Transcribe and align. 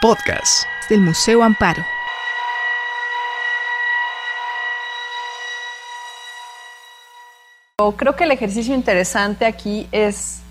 Podcast 0.00 0.64
del 0.88 1.00
Museo 1.00 1.42
Amparo. 1.42 1.84
Creo 7.96 8.14
que 8.14 8.24
el 8.24 8.30
ejercicio 8.30 8.76
interesante 8.76 9.44
aquí 9.44 9.88
es 9.90 10.42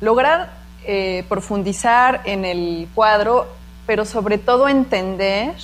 lograr 0.00 0.50
eh, 0.84 1.26
profundizar 1.28 2.22
en 2.24 2.46
el 2.46 2.88
cuadro, 2.94 3.46
pero 3.86 4.06
sobre 4.06 4.38
todo 4.38 4.66
entender, 4.66 5.54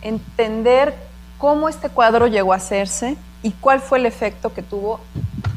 entender 0.00 0.94
cómo 1.36 1.68
este 1.68 1.90
cuadro 1.90 2.28
llegó 2.28 2.54
a 2.54 2.56
hacerse 2.56 3.18
y 3.42 3.50
cuál 3.50 3.80
fue 3.80 3.98
el 3.98 4.06
efecto 4.06 4.54
que 4.54 4.62
tuvo 4.62 5.00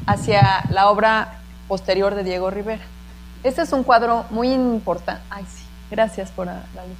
hacia 0.07 0.65
la 0.71 0.89
obra 0.89 1.39
posterior 1.69 2.15
de 2.15 2.25
Diego 2.25 2.49
Rivera. 2.49 2.83
Este 3.43 3.61
es 3.61 3.71
un 3.71 3.83
cuadro 3.83 4.25
muy 4.29 4.51
importante. 4.51 5.21
Ay, 5.29 5.45
sí, 5.47 5.66
gracias 5.89 6.31
por 6.31 6.47
la 6.47 6.55
luz. 6.55 6.97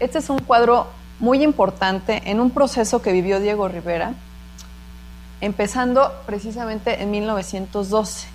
Este 0.00 0.18
es 0.18 0.30
un 0.30 0.38
cuadro 0.40 0.88
muy 1.18 1.42
importante 1.42 2.22
en 2.26 2.40
un 2.40 2.50
proceso 2.50 3.00
que 3.02 3.12
vivió 3.12 3.38
Diego 3.38 3.68
Rivera, 3.68 4.14
empezando 5.40 6.12
precisamente 6.26 7.02
en 7.02 7.10
1912, 7.10 8.28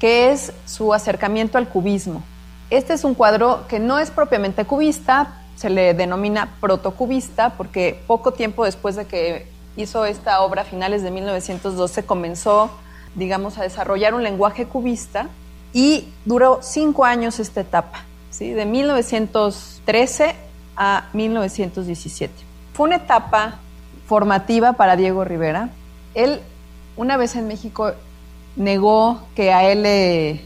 que 0.00 0.32
es 0.32 0.52
su 0.66 0.92
acercamiento 0.92 1.58
al 1.58 1.68
cubismo. 1.68 2.22
Este 2.70 2.94
es 2.94 3.04
un 3.04 3.14
cuadro 3.14 3.66
que 3.68 3.78
no 3.78 3.98
es 3.98 4.10
propiamente 4.10 4.64
cubista, 4.64 5.40
se 5.56 5.70
le 5.70 5.94
denomina 5.94 6.54
protocubista 6.60 7.50
porque 7.50 8.02
poco 8.06 8.32
tiempo 8.32 8.64
después 8.64 8.96
de 8.96 9.06
que 9.06 9.46
hizo 9.76 10.04
esta 10.04 10.40
obra 10.40 10.62
a 10.62 10.64
finales 10.64 11.02
de 11.02 11.10
1912 11.10 12.04
comenzó, 12.04 12.70
digamos, 13.14 13.58
a 13.58 13.62
desarrollar 13.62 14.14
un 14.14 14.22
lenguaje 14.22 14.66
cubista 14.66 15.28
y 15.72 16.12
duró 16.24 16.60
cinco 16.62 17.04
años 17.04 17.38
esta 17.40 17.60
etapa, 17.60 18.04
¿sí? 18.34 18.50
de 18.50 18.66
1913 18.66 20.34
a 20.76 21.08
1917. 21.12 22.32
Fue 22.72 22.86
una 22.88 22.96
etapa 22.96 23.60
formativa 24.06 24.72
para 24.72 24.96
Diego 24.96 25.24
Rivera. 25.24 25.70
Él, 26.14 26.40
una 26.96 27.16
vez 27.16 27.36
en 27.36 27.46
México, 27.46 27.92
negó 28.56 29.22
que 29.36 29.52
a 29.52 29.70
él 29.70 29.82
le, 29.84 30.40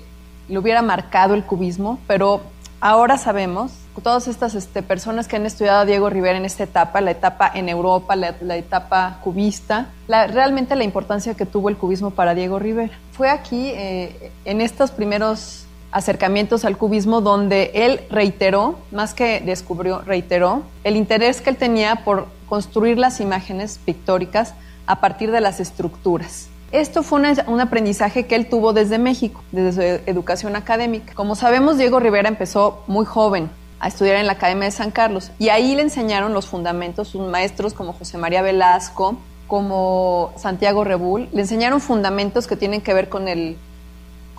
hubiera 0.59 0.83
marcado 0.83 1.35
el 1.35 1.45
cubismo, 1.45 1.99
pero 2.07 2.43
ahora 2.81 3.17
sabemos, 3.17 3.73
todas 4.03 4.29
estas 4.29 4.55
este, 4.55 4.83
personas 4.83 5.27
que 5.27 5.37
han 5.37 5.47
estudiado 5.47 5.81
a 5.81 5.85
Diego 5.85 6.11
Rivera 6.11 6.37
en 6.37 6.45
esta 6.45 6.65
etapa, 6.65 7.01
la 7.01 7.11
etapa 7.11 7.51
en 7.53 7.69
Europa, 7.69 8.15
la, 8.17 8.57
etapa 8.57 9.19
cubista, 9.25 9.89
realmente 10.07 10.77
la 10.77 10.85
importancia 10.85 11.35
que 11.35 11.47
tuvo 11.47 11.69
el 11.71 11.77
cubismo 11.77 12.11
para 12.11 12.35
Diego 12.35 12.59
Rivera. 12.59 12.97
Fue 13.13 13.31
aquí, 13.31 13.71
eh, 13.71 14.31
en 14.45 14.61
estos 14.61 14.93
primeros 14.93 15.68
acercamientos 15.91 16.65
al 16.65 16.77
cubismo 16.77 17.21
donde 17.21 17.71
él 17.75 18.01
reiteró, 18.11 18.79
más 18.91 19.15
que 19.15 19.41
descubrió, 19.41 20.03
reiteró 20.03 20.63
el 20.85 20.97
interés 20.97 21.41
que 21.41 21.51
él 21.51 21.57
tenía 21.57 22.05
por 22.05 22.29
construir 22.49 22.99
las 22.99 23.21
imágenes 23.21 23.79
pictóricas 23.85 24.55
a 24.87 25.01
partir 25.01 25.31
de 25.31 25.41
las 25.41 25.61
estructuras. 25.61 26.49
Esto 26.71 27.03
fue 27.03 27.23
un 27.47 27.61
aprendizaje 27.61 28.27
que 28.27 28.35
él 28.35 28.49
tuvo 28.49 28.75
desde 28.75 28.99
México, 28.99 29.43
desde 29.53 29.73
su 29.73 30.11
educación 30.11 30.55
académica. 30.55 31.15
Como 31.15 31.35
sabemos, 31.35 31.79
Diego 31.79 31.99
Rivera 31.99 32.29
empezó 32.29 32.83
muy 32.87 33.07
joven 33.07 33.51
a 33.81 33.89
estudiar 33.89 34.17
en 34.17 34.27
la 34.27 34.35
Academia 34.35 34.65
de 34.65 34.73
San 34.73 34.91
Carlos 34.91 35.31
y 35.39 35.49
ahí 35.49 35.75
le 35.75 35.83
enseñaron 35.83 36.35
los 36.35 36.47
fundamentos 36.47 37.09
sus 37.09 37.27
maestros 37.27 37.73
como 37.73 37.95
José 37.95 38.19
María 38.19 38.43
Velasco, 38.43 39.17
como 39.47 40.33
Santiago 40.37 40.85
Rebull, 40.85 41.29
le 41.33 41.41
enseñaron 41.41 41.81
fundamentos 41.81 42.47
que 42.47 42.57
tienen 42.57 42.83
que 42.83 42.93
ver 42.93 43.09
con 43.09 43.29
el 43.29 43.57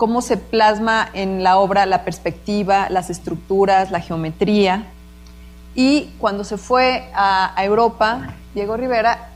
cómo 0.00 0.22
se 0.22 0.38
plasma 0.38 1.10
en 1.12 1.42
la 1.42 1.58
obra 1.58 1.84
la 1.84 2.04
perspectiva, 2.06 2.88
las 2.88 3.10
estructuras, 3.10 3.90
la 3.90 4.00
geometría. 4.00 4.86
Y 5.74 6.14
cuando 6.18 6.42
se 6.42 6.56
fue 6.56 7.10
a, 7.12 7.52
Europa, 7.58 8.32
Diego 8.54 8.78
Rivera 8.78 9.28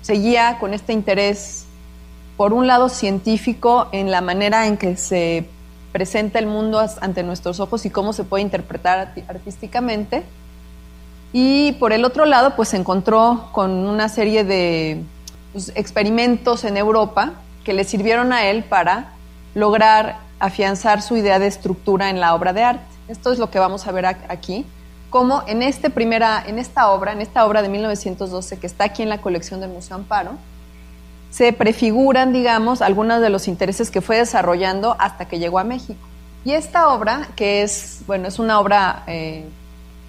seguía 0.00 0.58
con 0.60 0.72
este 0.72 0.92
interés, 0.92 1.64
por 2.36 2.52
un 2.52 2.68
lado 2.68 2.88
científico, 2.88 3.88
en 3.90 4.12
la 4.12 4.20
manera 4.20 4.68
en 4.68 4.76
que 4.76 4.96
se 4.96 5.48
presenta 5.90 6.38
el 6.38 6.46
mundo 6.46 6.80
ante 7.00 7.24
nuestros 7.24 7.58
ojos 7.58 7.84
y 7.84 7.90
cómo 7.90 8.12
se 8.12 8.22
puede 8.22 8.44
interpretar 8.44 9.12
artísticamente. 9.26 10.22
Y 11.32 11.72
por 11.72 11.92
el 11.92 12.04
otro 12.04 12.24
lado, 12.24 12.54
pues 12.54 12.68
se 12.68 12.76
encontró 12.76 13.48
con 13.50 13.72
una 13.72 14.08
serie 14.08 14.44
de 14.44 15.02
pues, 15.52 15.72
experimentos 15.74 16.62
en 16.62 16.76
Europa 16.76 17.32
que 17.64 17.72
le 17.72 17.82
sirvieron 17.82 18.32
a 18.32 18.44
él 18.44 18.62
para 18.62 19.17
lograr 19.58 20.18
afianzar 20.38 21.02
su 21.02 21.16
idea 21.16 21.38
de 21.40 21.48
estructura 21.48 22.10
en 22.10 22.20
la 22.20 22.34
obra 22.34 22.52
de 22.52 22.62
arte. 22.62 22.84
Esto 23.08 23.32
es 23.32 23.38
lo 23.38 23.50
que 23.50 23.58
vamos 23.58 23.86
a 23.86 23.92
ver 23.92 24.06
aquí, 24.06 24.64
como 25.10 25.42
en, 25.46 25.62
este 25.62 25.90
primera, 25.90 26.42
en 26.46 26.58
esta 26.58 26.90
obra, 26.90 27.12
en 27.12 27.20
esta 27.20 27.44
obra 27.44 27.62
de 27.62 27.68
1912 27.68 28.58
que 28.58 28.66
está 28.66 28.84
aquí 28.84 29.02
en 29.02 29.08
la 29.08 29.20
colección 29.20 29.60
del 29.60 29.70
Museo 29.70 29.96
Amparo, 29.96 30.32
se 31.30 31.52
prefiguran, 31.52 32.32
digamos, 32.32 32.82
algunos 32.82 33.20
de 33.20 33.30
los 33.30 33.48
intereses 33.48 33.90
que 33.90 34.00
fue 34.00 34.18
desarrollando 34.18 34.96
hasta 34.98 35.26
que 35.26 35.38
llegó 35.38 35.58
a 35.58 35.64
México. 35.64 36.00
Y 36.44 36.52
esta 36.52 36.88
obra, 36.88 37.28
que 37.34 37.62
es, 37.62 38.02
bueno, 38.06 38.28
es 38.28 38.38
una 38.38 38.60
obra 38.60 39.02
eh, 39.08 39.44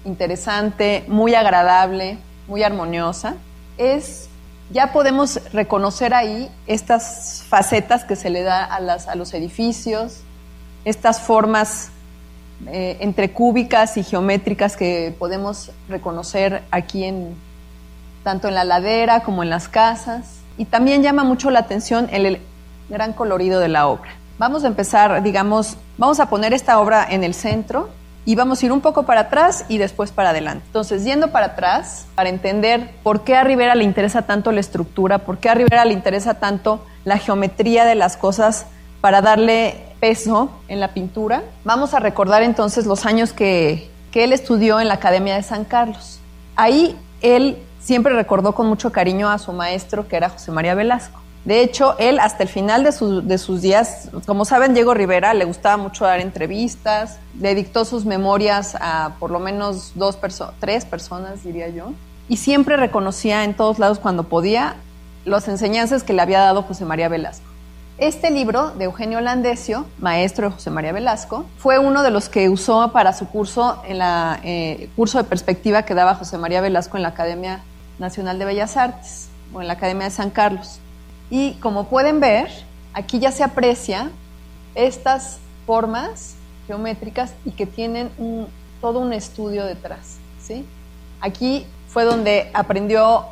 interesante, 0.04 1.04
muy 1.08 1.34
agradable, 1.34 2.18
muy 2.46 2.62
armoniosa, 2.62 3.34
es 3.78 4.29
ya 4.70 4.92
podemos 4.92 5.40
reconocer 5.52 6.14
ahí 6.14 6.50
estas 6.66 7.44
facetas 7.48 8.04
que 8.04 8.16
se 8.16 8.30
le 8.30 8.42
da 8.42 8.64
a, 8.64 8.80
las, 8.80 9.14
los 9.16 9.34
edificios, 9.34 10.20
estas 10.84 11.20
formas 11.20 11.90
eh, 12.66 12.98
entre 13.00 13.32
cúbicas 13.32 13.96
y 13.96 14.04
geométricas 14.04 14.76
que 14.76 15.14
podemos 15.18 15.72
reconocer 15.88 16.62
aquí 16.70 17.04
en 17.04 17.34
tanto 18.22 18.48
en 18.48 18.54
la 18.54 18.64
ladera 18.64 19.20
como 19.20 19.42
en 19.42 19.50
las 19.50 19.68
casas. 19.68 20.36
Y 20.56 20.66
también 20.66 21.02
llama 21.02 21.24
mucho 21.24 21.50
la 21.50 21.60
atención 21.60 22.08
el 22.12 22.40
gran 22.88 23.12
colorido 23.12 23.60
de 23.60 23.68
la 23.68 23.88
obra. 23.88 24.10
Vamos 24.38 24.64
a 24.64 24.68
empezar, 24.68 25.22
digamos, 25.22 25.76
vamos 25.98 26.20
a 26.20 26.28
poner 26.28 26.52
esta 26.52 26.78
obra 26.80 27.06
en 27.08 27.24
el 27.24 27.34
centro 27.34 27.88
y 28.24 28.34
vamos 28.34 28.62
a 28.62 28.66
ir 28.66 28.72
un 28.72 28.80
poco 28.80 29.04
para 29.04 29.22
atrás 29.22 29.64
y 29.68 29.78
después 29.78 30.12
para 30.12 30.30
adelante. 30.30 30.64
Entonces, 30.66 31.04
yendo 31.04 31.30
para 31.30 31.46
atrás, 31.46 32.06
para 32.14 32.28
entender 32.28 32.90
por 33.02 33.22
qué 33.22 33.36
a 33.36 33.44
Rivera 33.44 33.74
le 33.74 33.84
interesa 33.84 34.22
tanto 34.22 34.52
la 34.52 34.60
estructura, 34.60 35.18
por 35.18 35.38
qué 35.38 35.48
a 35.48 35.54
Rivera 35.54 35.84
le 35.84 35.94
interesa 35.94 36.34
tanto 36.34 36.84
la 37.04 37.18
geometría 37.18 37.84
de 37.84 37.94
las 37.94 38.16
cosas 38.16 38.66
para 39.00 39.22
darle 39.22 39.84
peso 40.00 40.50
en 40.68 40.80
la 40.80 40.88
pintura, 40.88 41.42
vamos 41.64 41.94
a 41.94 42.00
recordar 42.00 42.42
entonces 42.42 42.86
los 42.86 43.06
años 43.06 43.32
que, 43.32 43.90
que 44.10 44.24
él 44.24 44.32
estudió 44.32 44.80
en 44.80 44.88
la 44.88 44.94
Academia 44.94 45.34
de 45.34 45.42
San 45.42 45.64
Carlos. 45.64 46.20
Ahí 46.56 46.96
él 47.22 47.58
siempre 47.80 48.14
recordó 48.14 48.54
con 48.54 48.66
mucho 48.66 48.92
cariño 48.92 49.30
a 49.30 49.38
su 49.38 49.52
maestro, 49.52 50.08
que 50.08 50.16
era 50.16 50.28
José 50.28 50.52
María 50.52 50.74
Velasco. 50.74 51.19
De 51.44 51.62
hecho, 51.62 51.96
él 51.98 52.18
hasta 52.18 52.42
el 52.42 52.48
final 52.50 52.84
de, 52.84 53.38
sus 53.38 53.62
días, 53.62 54.10
como 54.26 54.44
saben, 54.44 54.74
Diego 54.74 54.92
Rivera 54.92 55.32
le 55.32 55.46
gustaba 55.46 55.78
mucho 55.78 56.04
dar 56.04 56.20
entrevistas, 56.20 57.18
le 57.38 57.54
dictó 57.54 57.86
sus 57.86 58.04
memorias 58.04 58.76
a 58.78 59.14
por 59.18 59.30
lo 59.30 59.38
menos 59.38 59.92
dos 59.94 60.18
tres 60.58 60.84
personas, 60.84 61.42
diría 61.42 61.68
yo, 61.68 61.92
y 62.28 62.36
siempre 62.36 62.76
reconocía 62.76 63.44
en 63.44 63.54
todos 63.54 63.78
lados 63.78 63.98
cuando 63.98 64.24
podía 64.24 64.76
las 65.24 65.48
enseñanzas 65.48 66.02
que 66.02 66.12
le 66.12 66.20
había 66.20 66.40
dado 66.40 66.62
José 66.62 66.84
María 66.84 67.08
Velasco. 67.08 67.46
Este 67.96 68.30
libro 68.30 68.70
de 68.70 68.84
Eugenio 68.84 69.20
Landesio, 69.20 69.86
maestro 69.98 70.48
de 70.48 70.54
José 70.54 70.70
María 70.70 70.92
Velasco, 70.92 71.44
fue 71.58 71.78
uno 71.78 72.02
de 72.02 72.10
los 72.10 72.28
que 72.28 72.48
usó 72.48 72.92
para 72.92 73.12
su 73.12 73.28
curso 73.28 73.82
en 73.86 73.98
la 73.98 74.40
eh, 74.42 74.88
curso 74.96 75.18
de 75.18 75.24
perspectiva 75.24 75.82
que 75.82 75.94
daba 75.94 76.14
José 76.14 76.38
María 76.38 76.60
Velasco 76.60 76.96
en 76.96 77.02
la 77.02 77.10
Academia 77.10 77.60
Nacional 77.98 78.38
de 78.38 78.44
Bellas 78.46 78.76
Artes 78.76 79.28
o 79.52 79.60
en 79.60 79.66
la 79.66 79.74
Academia 79.74 80.04
de 80.04 80.10
San 80.12 80.30
Carlos. 80.30 80.80
Y 81.30 81.54
como 81.54 81.88
pueden 81.88 82.20
ver, 82.20 82.50
aquí 82.92 83.20
ya 83.20 83.30
se 83.30 83.44
aprecia 83.44 84.10
estas 84.74 85.38
formas 85.66 86.34
geométricas 86.66 87.32
y 87.44 87.52
que 87.52 87.66
tienen 87.66 88.10
todo 88.80 88.98
un 88.98 89.12
estudio 89.12 89.64
detrás. 89.64 90.18
¿sí? 90.42 90.64
Aquí 91.20 91.66
fue 91.88 92.04
donde 92.04 92.50
aprendió 92.54 93.26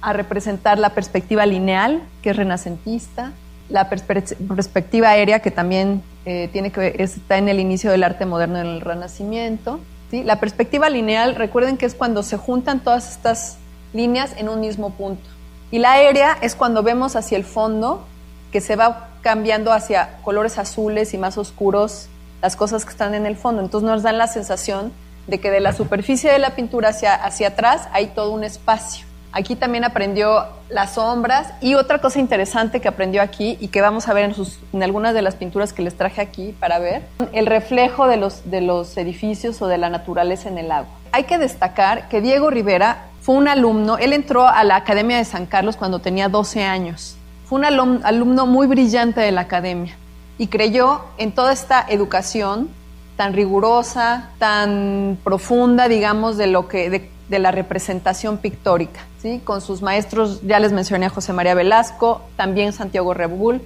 a 0.00 0.12
representar 0.12 0.78
la 0.78 0.90
perspectiva 0.90 1.46
lineal, 1.46 2.02
que 2.22 2.30
es 2.30 2.36
renacentista, 2.36 3.32
la 3.68 3.88
perspectiva 3.88 5.10
aérea, 5.10 5.40
que 5.40 5.50
también 5.50 6.02
eh, 6.26 6.48
tiene 6.52 6.70
que 6.70 6.94
está 6.98 7.38
en 7.38 7.48
el 7.48 7.58
inicio 7.58 7.90
del 7.90 8.02
arte 8.02 8.26
moderno 8.26 8.58
en 8.58 8.66
el 8.66 8.80
Renacimiento. 8.80 9.80
¿sí? 10.10 10.22
La 10.22 10.40
perspectiva 10.40 10.90
lineal, 10.90 11.34
recuerden 11.34 11.76
que 11.76 11.86
es 11.86 11.94
cuando 11.94 12.22
se 12.22 12.36
juntan 12.36 12.80
todas 12.80 13.12
estas 13.12 13.56
líneas 13.92 14.34
en 14.36 14.48
un 14.48 14.60
mismo 14.60 14.90
punto. 14.90 15.24
Y 15.70 15.78
la 15.78 15.92
aérea 15.92 16.36
es 16.40 16.54
cuando 16.54 16.82
vemos 16.82 17.16
hacia 17.16 17.36
el 17.36 17.44
fondo 17.44 18.06
que 18.52 18.60
se 18.60 18.76
va 18.76 19.08
cambiando 19.22 19.72
hacia 19.72 20.18
colores 20.22 20.58
azules 20.58 21.14
y 21.14 21.18
más 21.18 21.38
oscuros 21.38 22.08
las 22.42 22.56
cosas 22.56 22.84
que 22.84 22.90
están 22.90 23.14
en 23.14 23.26
el 23.26 23.36
fondo. 23.36 23.62
Entonces 23.62 23.88
nos 23.88 24.02
dan 24.02 24.18
la 24.18 24.26
sensación 24.26 24.92
de 25.26 25.40
que 25.40 25.50
de 25.50 25.60
la 25.60 25.72
superficie 25.72 26.30
de 26.30 26.38
la 26.38 26.50
pintura 26.50 26.90
hacia, 26.90 27.14
hacia 27.14 27.48
atrás 27.48 27.88
hay 27.92 28.08
todo 28.08 28.30
un 28.32 28.44
espacio. 28.44 29.06
Aquí 29.32 29.56
también 29.56 29.82
aprendió 29.82 30.44
las 30.68 30.94
sombras 30.94 31.54
y 31.60 31.74
otra 31.74 32.00
cosa 32.00 32.20
interesante 32.20 32.80
que 32.80 32.86
aprendió 32.86 33.20
aquí 33.20 33.58
y 33.60 33.68
que 33.68 33.80
vamos 33.80 34.06
a 34.06 34.12
ver 34.12 34.26
en, 34.26 34.34
en 34.72 34.82
algunas 34.84 35.12
de 35.12 35.22
las 35.22 35.34
pinturas 35.34 35.72
que 35.72 35.82
les 35.82 35.96
traje 35.96 36.20
aquí 36.20 36.54
para 36.60 36.78
ver, 36.78 37.02
el 37.32 37.46
reflejo 37.46 38.06
de 38.06 38.16
los, 38.16 38.48
de 38.48 38.60
los 38.60 38.96
edificios 38.96 39.60
o 39.60 39.66
de 39.66 39.78
la 39.78 39.88
naturaleza 39.88 40.48
en 40.48 40.58
el 40.58 40.70
agua. 40.70 40.92
hay 41.10 41.24
que 41.24 41.38
destacar 41.38 42.08
que 42.08 42.20
Diego 42.20 42.50
Rivera 42.50 43.06
fue 43.24 43.36
un 43.36 43.48
alumno, 43.48 43.96
él 43.96 44.12
entró 44.12 44.46
a 44.46 44.62
la 44.64 44.76
Academia 44.76 45.16
de 45.16 45.24
San 45.24 45.46
Carlos 45.46 45.76
cuando 45.76 45.98
tenía 45.98 46.28
12 46.28 46.62
años. 46.62 47.16
Fue 47.46 47.58
un 47.58 47.64
alumno 47.64 48.46
muy 48.46 48.66
brillante 48.66 49.22
de 49.22 49.32
la 49.32 49.40
academia 49.40 49.96
y 50.36 50.48
creyó 50.48 51.00
en 51.16 51.32
toda 51.32 51.54
esta 51.54 51.86
educación 51.88 52.68
tan 53.16 53.32
rigurosa, 53.32 54.28
tan 54.38 55.16
profunda, 55.24 55.88
digamos, 55.88 56.36
de 56.36 56.48
lo 56.48 56.68
que 56.68 57.08
de, 57.30 57.38
la 57.38 57.50
representación 57.50 58.36
pictórica, 58.36 59.00
¿sí? 59.22 59.40
Con 59.42 59.62
sus 59.62 59.80
maestros, 59.80 60.42
ya 60.42 60.60
les 60.60 60.72
mencioné 60.72 61.06
a 61.06 61.08
José 61.08 61.32
María 61.32 61.54
Velasco, 61.54 62.20
también 62.36 62.74
Santiago 62.74 63.14
Rebul, 63.14 63.62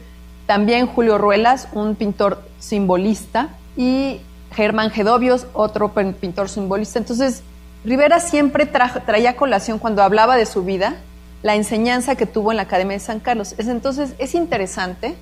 también 0.46 0.86
Julio 0.86 1.18
Ruelas, 1.18 1.66
un 1.72 1.96
pintor 1.96 2.44
simbolista, 2.60 3.48
y 3.76 4.20
Germán 4.52 4.90
Gedovios, 4.90 5.48
otro 5.52 5.92
pintor 5.92 6.48
simbolista. 6.48 7.00
Entonces, 7.00 7.42
Rivera 7.88 8.20
siempre 8.20 8.66
traía 8.66 9.34
colación 9.34 9.78
cuando 9.78 10.02
hablaba 10.02 10.36
de 10.36 10.44
su 10.44 10.62
vida 10.62 10.96
la 11.42 11.54
enseñanza 11.54 12.16
que 12.16 12.26
tuvo 12.26 12.50
en 12.50 12.58
la 12.58 12.64
Academia 12.64 12.98
de 12.98 13.00
San 13.02 13.18
Carlos. 13.18 13.54
entonces, 13.56 14.12
es 14.18 14.34
interesante 14.34 15.16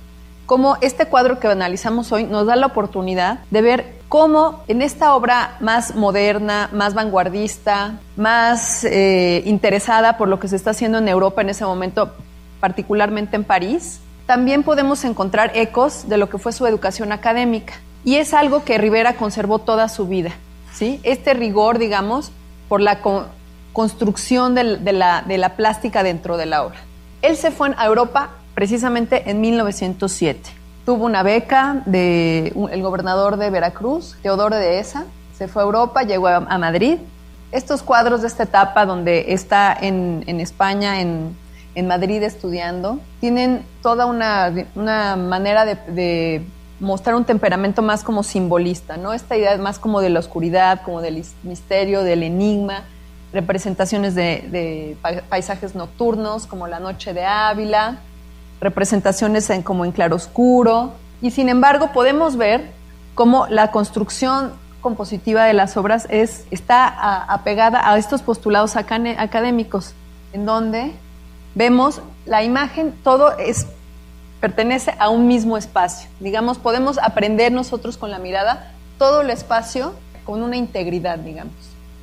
cómo 0.45 0.75
este 0.81 1.05
cuadro 1.05 1.39
que 1.39 1.47
analizamos 1.47 2.11
hoy 2.11 2.25
nos 2.25 2.45
da 2.45 2.57
la 2.57 2.65
oportunidad 2.65 3.39
de 3.51 3.61
ver 3.61 3.93
cómo 4.09 4.63
en 4.67 4.81
esta 4.81 5.15
obra 5.15 5.55
más 5.61 5.95
moderna, 5.95 6.69
más 6.73 6.93
vanguardista, 6.93 7.99
más 8.17 8.83
eh, 8.83 9.43
interesada 9.45 10.17
por 10.17 10.27
lo 10.27 10.37
que 10.41 10.49
se 10.49 10.57
está 10.57 10.71
haciendo 10.71 10.97
en 10.97 11.07
Europa 11.07 11.41
en 11.41 11.49
ese 11.49 11.63
momento, 11.63 12.15
particularmente 12.59 13.37
en 13.37 13.45
París, 13.45 14.01
también 14.25 14.63
podemos 14.63 15.05
encontrar 15.05 15.53
ecos 15.55 16.09
de 16.09 16.17
lo 16.17 16.27
que 16.29 16.37
fue 16.37 16.51
su 16.51 16.67
educación 16.67 17.13
académica. 17.13 17.75
Y 18.03 18.15
es 18.15 18.33
algo 18.33 18.65
que 18.65 18.77
Rivera 18.77 19.13
conservó 19.13 19.59
toda 19.59 19.87
su 19.87 20.05
vida. 20.07 20.31
¿sí? 20.73 20.99
Este 21.03 21.33
rigor, 21.33 21.79
digamos, 21.79 22.31
por 22.67 22.81
la 22.81 22.99
construcción 23.73 24.55
de, 24.55 24.93
la, 24.93 25.23
de 25.27 25.37
la 25.37 25.55
plástica 25.55 26.03
dentro 26.03 26.37
de 26.37 26.45
la 26.45 26.63
obra. 26.63 26.79
Él 27.21 27.35
se 27.37 27.51
fue 27.51 27.73
a 27.77 27.85
Europa 27.85 28.31
precisamente 28.53 29.29
en 29.29 29.41
1907. 29.41 30.49
Tuvo 30.85 31.05
una 31.05 31.21
beca 31.21 31.83
del 31.85 32.81
gobernador 32.81 33.37
de 33.37 33.49
Veracruz, 33.49 34.15
Teodoro 34.21 34.55
de 34.55 34.79
Esa, 34.79 35.05
se 35.37 35.47
fue 35.47 35.61
a 35.61 35.65
Europa, 35.65 36.01
llegó 36.01 36.27
a, 36.27 36.57
Madrid. 36.57 36.97
Estos 37.51 37.83
cuadros 37.83 38.21
de 38.21 38.27
esta 38.27 38.43
etapa 38.43 38.85
donde 38.85 39.33
está 39.33 39.77
en, 39.79 40.23
España, 40.39 40.99
en, 40.99 41.35
Madrid 41.87 42.23
estudiando, 42.23 42.99
tienen 43.19 43.63
toda 43.83 44.07
una, 44.07 45.15
manera 45.15 45.65
de, 45.65 46.43
mostrar 46.79 47.15
un 47.15 47.25
temperamento 47.25 47.81
más 47.81 48.03
como 48.03 48.23
simbolista, 48.23 48.97
¿no? 48.97 49.13
Esta 49.13 49.35
idea 49.35 49.57
más 49.57 49.79
como 49.79 50.01
de 50.01 50.09
la 50.09 50.19
oscuridad, 50.19 50.81
como 50.83 51.01
del 51.01 51.23
misterio, 51.43 52.03
del 52.03 52.23
enigma, 52.23 52.83
representaciones 53.33 54.15
de, 54.15 54.97
paisajes 55.29 55.75
nocturnos, 55.75 56.47
como 56.47 56.67
la 56.67 56.79
noche 56.79 57.13
de 57.13 57.25
Ávila, 57.25 57.99
representaciones 58.61 59.49
en, 59.49 59.63
como 59.63 59.85
en 59.85 59.91
claroscuro, 59.91 60.93
y 61.21 61.31
sin 61.31 61.49
embargo 61.49 61.91
podemos 61.93 62.37
ver 62.37 62.71
cómo 63.15 63.47
la 63.47 63.71
construcción 63.71 64.53
compositiva 64.81 65.45
de 65.45 65.53
las 65.53 65.75
obras 65.75 66.07
es, 66.09 66.45
está 66.51 67.23
apegada 67.31 67.91
a 67.91 67.97
estos 67.97 68.21
postulados 68.21 68.75
académicos, 68.75 69.93
en 70.33 70.45
donde 70.45 70.93
vemos 71.55 72.01
la 72.25 72.43
imagen, 72.43 72.93
todo 73.03 73.37
es, 73.37 73.67
pertenece 74.39 74.93
a 74.99 75.09
un 75.09 75.27
mismo 75.27 75.57
espacio. 75.57 76.09
Digamos, 76.19 76.57
podemos 76.57 76.97
aprender 76.97 77.51
nosotros 77.51 77.97
con 77.97 78.11
la 78.11 78.19
mirada 78.19 78.71
todo 78.97 79.21
el 79.21 79.29
espacio 79.29 79.93
con 80.23 80.43
una 80.43 80.57
integridad, 80.57 81.17
digamos. 81.19 81.53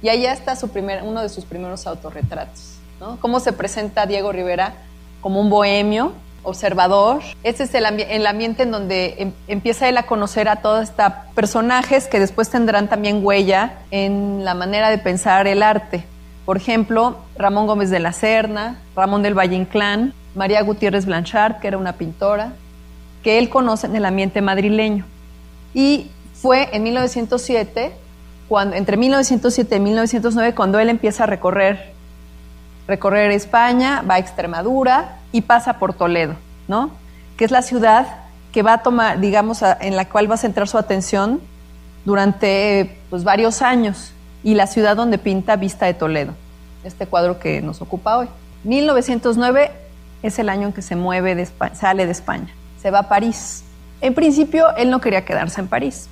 Y 0.02 0.08
allá 0.08 0.32
está 0.32 0.56
su 0.56 0.68
primer, 0.68 1.02
uno 1.02 1.22
de 1.22 1.28
sus 1.28 1.44
primeros 1.44 1.86
autorretratos. 1.86 2.76
¿no? 3.00 3.18
Cómo 3.20 3.40
se 3.40 3.52
presenta 3.52 4.06
Diego 4.06 4.32
Rivera 4.32 4.74
como 5.20 5.40
un 5.40 5.50
bohemio, 5.50 6.12
observador. 6.42 7.22
Ese 7.42 7.64
es 7.64 7.74
el, 7.74 7.86
ambiente 8.26 8.62
en 8.62 8.70
donde 8.70 9.14
em, 9.18 9.32
empieza 9.48 9.88
él 9.88 9.96
a 9.96 10.04
conocer 10.04 10.48
a 10.48 10.56
todos 10.56 10.90
estos 10.90 11.12
personajes 11.34 12.06
que 12.06 12.20
después 12.20 12.50
tendrán 12.50 12.88
también 12.88 13.24
huella 13.24 13.78
en 13.90 14.44
la 14.44 14.54
manera 14.54 14.90
de 14.90 14.98
pensar 14.98 15.46
el 15.46 15.62
arte. 15.62 16.04
Por 16.44 16.58
ejemplo, 16.58 17.16
Ramón 17.36 17.66
Gómez 17.66 17.90
de 17.90 18.00
la 18.00 18.12
Serna, 18.12 18.78
Ramón 18.94 19.22
del 19.22 19.36
Valle 19.36 19.56
Inclán, 19.56 20.12
María 20.34 20.62
Gutiérrez 20.62 21.06
Blanchard, 21.06 21.60
que 21.60 21.68
era 21.68 21.78
una 21.78 21.94
pintora, 21.94 22.52
que 23.22 23.38
él 23.38 23.48
conoce 23.48 23.86
en 23.86 23.96
el 23.96 24.04
ambiente 24.04 24.42
madrileño. 24.42 25.04
Y 25.72 26.10
fue 26.34 26.68
en 26.72 26.82
1907, 26.82 27.92
cuando, 28.48 28.76
entre 28.76 28.96
1907 28.96 29.76
y 29.76 29.80
1909, 29.80 30.54
cuando 30.54 30.78
él 30.78 30.88
empieza 30.88 31.24
a 31.24 31.26
recorrer, 31.26 31.92
recorrer 32.86 33.30
España, 33.30 34.02
va 34.08 34.14
a 34.14 34.18
Extremadura, 34.18 35.18
y 35.32 35.40
pasa 35.40 35.80
por 35.80 35.94
Toledo, 35.94 36.36
¿no? 36.68 36.90
Que 37.36 37.44
es 37.44 37.50
la 37.50 37.62
ciudad 37.62 38.06
que 38.52 38.62
va 38.62 38.74
a 38.74 38.82
tomar, 38.82 39.18
digamos, 39.18 39.62
en 39.80 39.96
la 39.96 40.08
cual 40.08 40.30
va 40.30 40.36
a 40.36 40.38
centrar 40.38 40.68
su 40.68 40.78
atención 40.78 41.40
durante 42.04 43.00
pues, 43.10 43.24
varios 43.24 43.62
años 43.62 44.12
y 44.44 44.54
la 44.54 44.68
ciudad 44.68 44.94
donde 44.94 45.18
pinta 45.18 45.56
Vista 45.56 45.86
de 45.86 45.94
Toledo, 45.94 46.34
este 46.84 47.06
cuadro 47.06 47.40
que 47.40 47.60
nos 47.62 47.82
ocupa 47.82 48.18
hoy. 48.18 48.28
1909 48.62 49.72
es 50.26 50.38
el 50.38 50.48
año 50.48 50.68
en 50.68 50.72
que 50.72 50.82
se 50.82 50.96
mueve, 50.96 51.46
sale 51.74 52.06
de 52.06 52.12
España, 52.12 52.48
se 52.80 52.90
va 52.90 53.00
a 53.00 53.08
París. 53.08 53.62
En 54.00 54.14
principio, 54.14 54.74
él 54.76 54.90
no 54.90 55.00
quería 55.00 55.24
quedarse 55.24 55.60
en 55.60 55.68
París. 55.68 56.08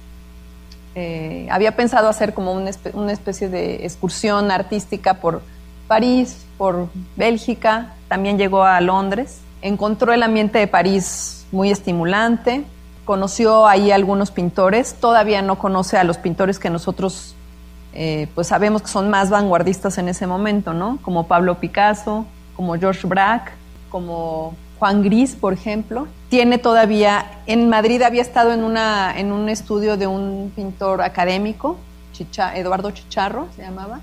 Eh, 0.94 1.49
había 1.50 1.75
pensado 1.75 2.09
hacer 2.09 2.35
como 2.35 2.53
una, 2.53 2.70
especie 3.12 3.49
de 3.49 3.87
excursión 3.87 4.50
artística 4.50 5.14
por 5.14 5.41
París, 5.88 6.44
por 6.59 6.88
Bélgica, 7.17 7.94
también 8.09 8.37
llegó 8.37 8.64
a 8.64 8.79
Londres, 8.82 9.41
encontró 9.62 10.12
el 10.12 10.23
ambiente 10.23 10.59
de 10.59 10.67
París 10.67 11.47
muy 11.50 11.70
estimulante, 11.70 12.64
conoció 13.06 13.67
ahí 13.67 13.91
algunos 13.91 14.31
pintores, 14.31 14.94
todavía 14.94 15.41
no 15.41 15.59
conoce 15.59 15.97
a 15.97 16.05
los 16.05 16.19
pintores 16.19 16.59
que 16.59 16.69
nosotros 16.69 17.35
eh, 17.94 18.29
pues 18.35 18.49
sabemos 18.49 18.82
que 18.82 18.88
son 18.88 19.09
más 19.09 19.31
vanguardistas 19.31 19.97
en 19.97 20.09
ese 20.09 20.26
momento, 20.26 20.75
¿no? 20.75 20.99
Como 21.00 21.26
Pablo 21.26 21.59
Picasso, 21.59 22.26
como 22.55 22.75
George 22.75 23.06
Braque, 23.06 23.53
como 23.92 24.54
Juan 24.80 25.04
Gris, 25.04 25.36
por 25.36 25.52
ejemplo. 25.52 26.08
Tiene 26.30 26.58
todavía, 26.58 27.26
en 27.46 27.68
Madrid 27.68 28.02
había 28.02 28.22
estado 28.22 28.52
en, 28.52 28.64
una, 28.64 29.16
en 29.16 29.30
un 29.30 29.48
estudio 29.48 29.96
de 29.96 30.08
un 30.08 30.50
pintor 30.56 31.02
académico, 31.02 31.76
Eduardo 32.54 32.90
Chicharro 32.90 33.49
se 33.56 33.62
llamaba, 33.62 34.00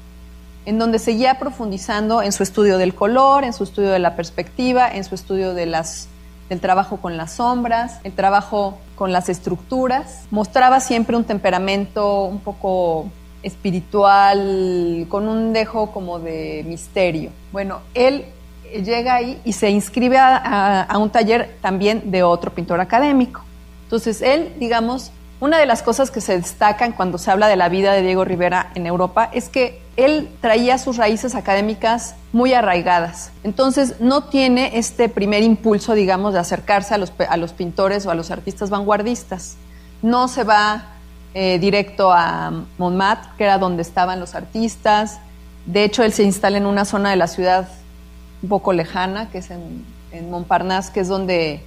en 0.66 0.78
donde 0.78 1.00
seguía 1.00 1.40
profundizando 1.40 2.22
en 2.22 2.32
su 2.32 2.44
estudio 2.44 2.78
del 2.78 2.94
color, 2.94 3.44
en 3.44 3.54
su 3.54 3.64
estudio 3.64 3.92
de 3.92 4.00
la 4.00 4.16
perspectiva, 4.16 4.90
en 4.90 5.04
su 5.04 5.16
estudio 5.16 5.54
de 5.54 5.66
las, 5.66 6.08
del 6.50 6.60
trabajo 6.60 6.98
con 6.98 7.18
las 7.18 7.34
sombras, 7.34 8.00
el 8.04 8.14
trabajo 8.14 8.78
con 8.96 9.12
las 9.12 9.30
estructuras. 9.30 10.26
Mostraba 10.32 10.80
siempre 10.80 11.16
un 11.16 11.24
temperamento 11.24 12.26
un 12.26 12.40
poco 12.40 13.10
espiritual, 13.42 15.06
con 15.08 15.28
un 15.28 15.54
dejo 15.54 15.92
como 15.92 16.20
de 16.20 16.66
misterio. 16.68 17.32
Bueno, 17.54 17.80
él 17.94 18.26
llega 18.84 19.16
ahí 19.16 19.40
y 19.44 19.54
se 19.54 19.70
inscribe 19.70 20.18
a, 20.18 20.84
a 20.84 20.98
un 20.98 21.10
taller 21.10 21.58
también 21.62 22.12
de 22.12 22.24
otro 22.24 22.52
pintor 22.52 22.80
académico. 22.80 23.42
Entonces 23.84 24.22
él, 24.22 24.54
digamos, 24.60 25.12
una 25.42 25.58
de 25.58 25.66
las 25.66 25.84
cosas 25.84 26.12
que 26.12 26.20
se 26.20 26.38
destacan 26.38 26.92
cuando 26.92 27.18
se 27.18 27.32
habla 27.32 27.48
de 27.48 27.56
la 27.56 27.70
vida 27.70 27.94
de 27.94 28.02
Diego 28.02 28.26
Rivera 28.26 28.72
en 28.76 28.86
Europa 28.86 29.30
es 29.32 29.48
que 29.48 29.82
él 29.96 30.30
traía 30.42 30.78
sus 30.78 30.98
raíces 30.98 31.34
académicas 31.34 32.16
muy 32.34 32.54
arraigadas. 32.54 33.32
Entonces 33.44 34.02
no 34.02 34.26
tiene 34.26 34.78
este 34.78 35.08
primer 35.08 35.44
impulso, 35.44 35.94
digamos, 35.94 36.34
de 36.34 36.40
acercarse 36.40 36.94
a 36.94 36.98
los, 36.98 37.14
a 37.30 37.38
los 37.38 37.54
pintores 37.54 38.06
o 38.06 38.12
a 38.12 38.16
los 38.16 38.32
artistas 38.32 38.70
vanguardistas. 38.70 39.56
No 40.02 40.28
se 40.28 40.44
va 40.44 40.88
eh, 41.34 41.58
directo 41.58 42.12
a 42.12 42.52
Montmartre, 42.78 43.32
que 43.38 43.46
era 43.46 43.58
donde 43.58 43.82
estaban 43.82 44.20
los 44.20 44.36
artistas. 44.36 45.20
De 45.66 45.86
hecho, 45.86 46.04
él 46.04 46.12
se 46.12 46.24
instala 46.24 46.58
en 46.58 46.66
una 46.66 46.84
zona 46.84 47.12
de 47.12 47.16
la 47.16 47.28
ciudad 47.28 47.70
un 48.42 48.50
poco 48.50 48.74
lejana, 48.74 49.30
que 49.30 49.40
es 49.40 49.50
en, 49.52 49.86
Montparnasse, 50.30 50.92
que 50.92 51.02
es 51.02 51.08
donde 51.08 51.64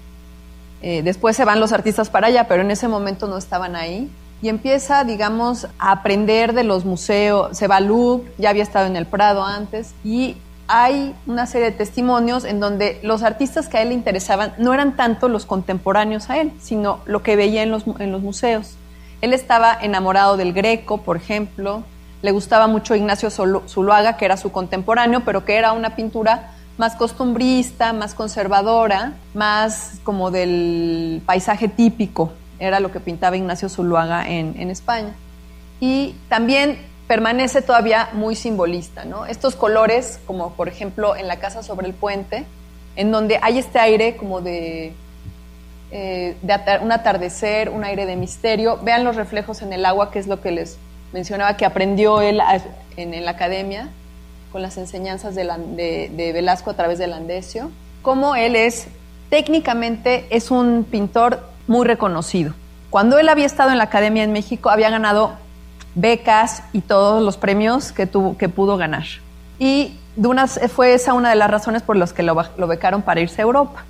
eh, 0.82 1.02
después 1.02 1.36
se 1.36 1.44
van 1.44 1.60
los 1.60 1.72
artistas 1.72 2.10
para 2.10 2.26
allá, 2.26 2.48
pero 2.48 2.62
en 2.62 2.70
ese 2.70 2.88
momento 2.88 3.28
no 3.28 3.36
estaban 3.36 3.76
ahí. 3.76 4.10
Y 4.42 4.48
empieza, 4.48 5.04
digamos, 5.04 5.68
a 5.78 5.92
aprender 5.92 6.52
de 6.52 6.64
los 6.64 6.84
museos. 6.84 7.56
Se 7.56 7.68
va 7.68 7.76
al 7.76 7.86
Louvre, 7.86 8.28
ya 8.38 8.50
había 8.50 8.64
estado 8.64 8.86
en 8.86 8.96
el 8.96 9.06
Prado 9.06 9.44
antes, 9.44 9.94
y 10.02 10.36
hay 10.66 11.14
una 11.26 11.46
serie 11.46 11.70
de 11.70 11.76
testimonios 11.76 12.44
en 12.44 12.58
donde 12.58 12.98
los 13.02 13.22
artistas 13.22 13.68
que 13.68 13.78
a 13.78 13.82
él 13.82 13.90
le 13.90 13.94
interesaban 13.94 14.54
no 14.58 14.74
eran 14.74 14.96
tanto 14.96 15.28
los 15.28 15.46
contemporáneos 15.46 16.30
a 16.30 16.40
él, 16.40 16.52
sino 16.60 17.00
lo 17.04 17.22
que 17.22 17.36
veía 17.36 17.62
en 17.62 17.70
los, 17.70 17.84
en 17.98 18.10
los 18.10 18.22
museos. 18.22 18.76
Él 19.20 19.32
estaba 19.34 19.76
enamorado 19.80 20.36
del 20.36 20.52
Greco, 20.52 20.98
por 20.98 21.16
ejemplo, 21.16 21.84
le 22.22 22.30
gustaba 22.30 22.68
mucho 22.68 22.94
Ignacio 22.94 23.30
Zuluaga, 23.30 24.16
que 24.16 24.24
era 24.24 24.36
su 24.36 24.52
contemporáneo, 24.52 25.22
pero 25.24 25.44
que 25.44 25.56
era 25.56 25.72
una 25.72 25.96
pintura 25.96 26.51
más 26.78 26.96
costumbrista, 26.96 27.92
más 27.92 28.14
conservadora, 28.14 29.14
más 29.34 30.00
como 30.04 30.30
del 30.30 31.22
paisaje 31.26 31.68
típico, 31.68 32.32
era 32.58 32.80
lo 32.80 32.92
que 32.92 33.00
pintaba 33.00 33.36
Ignacio 33.36 33.68
Zuluaga 33.68 34.28
en, 34.28 34.70
España. 34.70 35.14
Y 35.80 36.14
también 36.28 36.78
permanece 37.08 37.60
todavía 37.60 38.10
muy 38.12 38.36
simbolista, 38.36 39.04
¿no? 39.04 39.26
Estos 39.26 39.56
colores, 39.56 40.20
como 40.26 40.52
por 40.52 40.68
ejemplo 40.68 41.16
en 41.16 41.26
la 41.26 41.36
casa 41.36 41.62
sobre 41.62 41.88
el 41.88 41.94
puente, 41.94 42.44
en 42.96 43.10
donde 43.10 43.38
hay 43.42 43.58
este 43.58 43.78
aire 43.78 44.16
como 44.16 44.40
de, 44.40 44.94
eh, 45.90 46.36
un 46.82 46.92
atardecer, 46.92 47.68
un 47.68 47.84
aire 47.84 48.06
de 48.06 48.16
misterio. 48.16 48.78
Vean 48.82 49.04
los 49.04 49.16
reflejos 49.16 49.60
en 49.62 49.72
el 49.72 49.84
agua, 49.84 50.10
que 50.10 50.18
es 50.18 50.26
lo 50.26 50.40
que 50.40 50.52
les 50.52 50.78
mencionaba 51.12 51.56
que 51.56 51.66
aprendió 51.66 52.20
él 52.20 52.40
en, 52.96 53.24
la 53.24 53.30
academia 53.32 53.88
con 54.52 54.62
las 54.62 54.76
enseñanzas 54.76 55.34
de, 55.34 56.10
de, 56.14 56.32
Velasco 56.32 56.70
a 56.70 56.74
través 56.74 56.98
del 56.98 57.14
Andesio. 57.14 57.70
Cómo 58.02 58.36
él 58.36 58.54
es, 58.54 58.86
técnicamente, 59.30 60.26
es 60.30 60.50
un 60.50 60.84
pintor 60.84 61.40
muy 61.66 61.86
reconocido. 61.86 62.52
Cuando 62.90 63.18
él 63.18 63.28
había 63.30 63.46
estado 63.46 63.70
en 63.70 63.78
la 63.78 63.84
academia 63.84 64.22
en 64.22 64.32
México, 64.32 64.68
había 64.68 64.90
ganado 64.90 65.32
becas 65.94 66.62
y 66.72 66.82
todos 66.82 67.22
los 67.22 67.38
premios 67.38 67.92
que, 67.92 68.06
pudo 68.06 68.76
ganar. 68.76 69.04
Y 69.58 69.98
de 70.16 70.46
fue 70.68 70.92
esa 70.92 71.14
una 71.14 71.30
de 71.30 71.36
las 71.36 71.50
razones 71.50 71.82
por 71.82 71.96
las 71.96 72.12
que 72.12 72.22
lo, 72.22 72.36
lo 72.58 72.66
becaron 72.66 73.00
para 73.00 73.20
irse 73.20 73.40
a 73.40 73.44
Europa. 73.44 73.84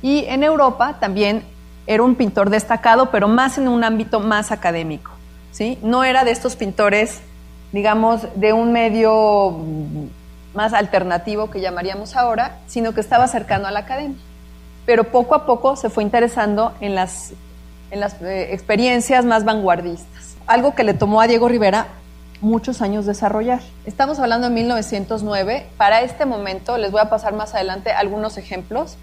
Y 0.00 0.24
en 0.26 0.44
Europa 0.44 0.98
también 1.00 1.42
era 1.88 2.02
un 2.02 2.14
pintor 2.14 2.50
destacado, 2.50 3.10
pero 3.10 3.26
más 3.26 3.58
en 3.58 3.66
un 3.66 3.82
ámbito 3.82 4.20
más 4.20 4.52
académico. 4.52 5.10
¿sí? 5.50 5.78
No 5.82 6.04
era 6.04 6.22
de 6.22 6.30
estos 6.30 6.54
pintores, 6.54 7.20
digamos, 7.72 8.26
de 8.34 8.52
un 8.52 8.72
medio 8.72 9.56
más 10.54 10.72
alternativo 10.72 11.50
que 11.50 11.60
llamaríamos 11.60 12.16
ahora, 12.16 12.58
sino 12.66 12.92
que 12.92 13.00
estaba 13.00 13.28
cercano 13.28 13.68
a 13.68 13.70
la 13.70 13.80
academia. 13.80 14.18
Pero 14.86 15.04
poco 15.04 15.34
a 15.34 15.46
poco 15.46 15.76
se 15.76 15.90
fue 15.90 16.02
interesando 16.02 16.72
en 16.80 16.94
las, 16.94 17.32
en 17.90 18.00
las 18.00 18.20
eh, 18.22 18.52
experiencias 18.52 19.24
más 19.24 19.44
vanguardistas. 19.44 20.36
Algo 20.46 20.74
que 20.74 20.84
le 20.84 20.94
tomó 20.94 21.20
a 21.20 21.26
Diego 21.26 21.48
Rivera 21.48 21.88
muchos 22.40 22.82
años 22.82 23.04
desarrollar. 23.04 23.60
Estamos 23.84 24.18
hablando 24.18 24.48
de 24.48 24.54
1909. 24.54 25.66
Para 25.76 26.02
este 26.02 26.24
momento, 26.24 26.78
les 26.78 26.90
voy 26.90 27.00
a 27.00 27.10
pasar 27.10 27.34
más 27.34 27.54
adelante 27.54 27.92
algunos 27.92 28.38
ejemplos, 28.38 28.96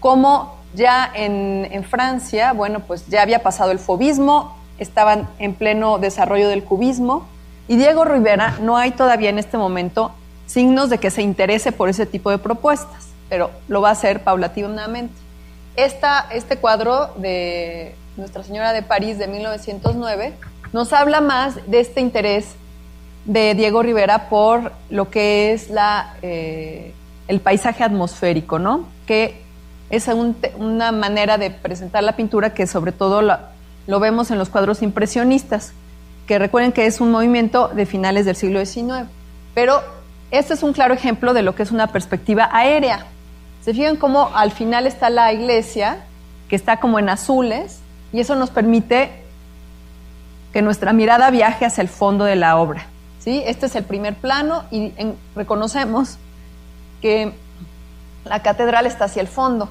como 0.00 0.56
ya 0.74 1.10
en, 1.14 1.68
en 1.70 1.82
Francia, 1.84 2.52
bueno, 2.52 2.80
pues 2.80 3.06
ya 3.08 3.22
había 3.22 3.42
pasado 3.42 3.72
el 3.72 3.78
fobismo, 3.78 4.56
estaban 4.78 5.28
en 5.38 5.54
pleno 5.54 5.98
desarrollo 5.98 6.48
del 6.48 6.62
cubismo, 6.62 7.26
y 7.68 7.76
Diego 7.76 8.04
Rivera 8.04 8.58
no 8.60 8.76
hay 8.76 8.92
todavía 8.92 9.30
en 9.30 9.38
este 9.38 9.58
momento 9.58 10.12
signos 10.46 10.88
de 10.88 10.98
que 10.98 11.10
se 11.10 11.22
interese 11.22 11.70
por 11.70 11.90
ese 11.90 12.06
tipo 12.06 12.30
de 12.30 12.38
propuestas, 12.38 13.08
pero 13.28 13.50
lo 13.68 13.82
va 13.82 13.90
a 13.90 13.92
hacer 13.92 14.24
paulatinamente. 14.24 15.14
Este 15.76 16.56
cuadro 16.56 17.12
de 17.18 17.94
Nuestra 18.16 18.42
Señora 18.42 18.72
de 18.72 18.82
París 18.82 19.18
de 19.18 19.28
1909 19.28 20.32
nos 20.72 20.92
habla 20.92 21.20
más 21.20 21.54
de 21.70 21.80
este 21.80 22.00
interés 22.00 22.54
de 23.26 23.54
Diego 23.54 23.82
Rivera 23.82 24.28
por 24.30 24.72
lo 24.88 25.10
que 25.10 25.52
es 25.52 25.68
eh, 26.22 26.94
el 27.28 27.40
paisaje 27.40 27.84
atmosférico, 27.84 28.58
¿no? 28.58 28.88
Que 29.06 29.42
es 29.90 30.08
una 30.56 30.92
manera 30.92 31.38
de 31.38 31.50
presentar 31.50 32.02
la 32.02 32.16
pintura 32.16 32.54
que 32.54 32.66
sobre 32.66 32.92
todo 32.92 33.22
lo 33.22 34.00
vemos 34.00 34.30
en 34.30 34.38
los 34.38 34.48
cuadros 34.48 34.82
impresionistas, 34.82 35.72
que 36.28 36.38
recuerden 36.38 36.72
que 36.72 36.86
es 36.86 37.00
un 37.00 37.10
movimiento 37.10 37.68
de 37.68 37.86
finales 37.86 38.26
del 38.26 38.36
siglo 38.36 38.64
XIX. 38.64 39.08
Pero 39.54 39.82
este 40.30 40.54
es 40.54 40.62
un 40.62 40.74
claro 40.74 40.92
ejemplo 40.92 41.32
de 41.32 41.42
lo 41.42 41.54
que 41.54 41.62
es 41.62 41.72
una 41.72 41.86
perspectiva 41.88 42.50
aérea. 42.52 43.06
Se 43.64 43.72
fijan 43.72 43.96
cómo 43.96 44.30
al 44.34 44.52
final 44.52 44.86
está 44.86 45.08
la 45.08 45.32
iglesia, 45.32 46.04
que 46.48 46.54
está 46.54 46.80
como 46.80 46.98
en 46.98 47.08
azules, 47.08 47.80
y 48.12 48.20
eso 48.20 48.36
nos 48.36 48.50
permite 48.50 49.10
que 50.52 50.62
nuestra 50.62 50.92
mirada 50.92 51.30
viaje 51.30 51.64
hacia 51.64 51.82
el 51.82 51.88
fondo 51.88 52.24
de 52.24 52.36
la 52.36 52.58
obra. 52.58 52.86
Este 53.24 53.66
es 53.66 53.74
el 53.76 53.84
primer 53.84 54.14
plano 54.14 54.64
y 54.70 54.92
reconocemos 55.34 56.16
que 57.02 57.34
la 58.24 58.40
catedral 58.42 58.86
está 58.86 59.04
hacia 59.04 59.20
el 59.20 59.28
fondo. 59.28 59.68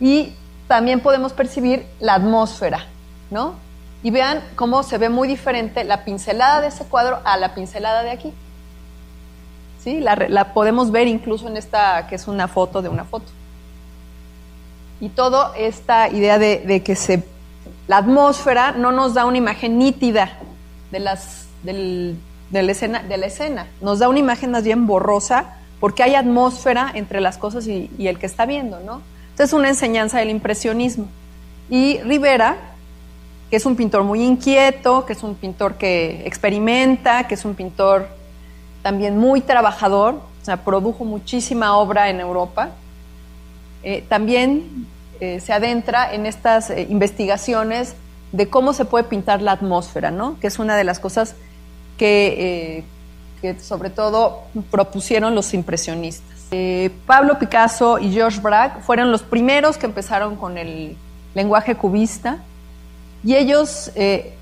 Y 0.00 0.34
también 0.68 1.00
podemos 1.00 1.32
percibir 1.32 1.84
la 1.98 2.14
atmósfera, 2.14 2.86
¿no? 3.30 3.54
Y 4.02 4.10
vean 4.10 4.42
cómo 4.56 4.82
se 4.82 4.98
ve 4.98 5.08
muy 5.08 5.28
diferente 5.28 5.84
la 5.84 6.04
pincelada 6.04 6.60
de 6.60 6.68
ese 6.68 6.84
cuadro 6.84 7.20
a 7.24 7.36
la 7.36 7.54
pincelada 7.54 8.02
de 8.02 8.10
aquí. 8.10 8.32
¿Sí? 9.82 10.00
La, 10.00 10.52
podemos 10.52 10.90
ver 10.90 11.06
incluso 11.06 11.48
en 11.48 11.56
esta, 11.56 12.06
que 12.06 12.14
es 12.14 12.28
una 12.28 12.48
foto 12.48 12.82
de 12.82 12.88
una 12.88 13.04
foto. 13.04 13.26
Y 15.00 15.08
toda 15.08 15.56
esta 15.56 16.08
idea 16.08 16.38
de, 16.38 16.82
que 16.82 16.94
se, 16.96 17.24
la 17.88 17.98
atmósfera 17.98 18.72
no 18.72 18.92
nos 18.92 19.14
da 19.14 19.24
una 19.24 19.38
imagen 19.38 19.78
nítida 19.78 20.38
de 20.90 21.00
las, 21.00 21.46
del, 21.62 22.18
de 22.50 22.62
la 22.62 22.72
escena, 22.72 23.02
de 23.02 23.16
la 23.16 23.26
escena. 23.26 23.66
Nos 23.80 23.98
da 23.98 24.08
una 24.08 24.18
imagen 24.18 24.50
más 24.50 24.64
bien 24.64 24.86
borrosa 24.86 25.56
porque 25.80 26.02
hay 26.02 26.14
atmósfera 26.14 26.92
entre 26.94 27.20
las 27.20 27.38
cosas 27.38 27.66
y, 27.66 27.90
el 27.98 28.18
que 28.18 28.26
está 28.26 28.44
viendo, 28.44 28.80
¿no? 28.80 29.00
Entonces 29.30 29.48
es 29.48 29.52
una 29.54 29.68
enseñanza 29.68 30.18
del 30.18 30.28
impresionismo. 30.28 31.08
Y 31.70 31.98
Rivera, 32.02 32.56
que 33.50 33.56
es 33.56 33.66
un 33.66 33.76
pintor 33.76 34.04
muy 34.04 34.22
inquieto, 34.22 35.04
que 35.04 35.12
es 35.12 35.22
un 35.22 35.34
pintor 35.34 35.74
que 35.74 36.22
experimenta, 36.24 37.26
que 37.26 37.34
es 37.34 37.44
un 37.44 37.54
pintor 37.54 38.08
también 38.82 39.18
muy 39.18 39.40
trabajador, 39.40 40.14
o 40.14 40.44
sea, 40.44 40.64
produjo 40.64 41.04
muchísima 41.04 41.76
obra 41.76 42.08
en 42.08 42.20
Europa, 42.20 42.70
eh, 43.82 44.04
también 44.08 44.86
eh, 45.20 45.38
se 45.40 45.52
adentra 45.52 46.14
en 46.14 46.24
estas 46.24 46.70
eh, 46.70 46.86
investigaciones 46.88 47.94
de 48.32 48.48
cómo 48.48 48.72
se 48.72 48.86
puede 48.86 49.04
pintar 49.04 49.42
la 49.42 49.52
atmósfera, 49.52 50.10
¿no? 50.10 50.38
Que 50.40 50.46
es 50.46 50.58
una 50.58 50.76
de 50.76 50.84
las 50.84 50.98
cosas 50.98 51.34
eh, 51.98 52.84
que, 53.42 53.60
sobre 53.60 53.90
todo 53.90 54.44
propusieron 54.70 55.34
los 55.34 55.52
impresionistas. 55.52 56.30
Pablo 57.06 57.38
Picasso 57.38 57.98
y 57.98 58.10
George 58.10 58.40
Braque 58.40 58.80
fueron 58.80 59.12
los 59.12 59.22
primeros 59.22 59.76
que 59.76 59.86
empezaron 59.86 60.34
con 60.34 60.58
el 60.58 60.96
lenguaje 61.34 61.76
cubista 61.76 62.38
y 63.24 63.36
ellos 63.36 63.90
eh, 63.94 64.34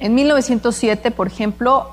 en 0.00 0.14
1907, 0.14 1.10
por 1.10 1.26
ejemplo, 1.26 1.90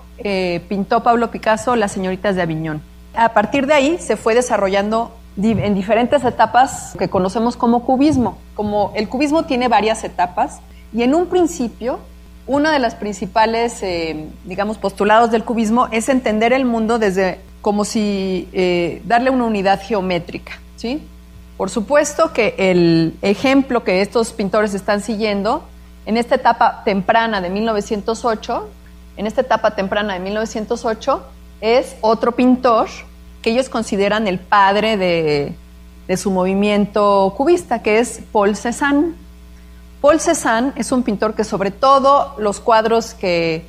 pintó 0.70 1.04
Pablo 1.04 1.32
Picasso 1.32 1.76
Las 1.76 1.92
señoritas 1.92 2.36
de 2.36 2.42
Aviñón. 2.42 2.82
A 3.14 3.34
partir 3.34 3.68
de 3.68 3.74
ahí 3.74 3.98
se 4.00 4.16
fue 4.16 4.36
desarrollando 4.36 5.12
en 5.38 5.76
diferentes 5.76 6.24
etapas 6.24 6.94
que 6.98 7.10
conocemos 7.10 7.58
como 7.58 7.84
cubismo. 7.84 8.38
Como 8.56 8.92
el 8.96 9.10
cubismo 9.10 9.46
tiene 9.46 9.68
varias 9.68 10.04
etapas 10.04 10.60
y 10.94 11.04
en 11.04 11.16
un 11.16 11.28
principio 11.28 12.00
uno 12.46 12.70
de 12.70 12.80
los 12.80 12.96
principales, 12.96 13.82
eh, 13.84 14.28
digamos, 14.44 14.78
postulados 14.78 15.32
del 15.32 15.44
cubismo 15.44 15.88
es 15.92 16.10
entender 16.10 16.52
el 16.54 16.66
mundo 16.66 17.00
desde 17.00 17.40
como 17.62 17.86
si 17.86 18.50
eh, 18.52 19.02
darle 19.06 19.30
una 19.30 19.46
unidad 19.46 19.82
geométrica, 19.82 20.60
¿sí? 20.76 21.02
Por 21.56 21.70
supuesto 21.70 22.34
que 22.34 22.56
el 22.58 23.16
ejemplo 23.22 23.86
que 23.86 24.02
estos 24.02 24.34
pintores 24.34 24.74
están 24.74 25.02
siguiendo 25.02 25.64
en 26.06 26.18
esta 26.18 26.36
etapa 26.36 26.84
temprana 26.84 27.42
de 27.42 27.50
1908, 27.50 28.70
en 29.18 29.28
esta 29.28 29.42
etapa 29.42 29.72
temprana 29.72 30.14
de 30.14 30.20
1908 30.20 31.24
es 31.62 31.96
otro 32.02 32.34
pintor 32.34 32.88
que 33.42 33.52
ellos 33.52 33.70
consideran 33.70 34.28
el 34.28 34.40
padre 34.40 34.98
de, 34.98 35.56
su 36.18 36.32
movimiento 36.32 37.34
cubista, 37.38 37.82
que 37.82 38.00
es 38.00 38.22
Paul 38.32 38.56
Cézanne. 38.56 39.14
Paul 40.02 40.20
Cézanne 40.20 40.74
es 40.76 40.92
un 40.92 41.04
pintor 41.04 41.34
que 41.34 41.44
sobre 41.44 41.72
todo 41.72 42.36
los 42.38 42.60
cuadros 42.60 43.14
que 43.14 43.66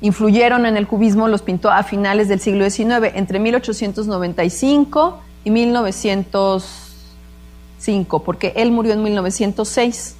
influyeron 0.00 0.66
en 0.66 0.76
el 0.76 0.86
cubismo 0.86 1.28
los 1.28 1.42
pintó 1.42 1.70
a 1.70 1.82
finales 1.82 2.28
del 2.28 2.40
siglo 2.40 2.68
XIX, 2.68 3.12
entre 3.14 3.38
1895 3.38 5.20
y 5.44 5.50
1905, 5.50 8.22
porque 8.22 8.52
él 8.56 8.72
murió 8.72 8.92
en 8.92 9.02
1906. 9.02 10.16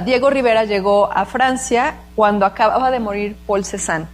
Diego 0.00 0.30
Rivera 0.30 0.64
llegó 0.64 1.12
a 1.12 1.24
Francia 1.24 1.96
cuando 2.16 2.46
acababa 2.46 2.90
de 2.90 3.00
morir 3.00 3.36
Paul 3.46 3.64
Cézanne. 3.64 4.06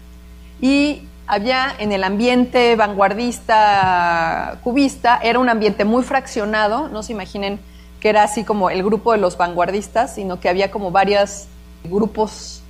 Y 0.61 1.03
había 1.27 1.73
en 1.79 1.93
el 1.93 2.05
ambiente 2.05 2.75
vanguardista 2.75 4.59
cubista, 4.65 5.21
era 5.23 5.39
un 5.39 5.49
ambiente 5.49 5.85
muy 5.85 6.03
fraccionado, 6.03 6.89
no 6.89 7.03
se 7.03 7.13
imaginen 7.13 7.61
que 8.01 8.09
era 8.09 8.23
así 8.23 8.45
como 8.45 8.71
el 8.71 8.83
grupo 8.83 9.13
de 9.13 9.19
los 9.19 9.37
vanguardistas, 9.37 10.15
sino 10.15 10.41
que 10.41 10.49
había 10.49 10.71
como 10.71 10.91
varios 10.91 11.47
grupos 11.85 12.63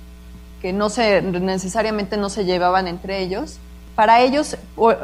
que 0.61 0.73
no 0.73 0.89
se 0.89 1.21
necesariamente 1.21 2.17
no 2.17 2.29
se 2.29 2.45
llevaban 2.45 2.87
entre 2.87 3.21
ellos. 3.21 3.57
Para 3.95 4.21
ellos, 4.21 4.57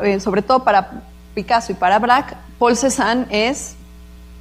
eh, 0.03 0.19
sobre 0.19 0.41
todo 0.41 0.63
para 0.63 1.03
Picasso 1.33 1.71
y 1.71 1.75
para 1.75 1.99
Braque, 1.99 2.35
Paul 2.59 2.75
Cézanne 2.75 3.25
es 3.29 3.75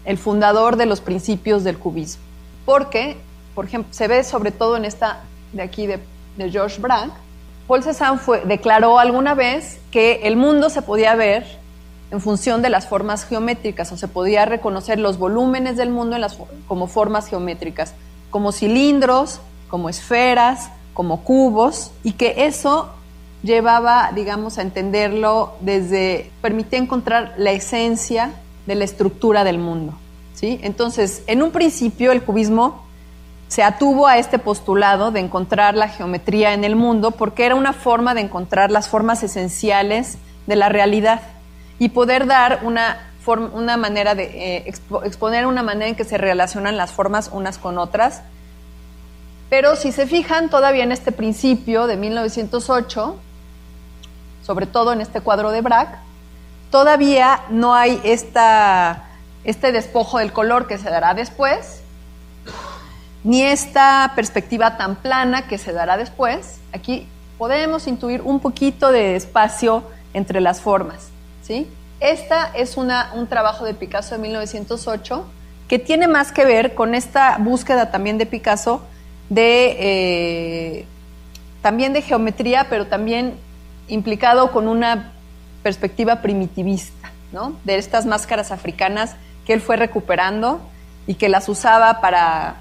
el 0.04 0.18
fundador 0.18 0.76
de 0.76 0.86
los 0.86 1.00
principios 1.00 1.64
del 1.64 1.78
cubismo. 1.78 2.22
Porque, 2.64 3.16
por 3.54 3.66
ejemplo, 3.66 3.92
se 3.92 4.08
ve 4.08 4.24
sobre 4.24 4.50
todo 4.50 4.76
en 4.76 4.84
esta 4.84 5.22
de 5.52 5.62
aquí 5.62 5.86
de, 5.86 6.00
George 6.50 6.80
Braque, 6.80 7.12
Paul 7.68 7.82
Cézanne 7.82 8.20
declaró 8.44 8.98
alguna 8.98 9.34
vez 9.34 9.78
que 9.92 10.22
el 10.24 10.36
mundo 10.36 10.68
se 10.68 10.82
podía 10.82 11.14
ver 11.14 11.46
en 12.10 12.20
función 12.20 12.60
de 12.60 12.70
las 12.70 12.88
formas 12.88 13.24
geométricas, 13.24 13.90
o 13.92 13.96
se 13.96 14.08
podía 14.08 14.44
reconocer 14.44 14.98
los 14.98 15.16
volúmenes 15.16 15.76
del 15.76 15.90
mundo 15.90 16.16
como 16.66 16.86
formas 16.86 17.28
geométricas, 17.28 17.94
como 18.30 18.52
cilindros, 18.52 19.40
como 19.68 19.88
esferas, 19.88 20.70
como 20.92 21.22
cubos, 21.22 21.92
y 22.02 22.12
que 22.12 22.46
eso 22.46 22.90
llevaba, 23.42 24.10
digamos, 24.14 24.58
a 24.58 24.62
entenderlo 24.62 25.54
desde, 25.60 26.30
permitía 26.40 26.78
encontrar 26.78 27.34
la 27.36 27.52
esencia 27.52 28.32
de 28.66 28.74
la 28.74 28.84
estructura 28.84 29.44
del 29.44 29.58
mundo. 29.58 29.94
¿sí? 30.34 30.58
Entonces, 30.62 31.22
en 31.26 31.42
un 31.42 31.50
principio 31.50 32.12
el 32.12 32.22
cubismo 32.22 32.83
se 33.48 33.62
atuvo 33.62 34.06
a 34.06 34.18
este 34.18 34.38
postulado 34.38 35.10
de 35.10 35.20
encontrar 35.20 35.74
la 35.74 35.88
geometría 35.88 36.54
en 36.54 36.64
el 36.64 36.76
mundo 36.76 37.12
porque 37.12 37.46
era 37.46 37.54
una 37.54 37.72
forma 37.72 38.14
de 38.14 38.22
encontrar 38.22 38.70
las 38.70 38.88
formas 38.88 39.22
esenciales 39.22 40.18
de 40.46 40.56
la 40.56 40.68
realidad 40.68 41.20
y 41.78 41.90
poder 41.90 42.26
dar 42.26 42.60
una, 42.62 43.12
una 43.26 43.76
manera 43.76 44.14
de 44.14 44.24
eh, 44.56 44.64
exponer 45.04 45.46
una 45.46 45.62
manera 45.62 45.88
en 45.88 45.94
que 45.94 46.04
se 46.04 46.18
relacionan 46.18 46.76
las 46.76 46.92
formas 46.92 47.30
unas 47.32 47.58
con 47.58 47.78
otras. 47.78 48.22
Pero 49.50 49.76
si 49.76 49.92
se 49.92 50.06
fijan 50.06 50.48
todavía 50.48 50.84
en 50.84 50.92
este 50.92 51.12
principio 51.12 51.86
de 51.86 51.96
1908, 51.96 53.16
sobre 54.42 54.66
todo 54.66 54.92
en 54.92 55.00
este 55.00 55.20
cuadro 55.20 55.50
de 55.50 55.60
Braque, 55.60 55.96
todavía 56.70 57.42
no 57.50 57.74
hay 57.74 58.00
esta, 58.02 59.04
este 59.44 59.70
despojo 59.70 60.18
del 60.18 60.32
color 60.32 60.66
que 60.66 60.76
se 60.76 60.90
dará 60.90 61.14
después, 61.14 61.83
ni 63.24 63.42
esta 63.42 64.12
perspectiva 64.14 64.76
tan 64.76 64.96
plana 64.96 65.48
que 65.48 65.58
se 65.58 65.72
dará 65.72 65.96
después. 65.96 66.60
Aquí 66.72 67.08
podemos 67.38 67.86
intuir 67.86 68.20
un 68.22 68.38
poquito 68.38 68.92
de 68.92 69.16
espacio 69.16 69.82
entre 70.12 70.40
las 70.40 70.60
formas. 70.60 71.08
¿sí? 71.42 71.66
Esta 72.00 72.52
es 72.54 72.76
una, 72.76 73.12
un 73.14 73.26
trabajo 73.26 73.64
de 73.64 73.74
Picasso 73.74 74.14
de 74.14 74.20
1908 74.20 75.24
que 75.68 75.78
tiene 75.78 76.06
más 76.06 76.30
que 76.30 76.44
ver 76.44 76.74
con 76.74 76.94
esta 76.94 77.38
búsqueda 77.38 77.90
también 77.90 78.18
de 78.18 78.26
Picasso 78.26 78.82
de 79.30 79.76
eh, 79.78 80.86
también 81.62 81.94
de 81.94 82.02
geometría, 82.02 82.66
pero 82.68 82.86
también 82.86 83.36
implicado 83.88 84.52
con 84.52 84.68
una 84.68 85.12
perspectiva 85.62 86.20
primitivista, 86.20 87.10
¿no? 87.32 87.56
De 87.64 87.76
estas 87.76 88.04
máscaras 88.04 88.52
africanas 88.52 89.16
que 89.46 89.54
él 89.54 89.62
fue 89.62 89.76
recuperando 89.76 90.60
y 91.06 91.14
que 91.14 91.30
las 91.30 91.48
usaba 91.48 92.02
para 92.02 92.56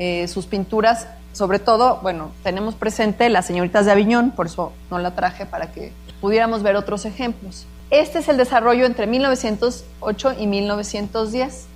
eh, 0.00 0.26
sus 0.28 0.46
pinturas. 0.46 1.06
Sobre 1.32 1.58
todo, 1.58 2.00
bueno, 2.02 2.32
tenemos 2.42 2.74
presente 2.74 3.28
las 3.28 3.46
señoritas 3.46 3.84
de 3.84 3.92
Aviñón, 3.92 4.32
por 4.32 4.46
eso 4.46 4.72
no 4.90 4.98
la 4.98 5.14
traje 5.14 5.46
para 5.46 5.70
que 5.70 5.92
pudiéramos 6.20 6.62
ver 6.62 6.74
otros 6.74 7.04
ejemplos. 7.04 7.66
Este 7.90 8.20
es 8.20 8.28
el 8.28 8.36
desarrollo 8.36 8.86
entre 8.86 9.06
1908 9.06 10.32
y 10.38 10.46
1910. 10.46 11.66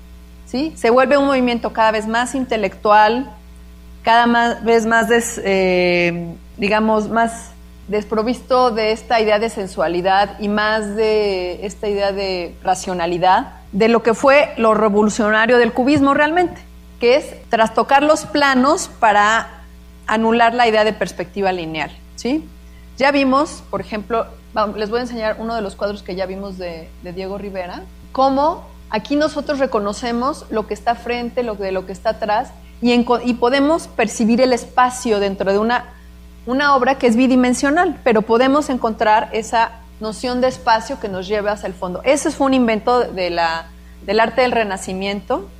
¿sí? 0.46 0.72
Se 0.74 0.88
vuelve 0.90 1.18
un 1.18 1.26
movimiento 1.26 1.72
cada 1.74 1.90
vez 1.90 2.06
más 2.06 2.34
intelectual, 2.34 3.30
cada 4.02 4.60
vez 4.60 4.86
más, 4.86 5.08
eh, 5.44 6.34
digamos, 6.56 7.10
más 7.10 7.50
desprovisto 7.88 8.70
de 8.70 8.92
esta 8.92 9.20
idea 9.20 9.38
de 9.38 9.50
sensualidad 9.50 10.40
y 10.40 10.48
más 10.48 10.96
de 10.96 11.66
esta 11.66 11.88
idea 11.88 12.12
de 12.12 12.54
racionalidad, 12.62 13.52
de 13.72 13.88
lo 13.88 14.02
que 14.02 14.14
fue 14.14 14.54
lo 14.56 14.72
revolucionario 14.72 15.58
del 15.58 15.72
cubismo 15.72 16.14
realmente, 16.14 16.62
que 17.04 17.16
es 17.16 17.50
trastocar 17.50 18.02
los 18.02 18.24
planos 18.24 18.88
para 18.98 19.60
anular 20.06 20.54
la 20.54 20.66
idea 20.66 20.84
de 20.84 20.94
perspectiva 20.94 21.52
lineal. 21.52 21.90
¿sí? 22.16 22.48
Ya 22.96 23.10
vimos, 23.10 23.62
por 23.68 23.82
ejemplo, 23.82 24.26
les 24.74 24.88
voy 24.88 25.00
a 25.00 25.02
enseñar 25.02 25.36
uno 25.38 25.54
de 25.54 25.60
los 25.60 25.76
cuadros 25.76 26.02
que 26.02 26.14
ya 26.14 26.24
vimos 26.24 26.56
de, 26.56 26.88
Diego 27.02 27.36
Rivera, 27.36 27.82
cómo 28.12 28.66
aquí 28.88 29.16
nosotros 29.16 29.58
reconocemos 29.58 30.46
lo 30.48 30.66
que 30.66 30.72
está 30.72 30.94
frente, 30.94 31.42
lo 31.42 31.56
de 31.56 31.72
lo 31.72 31.84
que 31.84 31.92
está 31.92 32.08
atrás, 32.08 32.52
y, 32.80 32.94
y 32.94 33.34
podemos 33.34 33.86
percibir 33.86 34.40
el 34.40 34.54
espacio 34.54 35.20
dentro 35.20 35.52
de 35.52 35.58
una 35.58 35.92
una 36.46 36.74
obra 36.74 36.96
que 36.96 37.06
es 37.06 37.16
bidimensional, 37.16 38.00
pero 38.02 38.22
podemos 38.22 38.70
encontrar 38.70 39.28
esa 39.32 39.72
noción 40.00 40.40
de 40.40 40.48
espacio 40.48 41.00
que 41.00 41.10
nos 41.10 41.28
lleva 41.28 41.52
hacia 41.52 41.66
el 41.66 41.74
fondo. 41.74 42.00
Ese 42.02 42.30
fue 42.30 42.46
un 42.46 42.54
invento 42.54 43.00
de 43.00 43.28
la, 43.28 43.66
del 44.06 44.20
arte 44.20 44.40
del 44.40 44.52
Renacimiento, 44.52 45.50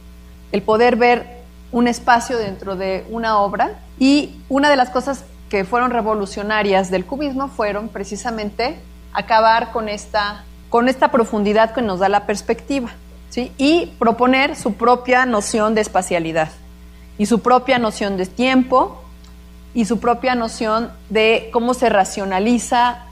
el 0.54 0.62
poder 0.62 0.94
ver 0.94 1.33
un 1.74 1.88
espacio 1.88 2.38
dentro 2.38 2.76
de 2.76 3.04
una 3.10 3.38
obra. 3.40 3.80
Y 3.98 4.40
una 4.48 4.70
de 4.70 4.76
las 4.76 4.90
cosas 4.90 5.24
que 5.50 5.64
fueron 5.64 5.90
revolucionarias 5.90 6.88
del 6.90 7.04
cubismo 7.04 7.48
fueron 7.48 7.88
precisamente 7.88 8.78
acabar 9.12 9.72
con 9.72 9.88
esta, 9.88 10.44
con 10.70 10.88
esta 10.88 11.10
profundidad 11.10 11.74
que 11.74 11.82
nos 11.82 11.98
da 11.98 12.08
la 12.08 12.26
perspectiva 12.26 12.90
¿sí? 13.28 13.52
y 13.58 13.86
proponer 13.98 14.54
su 14.54 14.74
propia 14.74 15.26
noción 15.26 15.74
de 15.74 15.80
espacialidad 15.80 16.50
y 17.18 17.26
su 17.26 17.42
propia 17.42 17.78
noción 17.80 18.16
de 18.16 18.26
tiempo 18.26 19.02
y 19.74 19.86
su 19.86 19.98
propia 19.98 20.36
noción 20.36 20.92
de 21.10 21.50
cómo 21.52 21.74
se 21.74 21.88
racionaliza 21.88 23.04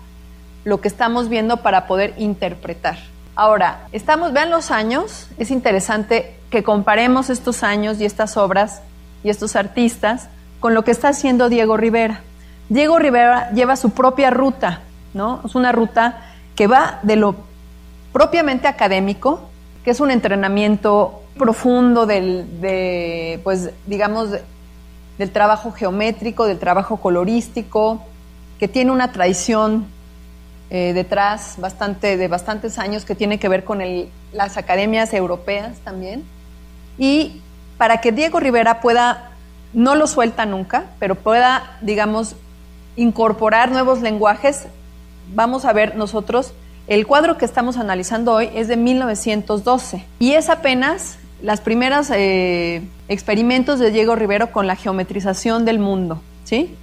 lo 0.64 0.80
que 0.80 0.86
estamos 0.86 1.28
viendo 1.28 1.58
para 1.58 1.88
poder 1.88 2.14
interpretar. 2.16 3.11
Ahora, 3.34 3.86
estamos, 3.92 4.32
vean 4.32 4.50
los 4.50 4.70
años, 4.70 5.28
es 5.38 5.50
interesante 5.50 6.38
que 6.50 6.62
comparemos 6.62 7.30
estos 7.30 7.62
años 7.62 7.98
y 7.98 8.04
estas 8.04 8.36
obras 8.36 8.82
y 9.24 9.30
estos 9.30 9.56
artistas 9.56 10.28
con 10.60 10.74
lo 10.74 10.84
que 10.84 10.90
está 10.90 11.08
haciendo 11.08 11.48
Diego 11.48 11.78
Rivera. 11.78 12.20
Diego 12.68 12.98
Rivera 12.98 13.50
lleva 13.52 13.76
su 13.76 13.90
propia 13.90 14.30
ruta, 14.30 14.80
¿no? 15.14 15.40
Es 15.44 15.54
una 15.54 15.72
ruta 15.72 16.20
que 16.54 16.66
va 16.66 17.00
de 17.02 17.16
lo 17.16 17.36
propiamente 18.12 18.68
académico, 18.68 19.48
que 19.82 19.90
es 19.90 20.00
un 20.00 20.10
entrenamiento 20.10 21.22
profundo 21.38 22.04
del, 22.04 22.60
de, 22.60 23.40
pues, 23.42 23.70
digamos, 23.86 24.28
del 25.18 25.30
trabajo 25.30 25.72
geométrico, 25.72 26.46
del 26.46 26.58
trabajo 26.58 26.98
colorístico, 26.98 28.02
que 28.58 28.68
tiene 28.68 28.90
una 28.90 29.10
tradición 29.10 29.86
eh, 30.74 30.94
detrás 30.94 31.56
bastante, 31.58 32.16
de 32.16 32.28
bastantes 32.28 32.78
años 32.78 33.04
que 33.04 33.14
tiene 33.14 33.38
que 33.38 33.46
ver 33.46 33.62
con 33.62 33.82
las 34.32 34.56
academias 34.56 35.12
europeas 35.12 35.76
también. 35.84 36.24
Y 36.96 37.42
para 37.76 38.00
que 38.00 38.10
Diego 38.10 38.40
Rivera 38.40 38.80
pueda, 38.80 39.32
no 39.74 39.96
lo 39.96 40.06
suelta 40.06 40.46
nunca, 40.46 40.84
pero 40.98 41.14
pueda, 41.14 41.76
digamos, 41.82 42.36
incorporar 42.96 43.70
nuevos 43.70 44.00
lenguajes, 44.00 44.64
vamos 45.34 45.66
a 45.66 45.74
ver 45.74 45.94
nosotros, 45.94 46.54
el 46.86 47.06
cuadro 47.06 47.36
que 47.36 47.44
estamos 47.44 47.76
analizando 47.76 48.32
hoy 48.32 48.48
es 48.54 48.66
de 48.66 48.78
1912 48.78 50.06
y 50.20 50.32
es 50.32 50.48
apenas 50.48 51.18
las 51.42 51.60
primeras 51.60 52.10
eh, 52.14 52.80
experimentos 53.08 53.78
de 53.78 53.90
Diego 53.90 54.16
Rivero 54.16 54.52
con 54.52 54.66
la 54.66 54.76
geometrización 54.76 55.66
del 55.66 55.78
mundo, 55.78 56.22
¿sí? 56.44 56.74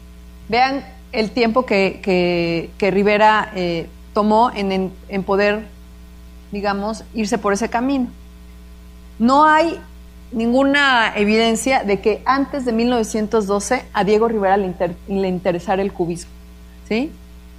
Vean 0.47 0.84
el 1.12 1.32
tiempo 1.32 1.65
que, 1.65 2.69
Rivera 2.80 3.52
eh, 3.56 3.88
tomó 4.13 4.52
en, 4.54 4.91
poder, 5.24 5.67
digamos, 6.52 7.04
irse 7.13 7.38
por 7.38 7.54
ese 7.54 7.69
camino. 7.69 8.08
No 9.17 9.45
hay 9.45 9.80
ninguna 10.32 11.13
evidencia 11.15 11.84
de 11.84 12.00
que 12.00 12.22
antes 12.26 12.65
de 12.65 12.72
1912 12.72 13.84
a 13.93 14.04
Diego 14.04 14.28
Rivera 14.28 14.58
le, 14.58 14.74
le 15.08 15.28
interesara 15.28 15.82
el 15.82 15.91
cubismo, 15.91 16.32
¿sí? 16.88 17.12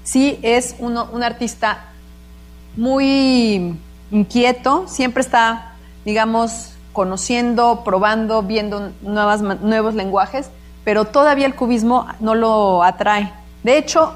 Sí 0.05 0.39
es 0.43 0.77
uno, 0.79 1.09
un 1.13 1.23
artista 1.23 1.91
muy 2.77 3.77
inquieto, 4.11 4.87
siempre 4.89 5.21
está, 5.21 5.75
digamos, 6.05 6.73
conociendo, 6.93 7.83
probando, 7.85 8.43
viendo 8.43 8.93
nuevas, 9.03 9.43
nuevos 9.43 9.95
lenguajes, 9.95 10.51
pero 10.85 11.05
todavía 11.05 11.47
el 11.47 11.55
cubismo 11.55 12.07
no 12.21 12.35
lo 12.35 12.83
atrae. 12.83 13.33
De 13.63 13.77
hecho, 13.77 14.15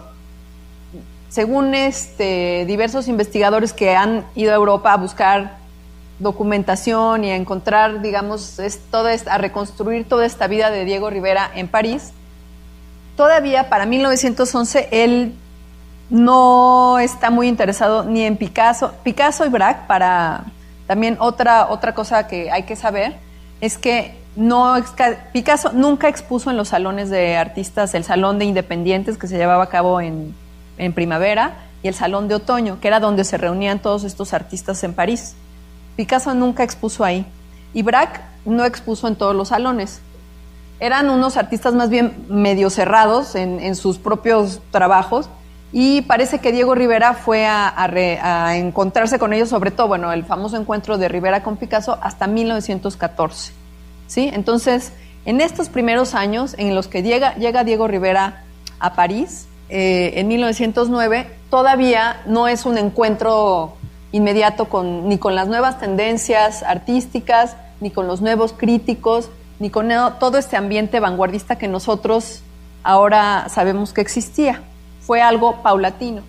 según 1.28 1.74
este, 1.74 2.64
diversos 2.66 3.08
investigadores 3.08 3.72
que 3.72 3.96
han 3.96 4.24
ido 4.34 4.52
a 4.52 4.54
Europa 4.54 4.92
a 4.92 4.96
buscar 4.96 5.56
documentación 6.18 7.24
y 7.24 7.30
a 7.30 7.36
encontrar, 7.36 8.00
digamos, 8.00 8.58
a 9.26 9.38
reconstruir 9.38 10.08
toda 10.08 10.26
esta 10.26 10.46
vida 10.46 10.70
de 10.70 10.84
Diego 10.84 11.10
Rivera 11.10 11.50
en 11.54 11.68
París, 11.68 12.12
todavía 13.16 13.68
para 13.68 13.84
1911 13.84 14.88
él 14.92 15.34
no 16.10 16.98
está 16.98 17.30
muy 17.30 17.48
interesado 17.48 18.04
ni 18.04 18.22
en 18.22 18.36
Picasso, 18.36 18.92
Picasso 19.02 19.44
y 19.44 19.48
Braque 19.48 19.80
para 19.88 20.44
también 20.86 21.16
otra, 21.18 21.68
otra 21.70 21.94
cosa 21.94 22.28
que 22.28 22.50
hay 22.50 22.64
que 22.64 22.76
saber 22.76 23.16
es 23.60 23.78
que 23.78 24.14
no, 24.36 24.74
Picasso 25.32 25.72
nunca 25.72 26.08
expuso 26.08 26.50
en 26.50 26.56
los 26.56 26.68
salones 26.68 27.10
de 27.10 27.36
artistas 27.36 27.94
el 27.94 28.04
salón 28.04 28.38
de 28.38 28.44
independientes 28.44 29.18
que 29.18 29.26
se 29.26 29.36
llevaba 29.36 29.64
a 29.64 29.68
cabo 29.68 30.00
en, 30.00 30.34
en 30.78 30.92
primavera 30.92 31.56
y 31.82 31.88
el 31.88 31.94
salón 31.94 32.28
de 32.28 32.36
otoño, 32.36 32.80
que 32.80 32.88
era 32.88 33.00
donde 33.00 33.24
se 33.24 33.36
reunían 33.36 33.78
todos 33.78 34.04
estos 34.04 34.32
artistas 34.32 34.82
en 34.84 34.94
París. 34.94 35.34
Picasso 35.96 36.34
nunca 36.34 36.62
expuso 36.62 37.04
ahí. 37.04 37.26
Y 37.72 37.82
Braque 37.82 38.20
no 38.44 38.64
expuso 38.64 39.08
en 39.08 39.16
todos 39.16 39.34
los 39.34 39.48
salones. 39.48 40.00
Eran 40.80 41.10
unos 41.10 41.36
artistas 41.36 41.74
más 41.74 41.90
bien 41.90 42.26
medio 42.28 42.70
cerrados 42.70 43.34
en, 43.34 43.60
en 43.60 43.76
sus 43.76 43.98
propios 43.98 44.60
trabajos 44.70 45.28
y 45.76 46.02
parece 46.02 46.38
que 46.38 46.52
Diego 46.52 46.76
Rivera 46.76 47.14
fue 47.14 47.46
a, 47.46 48.54
encontrarse 48.56 49.18
con 49.18 49.32
ellos, 49.32 49.48
sobre 49.48 49.72
todo, 49.72 49.88
bueno, 49.88 50.12
el 50.12 50.24
famoso 50.24 50.56
encuentro 50.56 50.98
de 50.98 51.08
Rivera 51.08 51.42
con 51.42 51.56
Picasso 51.56 51.98
hasta 52.00 52.28
1914. 52.28 53.63
¿Sí? 54.06 54.30
Entonces, 54.32 54.92
en 55.24 55.40
estos 55.40 55.68
primeros 55.68 56.14
años 56.14 56.54
en 56.58 56.74
los 56.74 56.88
que 56.88 57.02
llega, 57.02 57.34
llega 57.36 57.64
Diego 57.64 57.88
Rivera 57.88 58.44
a 58.78 58.94
París, 58.94 59.46
eh, 59.68 60.12
en 60.16 60.28
1909, 60.28 61.28
todavía 61.50 62.20
no 62.26 62.48
es 62.48 62.66
un 62.66 62.78
encuentro 62.78 63.76
inmediato 64.12 64.66
con, 64.66 65.08
ni 65.08 65.18
con 65.18 65.34
las 65.34 65.48
nuevas 65.48 65.78
tendencias 65.78 66.62
artísticas, 66.62 67.56
ni 67.80 67.90
con 67.90 68.06
los 68.06 68.20
nuevos 68.20 68.52
críticos, 68.52 69.30
ni 69.58 69.70
con 69.70 69.88
todo 70.20 70.38
este 70.38 70.56
ambiente 70.56 71.00
vanguardista 71.00 71.56
que 71.56 71.68
nosotros 71.68 72.42
ahora 72.82 73.48
sabemos 73.48 73.92
que 73.92 74.00
existía. 74.00 74.62
Fue 75.00 75.22
algo 75.22 75.62
paulatino. 75.62 76.22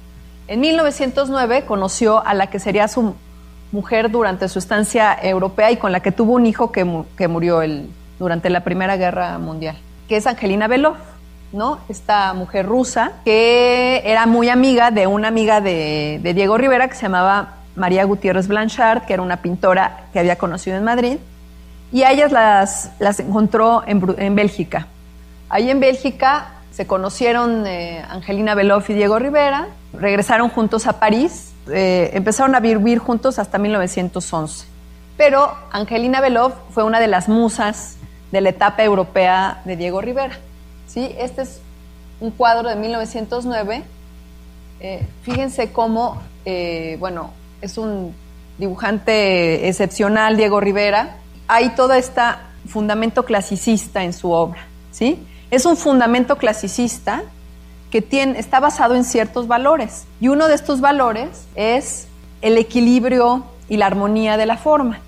En 0.47 0.61
1909 0.61 1.65
conoció 1.65 2.25
a 2.25 2.33
la 2.33 2.47
que 2.47 2.59
sería 2.59 2.87
su 2.87 3.15
mujer 3.71 4.09
durante 4.09 4.47
su 4.47 4.59
estancia 4.59 5.17
europea 5.21 5.71
y 5.71 5.77
con 5.77 5.91
la 5.91 5.99
que 5.99 6.11
tuvo 6.11 6.33
un 6.33 6.45
hijo 6.45 6.71
que, 6.71 6.85
murió 7.27 7.61
el, 7.61 7.89
durante 8.19 8.49
la 8.49 8.61
Primera 8.63 8.97
Guerra 8.97 9.37
Mundial, 9.37 9.77
que 10.07 10.17
es 10.17 10.27
Angelina 10.27 10.67
Belov, 10.67 10.95
¿no? 11.51 11.79
Esta 11.89 12.33
mujer 12.33 12.65
rusa 12.65 13.13
que 13.23 14.01
era 14.05 14.25
muy 14.25 14.49
amiga 14.49 14.91
de 14.91 15.07
una 15.07 15.27
amiga 15.27 15.61
de, 15.61 16.19
Diego 16.35 16.57
Rivera 16.57 16.87
que 16.87 16.95
se 16.95 17.03
llamaba 17.03 17.55
María 17.75 18.03
Gutiérrez 18.03 18.47
Blanchard, 18.47 19.05
que 19.05 19.13
era 19.13 19.21
una 19.21 19.37
pintora 19.37 20.05
que 20.13 20.19
había 20.19 20.37
conocido 20.37 20.77
en 20.77 20.83
Madrid, 20.83 21.17
y 21.91 22.03
a 22.03 22.11
ellas 22.11 22.31
las, 22.31 22.91
las 22.99 23.19
encontró 23.19 23.83
en, 23.85 24.35
Bélgica. 24.35 24.87
Ahí 25.49 25.69
en 25.69 25.79
Bélgica 25.79 26.54
se 26.75 26.85
conocieron 26.85 27.65
eh, 27.65 28.03
Angelina 28.09 28.53
Belov 28.53 28.83
y 28.89 28.93
Diego 28.93 29.17
Rivera, 29.17 29.69
regresaron 29.93 30.49
juntos 30.49 30.87
a 30.87 30.99
París 30.99 31.53
eh, 31.71 32.11
empezaron 32.13 32.53
a 32.53 32.59
vivir 32.59 32.99
juntos 32.99 33.39
hasta 33.39 33.57
1911. 33.57 34.67
Pero 35.15 35.55
Angelina 35.71 36.19
Belov 36.19 36.53
fue 36.71 36.83
una 36.83 36.99
de 36.99 37.07
las 37.07 37.29
musas 37.29 37.95
de 38.31 38.41
la 38.41 38.49
etapa 38.49 38.83
europea 38.83 39.61
de 39.63 39.77
Diego 39.77 40.01
Rivera. 40.01 40.37
¿sí? 40.85 41.15
Este 41.17 41.43
es 41.43 41.61
un 42.19 42.31
cuadro 42.31 42.67
de 42.67 42.75
1909. 42.75 43.83
Eh, 44.81 45.07
fíjense 45.23 45.71
cómo, 45.71 46.21
bueno, 46.99 47.31
es 47.61 47.77
un 47.77 48.13
dibujante 48.57 49.67
excepcional, 49.69 50.35
Diego 50.35 50.59
Rivera. 50.59 51.15
Hay 51.47 51.69
todo 51.69 51.93
este 51.93 52.21
fundamento 52.67 53.23
clasicista 53.23 54.03
en 54.03 54.11
su 54.11 54.29
obra. 54.29 54.67
¿sí? 54.91 55.25
Es 55.55 55.65
un 55.65 55.77
fundamento 55.77 56.35
clasicista 56.35 57.23
que 57.89 58.01
tiene, 58.01 58.37
está 58.39 58.59
basado 58.59 58.93
en 58.93 59.05
ciertos 59.05 59.47
valores. 59.47 60.05
Y 60.19 60.27
uno 60.27 60.49
de 60.49 60.53
estos 60.53 60.81
valores 60.81 61.45
es 61.55 62.09
el 62.41 62.57
equilibrio 62.57 63.45
y 63.69 63.77
la 63.77 63.85
armonía 63.85 64.35
de 64.35 64.47
la 64.47 64.57
forma. 64.57 64.99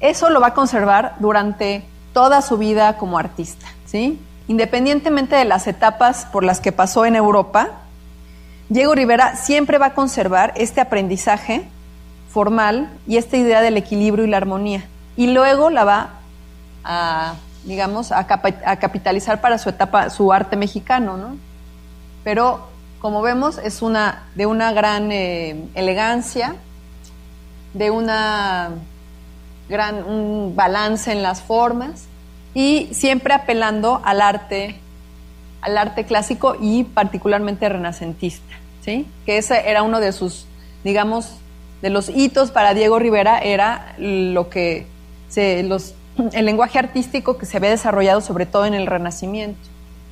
Eso 0.00 0.30
lo 0.30 0.40
va 0.40 0.46
a 0.46 0.54
conservar 0.54 1.16
durante 1.18 1.84
toda 2.14 2.40
su 2.40 2.56
vida 2.56 2.96
como 2.96 3.18
artista, 3.18 3.66
¿sí? 3.84 4.18
Independientemente 4.48 5.36
de 5.36 5.44
las 5.44 5.66
etapas 5.66 6.24
por 6.24 6.42
las 6.42 6.60
que 6.60 6.72
pasó 6.72 7.04
en 7.04 7.14
Europa, 7.14 7.72
Diego 8.70 8.94
Rivera 8.94 9.36
siempre 9.36 9.76
va 9.76 9.88
a 9.88 9.94
conservar 9.94 10.54
este 10.56 10.80
aprendizaje 10.80 11.68
formal 12.30 12.90
y 13.06 13.18
esta 13.18 13.36
idea 13.36 13.60
del 13.60 13.76
equilibrio 13.76 14.24
y 14.24 14.30
la 14.30 14.38
armonía. 14.38 14.86
Y 15.18 15.26
luego 15.26 15.68
la 15.68 15.84
va 15.84 16.10
a, 16.82 17.34
digamos, 17.64 18.12
a, 18.12 18.26
capitalizar 18.26 19.40
para 19.40 19.58
su 19.58 19.68
etapa, 19.68 20.10
su 20.10 20.32
arte 20.32 20.56
mexicano, 20.56 21.16
¿no? 21.16 21.36
pero 22.24 22.68
como 23.00 23.22
vemos 23.22 23.58
es 23.58 23.82
una 23.82 24.24
de 24.34 24.46
una 24.46 24.72
gran 24.72 25.10
eh, 25.10 25.64
elegancia, 25.74 26.54
de 27.74 27.90
una 27.90 28.70
gran 29.68 30.04
un 30.04 30.54
balance 30.54 31.10
en 31.10 31.22
las 31.22 31.42
formas 31.42 32.04
y 32.54 32.88
siempre 32.92 33.34
apelando 33.34 34.00
al 34.04 34.20
arte 34.20 34.76
al 35.62 35.78
arte 35.78 36.04
clásico 36.04 36.56
y 36.60 36.84
particularmente 36.84 37.68
renacentista, 37.68 38.54
¿sí? 38.84 39.06
Que 39.24 39.38
ese 39.38 39.68
era 39.68 39.82
uno 39.82 40.00
de 40.00 40.12
sus 40.12 40.46
digamos 40.84 41.36
de 41.82 41.90
los 41.90 42.08
hitos 42.08 42.50
para 42.50 42.74
Diego 42.74 42.98
Rivera 42.98 43.38
era 43.38 43.94
lo 43.98 44.48
que 44.48 44.86
se, 45.28 45.62
los, 45.64 45.94
el 46.32 46.44
lenguaje 46.44 46.78
artístico 46.78 47.38
que 47.38 47.46
se 47.46 47.56
había 47.56 47.70
desarrollado 47.70 48.20
sobre 48.20 48.46
todo 48.46 48.66
en 48.66 48.74
el 48.74 48.86
Renacimiento. 48.86 49.58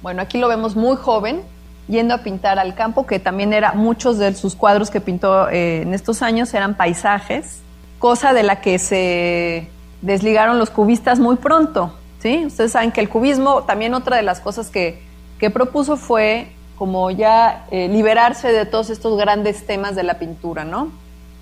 Bueno, 0.02 0.22
aquí 0.22 0.38
lo 0.38 0.48
vemos 0.48 0.76
muy 0.76 0.96
joven, 0.96 1.42
yendo 1.88 2.14
a 2.14 2.18
pintar 2.18 2.58
al 2.58 2.74
campo, 2.74 3.06
que 3.06 3.18
también 3.18 3.52
era 3.52 3.72
muchos 3.72 4.18
de 4.18 4.34
sus 4.34 4.54
cuadros 4.54 4.90
que 4.90 5.00
pintó 5.00 5.48
eh, 5.48 5.82
en 5.82 5.92
estos 5.92 6.22
años 6.22 6.54
eran 6.54 6.74
paisajes, 6.74 7.60
cosa 7.98 8.32
de 8.32 8.42
la 8.42 8.60
que 8.60 8.78
se 8.78 9.68
desligaron 10.00 10.58
los 10.58 10.70
cubistas 10.70 11.18
muy 11.18 11.36
pronto. 11.36 11.94
¿sí? 12.20 12.46
Ustedes 12.46 12.72
saben 12.72 12.92
que 12.92 13.00
el 13.00 13.08
cubismo, 13.08 13.64
también 13.64 13.94
otra 13.94 14.16
de 14.16 14.22
las 14.22 14.40
cosas 14.40 14.70
que, 14.70 15.02
que 15.38 15.50
propuso 15.50 15.96
fue 15.96 16.52
como 16.76 17.10
ya 17.10 17.66
eh, 17.70 17.88
liberarse 17.88 18.52
de 18.52 18.64
todos 18.64 18.88
estos 18.88 19.18
grandes 19.18 19.66
temas 19.66 19.94
de 19.94 20.02
la 20.02 20.18
pintura, 20.18 20.64
¿no? 20.64 20.90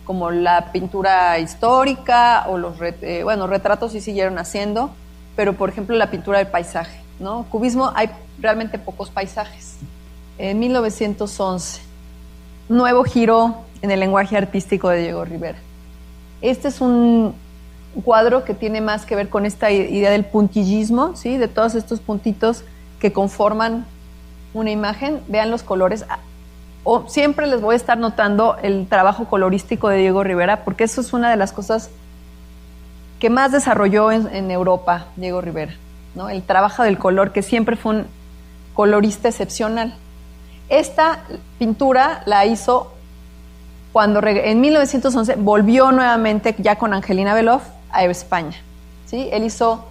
Como 0.09 0.31
la 0.31 0.73
pintura 0.73 1.39
histórica 1.39 2.47
o 2.49 2.57
los, 2.57 2.77
eh, 2.81 3.21
bueno, 3.25 3.47
retratos 3.47 3.93
sí 3.93 4.01
siguieron 4.01 4.39
haciendo, 4.39 4.89
pero 5.37 5.53
por 5.53 5.69
ejemplo 5.69 5.95
la 5.97 6.11
pintura 6.11 6.39
del 6.39 6.47
paisaje, 6.47 6.99
¿no? 7.21 7.45
Cubismo 7.51 7.93
hay 7.95 8.09
realmente 8.41 8.79
pocos 8.79 9.11
paisajes 9.11 9.77
en 10.39 10.59
1911. 10.61 11.83
Nuevo 12.71 13.05
giro 13.05 13.57
en 13.83 13.91
el 13.91 14.01
lenguaje 14.01 14.39
artístico 14.39 14.89
de 14.89 15.03
Diego 15.03 15.27
Rivera. 15.27 15.59
Este 16.41 16.69
es 16.69 16.81
un 16.81 17.35
cuadro 18.03 18.45
que 18.45 18.55
tiene 18.55 18.81
más 18.81 19.05
que 19.05 19.15
ver 19.15 19.29
con 19.29 19.45
esta 19.45 19.71
idea 19.71 20.11
del 20.11 20.25
puntillismo, 20.25 21.17
¿sí? 21.17 21.37
de 21.37 21.49
todos 21.49 21.75
estos 21.75 22.01
puntitos 22.01 22.65
que 22.99 23.13
conforman 23.13 23.85
una 24.55 24.71
imagen. 24.71 25.21
Vean 25.29 25.51
los 25.51 25.63
colores. 25.63 26.07
Siempre 27.07 27.47
les 27.47 27.61
voy 27.61 27.75
a 27.75 27.77
estar 27.77 27.99
notando 27.99 28.57
el 28.63 28.87
trabajo 28.89 29.27
colorístico 29.27 29.89
de 29.89 29.99
Diego 29.99 30.25
Rivera, 30.25 30.65
porque 30.65 30.85
eso 30.85 31.01
es 31.01 31.13
una 31.13 31.31
de 31.31 31.37
las 31.37 31.53
cosas 31.53 31.91
que 33.19 33.31
más 33.31 33.53
desarrolló 33.53 34.11
en, 34.11 34.51
Europa 34.51 35.07
Diego 35.17 35.41
Rivera. 35.41 35.75
¿no? 36.15 36.29
El 36.29 36.43
trabajo 36.43 36.83
del 36.83 36.99
color, 36.99 37.33
que 37.33 37.43
siempre 37.43 37.77
fue 37.77 37.97
un 37.97 38.07
colorista 38.75 39.29
excepcional. 39.29 39.95
Esta 40.69 41.21
pintura 41.59 42.23
la 42.27 42.47
hizo 42.47 42.93
cuando 43.93 44.21
en 44.25 44.61
1911 44.61 45.37
volvió 45.37 45.91
nuevamente 45.93 46.55
ya 46.59 46.77
con 46.77 46.95
Angelina 46.95 47.35
Beloff 47.35 47.65
a 47.91 48.05
España. 48.05 48.57
¿sí? 49.07 49.29
Él 49.33 49.45
hizo 49.45 49.85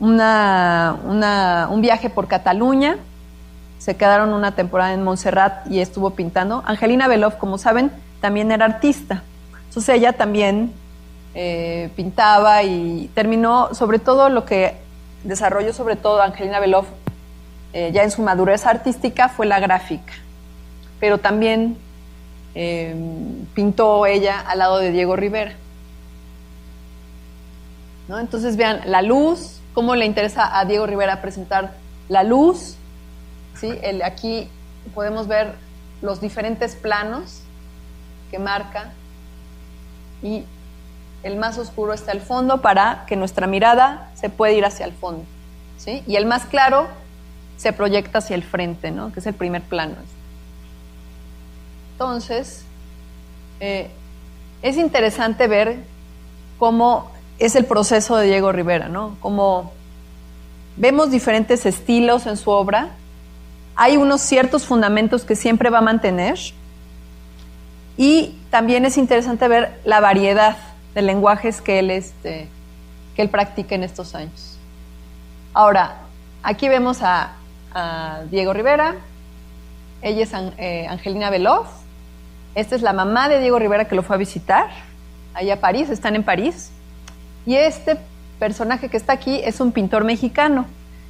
un 0.00 0.16
viaje 1.80 2.10
por 2.10 2.28
Cataluña, 2.28 2.96
se 3.78 3.96
quedaron 3.96 4.32
una 4.32 4.54
temporada 4.54 4.92
en 4.92 5.02
Montserrat 5.04 5.70
y 5.70 5.80
estuvo 5.80 6.10
pintando. 6.10 6.62
Angelina 6.66 7.08
Beloff, 7.08 7.36
como 7.36 7.58
saben, 7.58 7.90
también 8.20 8.50
era 8.50 8.64
artista. 8.64 9.22
Entonces 9.68 9.94
ella 9.96 10.14
también 10.14 10.72
eh, 11.34 11.90
pintaba 11.96 12.62
y 12.62 13.10
terminó, 13.14 13.74
sobre 13.74 13.98
todo 13.98 14.30
lo 14.30 14.44
que 14.44 14.74
desarrolló, 15.22 15.72
sobre 15.72 15.96
todo 15.96 16.22
Angelina 16.22 16.60
Beloff, 16.60 16.86
eh, 17.72 17.90
ya 17.92 18.04
en 18.04 18.10
su 18.10 18.22
madurez 18.22 18.64
artística 18.64 19.28
fue 19.28 19.44
la 19.44 19.60
gráfica, 19.60 20.14
pero 20.98 21.18
también 21.18 21.76
em, 22.54 23.44
pintó 23.54 24.06
ella 24.06 24.40
al 24.40 24.60
lado 24.60 24.78
de 24.78 24.92
Diego 24.92 25.14
Rivera. 25.14 25.52
¿No? 28.08 28.18
Entonces 28.18 28.56
vean 28.56 28.80
la 28.86 29.02
luz, 29.02 29.60
cómo 29.74 29.94
le 29.94 30.06
interesa 30.06 30.58
a 30.58 30.64
Diego 30.64 30.86
Rivera 30.86 31.20
presentar 31.20 31.74
la 32.08 32.22
luz. 32.22 32.76
¿Sí? 33.58 33.78
Aquí 34.04 34.48
podemos 34.94 35.26
ver 35.26 35.54
los 36.02 36.20
diferentes 36.20 36.74
planos 36.74 37.42
que 38.30 38.38
marca 38.38 38.92
y 40.22 40.44
el 41.22 41.36
más 41.36 41.58
oscuro 41.58 41.92
está 41.92 42.12
al 42.12 42.20
fondo 42.20 42.60
para 42.60 43.04
que 43.06 43.16
nuestra 43.16 43.46
mirada 43.46 44.10
se 44.14 44.28
pueda 44.28 44.52
ir 44.52 44.64
hacia 44.64 44.86
el 44.86 44.92
fondo. 44.92 45.24
¿sí? 45.78 46.02
Y 46.06 46.16
el 46.16 46.26
más 46.26 46.44
claro 46.44 46.86
se 47.56 47.72
proyecta 47.72 48.18
hacia 48.18 48.36
el 48.36 48.42
frente, 48.42 48.90
¿no? 48.90 49.12
que 49.12 49.20
es 49.20 49.26
el 49.26 49.34
primer 49.34 49.62
plano. 49.62 49.96
Entonces, 51.92 52.64
eh, 53.60 53.90
es 54.62 54.76
interesante 54.76 55.48
ver 55.48 55.78
cómo 56.58 57.10
es 57.38 57.56
el 57.56 57.64
proceso 57.64 58.16
de 58.16 58.26
Diego 58.26 58.52
Rivera, 58.52 58.88
¿no? 58.88 59.16
Como 59.20 59.72
vemos 60.76 61.10
diferentes 61.10 61.66
estilos 61.66 62.26
en 62.26 62.36
su 62.36 62.50
obra, 62.50 62.90
hay 63.76 63.96
unos 63.96 64.20
ciertos 64.22 64.64
fundamentos 64.64 65.24
que 65.24 65.36
siempre 65.36 65.70
va 65.70 65.78
a 65.78 65.82
mantener. 65.82 66.38
Y 67.98 68.38
también 68.50 68.84
es 68.84 68.96
interesante 68.96 69.46
ver 69.48 69.80
la 69.84 70.00
variedad 70.00 70.56
de 70.94 71.02
lenguajes 71.02 71.60
que 71.60 71.78
él, 71.78 71.90
este, 71.90 72.48
que 73.14 73.22
él 73.22 73.28
practica 73.28 73.74
en 73.74 73.82
estos 73.82 74.14
años. 74.14 74.58
Ahora, 75.54 75.98
aquí 76.42 76.68
vemos 76.68 76.98
a 77.02 77.32
Diego 78.30 78.54
Rivera, 78.54 78.94
ella 80.02 80.22
es 80.22 80.32
eh, 80.58 80.86
Angelina 80.88 81.30
Veloz, 81.30 81.66
esta 82.54 82.74
es 82.74 82.82
la 82.82 82.92
mamá 82.92 83.28
de 83.28 83.40
Diego 83.40 83.58
Rivera 83.58 83.86
que 83.86 83.94
lo 83.94 84.02
fue 84.02 84.16
a 84.16 84.18
visitar, 84.18 84.68
allá 85.34 85.54
a 85.54 85.60
París, 85.60 85.90
están 85.90 86.16
en 86.16 86.22
París, 86.22 86.70
y 87.44 87.56
este 87.56 87.98
personaje 88.38 88.88
que 88.88 88.96
está 88.96 89.12
aquí 89.12 89.40
es 89.44 89.60
un 89.60 89.72
pintor 89.72 90.04
mexicano 90.04 90.66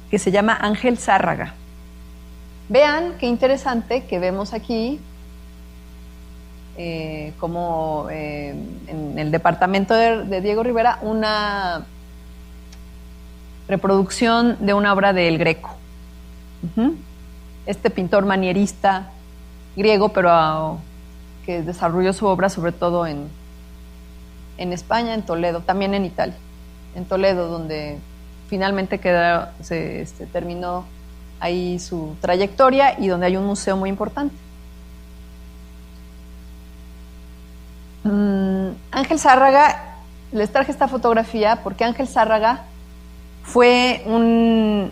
que 0.09 0.19
se 0.19 0.31
llama 0.31 0.57
Ángel 0.59 0.97
Zárraga. 0.97 1.53
Vean 2.69 3.13
qué 3.19 3.27
interesante 3.27 4.05
que 4.05 4.19
vemos 4.19 4.53
aquí 4.53 4.99
eh, 6.77 7.33
como 7.39 8.07
eh, 8.11 8.53
en 8.87 9.17
el 9.17 9.31
departamento 9.31 9.93
de, 9.93 10.41
Diego 10.41 10.63
Rivera 10.63 10.99
una 11.01 11.85
reproducción 13.67 14.57
de 14.59 14.73
una 14.73 14.93
obra 14.93 15.13
del 15.13 15.37
Greco. 15.37 15.75
Este 17.65 17.89
pintor 17.89 18.25
manierista 18.25 19.09
griego, 19.75 20.09
pero 20.09 20.29
ah, 20.31 20.77
que 21.45 21.61
desarrolló 21.61 22.13
su 22.13 22.25
obra 22.25 22.49
sobre 22.49 22.73
todo 22.73 23.07
en, 23.07 23.27
en 24.57 24.73
España, 24.73 25.13
en 25.13 25.23
Toledo, 25.23 25.61
también 25.61 25.93
en 25.93 26.05
Italia, 26.05 26.35
en 26.95 27.05
Toledo, 27.05 27.47
donde 27.47 27.97
finalmente 28.49 28.99
se 29.61 30.01
este, 30.01 30.25
terminó 30.25 30.85
ahí 31.39 31.79
su 31.79 32.15
trayectoria 32.21 32.99
y 32.99 33.07
donde 33.07 33.27
hay 33.27 33.37
un 33.37 33.45
museo 33.45 33.77
muy 33.77 33.89
importante. 33.89 34.35
Mm, 38.03 38.69
Ángel 38.91 39.19
Zárraga, 39.19 39.95
les 40.31 40.51
traje 40.51 40.71
esta 40.71 40.87
fotografía 40.87 41.59
porque 41.63 41.83
Ángel 41.83 42.07
Zárraga 42.07 42.63
fue 43.43 44.03
un, 44.05 44.91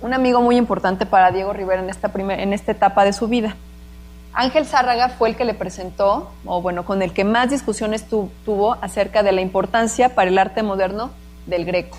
un 0.00 0.14
amigo 0.14 0.40
muy 0.40 0.56
importante 0.56 1.06
para 1.06 1.30
Diego 1.30 1.52
Rivera 1.52 1.82
en 1.82 1.90
esta, 1.90 2.10
en 2.14 2.52
esta 2.52 2.72
etapa 2.72 3.04
de 3.04 3.12
su 3.12 3.28
vida. 3.28 3.56
Ángel 4.32 4.64
Zárraga 4.64 5.08
fue 5.08 5.30
el 5.30 5.36
que 5.36 5.44
le 5.44 5.54
presentó, 5.54 6.30
o 6.44 6.62
bueno, 6.62 6.84
con 6.84 7.02
el 7.02 7.12
que 7.12 7.24
más 7.24 7.50
discusiones 7.50 8.06
tuvo 8.06 8.74
acerca 8.80 9.22
de 9.22 9.32
la 9.32 9.40
importancia 9.40 10.14
para 10.14 10.30
el 10.30 10.38
arte 10.38 10.62
moderno 10.62 11.10
del 11.46 11.64
greco. 11.64 11.98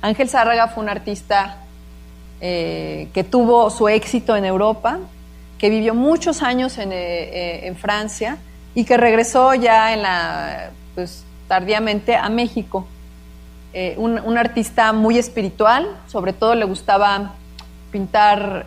Ángel 0.00 0.30
Zárraga 0.30 0.68
fue 0.68 0.82
un 0.82 0.88
artista 0.88 1.58
eh, 2.42 3.08
que 3.12 3.22
tuvo 3.22 3.68
su 3.68 3.86
éxito 3.88 4.34
en 4.34 4.46
Europa, 4.46 4.98
que 5.58 5.68
vivió 5.68 5.94
muchos 5.94 6.42
años 6.42 6.78
en, 6.78 6.90
eh, 6.90 7.66
eh, 7.68 7.74
Francia 7.74 8.38
y 8.74 8.84
que 8.84 8.96
regresó 8.96 9.52
ya 9.54 9.92
en 9.92 10.00
la, 10.00 10.70
pues, 10.94 11.24
tardíamente 11.48 12.16
a 12.16 12.28
México. 12.30 12.86
un, 13.98 14.38
artista 14.38 14.92
muy 14.92 15.18
espiritual, 15.18 15.86
sobre 16.08 16.32
todo 16.32 16.54
le 16.54 16.64
gustaba 16.64 17.34
pintar, 17.92 18.66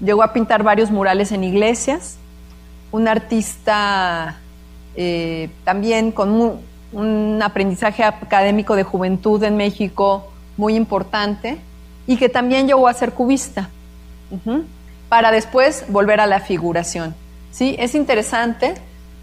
llegó 0.00 0.22
a 0.22 0.32
pintar 0.32 0.62
varios 0.62 0.90
murales 0.90 1.32
en 1.32 1.44
iglesias, 1.44 2.16
un 2.90 3.06
artista 3.06 4.38
también 5.64 6.10
con 6.10 6.60
un 6.92 7.40
aprendizaje 7.42 8.02
académico 8.02 8.74
de 8.74 8.82
juventud 8.82 9.42
en 9.44 9.56
México 9.56 10.32
muy 10.56 10.74
importante 10.74 11.60
y 12.06 12.16
que 12.16 12.28
también 12.28 12.66
llegó 12.66 12.88
a 12.88 12.94
ser 12.94 13.12
cubista, 13.12 13.70
para 15.08 15.32
después 15.32 15.84
volver 15.88 16.20
a 16.20 16.26
la 16.26 16.40
figuración. 16.40 17.14
¿sí? 17.50 17.76
Es 17.78 17.94
interesante 17.94 18.74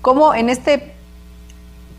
cómo 0.01 0.33
en, 0.33 0.49
este, 0.49 0.93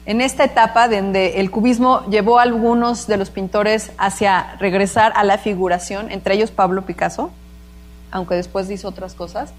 en 0.06 0.20
esta 0.20 0.44
etapa 0.44 0.88
donde 0.88 1.40
el 1.40 1.50
cubismo 1.50 2.04
llevó 2.06 2.38
a 2.38 2.42
algunos 2.42 3.06
de 3.06 3.16
los 3.16 3.30
pintores 3.30 3.92
hacia 3.98 4.56
regresar 4.58 5.12
a 5.16 5.24
la 5.24 5.38
figuración, 5.38 6.10
entre 6.10 6.34
ellos 6.34 6.50
Pablo 6.50 6.82
Picasso, 6.82 7.30
aunque 8.10 8.34
después 8.34 8.70
hizo 8.70 8.88
otras 8.88 9.14
cosas, 9.14 9.52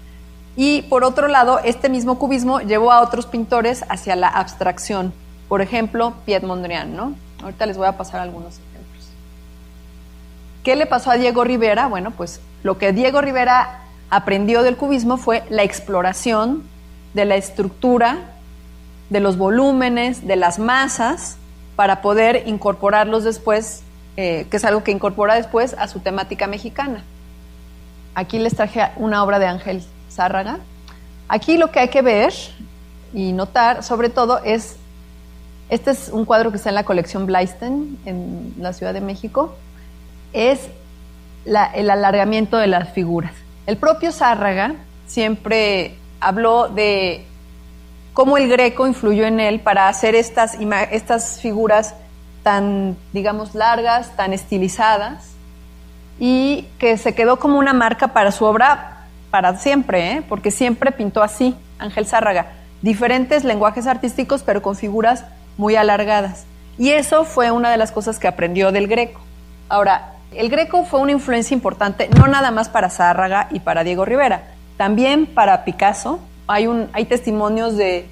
y 0.56 0.82
por 0.82 1.04
otro 1.04 1.28
lado, 1.28 1.60
este 1.60 1.88
mismo 1.88 2.18
cubismo 2.18 2.60
llevó 2.60 2.92
a 2.92 3.02
otros 3.02 3.26
pintores 3.26 3.84
hacia 3.88 4.16
la 4.16 4.28
abstracción, 4.28 5.12
por 5.48 5.62
ejemplo, 5.62 6.14
Piet 6.24 6.42
Mondrian, 6.42 6.94
¿no? 6.94 7.14
Ahorita 7.42 7.66
les 7.66 7.76
voy 7.76 7.86
a 7.86 7.96
pasar 7.96 8.20
algunos 8.20 8.60
¿Qué 10.62 10.76
le 10.76 10.86
pasó 10.86 11.10
a 11.10 11.16
Diego 11.16 11.44
Rivera? 11.44 11.86
Bueno, 11.86 12.10
pues 12.10 12.40
lo 12.62 12.76
que 12.76 12.92
Diego 12.92 13.20
Rivera 13.20 13.80
aprendió 14.10 14.62
del 14.62 14.76
cubismo 14.76 15.16
fue 15.16 15.42
la 15.48 15.62
exploración 15.62 16.64
de 17.14 17.24
la 17.24 17.36
estructura, 17.36 18.18
de 19.08 19.20
los 19.20 19.38
volúmenes, 19.38 20.26
de 20.26 20.36
las 20.36 20.58
masas, 20.58 21.36
para 21.76 22.02
poder 22.02 22.42
incorporarlos 22.46 23.24
después, 23.24 23.82
eh, 24.16 24.46
que 24.50 24.58
es 24.58 24.64
algo 24.64 24.84
que 24.84 24.90
incorpora 24.90 25.34
después 25.34 25.74
a 25.78 25.88
su 25.88 26.00
temática 26.00 26.46
mexicana. 26.46 27.04
Aquí 28.14 28.38
les 28.38 28.54
traje 28.54 28.82
una 28.96 29.24
obra 29.24 29.38
de 29.38 29.46
Ángel 29.46 29.82
Zárraga. 30.10 30.58
Aquí 31.28 31.56
lo 31.56 31.70
que 31.70 31.80
hay 31.80 31.88
que 31.88 32.02
ver 32.02 32.34
y 33.14 33.32
notar, 33.32 33.82
sobre 33.82 34.10
todo, 34.10 34.42
es, 34.44 34.76
este 35.70 35.92
es 35.92 36.10
un 36.10 36.26
cuadro 36.26 36.50
que 36.50 36.58
está 36.58 36.68
en 36.68 36.74
la 36.74 36.84
colección 36.84 37.24
Bleisten, 37.24 37.98
en 38.04 38.54
la 38.58 38.72
Ciudad 38.72 38.92
de 38.92 39.00
México, 39.00 39.54
es 40.32 40.68
el 41.44 41.90
alargamiento 41.90 42.56
de 42.56 42.66
las 42.66 42.92
figuras. 42.92 43.32
El 43.66 43.76
propio 43.76 44.12
Zárraga 44.12 44.74
siempre 45.06 45.96
habló 46.20 46.68
de 46.68 47.24
cómo 48.12 48.36
el 48.36 48.48
greco 48.48 48.86
influyó 48.86 49.26
en 49.26 49.40
él 49.40 49.60
para 49.60 49.88
hacer 49.88 50.14
estas, 50.14 50.56
estas 50.90 51.40
figuras 51.40 51.94
tan, 52.42 52.96
digamos, 53.12 53.54
largas, 53.54 54.16
tan 54.16 54.32
estilizadas, 54.32 55.30
y 56.18 56.66
que 56.78 56.98
se 56.98 57.14
quedó 57.14 57.38
como 57.38 57.58
una 57.58 57.72
marca 57.72 58.08
para 58.08 58.30
su 58.30 58.44
obra 58.44 59.06
para 59.30 59.56
siempre, 59.56 60.12
¿eh? 60.12 60.22
porque 60.28 60.50
siempre 60.50 60.92
pintó 60.92 61.22
así, 61.22 61.56
Ángel 61.78 62.06
Zárraga, 62.06 62.52
diferentes 62.82 63.44
lenguajes 63.44 63.86
artísticos, 63.86 64.42
pero 64.42 64.60
con 64.60 64.76
figuras 64.76 65.24
muy 65.56 65.76
alargadas. 65.76 66.44
Y 66.78 66.90
eso 66.90 67.24
fue 67.24 67.50
una 67.50 67.70
de 67.70 67.76
las 67.76 67.92
cosas 67.92 68.18
que 68.18 68.28
aprendió 68.28 68.72
del 68.72 68.86
greco. 68.86 69.20
Ahora, 69.68 70.14
el 70.32 70.48
Greco 70.48 70.84
fue 70.84 71.00
una 71.00 71.12
influencia 71.12 71.54
importante, 71.54 72.08
no 72.16 72.28
nada 72.28 72.50
más 72.50 72.68
para 72.68 72.88
Zárraga 72.88 73.48
y 73.50 73.60
para 73.60 73.82
Diego 73.82 74.04
Rivera, 74.04 74.44
también 74.76 75.26
para 75.26 75.64
Picasso. 75.64 76.20
Hay, 76.46 76.66
un, 76.66 76.88
hay 76.92 77.04
testimonios 77.04 77.76
de, 77.76 78.08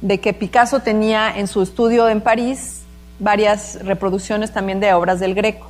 de 0.00 0.20
que 0.20 0.32
Picasso 0.32 0.80
tenía 0.80 1.36
en 1.36 1.48
su 1.48 1.62
estudio 1.62 2.08
en 2.08 2.20
París 2.20 2.82
varias 3.18 3.84
reproducciones 3.84 4.52
también 4.52 4.80
de 4.80 4.92
obras 4.94 5.20
del 5.20 5.34
Greco. 5.34 5.68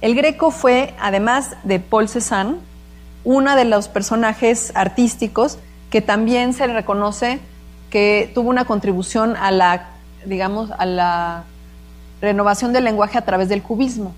El 0.00 0.14
Greco 0.14 0.50
fue, 0.50 0.94
además 1.00 1.56
de 1.64 1.80
Paul 1.80 2.08
Cézanne, 2.08 2.56
uno 3.24 3.54
de 3.54 3.64
los 3.64 3.88
personajes 3.88 4.72
artísticos 4.74 5.58
que 5.90 6.00
también 6.00 6.54
se 6.54 6.66
le 6.66 6.74
reconoce 6.74 7.40
que 7.90 8.30
tuvo 8.34 8.50
una 8.50 8.64
contribución 8.64 9.36
a 9.36 9.50
la, 9.50 9.90
digamos, 10.24 10.70
a 10.72 10.86
la 10.86 11.44
renovación 12.20 12.72
del 12.72 12.84
lenguaje 12.84 13.18
a 13.18 13.24
través 13.24 13.48
del 13.48 13.62
cubismo 13.62 14.14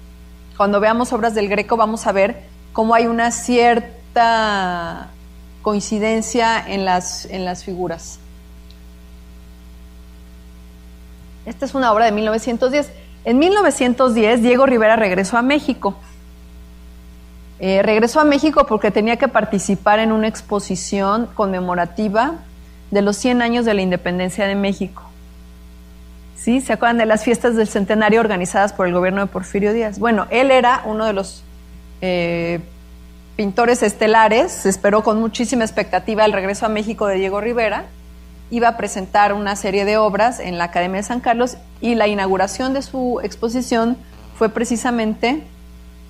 cuando 0.57 0.81
veamos 0.81 1.13
obras 1.13 1.35
del 1.35 1.49
Greco 1.49 1.77
vamos 1.77 2.07
a 2.07 2.13
ver 2.13 2.43
cómo 2.73 2.95
hay 2.95 3.07
una 3.07 3.31
cierta 3.31 5.09
coincidencia 5.63 6.63
en 6.67 6.85
las, 6.85 7.25
en 7.27 7.45
las 7.45 7.65
figuras. 7.65 8.19
Esta 11.47 11.67
es 11.67 11.75
una 11.75 11.93
obra 11.93 12.07
de 12.07 12.13
1910. 12.13 12.91
En 13.25 13.39
1910 13.39 14.43
Diego 14.43 14.67
Rivera 14.67 14.97
regresó 14.97 15.37
a 15.37 15.43
México. 15.43 15.97
Eh, 17.59 17.83
regresó 17.83 18.21
a 18.21 18.25
México 18.25 18.67
porque 18.67 18.91
tenía 18.91 19.17
que 19.17 19.29
participar 19.29 19.99
en 19.99 20.13
una 20.13 20.29
exposición 20.29 21.27
conmemorativa 21.35 22.35
de 22.91 23.03
los 23.03 23.17
100 23.17 23.43
años 23.43 23.65
de 23.65 23.75
la 23.75 23.83
independencia 23.83 24.47
de 24.47 24.55
México. 24.55 25.03
¿Sí? 26.45 26.61
¿Se 26.61 26.75
acuerdan 26.75 26.99
de 26.99 27.07
las 27.07 27.25
fiestas 27.25 27.57
del 27.57 27.69
centenario 27.69 28.21
organizadas 28.21 28.75
por 28.75 28.87
el 28.87 28.93
gobierno 28.93 29.23
de 29.23 29.29
Porfirio 29.29 29.73
Díaz? 29.73 29.99
Bueno, 29.99 30.27
él 30.29 30.51
era 30.51 30.83
uno 30.85 31.07
de 31.07 31.15
los 31.15 31.43
eh, 32.03 32.61
pintores 33.35 33.83
estelares, 33.83 34.53
se 34.53 34.69
esperó 34.69 35.03
con 35.03 35.19
muchísima 35.19 35.65
expectativa 35.65 36.23
el 36.27 36.35
regreso 36.35 36.67
a 36.67 36.69
México 36.69 37.07
de 37.07 37.15
Diego 37.15 37.41
Rivera, 37.41 37.87
iba 38.51 38.69
a 38.69 38.77
presentar 38.77 39.33
una 39.33 39.57
serie 39.57 39.87
de 39.87 39.97
obras 39.97 40.39
en 40.39 40.59
la 40.59 40.65
Academia 40.65 40.99
de 40.99 41.05
San 41.05 41.21
Carlos 41.21 41.57
y 41.81 41.95
la 41.95 42.09
inauguración 42.09 42.75
de 42.75 42.83
su 42.83 43.23
exposición 43.25 43.97
fue 44.37 44.51
precisamente 44.51 45.45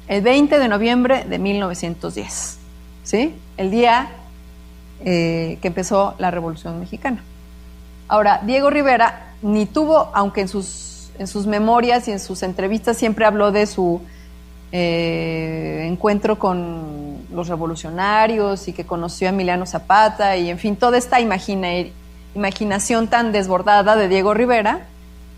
el 0.09 0.21
20 0.21 0.59
de 0.59 0.67
noviembre 0.67 1.25
de 1.29 1.39
1910, 1.39 2.59
¿sí? 3.05 3.37
el 3.57 3.71
día 3.71 4.09
eh, 5.05 5.59
que 5.63 5.69
empezó 5.69 6.17
la 6.19 6.33
Revolución 6.33 6.81
Mexicana. 6.81 7.23
Ahora, 8.09 8.41
Diego 8.45 8.71
Rivera 8.71 9.33
ni 9.43 9.67
tuvo, 9.67 10.11
aunque 10.15 10.43
en 10.43 10.49
sus, 10.49 11.11
en 11.19 11.27
sus 11.27 11.47
memorias 11.47 12.09
y 12.09 12.13
en 12.13 12.21
sus 12.21 12.43
entrevistas 12.43 12.97
siempre 12.97 13.25
habló 13.25 13.53
de 13.53 13.67
su 13.67 14.01
eh, 14.73 15.87
encuentro 15.89 16.39
con 16.39 17.19
los 17.31 17.49
revolucionarios 17.49 18.69
y 18.69 18.73
que 18.73 18.85
conoció 18.85 19.29
a 19.29 19.31
Emiliano 19.31 19.67
Zapata 19.67 20.37
y 20.37 20.51
en 20.51 20.59
fin, 20.59 20.77
toda 20.77 20.99
esta 20.99 21.21
imaginación 21.21 23.09
tan 23.09 23.33
desbordada 23.33 23.97
de 23.97 24.09
Diego 24.09 24.35
Rivera 24.35 24.87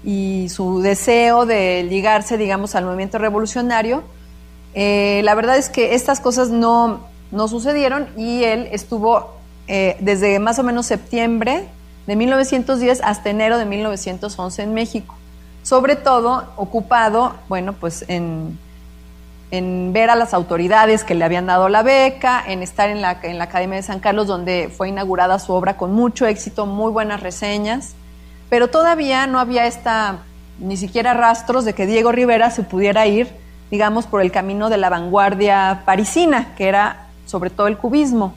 y 0.05 0.49
su 0.49 0.81
deseo 0.81 1.47
de 1.47 1.83
ligarse, 1.83 2.39
digamos, 2.39 2.75
al 2.75 2.85
movimiento 2.85 3.19
revolucionario, 3.19 4.05
eh, 4.75 5.21
la 5.25 5.35
verdad 5.35 5.57
es 5.57 5.69
que 5.69 5.95
estas 5.95 6.21
cosas 6.21 6.51
no, 6.51 7.01
no 7.31 7.49
sucedieron 7.49 8.09
y 8.17 8.45
él 8.45 8.69
estuvo 8.73 9.37
eh, 9.69 9.97
desde 10.01 10.39
más 10.39 10.59
o 10.59 10.63
menos 10.63 10.87
septiembre 10.87 11.67
de 12.07 12.17
1910 12.17 13.01
hasta 13.03 13.31
enero 13.31 13.59
de 13.59 13.65
1911 13.65 14.63
en 14.63 14.75
México. 14.75 15.15
Sobre 15.63 15.97
todo 15.97 16.45
ocupado, 16.57 17.35
bueno, 17.49 17.73
pues 17.73 18.05
en, 18.09 18.59
ver 19.93 20.11
a 20.11 20.17
las 20.17 20.35
autoridades 20.35 21.03
que 21.03 21.15
le 21.15 21.25
habían 21.25 21.47
dado 21.47 21.69
la 21.69 21.83
beca, 21.83 22.43
en 22.47 22.63
estar 22.63 22.89
en 22.91 23.01
la, 23.01 23.19
en 23.23 23.39
la 23.39 23.45
Academia 23.45 23.77
de 23.77 23.83
San 23.83 24.01
Carlos, 24.01 24.27
donde 24.27 24.73
fue 24.75 24.89
inaugurada 24.89 25.39
su 25.39 25.53
obra 25.53 25.77
con 25.77 25.93
mucho 25.93 26.27
éxito, 26.27 26.67
muy 26.67 26.93
buenas 26.93 27.21
reseñas, 27.21 27.95
pero 28.49 28.69
todavía 28.69 29.27
no 29.27 29.41
había 29.41 29.67
esta, 29.67 30.19
ni 30.59 30.77
siquiera 30.77 31.15
rastros 31.15 31.65
de 31.65 31.75
que 31.75 31.87
Diego 31.87 32.13
Rivera 32.13 32.51
se 32.51 32.63
pudiera 32.63 33.07
ir, 33.07 33.29
digamos, 33.71 34.07
por 34.07 34.21
el 34.21 34.31
camino 34.31 34.69
de 34.69 34.77
la 34.77 34.89
vanguardia 34.89 35.83
parisina, 35.85 36.55
que 36.57 36.69
era 36.69 37.07
sobre 37.27 37.51
todo 37.51 37.67
el 37.67 37.77
cubismo. 37.77 38.35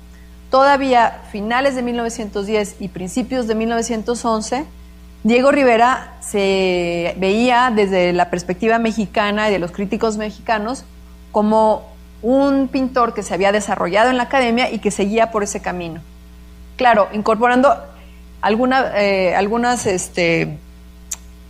Todavía 0.49 1.21
finales 1.31 1.75
de 1.75 1.83
1910 1.83 2.77
y 2.79 2.87
principios 2.87 3.47
de 3.47 3.55
1911, 3.55 4.65
Diego 5.23 5.51
Rivera 5.51 6.13
se 6.21 7.15
veía 7.17 7.71
desde 7.75 8.13
la 8.13 8.29
perspectiva 8.29 8.79
mexicana 8.79 9.49
y 9.49 9.51
de 9.51 9.59
los 9.59 9.71
críticos 9.71 10.17
mexicanos 10.17 10.85
como 11.31 11.83
un 12.21 12.67
pintor 12.67 13.13
que 13.13 13.23
se 13.23 13.33
había 13.33 13.51
desarrollado 13.51 14.09
en 14.09 14.17
la 14.17 14.23
academia 14.23 14.71
y 14.71 14.79
que 14.79 14.91
seguía 14.91 15.31
por 15.31 15.43
ese 15.43 15.61
camino. 15.61 16.01
Claro, 16.77 17.09
incorporando 17.13 17.75
alguna, 18.41 18.91
eh, 18.95 19.35
algunas 19.35 19.85
este, 19.85 20.57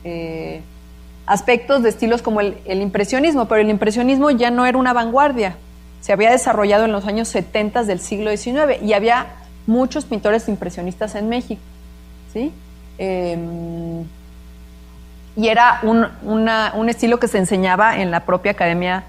eh, 0.03 0.61
aspectos 1.25 1.83
de 1.83 1.89
estilos 1.89 2.21
como 2.21 2.41
el, 2.41 2.57
impresionismo, 2.65 3.47
pero 3.47 3.61
el 3.61 3.69
impresionismo 3.69 4.31
ya 4.31 4.49
no 4.49 4.65
era 4.65 4.77
una 4.77 4.93
vanguardia, 4.93 5.55
se 6.01 6.13
había 6.13 6.31
desarrollado 6.31 6.85
en 6.85 6.91
los 6.91 7.05
años 7.05 7.27
70 7.27 7.83
del 7.83 7.99
siglo 7.99 8.35
XIX 8.35 8.81
y 8.81 8.93
había 8.93 9.27
muchos 9.67 10.05
pintores 10.05 10.47
impresionistas 10.47 11.15
en 11.15 11.29
México. 11.29 11.61
¿sí? 12.33 12.51
Em, 12.97 14.05
y 15.35 15.47
era 15.47 15.79
un, 15.83 16.05
un 16.23 16.89
estilo 16.89 17.19
que 17.19 17.27
se 17.27 17.37
enseñaba 17.37 17.97
en 17.97 18.11
la 18.11 18.21
propia 18.21 18.51
Academia 18.51 19.03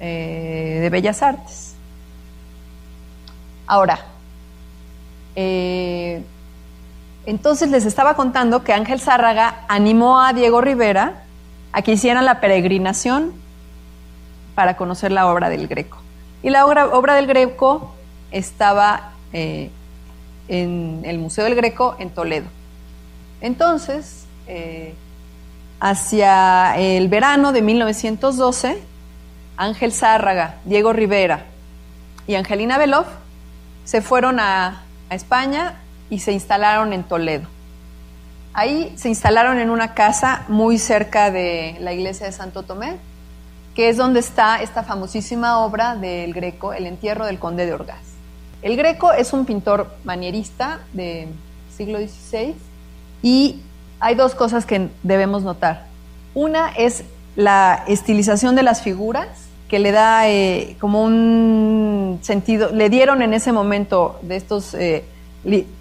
eh, 0.00 0.80
de 0.82 0.90
Bellas 0.90 1.22
Artes. 1.22 1.74
Ahora, 3.66 4.00
eh, 5.36 6.22
entonces 7.26 7.70
les 7.70 7.86
estaba 7.86 8.14
contando 8.14 8.64
que 8.64 8.72
Ángel 8.72 9.00
Zárraga 9.00 9.64
animó 9.68 10.20
a 10.20 10.32
Diego 10.32 10.60
Rivera 10.60 11.22
a 11.72 11.82
que 11.82 11.92
hicieran 11.92 12.24
la 12.24 12.40
peregrinación 12.40 13.32
para 14.54 14.76
conocer 14.76 15.12
la 15.12 15.26
obra 15.26 15.48
del 15.48 15.68
Greco. 15.68 15.98
Y 16.42 16.50
la 16.50 16.66
obra, 16.66 16.86
obra 16.86 17.14
del 17.14 17.26
Greco 17.26 17.94
estaba 18.30 19.12
eh, 19.32 19.70
en 20.48 21.02
el 21.04 21.18
Museo 21.18 21.44
del 21.44 21.54
Greco 21.54 21.96
en 21.98 22.10
Toledo. 22.10 22.46
Entonces, 23.40 24.26
hacia 25.80 26.76
el 26.78 27.08
verano 27.08 27.52
de 27.52 27.62
1912, 27.62 28.78
Ángel 29.56 29.92
Zárraga, 29.92 30.56
Diego 30.64 30.92
Rivera 30.92 31.44
y 32.26 32.34
Angelina 32.34 32.78
Belov 32.78 33.06
se 33.84 34.00
fueron 34.00 34.40
a, 34.40 34.80
España 35.10 35.74
y 36.10 36.18
se 36.18 36.32
instalaron 36.32 36.92
en 36.92 37.04
Toledo. 37.04 37.46
Ahí 38.52 38.92
se 38.96 39.08
instalaron 39.08 39.60
en 39.60 39.70
una 39.70 39.94
casa 39.94 40.44
muy 40.48 40.78
cerca 40.78 41.30
de 41.30 41.76
la 41.78 41.92
iglesia 41.92 42.26
de 42.26 42.32
Santo 42.32 42.64
Tomé, 42.64 42.96
que 43.74 43.88
es 43.88 43.96
donde 43.96 44.20
está 44.20 44.62
esta 44.62 44.82
famosísima 44.82 45.58
obra 45.58 45.96
del 45.96 46.32
Greco, 46.32 46.72
El 46.72 46.86
entierro 46.86 47.26
del 47.26 47.38
conde 47.38 47.66
de 47.66 47.74
Orgaz. 47.74 48.14
El 48.62 48.76
Greco 48.76 49.12
es 49.12 49.32
un 49.32 49.44
pintor 49.44 49.94
manierista 50.04 50.80
del 50.92 51.28
siglo 51.76 51.98
XVI 51.98 52.54
y 53.22 53.60
hay 54.00 54.14
dos 54.14 54.34
cosas 54.34 54.64
que 54.64 54.88
debemos 55.02 55.42
notar. 55.42 55.86
Una 56.34 56.68
es 56.70 57.04
la 57.36 57.84
estilización 57.88 58.54
de 58.54 58.62
las 58.62 58.82
figuras 58.82 59.28
que 59.68 59.78
le 59.78 59.92
da 59.92 60.28
eh, 60.28 60.76
como 60.80 61.02
un 61.02 62.20
sentido, 62.22 62.70
le 62.70 62.90
dieron 62.90 63.22
en 63.22 63.34
ese 63.34 63.50
momento 63.50 64.18
de 64.22 64.36
estos, 64.36 64.74
eh, 64.74 65.04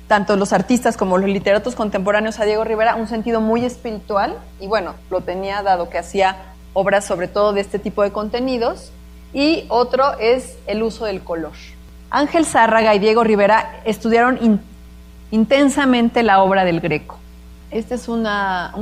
tanto 0.08 0.36
los 0.36 0.51
artistas 0.51 0.97
como 0.97 1.17
los 1.17 1.29
literatos 1.29 1.75
contemporáneos 1.75 2.39
a 2.39 2.45
Diego 2.45 2.63
Rivera, 2.63 2.95
un 2.95 3.08
sentido 3.08 3.39
muy 3.39 3.65
espiritual, 3.65 4.36
y 4.60 4.67
bueno, 4.67 4.95
lo 5.10 5.21
tenía 5.21 5.62
dado 5.62 5.89
que 5.89 5.97
hacía 5.97 6.53
obras 6.73 7.05
sobre 7.05 7.27
todo 7.27 7.53
de 7.53 7.62
este 7.62 7.79
tipo 7.79 8.03
de 8.03 8.12
contenidos, 8.12 8.91
y 9.33 9.65
otro 9.69 10.17
es 10.19 10.57
el 10.67 10.83
uso 10.83 11.05
del 11.05 11.21
color. 11.23 11.53
Ángel 12.09 12.45
Zárraga 12.45 12.93
y 12.93 12.99
Diego 12.99 13.23
Rivera 13.23 13.81
estudiaron 13.86 14.62
intensamente 15.31 16.21
la 16.21 16.43
obra 16.43 16.65
del 16.65 16.79
Greco. 16.79 17.17
Este 17.71 17.95
es 17.95 18.07
un 18.07 18.27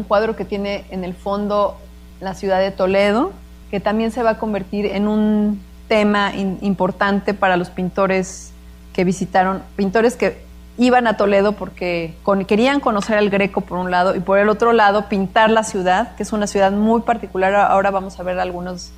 cuadro 0.08 0.36
que 0.36 0.44
tiene 0.44 0.84
en 0.90 1.06
el 1.06 1.14
fondo 1.14 1.78
la 2.20 2.34
ciudad 2.34 2.60
de 2.60 2.72
Toledo, 2.72 3.32
que 3.70 3.80
también 3.80 4.12
se 4.12 4.22
va 4.22 4.32
a 4.32 4.38
convertir 4.38 4.86
en 4.86 5.08
un 5.08 5.62
tema 5.88 6.34
importante 6.36 7.34
para 7.34 7.56
los 7.56 7.70
pintores 7.70 8.52
que 8.92 9.06
visitaron, 9.06 9.64
pintores 9.78 10.18
que 10.18 10.44
iban 10.78 11.08
a 11.08 11.18
Toledo 11.18 11.54
porque 11.54 12.16
querían 12.48 12.80
conocer 12.80 13.18
al 13.18 13.30
Greco 13.30 13.62
por 13.62 13.78
un 13.78 13.92
lado 13.92 14.16
y 14.16 14.20
por 14.20 14.40
el 14.40 14.50
otro 14.50 14.74
lado 14.74 15.10
pintar 15.10 15.50
la 15.50 15.64
ciudad, 15.64 16.16
que 16.16 16.24
es 16.24 16.34
una 16.34 16.48
ciudad 16.48 16.72
muy 16.72 17.02
particular, 17.02 17.54
ahora 17.56 17.92
vamos 17.92 18.20
a 18.20 18.24
ver 18.24 18.40
algunas 18.40 18.92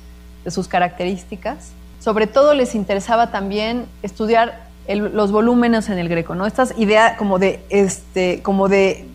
de 0.44 0.50
sus 0.50 0.68
características. 0.68 1.72
Sobre 2.00 2.26
todo 2.26 2.54
les 2.54 2.74
interesaba 2.74 3.30
también 3.30 3.86
estudiar 4.02 4.64
los 4.88 5.32
volúmenes 5.32 5.88
en 5.88 5.98
el 5.98 6.08
Greco, 6.08 6.34
¿no? 6.34 6.46
Estas 6.46 6.74
ideas 6.78 7.16
como 7.16 7.38
de, 7.38 7.64
este, 7.70 8.42
como 8.42 8.68
de 8.68 9.06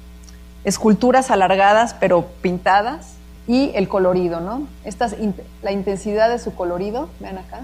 esculturas 0.64 1.32
alargadas 1.32 1.96
pero 2.00 2.26
pintadas 2.42 3.14
y 3.48 3.72
el 3.76 3.88
colorido, 3.88 4.40
¿no? 4.40 4.68
Estas, 4.84 5.16
la 5.62 5.72
intensidad 5.72 6.30
de 6.30 6.40
su 6.40 6.54
colorido, 6.56 7.10
vean 7.20 7.38
acá, 7.38 7.62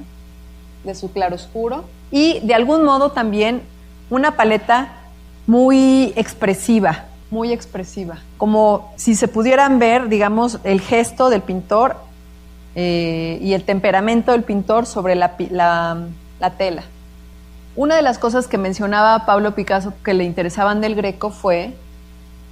de 0.84 0.96
su 0.96 1.12
claroscuro, 1.12 1.86
y 2.12 2.40
de 2.42 2.54
algún 2.54 2.84
modo 2.84 3.12
también 3.12 3.62
una 4.10 4.32
paleta 4.32 4.89
muy 5.48 6.13
expresiva, 6.15 7.06
muy 7.32 7.52
expresiva, 7.52 8.20
como 8.38 8.91
si 8.96 9.15
se 9.15 9.28
pudieran 9.28 9.80
ver, 9.80 10.10
digamos, 10.10 10.60
el 10.63 10.82
gesto 10.82 11.30
del 11.30 11.41
pintor 11.41 11.98
eh, 12.76 13.39
y 13.41 13.54
el 13.54 13.63
temperamento 13.63 14.32
del 14.32 14.44
pintor 14.44 14.86
sobre 14.86 15.15
la, 15.15 15.36
la 16.39 16.50
tela. 16.58 16.84
Una 17.76 17.96
de 17.96 18.02
las 18.02 18.18
cosas 18.20 18.48
que 18.48 18.58
mencionaba 18.58 19.26
Pablo 19.26 19.54
Picasso 19.54 19.94
que 20.04 20.13
le 20.13 20.24
interesaban 20.24 20.82
del 20.82 20.96
Greco 20.96 21.30
fue 21.30 21.74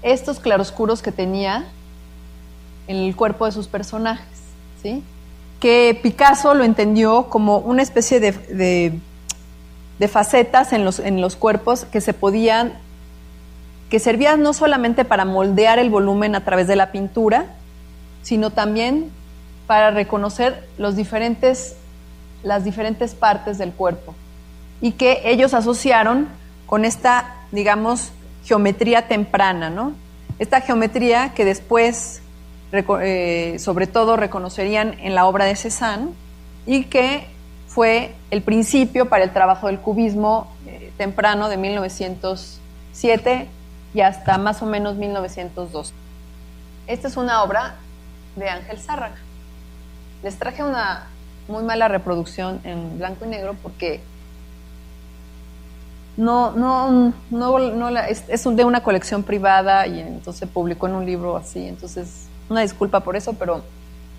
estos 0.02 0.40
claroscuros 0.40 1.02
que 1.02 1.12
tenía 1.12 1.66
en 2.88 2.98
el 2.98 3.16
cuerpo 3.16 3.46
de 3.46 3.54
sus 3.54 3.68
personajes, 3.68 4.28
¿sí? 4.82 5.02
que 5.64 5.98
Picasso 6.04 6.54
lo 6.56 6.66
entendió 6.66 7.30
como 7.30 7.60
una 7.60 7.82
especie 7.82 8.20
de, 8.20 8.34
de, 8.34 9.00
facetas 10.08 10.74
en 10.74 10.86
los, 10.86 11.00
en 11.00 11.22
los 11.22 11.36
cuerpos 11.36 11.86
que 11.86 12.02
se 12.02 12.14
podían, 12.14 12.74
que 13.90 14.00
servían 14.00 14.42
no 14.42 14.54
solamente 14.54 15.06
para 15.06 15.26
moldear 15.26 15.80
el 15.80 15.90
volumen 15.90 16.36
a 16.36 16.44
través 16.44 16.68
de 16.68 16.76
la 16.76 16.92
pintura, 16.92 17.46
sino 18.22 18.50
también 18.50 19.12
para 19.68 19.92
reconocer 19.92 20.68
los 20.78 20.96
diferentes, 20.96 21.76
las 22.44 22.64
diferentes 22.64 23.16
partes 23.16 23.58
del 23.58 23.72
cuerpo 23.72 24.16
y 24.82 24.94
que 24.94 25.22
ellos 25.26 25.54
asociaron 25.54 26.28
con 26.66 26.86
esta, 26.86 27.36
digamos, 27.52 28.12
geometría 28.44 29.08
temprana, 29.08 29.70
¿no? 29.70 29.94
Esta 30.40 30.60
geometría 30.62 31.34
que 31.34 31.46
después 31.46 32.22
eh, 32.74 33.56
sobre 33.60 33.88
todo 33.88 34.18
reconocerían 34.18 34.96
en 35.00 35.16
la 35.16 35.26
obra 35.26 35.46
de 35.46 35.56
Cézanne 35.56 36.10
y 36.66 36.86
que 36.86 37.28
fue 37.74 38.14
el 38.30 38.44
principio 38.44 39.10
para 39.10 39.24
el 39.24 39.34
trabajo 39.34 39.68
del 39.68 39.80
cubismo 39.80 40.48
eh, 40.68 40.92
temprano 40.98 41.50
de 41.50 41.58
1907 41.58 43.48
y 43.96 44.02
hasta 44.02 44.38
más 44.38 44.62
o 44.62 44.68
menos 44.68 44.96
1902. 44.96 45.92
Esta 46.86 47.08
es 47.08 47.18
una 47.18 47.42
obra 47.42 47.76
de 48.36 48.48
Ángel 48.48 48.78
Zárraga. 48.78 49.16
Les 50.22 50.38
traje 50.38 50.64
una 50.64 51.08
muy 51.48 51.64
mala 51.64 51.88
reproducción 51.88 52.62
en 52.64 53.00
blanco 53.00 53.26
y 53.26 53.30
negro 53.30 53.56
porque 53.64 54.02
no, 56.16 56.52
no, 56.52 57.12
no, 57.32 57.90
es, 58.00 58.24
es, 58.28 58.44
de 58.56 58.66
una 58.66 58.84
colección 58.84 59.24
privada 59.24 59.88
y 59.88 60.00
entonces 60.00 60.48
publicó 60.48 60.88
en 60.88 60.94
un 60.94 61.06
libro 61.08 61.38
así, 61.38 61.68
entonces 61.68 62.28
una 62.50 62.62
disculpa 62.62 63.00
por 63.00 63.16
eso, 63.16 63.34
pero 63.34 63.64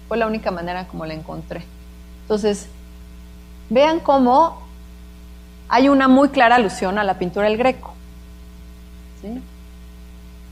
fue 0.09 0.17
la 0.17 0.27
única 0.27 0.51
manera 0.51 0.89
como 0.89 1.07
la 1.07 1.15
encontré. 1.15 1.63
Entonces, 2.23 2.69
vean 3.71 4.01
cómo 4.01 4.63
hay 5.69 5.89
una 5.89 6.09
muy 6.09 6.29
clara 6.29 6.57
alusión 6.57 6.99
a 6.99 7.05
la 7.05 7.19
pintura 7.19 7.49
del 7.49 7.57
greco. 7.57 7.93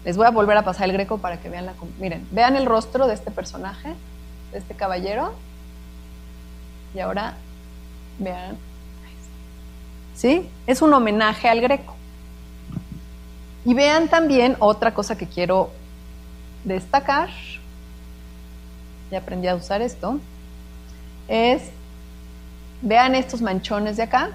Les 0.04 0.16
voy 0.16 0.26
a 0.26 0.30
volver 0.30 0.56
a 0.56 0.62
pasar 0.62 0.88
el 0.88 0.92
greco 0.94 1.18
para 1.18 1.40
que 1.40 1.48
vean 1.48 1.66
la... 1.66 1.74
Miren, 1.98 2.26
vean 2.30 2.56
el 2.56 2.66
rostro 2.66 3.06
de 3.06 3.14
este 3.14 3.30
personaje, 3.30 3.94
de 4.50 4.58
este 4.58 4.74
caballero. 4.74 5.34
Y 6.94 7.00
ahora, 7.00 7.34
vean. 8.18 8.56
¿Sí? 10.14 10.48
Es 10.66 10.82
un 10.82 10.92
homenaje 10.92 11.48
al 11.48 11.60
greco. 11.60 11.94
Y 13.64 13.74
vean 13.74 14.08
también 14.08 14.56
otra 14.58 14.92
cosa 14.92 15.16
que 15.16 15.26
quiero 15.28 15.70
destacar 16.64 17.30
ya 19.12 19.18
aprendí 19.18 19.46
a 19.46 19.54
usar 19.54 19.82
esto, 19.82 20.18
es, 21.28 21.62
vean 22.82 23.14
estos 23.14 23.40
manchones 23.40 23.96
de 23.96 24.02
acá. 24.02 24.30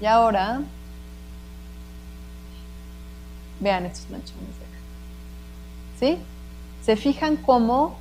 Y 0.00 0.06
ahora, 0.06 0.60
vean 3.58 3.86
estos 3.86 4.08
manchones 4.10 4.58
de 4.58 4.64
acá. 4.64 4.78
¿Sí? 5.98 6.18
Se 6.84 6.96
fijan 6.96 7.36
cómo 7.36 7.98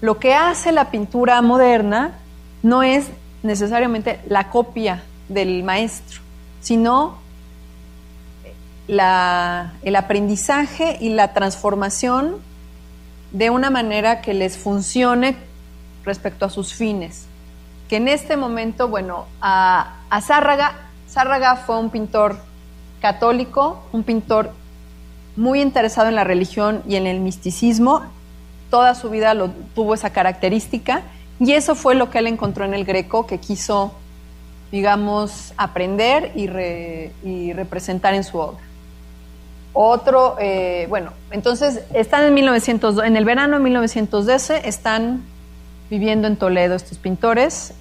lo 0.00 0.18
que 0.18 0.34
hace 0.34 0.72
la 0.72 0.90
pintura 0.90 1.40
moderna 1.42 2.12
no 2.62 2.82
es 2.82 3.08
necesariamente 3.42 4.20
la 4.28 4.50
copia 4.50 5.02
del 5.28 5.62
maestro, 5.62 6.20
sino 6.60 7.18
el 8.88 9.96
aprendizaje 9.96 10.96
y 11.00 11.10
la 11.10 11.32
transformación 11.32 12.36
de 13.32 13.50
una 13.50 13.70
manera 13.70 14.20
que 14.20 14.32
les 14.32 14.56
funcione 14.56 15.36
respecto 16.06 16.46
a 16.46 16.50
sus 16.50 16.72
fines. 16.72 17.26
Que 17.88 17.96
en 17.96 18.08
este 18.08 18.36
momento, 18.36 18.88
bueno, 18.88 19.26
a, 19.40 19.96
a 20.08 20.20
Zárraga, 20.22 21.56
fue 21.66 21.78
un 21.78 21.90
pintor 21.90 22.38
católico, 23.00 23.82
un 23.92 24.02
pintor 24.02 24.50
muy 25.36 25.60
interesado 25.60 26.08
en 26.08 26.14
la 26.14 26.24
religión 26.24 26.82
y 26.88 26.96
en 26.96 27.06
el 27.06 27.20
misticismo, 27.20 28.02
toda 28.70 28.94
su 28.94 29.10
vida 29.10 29.34
lo, 29.34 29.50
tuvo 29.74 29.94
esa 29.94 30.10
característica 30.10 31.02
y 31.38 31.52
eso 31.52 31.74
fue 31.74 31.94
lo 31.94 32.10
que 32.10 32.18
él 32.18 32.26
encontró 32.26 32.64
en 32.64 32.74
el 32.74 32.84
greco 32.84 33.26
que 33.26 33.38
quiso, 33.38 33.92
digamos, 34.72 35.52
aprender 35.56 36.32
y, 36.34 37.52
representar 37.52 38.14
en 38.14 38.24
su 38.24 38.38
obra. 38.38 38.58
Otro, 39.74 40.36
eh, 40.40 40.86
bueno, 40.88 41.12
entonces 41.30 41.82
están 41.92 42.24
en 42.24 42.32
1900, 42.32 43.04
en 43.04 43.16
el 43.16 43.26
verano 43.26 43.58
de 43.58 43.62
1912, 43.62 44.66
están 44.66 45.22
viviendo 45.90 46.26
en 46.26 46.36
Toledo 46.36 46.74
estos 46.74 46.98
pintores. 46.98 47.74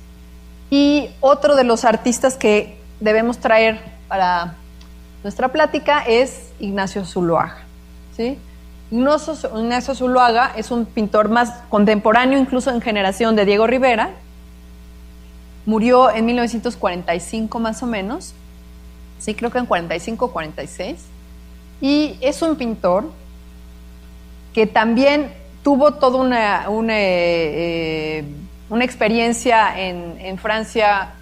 Y 0.69 1.09
otro 1.21 1.55
de 1.55 1.63
los 1.63 1.85
artistas 1.85 2.35
que 2.35 2.79
debemos 2.99 3.39
traer 3.39 3.79
para 4.07 4.55
nuestra 5.23 5.49
plática 5.49 6.03
es 6.07 6.51
Ignacio 6.59 7.05
Zuluaga. 7.05 7.57
¿sí? 8.15 8.37
Ignacio 8.91 9.95
Zuluaga 9.95 10.53
es 10.55 10.71
un 10.71 10.85
pintor 10.85 11.29
más 11.29 11.63
contemporáneo, 11.69 12.37
incluso 12.37 12.69
en 12.71 12.81
generación 12.81 13.35
de 13.35 13.45
Diego 13.45 13.67
Rivera. 13.67 14.11
Murió 15.65 16.11
en 16.11 16.25
1945 16.25 17.59
más 17.59 17.81
o 17.81 17.87
menos. 17.87 18.33
Sí, 19.17 19.33
creo 19.33 19.49
que 19.49 19.57
en 19.57 19.65
45 19.65 20.25
o 20.25 20.31
46. 20.31 20.97
Y 21.81 22.17
es 22.21 22.41
un 22.41 22.55
pintor 22.55 23.09
que 24.53 24.67
también 24.67 25.33
tuvo 25.65 25.95
toda 25.95 26.19
una, 26.19 26.69
una, 26.69 26.93
eh, 26.95 28.23
experiencia 28.81 29.73
en, 29.81 30.37
Francia 30.37 31.15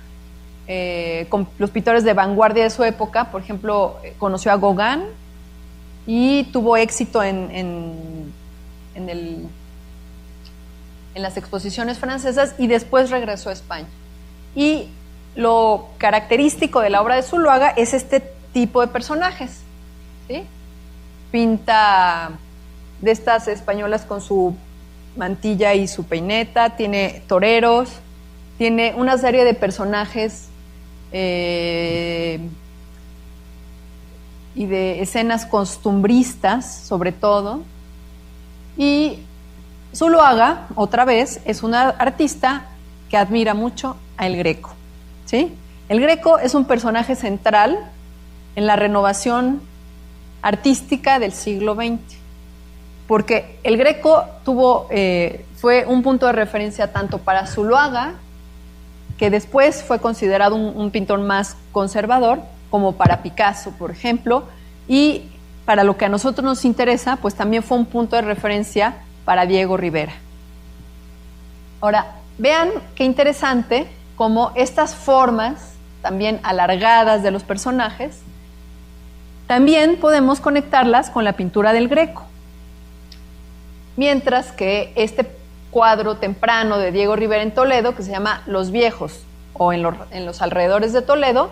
eh, 0.68 1.28
con 1.30 1.48
los 1.58 1.70
pintores 1.70 2.04
de 2.04 2.14
vanguardia 2.14 2.66
de 2.66 2.70
su 2.70 2.84
época. 2.84 3.32
Por 3.32 3.40
ejemplo, 3.40 3.96
conoció 4.20 4.52
a 4.52 4.58
Gauguin 4.58 5.06
y 6.06 6.44
tuvo 6.52 6.76
éxito 6.76 7.24
en, 7.24 7.50
en, 8.96 9.10
el, 9.10 9.48
en 11.16 11.22
las 11.22 11.38
exposiciones 11.38 11.98
francesas 11.98 12.54
y 12.58 12.68
después 12.68 13.12
regresó 13.12 13.50
a 13.50 13.54
España. 13.54 13.88
Y 14.58 14.90
lo 15.38 15.88
característico 15.98 16.82
de 16.82 16.90
la 16.90 17.02
obra 17.02 17.16
de 17.16 17.24
Zuluaga 17.24 17.70
es 17.70 17.94
este 17.94 18.20
tipo 18.52 18.82
de 18.82 18.88
personajes 18.88 19.62
Pinta 21.32 22.32
de 23.02 23.12
estas 23.12 23.48
españolas 23.48 24.06
con 24.06 24.22
su 24.22 24.56
mantilla 25.16 25.74
y 25.74 25.88
su 25.88 26.06
peineta, 26.06 26.76
tiene 26.76 27.24
toreros, 27.28 27.90
tiene 28.58 28.94
una 28.96 29.18
serie 29.18 29.44
de 29.46 29.54
personajes 29.54 30.48
eh, 31.12 32.40
y 34.56 34.66
de 34.66 35.02
escenas 35.02 35.46
costumbristas, 35.46 36.86
sobre 36.86 37.12
todo. 37.12 37.62
Y 38.78 39.20
Zuluaga, 39.96 40.68
otra 40.76 41.06
vez, 41.06 41.42
es 41.46 41.64
una 41.64 41.90
artista 41.90 42.66
que 43.10 43.18
admira 43.18 43.54
mucho 43.54 43.96
a 44.18 44.28
El 44.28 44.38
Greco. 44.38 44.74
¿sí? 45.26 45.54
El 45.90 46.02
Greco 46.02 46.40
es 46.40 46.56
un 46.56 46.66
personaje 46.66 47.16
central 47.16 47.78
en 48.56 48.66
la 48.66 48.76
renovación 48.76 49.62
artística 50.42 51.20
del 51.20 51.32
siglo 51.32 51.76
XX. 51.76 52.23
Porque 53.14 53.60
el 53.62 53.78
Greco 53.78 54.26
eh, 54.90 55.46
fue 55.58 55.86
un 55.86 56.02
punto 56.02 56.26
de 56.26 56.32
referencia 56.32 56.92
tanto 56.92 57.20
para 57.20 57.46
Zuluaga, 57.46 58.14
que 59.20 59.30
después 59.30 59.84
fue 59.84 60.00
considerado 60.00 60.56
un, 60.56 60.90
pintor 60.90 61.20
más 61.20 61.56
conservador, 61.72 62.40
como 62.72 62.94
para 62.94 63.22
Picasso, 63.22 63.70
por 63.78 63.92
ejemplo, 63.92 64.46
y 64.88 65.30
para 65.64 65.84
lo 65.84 65.96
que 65.96 66.06
a 66.06 66.10
nosotros 66.10 66.44
nos 66.44 66.66
interesa, 66.66 67.18
pues 67.18 67.36
también 67.36 67.62
fue 67.62 67.78
un 67.78 67.86
punto 67.86 68.16
de 68.16 68.24
referencia 68.24 68.96
para 69.26 69.46
Diego 69.46 69.78
Rivera. 69.78 70.14
Ahora, 71.82 72.16
vean 72.40 72.72
qué 72.96 73.04
interesante 73.04 73.86
cómo 74.16 74.54
estas 74.56 74.96
formas, 74.96 75.76
también 76.02 76.40
alargadas 76.42 77.22
de 77.22 77.30
los 77.30 77.44
personajes, 77.44 78.22
también 79.46 79.98
podemos 79.98 80.40
conectarlas 80.40 81.12
con 81.12 81.24
la 81.24 81.34
pintura 81.34 81.74
del 81.74 81.90
Greco. 81.90 82.33
Mientras 83.98 84.52
que 84.52 84.92
este 84.96 85.28
cuadro 85.72 86.18
temprano 86.18 86.78
de 86.78 86.92
Diego 86.92 87.16
Rivera 87.16 87.44
en 87.44 87.52
Toledo, 87.52 87.96
que 87.96 88.04
se 88.04 88.12
llama 88.12 88.44
Los 88.46 88.72
Viejos, 88.72 89.24
o 89.54 89.72
en 89.72 89.84
los, 89.84 90.42
alrededores 90.42 90.94
de 90.94 91.02
Toledo, 91.02 91.52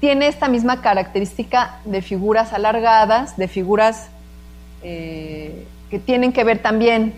tiene 0.00 0.26
esta 0.28 0.48
misma 0.48 0.80
característica 0.82 1.78
de 1.84 2.02
figuras 2.02 2.52
alargadas, 2.52 3.36
de 3.36 3.48
figuras 3.48 4.08
eh, 4.82 5.66
que 5.90 5.98
tienen 5.98 6.32
que 6.32 6.44
ver 6.44 6.58
también 6.58 7.14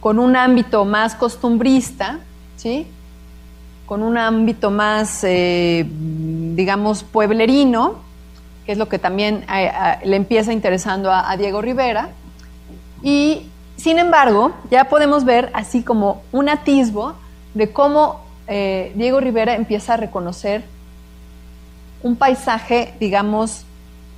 con 0.00 0.18
un 0.18 0.36
ámbito 0.36 0.84
más 0.84 1.14
costumbrista, 1.14 2.20
¿sí? 2.56 2.86
con 3.86 4.02
un 4.02 4.16
ámbito 4.16 4.70
más, 4.70 5.24
eh, 5.24 5.86
digamos, 6.54 7.02
pueblerino, 7.02 7.96
que 8.64 8.72
es 8.72 8.78
lo 8.78 8.88
que 8.88 8.98
también 8.98 9.44
eh, 9.52 9.70
le 10.04 10.16
empieza 10.16 10.52
interesando 10.52 11.12
a, 11.12 11.36
Diego 11.36 11.60
Rivera. 11.60 12.08
Y 13.02 13.50
sin 13.84 13.98
embargo, 13.98 14.52
ya 14.70 14.84
podemos 14.84 15.26
ver 15.26 15.50
así 15.52 15.82
como 15.82 16.22
un 16.32 16.48
atisbo 16.48 17.16
de 17.52 17.70
cómo 17.70 18.24
eh, 18.46 18.92
Diego 18.94 19.20
Rivera 19.20 19.56
empieza 19.56 19.92
a 19.92 19.96
reconocer 19.98 20.64
un 22.02 22.16
paisaje, 22.16 22.94
digamos, 22.98 23.66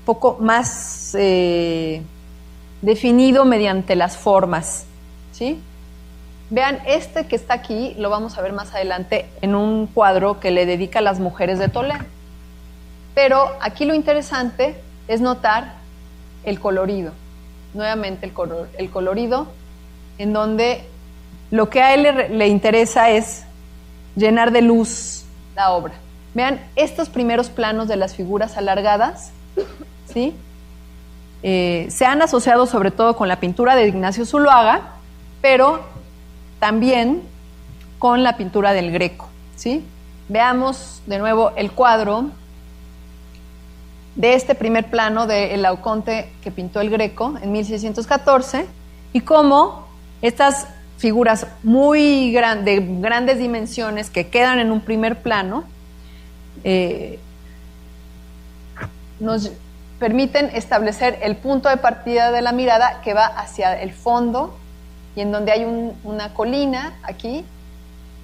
poco 0.04 0.38
más 0.40 1.16
eh, 1.18 2.00
definido 2.80 3.44
mediante 3.44 3.96
las 3.96 4.16
formas. 4.16 4.84
¿sí? 5.32 5.60
Vean, 6.48 6.78
este 6.86 7.26
que 7.26 7.34
está 7.34 7.54
aquí 7.54 7.96
lo 7.98 8.08
vamos 8.08 8.38
a 8.38 8.42
ver 8.42 8.52
más 8.52 8.72
adelante 8.72 9.26
en 9.42 9.56
un 9.56 9.88
cuadro 9.88 10.38
que 10.38 10.52
le 10.52 10.64
dedica 10.64 11.00
a 11.00 11.02
las 11.02 11.18
mujeres 11.18 11.58
de 11.58 11.68
Toledo. 11.68 12.04
Pero 13.16 13.50
aquí 13.60 13.84
lo 13.84 13.94
interesante 13.94 14.80
es 15.08 15.20
notar 15.20 15.74
el 16.44 16.60
colorido, 16.60 17.10
nuevamente 17.74 18.26
el, 18.26 18.32
el 18.78 18.90
colorido, 18.90 19.48
en 20.18 20.32
donde 20.32 20.84
lo 21.50 21.70
que 21.70 21.82
a 21.82 21.94
él 21.94 22.36
le, 22.36 22.48
interesa 22.48 23.10
es 23.10 23.44
llenar 24.16 24.50
de 24.52 24.62
luz 24.62 25.24
la 25.54 25.70
obra. 25.70 25.94
Vean 26.34 26.60
estos 26.74 27.08
primeros 27.08 27.48
planos 27.48 27.88
de 27.88 27.96
las 27.96 28.14
figuras 28.14 28.56
alargadas, 28.56 29.30
¿sí? 30.12 30.34
Eh, 31.42 31.86
se 31.90 32.04
han 32.04 32.22
asociado 32.22 32.66
sobre 32.66 32.90
todo 32.90 33.16
con 33.16 33.28
la 33.28 33.40
pintura 33.40 33.76
de 33.76 33.86
Ignacio 33.86 34.26
Zuluaga, 34.26 34.94
pero 35.40 35.80
también 36.58 37.22
con 37.98 38.22
la 38.22 38.36
pintura 38.36 38.72
del 38.72 38.90
Greco. 38.90 39.28
¿sí? 39.54 39.84
Veamos 40.28 41.02
de 41.06 41.18
nuevo 41.18 41.52
el 41.56 41.72
cuadro 41.72 42.30
de 44.16 44.34
este 44.34 44.54
primer 44.54 44.90
plano 44.90 45.26
del 45.26 45.62
Lauconte 45.62 46.30
que 46.42 46.50
pintó 46.50 46.80
el 46.80 46.90
Greco 46.90 47.34
en 47.40 47.52
1614 47.52 48.66
y 49.12 49.20
cómo 49.20 49.86
estas 50.22 50.66
figuras 50.98 51.46
muy 51.62 52.32
de 52.32 52.98
grandes 53.00 53.38
dimensiones 53.38 54.08
que 54.08 54.28
quedan 54.28 54.58
en 54.58 54.72
un 54.72 54.80
primer 54.80 55.20
plano 55.20 55.64
eh, 56.64 57.18
nos 59.20 59.52
permiten 59.98 60.50
establecer 60.54 61.18
el 61.22 61.36
punto 61.36 61.68
de 61.68 61.76
partida 61.76 62.30
de 62.30 62.40
la 62.40 62.52
mirada 62.52 63.02
que 63.02 63.12
va 63.12 63.26
hacia 63.26 63.78
el 63.80 63.92
fondo 63.92 64.56
y 65.14 65.20
en 65.20 65.32
donde 65.32 65.52
hay 65.52 65.64
una 66.04 66.32
colina 66.32 66.94
aquí 67.02 67.44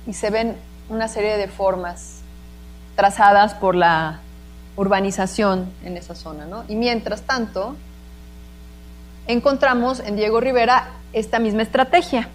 y 0.06 0.14
se 0.14 0.30
ven 0.30 0.56
una 0.88 1.08
serie 1.08 1.36
de 1.36 1.48
formas 1.48 2.20
trazadas 2.96 3.54
por 3.54 3.74
la 3.74 4.20
urbanización 4.76 5.70
en 5.84 5.96
esa 5.96 6.14
zona. 6.14 6.46
¿no? 6.46 6.64
Y 6.68 6.76
mientras 6.76 7.22
tanto, 7.22 7.76
encontramos 9.26 10.00
en 10.00 10.16
Diego 10.16 10.40
Rivera 10.40 10.90
esta 11.12 11.38
misma 11.38 11.62
estrategia. 11.62 12.28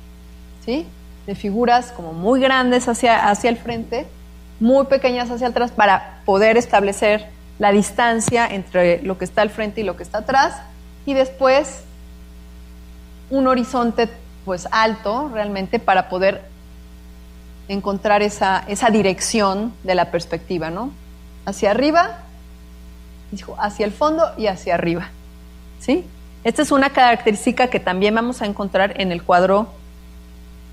¿sí? 0.65 0.85
De 1.25 1.35
figuras 1.35 1.91
como 1.91 2.13
muy 2.13 2.39
grandes 2.39 2.87
hacia, 2.87 3.29
hacia 3.29 3.49
el 3.49 3.57
frente, 3.57 4.07
muy 4.59 4.85
pequeñas 4.85 5.29
hacia 5.29 5.47
atrás 5.47 5.71
para 5.71 6.21
poder 6.25 6.57
establecer 6.57 7.27
la 7.59 7.71
distancia 7.71 8.47
entre 8.47 9.01
lo 9.01 9.17
que 9.17 9.25
está 9.25 9.41
al 9.41 9.49
frente 9.49 9.81
y 9.81 9.83
lo 9.83 9.97
que 9.97 10.03
está 10.03 10.19
atrás 10.19 10.61
y 11.05 11.13
después 11.13 11.83
un 13.29 13.47
horizonte 13.47 14.09
pues 14.45 14.67
alto 14.71 15.29
realmente 15.33 15.79
para 15.79 16.09
poder 16.09 16.41
encontrar 17.67 18.21
esa, 18.21 18.63
esa 18.67 18.89
dirección 18.89 19.73
de 19.83 19.95
la 19.95 20.11
perspectiva, 20.11 20.69
¿no? 20.69 20.91
Hacia 21.45 21.71
arriba, 21.71 22.19
hacia 23.57 23.85
el 23.85 23.91
fondo 23.91 24.23
y 24.37 24.47
hacia 24.47 24.75
arriba, 24.75 25.09
¿sí? 25.79 26.05
Esta 26.43 26.61
es 26.61 26.71
una 26.71 26.91
característica 26.91 27.69
que 27.69 27.79
también 27.79 28.15
vamos 28.15 28.41
a 28.41 28.45
encontrar 28.45 29.01
en 29.01 29.11
el 29.11 29.23
cuadro 29.23 29.67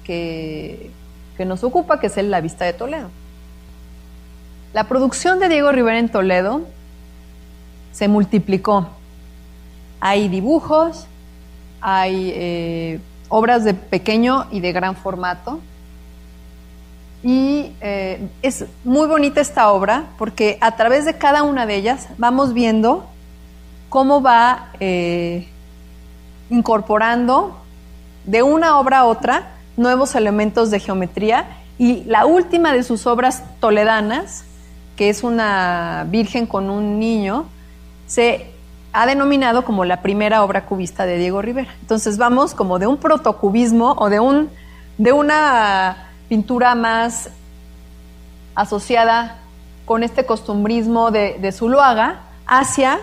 que, 0.04 0.90
que 1.36 1.44
nos 1.44 1.64
ocupa, 1.64 1.98
que 1.98 2.06
es 2.06 2.16
la 2.16 2.40
vista 2.40 2.64
de 2.64 2.72
Toledo. 2.72 3.10
La 4.72 4.84
producción 4.84 5.38
de 5.38 5.48
Diego 5.48 5.72
Rivera 5.72 5.98
en 5.98 6.08
Toledo 6.08 6.62
se 7.92 8.08
multiplicó. 8.08 8.88
Hay 10.00 10.28
dibujos, 10.28 11.06
hay 11.80 12.32
eh, 12.34 13.00
obras 13.28 13.64
de 13.64 13.74
pequeño 13.74 14.46
y 14.50 14.60
de 14.60 14.72
gran 14.72 14.96
formato. 14.96 15.60
Y 17.24 17.72
eh, 17.80 18.28
es 18.42 18.66
muy 18.84 19.08
bonita 19.08 19.40
esta 19.40 19.72
obra 19.72 20.04
porque 20.18 20.58
a 20.60 20.76
través 20.76 21.04
de 21.04 21.18
cada 21.18 21.42
una 21.42 21.66
de 21.66 21.74
ellas 21.74 22.08
vamos 22.18 22.52
viendo 22.52 23.06
cómo 23.88 24.22
va 24.22 24.68
eh, 24.78 25.48
incorporando 26.50 27.58
de 28.24 28.42
una 28.42 28.78
obra 28.78 29.00
a 29.00 29.04
otra 29.06 29.54
nuevos 29.76 30.14
elementos 30.14 30.70
de 30.70 30.78
geometría. 30.78 31.46
Y 31.78 32.04
la 32.04 32.26
última 32.26 32.72
de 32.72 32.84
sus 32.84 33.06
obras 33.06 33.42
toledanas 33.58 34.44
que 34.96 35.08
es 35.08 35.22
una 35.24 36.06
virgen 36.08 36.46
con 36.46 36.70
un 36.70 36.98
niño, 36.98 37.46
se 38.06 38.52
ha 38.92 39.06
denominado 39.06 39.64
como 39.64 39.84
la 39.84 40.02
primera 40.02 40.44
obra 40.44 40.66
cubista 40.66 41.04
de 41.06 41.18
Diego 41.18 41.42
Rivera. 41.42 41.74
Entonces 41.80 42.16
vamos 42.16 42.54
como 42.54 42.78
de 42.78 42.86
un 42.86 42.96
protocubismo 42.98 43.92
o 43.98 44.08
de, 44.08 44.20
un, 44.20 44.50
de 44.98 45.12
una 45.12 46.12
pintura 46.34 46.74
más 46.74 47.30
asociada 48.56 49.36
con 49.84 50.02
este 50.02 50.26
costumbrismo 50.26 51.12
de, 51.12 51.38
de 51.40 51.52
Zuluaga 51.52 52.22
hacia, 52.44 52.98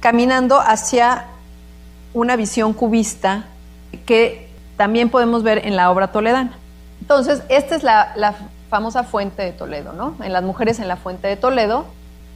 caminando 0.00 0.58
hacia 0.58 1.26
una 2.14 2.36
visión 2.36 2.72
cubista 2.72 3.44
que 4.06 4.48
también 4.78 5.10
podemos 5.10 5.42
ver 5.42 5.66
en 5.66 5.76
la 5.76 5.90
obra 5.90 6.12
toledana. 6.12 6.52
Entonces, 7.02 7.42
esta 7.50 7.76
es 7.76 7.82
la, 7.82 8.34
famosa 8.70 9.04
fuente 9.04 9.42
de 9.42 9.52
Toledo, 9.52 9.92
¿no? 9.92 10.16
En 10.24 10.32
las 10.32 10.42
mujeres 10.42 10.80
en 10.80 10.88
la 10.88 10.96
fuente 10.96 11.28
de 11.28 11.36
Toledo, 11.36 11.84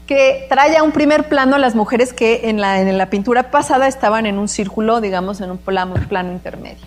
que 0.07 0.45
trae 0.51 0.77
a 0.77 0.83
un 0.83 0.93
primer 0.93 1.31
plano 1.31 1.57
a 1.57 1.59
las 1.59 1.75
mujeres 1.75 2.13
que 2.13 2.51
en 2.51 2.61
la, 2.61 2.79
en 2.83 2.99
la 2.99 3.09
pintura 3.09 3.51
pasada 3.51 3.89
estaban 3.89 4.27
en 4.27 4.39
un 4.39 4.49
círculo, 4.49 5.01
digamos, 5.01 5.41
en 5.41 5.51
un 5.51 5.57
plano 5.57 6.31
intermedio. 6.31 6.85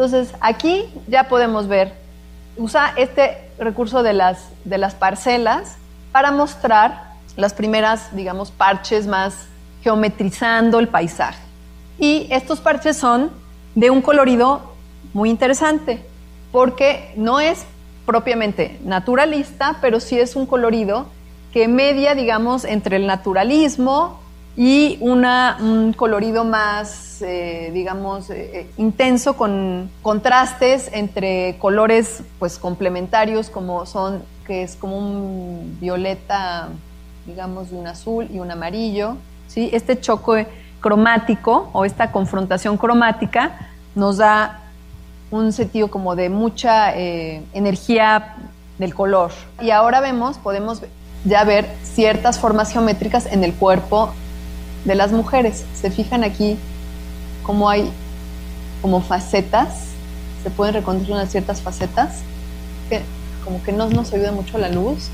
Entonces, 0.00 0.32
aquí 0.40 0.86
ya 1.08 1.24
podemos 1.24 1.68
ver, 1.68 1.99
usa 2.60 2.92
este 2.96 3.38
recurso 3.58 4.02
de 4.02 4.12
las, 4.12 4.50
de 4.64 4.76
las 4.76 4.94
parcelas 4.94 5.76
para 6.12 6.30
mostrar 6.30 7.14
las 7.36 7.54
primeras, 7.54 8.14
digamos, 8.14 8.50
parches 8.50 9.06
más 9.06 9.48
geometrizando 9.82 10.78
el 10.78 10.88
paisaje. 10.88 11.40
Y 11.98 12.26
estos 12.30 12.60
parches 12.60 12.98
son 12.98 13.30
de 13.74 13.90
un 13.90 14.02
colorido 14.02 14.74
muy 15.14 15.30
interesante, 15.30 16.04
porque 16.52 17.14
no 17.16 17.40
es 17.40 17.64
propiamente 18.04 18.78
naturalista, 18.84 19.78
pero 19.80 19.98
sí 19.98 20.18
es 20.18 20.36
un 20.36 20.44
colorido 20.44 21.06
que 21.54 21.66
media, 21.66 22.14
digamos, 22.14 22.64
entre 22.64 22.96
el 22.96 23.06
naturalismo 23.06 24.19
y 24.56 24.98
un 25.00 25.94
colorido 25.96 26.44
más, 26.44 27.22
eh, 27.22 27.70
digamos, 27.72 28.30
eh, 28.30 28.50
eh, 28.52 28.70
intenso 28.78 29.36
con 29.36 29.90
contrastes 30.02 30.90
entre 30.92 31.56
colores, 31.58 32.22
pues, 32.38 32.58
complementarios 32.58 33.48
como 33.48 33.86
son, 33.86 34.22
que 34.46 34.62
es 34.62 34.76
como 34.76 34.98
un 34.98 35.78
violeta, 35.80 36.68
digamos, 37.26 37.70
de 37.70 37.76
un 37.76 37.86
azul 37.86 38.28
y 38.32 38.40
un 38.40 38.50
amarillo, 38.50 39.16
¿sí? 39.46 39.70
Este 39.72 39.98
choque 40.00 40.48
cromático 40.80 41.70
o 41.72 41.84
esta 41.84 42.10
confrontación 42.10 42.76
cromática 42.76 43.70
nos 43.94 44.16
da 44.16 44.62
un 45.30 45.52
sentido 45.52 45.88
como 45.88 46.16
de 46.16 46.28
mucha 46.28 46.92
energía 46.94 48.34
del 48.78 48.94
color. 48.94 49.30
Y 49.60 49.70
ahora 49.70 50.00
vemos, 50.00 50.38
podemos 50.38 50.82
ya 51.24 51.44
ver 51.44 51.66
ciertas 51.84 52.38
formas 52.38 52.72
geométricas 52.72 53.26
en 53.26 53.44
el 53.44 53.54
cuerpo 53.54 54.12
de 54.84 54.94
las 54.94 55.12
mujeres. 55.12 55.64
Se 55.80 55.90
fijan 55.90 56.24
aquí 56.24 56.58
cómo 57.42 57.68
hay 57.68 57.90
como 58.82 59.00
facetas, 59.02 59.86
se 60.42 60.50
pueden 60.50 60.74
reconocer 60.74 61.12
unas 61.12 61.30
ciertas 61.30 61.60
facetas, 61.60 62.20
que 62.88 63.02
como 63.44 63.62
que 63.62 63.72
no 63.72 63.88
nos 63.88 64.12
ayuda 64.12 64.32
mucho 64.32 64.58
la 64.58 64.68
luz, 64.68 65.08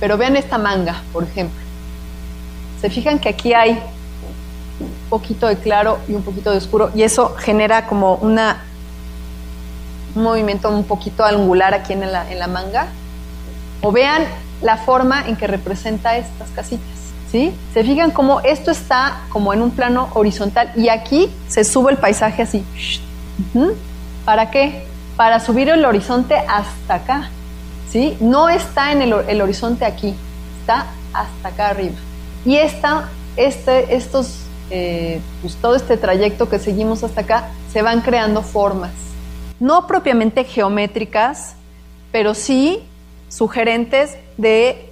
pero 0.00 0.18
vean 0.18 0.36
esta 0.36 0.58
manga, 0.58 1.02
por 1.12 1.24
ejemplo. 1.24 1.60
Se 2.80 2.90
fijan 2.90 3.18
que 3.18 3.28
aquí 3.30 3.54
hay 3.54 3.72
un 4.80 5.08
poquito 5.08 5.46
de 5.46 5.56
claro 5.56 5.98
y 6.06 6.12
un 6.12 6.22
poquito 6.22 6.50
de 6.50 6.58
oscuro, 6.58 6.90
y 6.94 7.02
eso 7.02 7.34
genera 7.36 7.86
como 7.86 8.16
una 8.16 8.62
un 10.14 10.22
movimiento 10.22 10.68
un 10.70 10.84
poquito 10.84 11.24
angular 11.24 11.74
aquí 11.74 11.92
en 11.92 12.00
la, 12.10 12.30
en 12.30 12.38
la 12.38 12.46
manga. 12.46 12.88
O 13.82 13.92
vean 13.92 14.24
la 14.62 14.76
forma 14.76 15.26
en 15.26 15.36
que 15.36 15.46
representa 15.46 16.16
estas 16.16 16.50
casitas. 16.50 16.97
¿Sí? 17.30 17.52
Se 17.74 17.84
fijan 17.84 18.10
cómo 18.10 18.40
esto 18.40 18.70
está 18.70 19.20
como 19.28 19.52
en 19.52 19.60
un 19.60 19.70
plano 19.70 20.08
horizontal 20.14 20.72
y 20.76 20.88
aquí 20.88 21.30
se 21.46 21.62
sube 21.64 21.92
el 21.92 21.98
paisaje 21.98 22.42
así. 22.42 22.64
¿Para 24.24 24.50
qué? 24.50 24.86
Para 25.16 25.38
subir 25.40 25.68
el 25.68 25.84
horizonte 25.84 26.36
hasta 26.36 26.94
acá. 26.94 27.30
¿Sí? 27.90 28.16
No 28.20 28.48
está 28.48 28.92
en 28.92 29.02
el, 29.02 29.40
horizonte 29.40 29.84
aquí, 29.84 30.14
está 30.60 30.86
hasta 31.12 31.48
acá 31.48 31.68
arriba. 31.70 31.96
Y 32.44 32.56
esta, 32.56 33.08
este, 33.36 33.94
estos, 33.94 34.40
eh, 34.70 35.20
pues 35.40 35.56
todo 35.56 35.74
este 35.74 35.96
trayecto 35.96 36.48
que 36.48 36.58
seguimos 36.58 37.02
hasta 37.02 37.22
acá, 37.22 37.48
se 37.72 37.82
van 37.82 38.00
creando 38.02 38.42
formas 38.42 38.92
no 39.60 39.86
propiamente 39.86 40.44
geométricas, 40.44 41.54
pero 42.12 42.34
sí 42.34 42.82
sugerentes 43.28 44.16
de, 44.36 44.87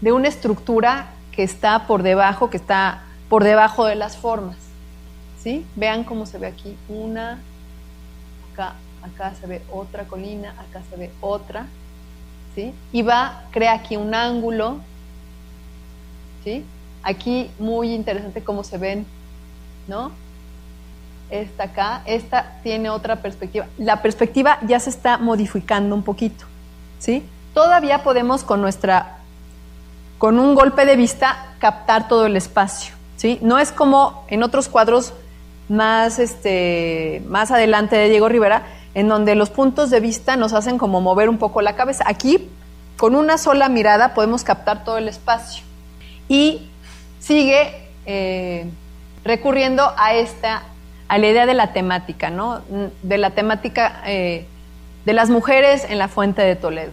de 0.00 0.12
una 0.12 0.28
estructura 0.28 1.06
que 1.32 1.42
está 1.42 1.86
por 1.86 2.02
debajo, 2.02 2.50
que 2.50 2.56
está 2.56 3.02
por 3.28 3.44
debajo 3.44 3.84
de 3.84 3.94
las 3.94 4.16
formas. 4.16 4.56
¿Sí? 5.42 5.64
Vean 5.76 6.04
cómo 6.04 6.26
se 6.26 6.38
ve 6.38 6.48
aquí 6.48 6.76
una, 6.88 7.38
acá, 8.52 8.74
acá 9.02 9.32
se 9.40 9.46
ve 9.46 9.62
otra 9.70 10.04
colina, 10.04 10.50
acá 10.58 10.82
se 10.90 10.96
ve 10.96 11.12
otra, 11.20 11.66
¿sí? 12.54 12.74
Y 12.92 13.02
va, 13.02 13.44
crea 13.52 13.74
aquí 13.74 13.96
un 13.96 14.14
ángulo, 14.14 14.78
¿sí? 16.42 16.64
Aquí 17.04 17.50
muy 17.60 17.94
interesante 17.94 18.42
cómo 18.42 18.64
se 18.64 18.78
ven, 18.78 19.06
¿no? 19.86 20.10
esta 21.30 21.64
acá, 21.64 22.02
esta 22.06 22.58
tiene 22.62 22.90
otra 22.90 23.16
perspectiva. 23.16 23.66
La 23.78 24.02
perspectiva 24.02 24.58
ya 24.62 24.78
se 24.80 24.90
está 24.90 25.18
modificando 25.18 25.94
un 25.94 26.02
poquito, 26.02 26.44
¿sí? 26.98 27.24
Todavía 27.54 28.02
podemos 28.02 28.44
con 28.44 28.60
nuestra, 28.60 29.15
con 30.18 30.38
un 30.38 30.54
golpe 30.54 30.86
de 30.86 30.96
vista, 30.96 31.54
captar 31.58 32.08
todo 32.08 32.26
el 32.26 32.36
espacio, 32.36 32.94
¿sí? 33.16 33.38
No 33.42 33.58
es 33.58 33.72
como 33.72 34.24
en 34.28 34.42
otros 34.42 34.68
cuadros 34.68 35.12
más, 35.68 36.18
este, 36.18 37.22
más 37.28 37.50
adelante 37.50 37.96
de 37.96 38.08
Diego 38.08 38.28
Rivera, 38.28 38.62
en 38.94 39.08
donde 39.08 39.34
los 39.34 39.50
puntos 39.50 39.90
de 39.90 40.00
vista 40.00 40.36
nos 40.36 40.52
hacen 40.52 40.78
como 40.78 41.00
mover 41.00 41.28
un 41.28 41.38
poco 41.38 41.60
la 41.60 41.76
cabeza. 41.76 42.04
Aquí, 42.06 42.48
con 42.96 43.14
una 43.14 43.36
sola 43.36 43.68
mirada, 43.68 44.14
podemos 44.14 44.42
captar 44.42 44.84
todo 44.84 44.96
el 44.98 45.08
espacio. 45.08 45.64
Y 46.28 46.70
sigue 47.20 47.88
eh, 48.06 48.70
recurriendo 49.24 49.92
a 49.96 50.14
esta 50.14 50.62
a 51.08 51.18
la 51.18 51.28
idea 51.28 51.46
de 51.46 51.54
la 51.54 51.72
temática, 51.72 52.30
¿no? 52.30 52.62
De 53.02 53.18
la 53.18 53.30
temática 53.30 54.02
eh, 54.06 54.46
de 55.04 55.12
las 55.12 55.30
mujeres 55.30 55.86
en 55.88 55.98
la 55.98 56.08
fuente 56.08 56.42
de 56.42 56.56
Toledo. 56.56 56.90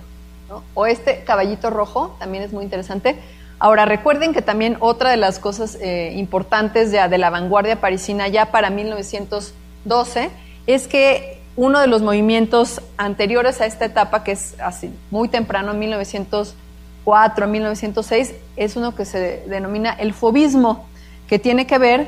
O 0.73 0.85
este 0.85 1.23
caballito 1.23 1.69
rojo, 1.69 2.15
también 2.19 2.43
es 2.43 2.53
muy 2.53 2.63
interesante. 2.63 3.17
Ahora, 3.59 3.85
recuerden 3.85 4.33
que 4.33 4.41
también 4.41 4.75
otra 4.81 5.09
de 5.09 5.17
las 5.17 5.39
cosas 5.39 5.77
eh, 5.79 6.13
importantes 6.17 6.91
de, 6.91 7.17
la 7.17 7.29
vanguardia 7.29 7.79
parisina 7.79 8.27
ya 8.27 8.51
para 8.51 8.69
1912 8.69 10.29
es 10.67 10.87
que 10.87 11.39
uno 11.55 11.79
de 11.79 11.87
los 11.87 12.01
movimientos 12.01 12.81
anteriores 12.97 13.61
a 13.61 13.65
esta 13.65 13.85
etapa, 13.85 14.23
que 14.23 14.33
es 14.33 14.59
así 14.59 14.91
muy 15.11 15.29
temprano, 15.29 15.71
en 15.71 15.79
1904, 15.79 17.47
1906, 17.47 18.33
es 18.57 18.75
uno 18.75 18.95
que 18.95 19.05
se 19.05 19.43
denomina 19.47 19.93
el 19.93 20.13
fobismo, 20.13 20.85
que 21.27 21.39
tiene 21.39 21.65
que 21.65 21.77
ver 21.77 22.07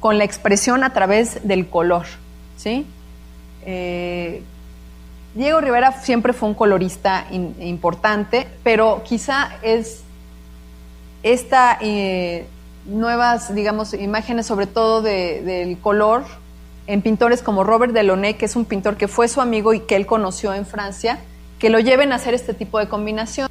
con 0.00 0.18
la 0.18 0.24
expresión 0.24 0.84
a 0.84 0.92
través 0.92 1.46
del 1.46 1.68
color, 1.68 2.06
¿sí? 2.56 2.86
Eh, 3.64 4.42
Diego 5.38 5.60
Rivera 5.60 5.92
siempre 5.92 6.32
fue 6.32 6.48
un 6.48 6.56
colorista 6.56 7.24
importante, 7.30 8.48
pero 8.64 9.02
quizá 9.04 9.50
es 9.62 10.02
esta 11.22 11.78
eh, 11.80 12.48
nuevas, 12.86 13.54
digamos, 13.54 13.94
imágenes 13.94 14.46
sobre 14.46 14.66
todo 14.66 15.00
del 15.00 15.78
color 15.78 16.24
en 16.88 17.02
pintores 17.02 17.40
como 17.40 17.62
Robert 17.62 17.92
Delaunay, 17.92 18.34
que 18.34 18.46
es 18.46 18.56
un 18.56 18.64
pintor 18.64 18.96
que 18.96 19.06
fue 19.06 19.28
su 19.28 19.40
amigo 19.40 19.72
y 19.74 19.78
que 19.78 19.94
él 19.94 20.06
conoció 20.06 20.54
en 20.54 20.66
Francia, 20.66 21.20
que 21.60 21.70
lo 21.70 21.78
lleven 21.78 22.10
a 22.10 22.16
hacer 22.16 22.34
este 22.34 22.52
tipo 22.52 22.80
de 22.80 22.88
combinación. 22.88 23.48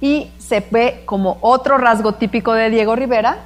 Y 0.00 0.32
se 0.38 0.66
ve 0.68 1.02
como 1.04 1.38
otro 1.40 1.78
rasgo 1.78 2.14
típico 2.14 2.52
de 2.52 2.68
Diego 2.68 2.96
Rivera, 2.96 3.44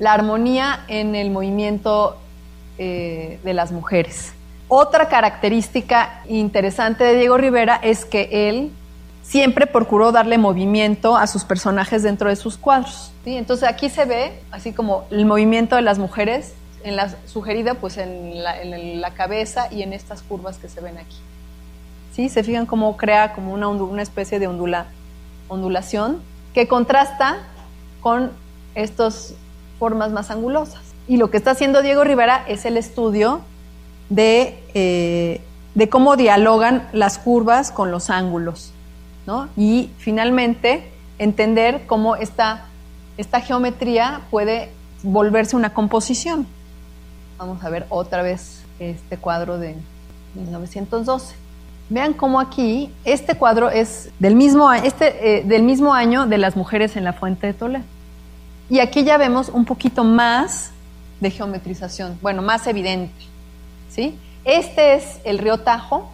la 0.00 0.12
armonía 0.12 0.84
en 0.88 1.14
el 1.14 1.30
movimiento 1.30 2.16
eh, 2.78 3.38
de 3.44 3.54
las 3.54 3.70
mujeres. 3.70 4.32
Otra 4.76 5.06
característica 5.06 6.20
interesante 6.26 7.04
de 7.04 7.16
Diego 7.16 7.36
Rivera 7.36 7.78
es 7.80 8.04
que 8.04 8.48
él 8.48 8.72
siempre 9.22 9.68
procuró 9.68 10.10
darle 10.10 10.36
movimiento 10.36 11.16
a 11.16 11.28
sus 11.28 11.44
personajes 11.44 12.02
dentro 12.02 12.28
de 12.28 12.34
sus 12.34 12.56
cuadros. 12.56 13.12
Entonces 13.24 13.68
aquí 13.68 13.88
se 13.88 14.04
ve 14.04 14.36
así 14.50 14.72
como 14.72 15.04
el 15.12 15.26
movimiento 15.26 15.76
de 15.76 15.82
las 15.82 16.00
mujeres 16.00 16.54
en 16.82 16.96
la 16.96 17.14
sugerida 17.24 17.74
pues 17.74 17.98
en 17.98 18.42
la, 18.42 19.10
cabeza 19.12 19.68
y 19.70 19.82
en 19.82 19.92
estas 19.92 20.22
curvas 20.22 20.58
que 20.58 20.68
se 20.68 20.80
ven 20.80 20.98
aquí. 20.98 21.18
¿Sí? 22.12 22.28
Se 22.28 22.42
fijan 22.42 22.66
cómo 22.66 22.96
crea 22.96 23.32
como 23.32 23.52
una, 23.52 24.02
especie 24.02 24.40
de 24.40 24.48
ondula, 24.48 24.86
ondulación 25.46 26.20
que 26.52 26.66
contrasta 26.66 27.36
con 28.00 28.32
estas 28.74 29.34
formas 29.78 30.10
más 30.10 30.32
angulosas. 30.32 30.82
Y 31.06 31.16
lo 31.18 31.30
que 31.30 31.36
está 31.36 31.52
haciendo 31.52 31.80
Diego 31.80 32.02
Rivera 32.02 32.44
es 32.48 32.64
el 32.64 32.76
estudio 32.76 33.42
de, 34.08 34.62
eh, 34.74 35.40
de 35.74 35.88
cómo 35.88 36.16
dialogan 36.16 36.88
las 36.92 37.18
curvas 37.18 37.70
con 37.70 37.90
los 37.90 38.10
ángulos. 38.10 38.72
¿no? 39.26 39.48
Y 39.56 39.90
finalmente 39.98 40.90
entender 41.18 41.86
cómo 41.86 42.16
esta, 42.16 42.66
esta 43.16 43.40
geometría 43.40 44.22
puede 44.30 44.70
volverse 45.02 45.56
una 45.56 45.72
composición. 45.72 46.46
Vamos 47.38 47.62
a 47.64 47.70
ver 47.70 47.86
otra 47.88 48.22
vez 48.22 48.62
este 48.78 49.16
cuadro 49.16 49.58
de 49.58 49.76
1912. 50.34 51.34
Vean 51.90 52.14
cómo 52.14 52.40
aquí, 52.40 52.90
este 53.04 53.34
cuadro 53.34 53.70
es 53.70 54.10
del 54.18 54.34
mismo, 54.34 54.72
este, 54.72 55.38
eh, 55.38 55.44
del 55.44 55.62
mismo 55.62 55.92
año 55.92 56.26
de 56.26 56.38
las 56.38 56.56
mujeres 56.56 56.96
en 56.96 57.04
la 57.04 57.12
fuente 57.12 57.46
de 57.46 57.54
Toledo. 57.54 57.84
Y 58.70 58.78
aquí 58.80 59.04
ya 59.04 59.18
vemos 59.18 59.50
un 59.50 59.66
poquito 59.66 60.04
más 60.04 60.70
de 61.20 61.30
geometrización, 61.30 62.18
bueno, 62.22 62.40
más 62.40 62.66
evidente. 62.66 63.12
¿Sí? 63.94 64.18
Este 64.44 64.94
es 64.94 65.20
el 65.24 65.38
río 65.38 65.58
Tajo. 65.58 66.10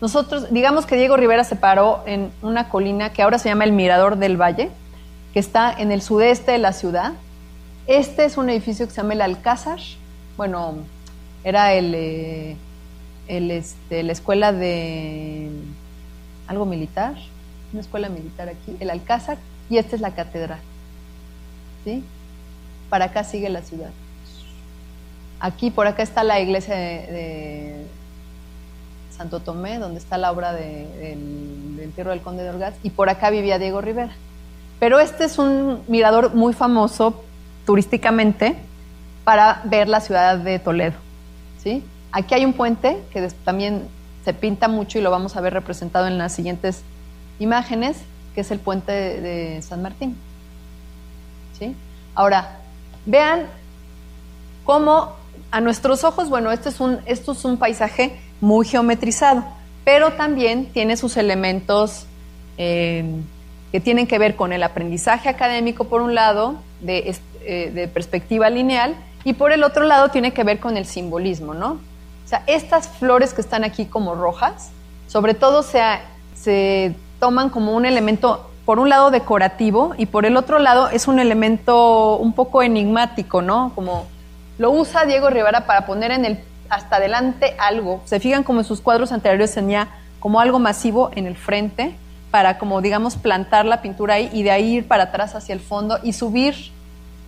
Nosotros, 0.00 0.52
digamos 0.52 0.86
que 0.86 0.96
Diego 0.96 1.16
Rivera 1.16 1.44
se 1.44 1.56
paró 1.56 2.02
en 2.06 2.32
una 2.42 2.68
colina 2.68 3.12
que 3.12 3.22
ahora 3.22 3.38
se 3.38 3.48
llama 3.48 3.64
el 3.64 3.72
Mirador 3.72 4.16
del 4.16 4.40
Valle, 4.40 4.70
que 5.32 5.38
está 5.38 5.72
en 5.72 5.92
el 5.92 6.02
sudeste 6.02 6.52
de 6.52 6.58
la 6.58 6.72
ciudad. 6.72 7.12
Este 7.86 8.24
es 8.24 8.36
un 8.36 8.48
edificio 8.48 8.86
que 8.86 8.92
se 8.92 9.02
llama 9.02 9.14
el 9.14 9.20
Alcázar. 9.20 9.78
Bueno, 10.36 10.74
era 11.44 11.74
el, 11.74 11.94
eh, 11.94 12.56
este, 13.28 14.02
la 14.02 14.12
escuela 14.12 14.52
de 14.52 15.50
algo 16.46 16.64
militar, 16.64 17.14
una 17.72 17.80
escuela 17.80 18.08
militar 18.08 18.48
aquí, 18.48 18.76
el 18.80 18.90
Alcázar, 18.90 19.38
y 19.70 19.78
esta 19.78 19.96
es 19.96 20.02
la 20.02 20.14
catedral. 20.14 20.60
¿Sí? 21.84 22.02
Para 22.88 23.06
acá 23.06 23.24
sigue 23.24 23.48
la 23.50 23.62
ciudad. 23.62 23.90
Aquí, 25.44 25.70
por 25.70 25.86
acá 25.86 26.02
está 26.02 26.24
la 26.24 26.40
iglesia 26.40 26.74
de, 26.74 27.84
Santo 29.14 29.40
Tomé, 29.40 29.78
donde 29.78 29.98
está 29.98 30.16
la 30.16 30.32
obra 30.32 30.54
del 30.54 31.78
entierro 31.82 32.12
del 32.12 32.22
conde 32.22 32.42
de 32.44 32.48
Orgaz, 32.48 32.72
y 32.82 32.88
por 32.88 33.10
acá 33.10 33.28
vivía 33.28 33.58
Diego 33.58 33.82
Rivera. 33.82 34.12
Pero 34.80 35.00
este 35.00 35.24
es 35.24 35.38
un 35.38 35.82
mirador 35.86 36.34
muy 36.34 36.54
famoso 36.54 37.22
turísticamente 37.66 38.56
para 39.24 39.60
ver 39.64 39.86
la 39.86 40.00
ciudad 40.00 40.38
de 40.38 40.58
Toledo. 40.60 40.94
¿sí? 41.62 41.84
Aquí 42.10 42.32
hay 42.32 42.46
un 42.46 42.54
puente 42.54 43.02
que 43.12 43.28
también 43.44 43.86
se 44.24 44.32
pinta 44.32 44.66
mucho 44.66 44.98
y 44.98 45.02
lo 45.02 45.10
vamos 45.10 45.36
a 45.36 45.42
ver 45.42 45.52
representado 45.52 46.06
en 46.06 46.16
las 46.16 46.32
siguientes 46.32 46.80
imágenes, 47.38 47.98
que 48.34 48.40
es 48.40 48.50
el 48.50 48.60
puente 48.60 48.92
de, 48.92 49.60
San 49.60 49.82
Martín. 49.82 50.16
¿sí? 51.58 51.76
Ahora, 52.14 52.60
vean 53.04 53.42
cómo 54.64 55.22
a 55.54 55.60
nuestros 55.60 56.02
ojos, 56.02 56.30
bueno, 56.30 56.50
este 56.50 56.68
es 56.68 56.80
un, 56.80 56.98
esto 57.06 57.30
es 57.30 57.44
un 57.44 57.58
paisaje 57.58 58.18
muy 58.40 58.66
geometrizado, 58.66 59.44
pero 59.84 60.14
también 60.14 60.66
tiene 60.66 60.96
sus 60.96 61.16
elementos 61.16 62.06
eh, 62.58 63.04
que 63.70 63.78
tienen 63.78 64.08
que 64.08 64.18
ver 64.18 64.34
con 64.34 64.52
el 64.52 64.64
aprendizaje 64.64 65.28
académico, 65.28 65.84
por 65.84 66.02
un 66.02 66.12
lado, 66.12 66.56
de, 66.80 67.16
eh, 67.42 67.70
de, 67.72 67.86
perspectiva 67.86 68.50
lineal, 68.50 68.96
y 69.22 69.34
por 69.34 69.52
el 69.52 69.62
otro 69.62 69.84
lado 69.84 70.08
tiene 70.08 70.32
que 70.32 70.42
ver 70.42 70.58
con 70.58 70.76
el 70.76 70.86
simbolismo, 70.86 71.54
¿no? 71.54 71.74
O 71.74 72.28
sea, 72.28 72.42
estas 72.48 72.88
flores 72.88 73.32
que 73.32 73.40
están 73.40 73.62
aquí 73.62 73.86
como 73.86 74.16
rojas, 74.16 74.72
sobre 75.06 75.34
todo 75.34 75.62
se, 75.62 75.80
se 76.34 76.96
toman 77.20 77.48
como 77.48 77.76
un 77.76 77.86
elemento, 77.86 78.50
por 78.64 78.80
un 78.80 78.88
lado, 78.88 79.12
decorativo, 79.12 79.94
y 79.98 80.06
por 80.06 80.26
el 80.26 80.36
otro 80.36 80.58
lado 80.58 80.88
es 80.88 81.06
un 81.06 81.20
elemento 81.20 82.16
un 82.16 82.32
poco 82.32 82.64
enigmático, 82.64 83.40
¿no? 83.40 83.70
Como 83.76 84.12
lo 84.58 84.70
usa 84.70 85.04
Diego 85.04 85.30
Rivera 85.30 85.66
para 85.66 85.86
poner 85.86 86.10
en 86.10 86.24
el 86.24 86.38
hasta 86.68 86.96
adelante 86.96 87.54
algo. 87.58 88.02
Se 88.04 88.20
fijan 88.20 88.42
como 88.42 88.60
en 88.60 88.64
sus 88.64 88.80
cuadros 88.80 89.12
anteriores 89.12 89.54
tenía 89.54 89.88
como 90.20 90.40
algo 90.40 90.58
masivo 90.58 91.10
en 91.14 91.26
el 91.26 91.36
frente 91.36 91.94
para 92.30 92.58
como 92.58 92.80
digamos 92.80 93.16
plantar 93.16 93.64
la 93.64 93.82
pintura 93.82 94.14
ahí 94.14 94.30
y 94.32 94.42
de 94.42 94.50
ahí 94.50 94.76
ir 94.76 94.88
para 94.88 95.04
atrás 95.04 95.34
hacia 95.34 95.52
el 95.52 95.60
fondo 95.60 95.98
y 96.02 96.14
subir 96.14 96.54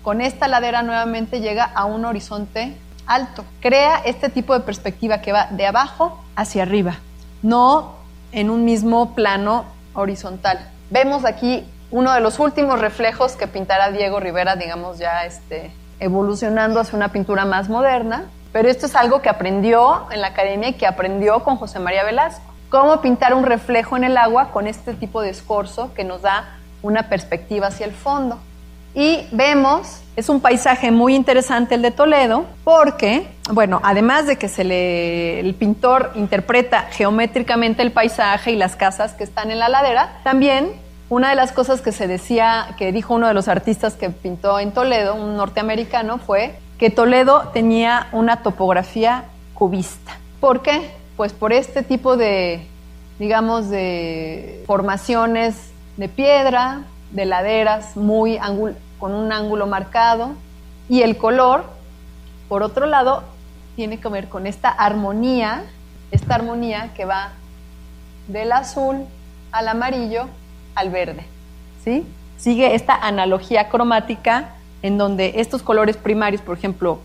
con 0.02 0.20
esta 0.20 0.48
ladera 0.48 0.82
nuevamente 0.82 1.40
llega 1.40 1.64
a 1.64 1.84
un 1.84 2.04
horizonte 2.04 2.76
alto. 3.06 3.44
Crea 3.60 3.98
este 4.04 4.28
tipo 4.28 4.54
de 4.54 4.60
perspectiva 4.60 5.20
que 5.20 5.32
va 5.32 5.48
de 5.50 5.66
abajo 5.66 6.22
hacia 6.34 6.62
arriba, 6.62 6.98
no 7.42 7.94
en 8.32 8.50
un 8.50 8.64
mismo 8.64 9.14
plano 9.14 9.64
horizontal. 9.94 10.58
Vemos 10.90 11.24
aquí 11.24 11.64
uno 11.90 12.12
de 12.12 12.20
los 12.20 12.38
últimos 12.38 12.80
reflejos 12.80 13.32
que 13.32 13.46
pintará 13.46 13.90
Diego 13.90 14.20
Rivera, 14.20 14.56
digamos 14.56 14.98
ya 14.98 15.24
este 15.24 15.70
evolucionando 16.00 16.80
hacia 16.80 16.96
una 16.96 17.08
pintura 17.08 17.44
más 17.44 17.68
moderna, 17.68 18.24
pero 18.52 18.68
esto 18.68 18.86
es 18.86 18.96
algo 18.96 19.20
que 19.20 19.28
aprendió 19.28 20.06
en 20.10 20.20
la 20.20 20.28
academia 20.28 20.70
y 20.70 20.72
que 20.74 20.86
aprendió 20.86 21.44
con 21.44 21.56
José 21.56 21.78
María 21.78 22.04
Velasco. 22.04 22.42
Cómo 22.70 23.00
pintar 23.00 23.34
un 23.34 23.44
reflejo 23.44 23.96
en 23.96 24.04
el 24.04 24.16
agua 24.16 24.50
con 24.50 24.66
este 24.66 24.94
tipo 24.94 25.20
de 25.20 25.30
escorzo 25.30 25.92
que 25.94 26.04
nos 26.04 26.22
da 26.22 26.58
una 26.82 27.08
perspectiva 27.08 27.68
hacia 27.68 27.86
el 27.86 27.92
fondo. 27.92 28.38
Y 28.94 29.26
vemos, 29.30 30.00
es 30.16 30.30
un 30.30 30.40
paisaje 30.40 30.90
muy 30.90 31.14
interesante 31.14 31.74
el 31.74 31.82
de 31.82 31.90
Toledo, 31.90 32.46
porque, 32.64 33.28
bueno, 33.50 33.78
además 33.84 34.26
de 34.26 34.36
que 34.36 34.46
el 35.38 35.54
pintor 35.54 36.12
interpreta 36.14 36.86
geométricamente 36.90 37.82
el 37.82 37.92
paisaje 37.92 38.52
y 38.52 38.56
las 38.56 38.74
casas 38.74 39.12
que 39.12 39.22
están 39.22 39.50
en 39.50 39.58
la 39.58 39.68
ladera, 39.68 40.20
también 40.24 40.72
una 41.08 41.30
de 41.30 41.36
las 41.36 41.52
cosas 41.52 41.80
que 41.82 41.92
se 41.92 42.08
decía, 42.08 42.74
que 42.78 42.90
dijo 42.90 43.14
uno 43.14 43.28
de 43.28 43.34
los 43.34 43.48
artistas 43.48 43.94
que 43.94 44.10
pintó 44.10 44.58
en 44.58 44.72
Toledo, 44.72 45.14
un 45.14 45.36
norteamericano, 45.36 46.18
fue 46.18 46.58
que 46.78 46.90
Toledo 46.90 47.50
tenía 47.52 48.08
una 48.12 48.42
topografía 48.42 49.24
cubista. 49.54 50.18
¿Por 50.40 50.62
qué? 50.62 50.90
Pues 51.16 51.32
por 51.32 51.52
este 51.52 51.82
tipo 51.82 52.16
de, 52.16 52.66
digamos, 53.18 53.70
de 53.70 54.64
formaciones 54.66 55.70
de 55.96 56.08
piedra, 56.08 56.82
de 57.12 57.24
laderas 57.24 57.96
muy 57.96 58.38
con 58.98 59.14
un 59.14 59.32
ángulo 59.32 59.66
marcado 59.66 60.32
y 60.88 61.02
el 61.02 61.16
color, 61.16 61.64
por 62.48 62.62
otro 62.62 62.86
lado, 62.86 63.22
tiene 63.76 64.00
que 64.00 64.08
ver 64.08 64.28
con 64.28 64.46
esta 64.46 64.68
armonía, 64.70 65.64
esta 66.10 66.34
armonía 66.34 66.92
que 66.94 67.04
va 67.04 67.32
del 68.28 68.52
azul 68.52 69.04
al 69.52 69.68
amarillo 69.68 70.26
al 70.76 70.90
verde. 70.90 71.24
¿sí? 71.82 72.06
Sigue 72.36 72.74
esta 72.74 72.94
analogía 72.94 73.68
cromática 73.68 74.50
en 74.82 74.98
donde 74.98 75.32
estos 75.36 75.62
colores 75.62 75.96
primarios, 75.96 76.42
por 76.42 76.56
ejemplo, 76.56 77.00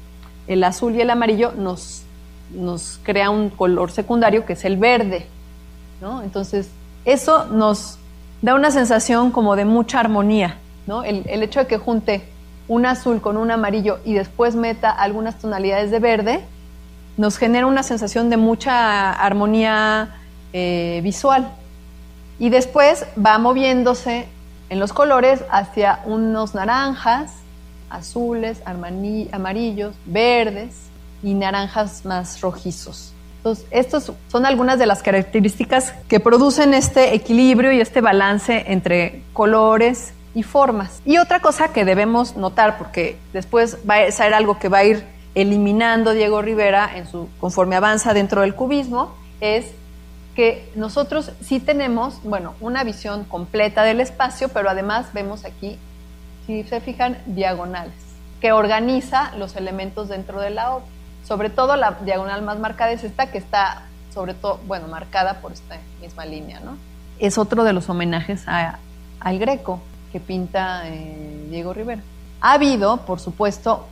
el 0.48 0.64
azul 0.64 0.96
y 0.96 1.02
el 1.02 1.10
amarillo, 1.10 1.54
nos, 1.58 2.04
nos 2.54 3.00
crea 3.02 3.30
un 3.32 3.50
color 3.50 3.92
secundario 3.92 4.46
que 4.46 4.54
es 4.54 4.66
el 4.66 4.78
verde. 4.78 5.26
¿no? 6.02 6.22
Entonces, 6.22 6.70
eso 7.06 7.46
nos 7.46 7.98
da 8.42 8.54
una 8.54 8.70
sensación 8.72 9.32
como 9.32 9.56
de 9.56 9.66
mucha 9.66 10.00
armonía. 10.00 10.58
¿no? 10.86 11.04
El, 11.04 11.26
hecho 11.42 11.62
de 11.62 11.68
que 11.68 11.78
junte 11.78 12.24
un 12.68 12.86
azul 12.86 13.22
con 13.22 13.38
un 13.38 13.52
amarillo 13.52 14.00
y 14.06 14.14
después 14.14 14.56
meta 14.56 14.92
algunas 14.92 15.40
tonalidades 15.40 15.92
de 15.92 16.00
verde, 16.00 16.42
nos 17.18 17.38
genera 17.38 17.66
una 17.66 17.84
sensación 17.84 18.30
de 18.30 18.38
mucha 18.38 19.12
armonía 19.12 20.16
eh, 20.54 21.02
visual 21.04 21.52
y 22.42 22.50
después 22.50 23.06
va 23.24 23.38
moviéndose 23.38 24.26
en 24.72 24.80
los 24.80 24.94
colores 24.94 25.44
hacia 25.52 26.00
unos 26.06 26.56
naranjas, 26.56 27.34
azules, 27.92 28.64
amarillos, 28.66 29.94
verdes 30.08 30.88
y 31.22 31.36
naranjas 31.36 32.04
más 32.04 32.42
rojizos. 32.42 33.14
Entonces, 33.38 33.68
estas 33.70 34.12
son 34.28 34.48
algunas 34.48 34.80
de 34.80 34.88
las 34.88 35.04
características 35.04 35.94
que 36.08 36.20
producen 36.20 36.74
este 36.74 37.14
equilibrio 37.14 37.72
y 37.74 37.80
este 37.80 38.02
balance 38.02 38.64
entre 38.70 39.22
colores 39.34 40.12
y 40.34 40.42
formas. 40.42 41.00
Y 41.06 41.20
otra 41.20 41.42
cosa 41.42 41.72
que 41.72 41.86
debemos 41.86 42.36
notar, 42.38 42.80
porque 42.80 43.20
después 43.34 43.78
va 43.88 43.98
a 43.98 44.12
ser 44.12 44.34
algo 44.34 44.58
que 44.58 44.68
va 44.68 44.80
a 44.80 44.86
ir 44.86 45.06
eliminando 45.36 46.12
Diego 46.14 46.42
Rivera 46.42 46.90
en 46.96 47.06
su, 47.06 47.30
conforme 47.40 47.76
avanza 47.76 48.16
dentro 48.16 48.42
del 48.42 48.56
cubismo, 48.56 49.16
es 49.42 49.66
que 50.36 50.72
nosotros 50.76 51.32
sí 51.42 51.60
tenemos, 51.60 52.22
bueno, 52.24 52.54
una 52.62 52.84
visión 52.84 53.26
completa 53.26 53.84
del 53.84 54.00
espacio, 54.00 54.50
pero 54.50 54.70
además 54.70 55.08
vemos 55.14 55.46
aquí, 55.46 55.78
si 56.48 56.64
se 56.64 56.80
fijan, 56.82 57.18
diagonales, 57.26 57.94
que 58.40 58.52
organiza 58.52 59.36
los 59.36 59.56
elementos 59.56 60.08
dentro 60.08 60.40
de 60.40 60.50
la 60.50 60.76
obra. 60.76 60.86
Sobre 61.26 61.50
todo 61.50 61.76
la 61.76 61.98
diagonal 62.04 62.42
más 62.42 62.60
marcada 62.60 62.92
es 62.92 63.04
esta 63.04 63.32
que 63.32 63.38
está, 63.38 63.84
sobre 64.14 64.34
todo, 64.34 64.60
bueno, 64.68 64.88
marcada 64.88 65.42
por 65.42 65.52
esta 65.52 65.78
misma 66.00 66.26
línea, 66.26 66.60
¿no? 66.62 66.78
Es 67.20 67.38
otro 67.38 67.64
de 67.64 67.74
los 67.74 67.90
homenajes 67.90 68.44
al 68.48 69.40
Greco 69.40 69.80
que 70.12 70.20
pinta 70.20 70.88
eh, 70.88 71.48
Diego 71.50 71.74
Rivera. 71.74 72.02
Ha 72.42 72.54
habido, 72.54 72.98
por 73.06 73.20
supuesto, 73.20 73.86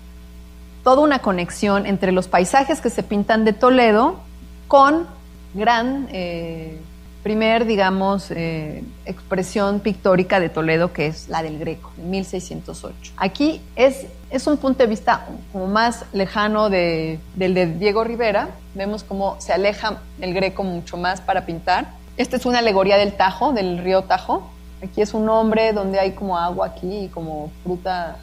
toda 0.84 1.02
una 1.02 1.20
conexión 1.20 1.86
entre 1.86 2.12
los 2.12 2.28
paisajes 2.28 2.82
que 2.82 2.90
se 2.90 3.04
pintan 3.04 3.46
de 3.46 3.54
Toledo 3.54 4.20
con 4.68 5.08
gran 5.54 6.08
eh, 6.12 6.80
primer, 7.24 7.66
digamos, 7.66 8.32
eh, 8.32 8.84
expresión 9.06 9.82
pictórica 9.82 10.40
de 10.40 10.50
Toledo, 10.50 10.94
que 10.94 11.08
es 11.08 11.30
la 11.30 11.44
del 11.44 11.60
Greco, 11.60 11.92
en 11.98 12.10
1608. 12.10 13.14
Aquí 13.18 13.62
es, 13.76 14.06
es 14.30 14.48
un 14.48 14.58
punto 14.58 14.84
de 14.84 14.88
vista 14.88 15.28
como 15.52 15.68
más 15.68 16.06
lejano 16.14 16.70
de, 16.70 17.20
del 17.36 17.54
de 17.54 17.68
Diego 17.68 18.04
Rivera. 18.04 18.50
Vemos 18.74 19.04
cómo 19.04 19.36
se 19.40 19.54
aleja 19.54 20.00
el 20.22 20.34
Greco 20.34 20.64
mucho 20.64 20.98
más 20.98 21.22
para 21.22 21.46
pintar. 21.46 21.92
Esta 22.18 22.38
es 22.38 22.46
una 22.46 22.60
alegoría 22.60 22.98
del 22.98 23.14
Tajo, 23.14 23.54
del 23.54 23.80
río 23.80 24.04
Tajo. 24.04 24.50
Aquí 24.84 25.02
es 25.02 25.14
un 25.14 25.28
hombre 25.28 25.74
donde 25.74 26.00
hay 26.00 26.12
como 26.12 26.38
agua 26.38 26.68
aquí 26.68 27.06
y 27.06 27.08
como 27.10 27.52
fruta 27.64 28.18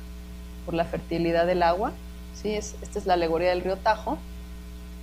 por 0.64 0.74
la 0.74 0.84
fertilidad 0.84 1.46
del 1.46 1.62
agua. 1.62 1.92
¿sí? 2.34 2.54
Es, 2.54 2.76
esta 2.80 2.98
es 2.98 3.06
la 3.06 3.14
alegoría 3.14 3.50
del 3.50 3.60
río 3.60 3.76
Tajo. 3.76 4.16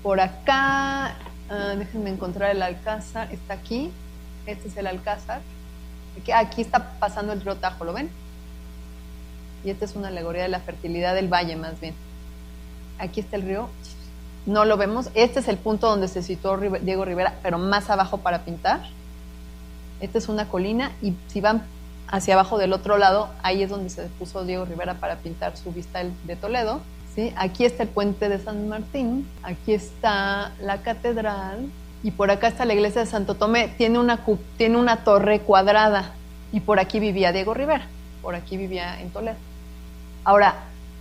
Por 0.02 0.20
acá 0.20 1.16
Ah, 1.50 1.76
déjenme 1.78 2.10
encontrar 2.10 2.52
el 2.52 2.62
alcázar. 2.62 3.32
Está 3.32 3.56
aquí. 3.56 3.91
Este 4.46 4.68
es 4.68 4.78
el 4.78 4.88
alcázar. 4.88 5.41
Aquí, 6.36 6.62
está 6.62 7.00
pasando 7.00 7.34
el 7.34 7.41
río 7.41 7.56
Tajo, 7.56 7.86
¿lo 7.86 7.94
ven? 7.94 8.10
Y 9.64 9.70
esta 9.70 9.86
es 9.86 9.96
una 9.96 10.10
alegoría 10.10 10.44
de 10.44 10.50
la 10.50 10.60
fertilidad 10.60 11.16
del 11.16 11.28
valle, 11.28 11.56
más 11.56 11.80
bien. 11.80 11.96
Aquí 13.00 13.22
está 13.22 13.36
el 13.36 13.44
río. 13.44 13.70
No 14.46 14.66
lo 14.66 14.78
vemos. 14.78 15.10
Este 15.16 15.39
es 15.39 15.48
el 15.48 15.58
punto 15.58 15.88
donde 15.88 16.08
se 16.08 16.22
situó 16.22 16.58
Diego 16.58 17.06
Rivera, 17.06 17.36
pero 17.41 17.58
más 17.58 17.89
abajo 17.89 18.18
para 18.20 18.44
pintar. 18.44 18.82
Esta 20.02 20.18
es 20.18 20.28
una 20.28 20.50
colina 20.50 20.91
y 21.02 21.14
si 21.28 21.39
van 21.39 21.64
hacia 22.10 22.34
abajo 22.34 22.58
del 22.58 22.74
otro 22.74 22.98
lado, 22.98 23.30
ahí 23.41 23.64
es 23.64 23.70
donde 23.70 23.89
se 23.89 24.04
puso 24.04 24.44
Diego 24.44 24.66
Rivera 24.66 24.96
para 24.96 25.16
pintar 25.18 25.56
su 25.56 25.72
vista 25.72 26.04
de 26.04 26.36
Toledo. 26.36 26.82
Aquí 27.36 27.66
está 27.66 27.84
el 27.84 27.89
puente 27.89 28.28
de 28.28 28.39
San 28.39 28.68
Martín, 28.68 29.28
aquí 29.43 29.74
está 29.74 30.51
la 30.59 30.82
catedral 30.82 31.70
y 32.01 32.09
por 32.09 32.32
acá 32.32 32.47
está 32.47 32.66
la 32.66 32.74
iglesia 32.74 33.01
de 33.01 33.07
Santo 33.07 33.36
Tomé. 33.36 33.68
Tiene 33.68 33.99
una, 33.99 34.26
tiene 34.57 34.78
una 34.78 35.03
torre 35.03 35.41
cuadrada 35.41 36.14
y 36.51 36.59
por 36.59 36.80
aquí 36.80 36.99
vivía 36.99 37.32
Diego 37.32 37.53
Rivera, 37.53 37.88
por 38.24 38.34
aquí 38.34 38.57
vivía 38.57 38.99
en 38.99 39.11
Toledo. 39.11 39.38
Ahora, 40.24 40.55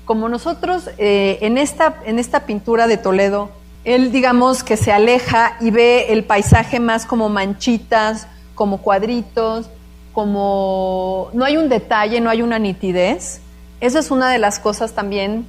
como 0.04 0.28
nosotros 0.28 0.90
eh, 0.98 1.38
en, 1.40 1.56
esta, 1.56 1.96
en 2.04 2.18
esta 2.18 2.40
pintura 2.40 2.86
de 2.86 2.98
Toledo, 2.98 3.50
él 3.84 4.12
digamos 4.12 4.62
que 4.62 4.76
se 4.76 4.92
aleja 4.92 5.56
y 5.60 5.70
ve 5.70 6.12
el 6.12 6.24
paisaje 6.24 6.78
más 6.78 7.06
como 7.06 7.30
manchitas, 7.30 8.28
como 8.54 8.82
cuadritos, 8.82 9.70
como 10.12 11.30
no 11.32 11.46
hay 11.46 11.56
un 11.56 11.70
detalle, 11.70 12.20
no 12.20 12.28
hay 12.28 12.42
una 12.42 12.58
nitidez. 12.58 13.40
Esa 13.80 13.98
es 13.98 14.10
una 14.10 14.30
de 14.30 14.38
las 14.38 14.58
cosas 14.58 14.92
también 14.92 15.46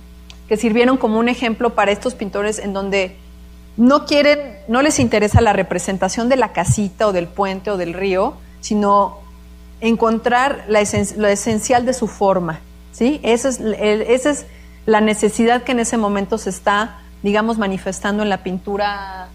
que 0.53 0.57
sirvieron 0.57 0.97
como 0.97 1.17
un 1.17 1.29
ejemplo 1.29 1.73
para 1.73 1.91
estos 1.91 2.13
pintores 2.13 2.59
en 2.59 2.73
donde 2.73 3.17
no 3.75 4.05
quieren, 4.05 4.55
no 4.67 4.83
les 4.83 4.99
interesa 4.99 5.41
la 5.41 5.51
representación 5.51 6.29
de 6.29 6.35
la 6.35 6.53
casita 6.53 7.07
o 7.07 7.11
del 7.11 7.25
puente 7.25 7.71
o 7.71 7.77
del 7.77 7.95
río, 7.95 8.35
sino 8.61 9.17
encontrar 9.81 10.65
la 10.67 10.83
lo 11.17 11.27
esencial 11.27 11.87
de 11.87 11.93
su 11.95 12.07
forma. 12.07 12.59
¿sí? 12.91 13.19
Esa 13.23 13.49
es, 13.49 14.45
la 14.85 15.01
necesidad 15.01 15.63
que 15.63 15.71
en 15.71 15.79
ese 15.79 15.97
momento 15.97 16.37
se 16.37 16.51
está, 16.51 16.99
digamos, 17.23 17.57
manifestando 17.57 18.21
en 18.21 18.29
la 18.29 18.43
pintura, 18.43 19.29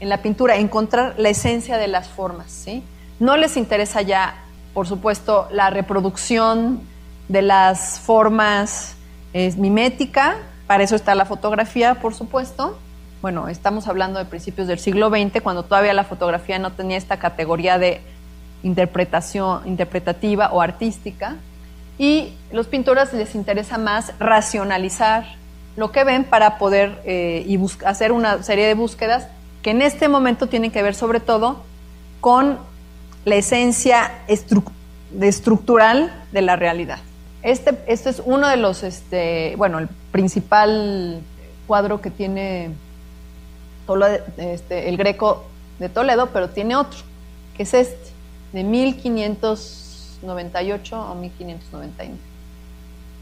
en 0.00 0.08
la 0.08 0.22
pintura, 0.22 0.56
encontrar 0.56 1.14
la 1.18 1.28
esencia 1.28 1.78
de 1.78 1.86
las 1.86 2.08
formas. 2.08 2.50
¿sí? 2.50 2.82
No 3.20 3.36
les 3.36 3.56
interesa 3.56 4.02
ya, 4.02 4.42
por 4.72 4.88
supuesto, 4.88 5.46
la 5.52 5.70
reproducción 5.70 6.80
de 7.28 7.42
las 7.42 8.00
formas 8.00 8.96
es 9.32 9.56
mimética, 9.56 10.38
para 10.66 10.84
eso 10.84 10.96
está 10.96 11.14
la 11.14 11.24
fotografía, 11.24 11.96
por 11.96 12.14
supuesto. 12.14 12.78
Bueno, 13.20 13.48
estamos 13.48 13.88
hablando 13.88 14.18
de 14.18 14.24
principios 14.24 14.66
del 14.66 14.78
siglo 14.78 15.08
XX, 15.08 15.42
cuando 15.42 15.62
todavía 15.62 15.94
la 15.94 16.04
fotografía 16.04 16.58
no 16.58 16.72
tenía 16.72 16.96
esta 16.96 17.18
categoría 17.18 17.78
de 17.78 18.00
interpretación 18.62 19.66
interpretativa 19.66 20.50
o 20.52 20.60
artística. 20.60 21.36
Y 21.98 22.34
los 22.50 22.66
pintores 22.66 23.12
les 23.12 23.34
interesa 23.34 23.78
más 23.78 24.12
racionalizar 24.18 25.24
lo 25.76 25.92
que 25.92 26.04
ven 26.04 26.24
para 26.24 26.58
poder 26.58 27.00
eh, 27.04 27.44
y 27.46 27.58
hacer 27.84 28.12
una 28.12 28.42
serie 28.42 28.66
de 28.66 28.74
búsquedas 28.74 29.28
que 29.62 29.70
en 29.70 29.82
este 29.82 30.08
momento 30.08 30.48
tienen 30.48 30.70
que 30.70 30.82
ver 30.82 30.94
sobre 30.94 31.20
todo 31.20 31.62
con 32.20 32.58
la 33.24 33.36
esencia 33.36 34.12
estructural 34.28 36.12
de 36.32 36.42
la 36.42 36.56
realidad. 36.56 36.98
Este, 37.44 37.78
este 37.86 38.08
es 38.08 38.22
uno 38.24 38.48
de 38.48 38.56
los, 38.56 38.82
este, 38.82 39.54
bueno, 39.56 39.78
el 39.78 39.88
principal 40.10 41.20
cuadro 41.66 42.00
que 42.00 42.10
tiene 42.10 42.70
este, 44.38 44.88
el 44.88 44.96
Greco 44.96 45.44
de 45.78 45.90
Toledo, 45.90 46.30
pero 46.32 46.48
tiene 46.48 46.74
otro, 46.74 47.00
que 47.54 47.64
es 47.64 47.74
este, 47.74 48.12
de 48.54 48.64
1598 48.64 50.98
o 50.98 51.14
1599, 51.16 52.18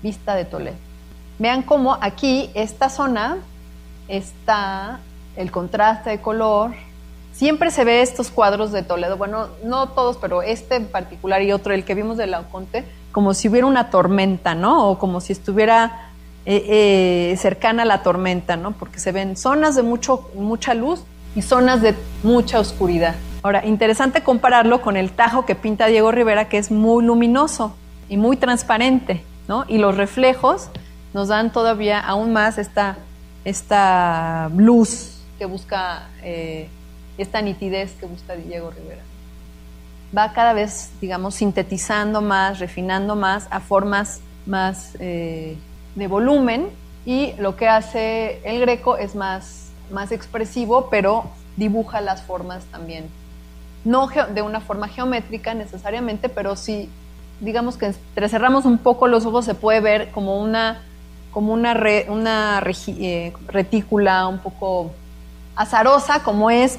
Vista 0.05 0.37
de 0.37 0.45
Toledo. 0.45 0.77
Vean 1.41 1.63
cómo 1.63 1.99
aquí, 2.01 2.49
esta 2.55 2.91
zona, 2.91 3.39
está 4.07 5.01
el 5.35 5.51
contraste 5.51 6.11
de 6.11 6.21
color. 6.21 6.71
Siempre 7.33 7.73
se 7.73 7.85
ve 7.85 8.03
estos 8.03 8.31
cuadros 8.31 8.71
de 8.71 8.85
Toledo, 8.85 9.17
bueno, 9.17 9.49
no 9.65 9.89
todos, 9.89 10.17
pero 10.17 10.43
este 10.43 10.77
en 10.77 10.87
particular 10.87 11.43
y 11.43 11.51
otro, 11.51 11.75
el 11.75 11.85
que 11.85 11.97
vimos 11.97 12.19
de 12.19 12.29
Laoconte, 12.29 12.85
como 13.13 13.35
si 13.35 13.49
hubiera 13.49 13.67
una 13.67 13.91
tormenta, 13.91 14.55
¿no? 14.55 14.89
O 14.89 14.99
como 14.99 15.21
si 15.21 15.33
estuviera 15.33 16.11
eh, 16.47 17.31
eh, 17.33 17.37
cercana 17.37 17.83
a 17.83 17.87
la 17.87 18.03
tormenta, 18.03 18.57
¿no? 18.57 18.73
Porque 18.73 18.99
se 18.99 19.13
ven 19.13 19.37
zonas 19.37 19.77
de 19.77 19.83
mucho, 19.83 20.31
mucha 20.35 20.75
luz 20.75 21.05
y 21.37 21.43
zonas 21.43 21.83
de 21.83 21.95
mucha 22.23 22.59
oscuridad. 22.59 23.15
Ahora, 23.43 23.65
interesante 23.67 24.23
compararlo 24.23 24.81
con 24.81 24.97
el 24.97 25.13
tajo 25.13 25.45
que 25.45 25.55
pinta 25.55 25.87
Diego 25.87 26.11
Rivera, 26.11 26.49
que 26.49 26.59
es 26.59 26.71
muy 26.71 27.05
luminoso 27.05 27.77
y 28.09 28.17
muy 28.17 28.37
transparente, 28.37 29.23
¿no? 29.47 29.65
Y 29.69 29.79
los 29.79 29.97
reflejos 29.97 30.69
nos 31.13 31.29
dan 31.29 31.53
todavía 31.53 32.01
aún 32.01 32.33
más 32.33 32.59
esta, 32.59 32.97
esta 33.45 34.51
luz 34.57 35.19
que 35.39 35.45
busca, 35.45 36.09
eh, 36.23 36.69
esta 37.19 37.43
nitidez 37.43 37.93
que 38.01 38.07
busca 38.07 38.35
Diego 38.35 38.71
Rivera 38.71 39.03
va 40.17 40.33
cada 40.33 40.53
vez, 40.53 40.91
digamos, 41.01 41.37
sintetizando 41.37 42.21
más, 42.21 42.59
refinando 42.59 43.17
más 43.17 43.47
a 43.51 43.61
formas 43.61 44.21
más 44.47 44.97
eh, 44.99 45.57
de 45.95 46.07
volumen 46.07 46.69
y 47.05 47.33
lo 47.39 47.57
que 47.57 47.69
hace 47.69 48.41
el 48.45 48.61
greco 48.61 48.97
es 48.97 49.15
más, 49.15 49.71
más 49.91 50.13
expresivo, 50.13 50.89
pero 50.91 51.25
dibuja 51.57 52.01
las 52.01 52.23
formas 52.23 52.65
también. 52.67 53.09
No 53.85 54.09
de 54.09 54.43
una 54.43 54.61
forma 54.61 54.89
geométrica 54.89 55.55
necesariamente, 55.55 56.29
pero 56.29 56.55
sí, 56.55 56.89
digamos 57.41 57.77
que 57.77 57.87
entre 57.87 58.29
cerramos 58.29 58.65
un 58.65 58.79
poco 58.79 59.09
los 59.09 59.27
ojos 59.27 59.45
se 59.45 59.55
puede 59.55 59.81
ver 59.81 60.11
como 60.13 60.41
una, 60.41 60.83
como 61.33 61.53
una, 61.53 61.75
una 62.09 62.63
eh, 62.87 63.33
retícula 63.49 64.29
un 64.29 64.39
poco 64.39 64.93
azarosa, 65.57 66.23
como 66.23 66.51
es 66.51 66.79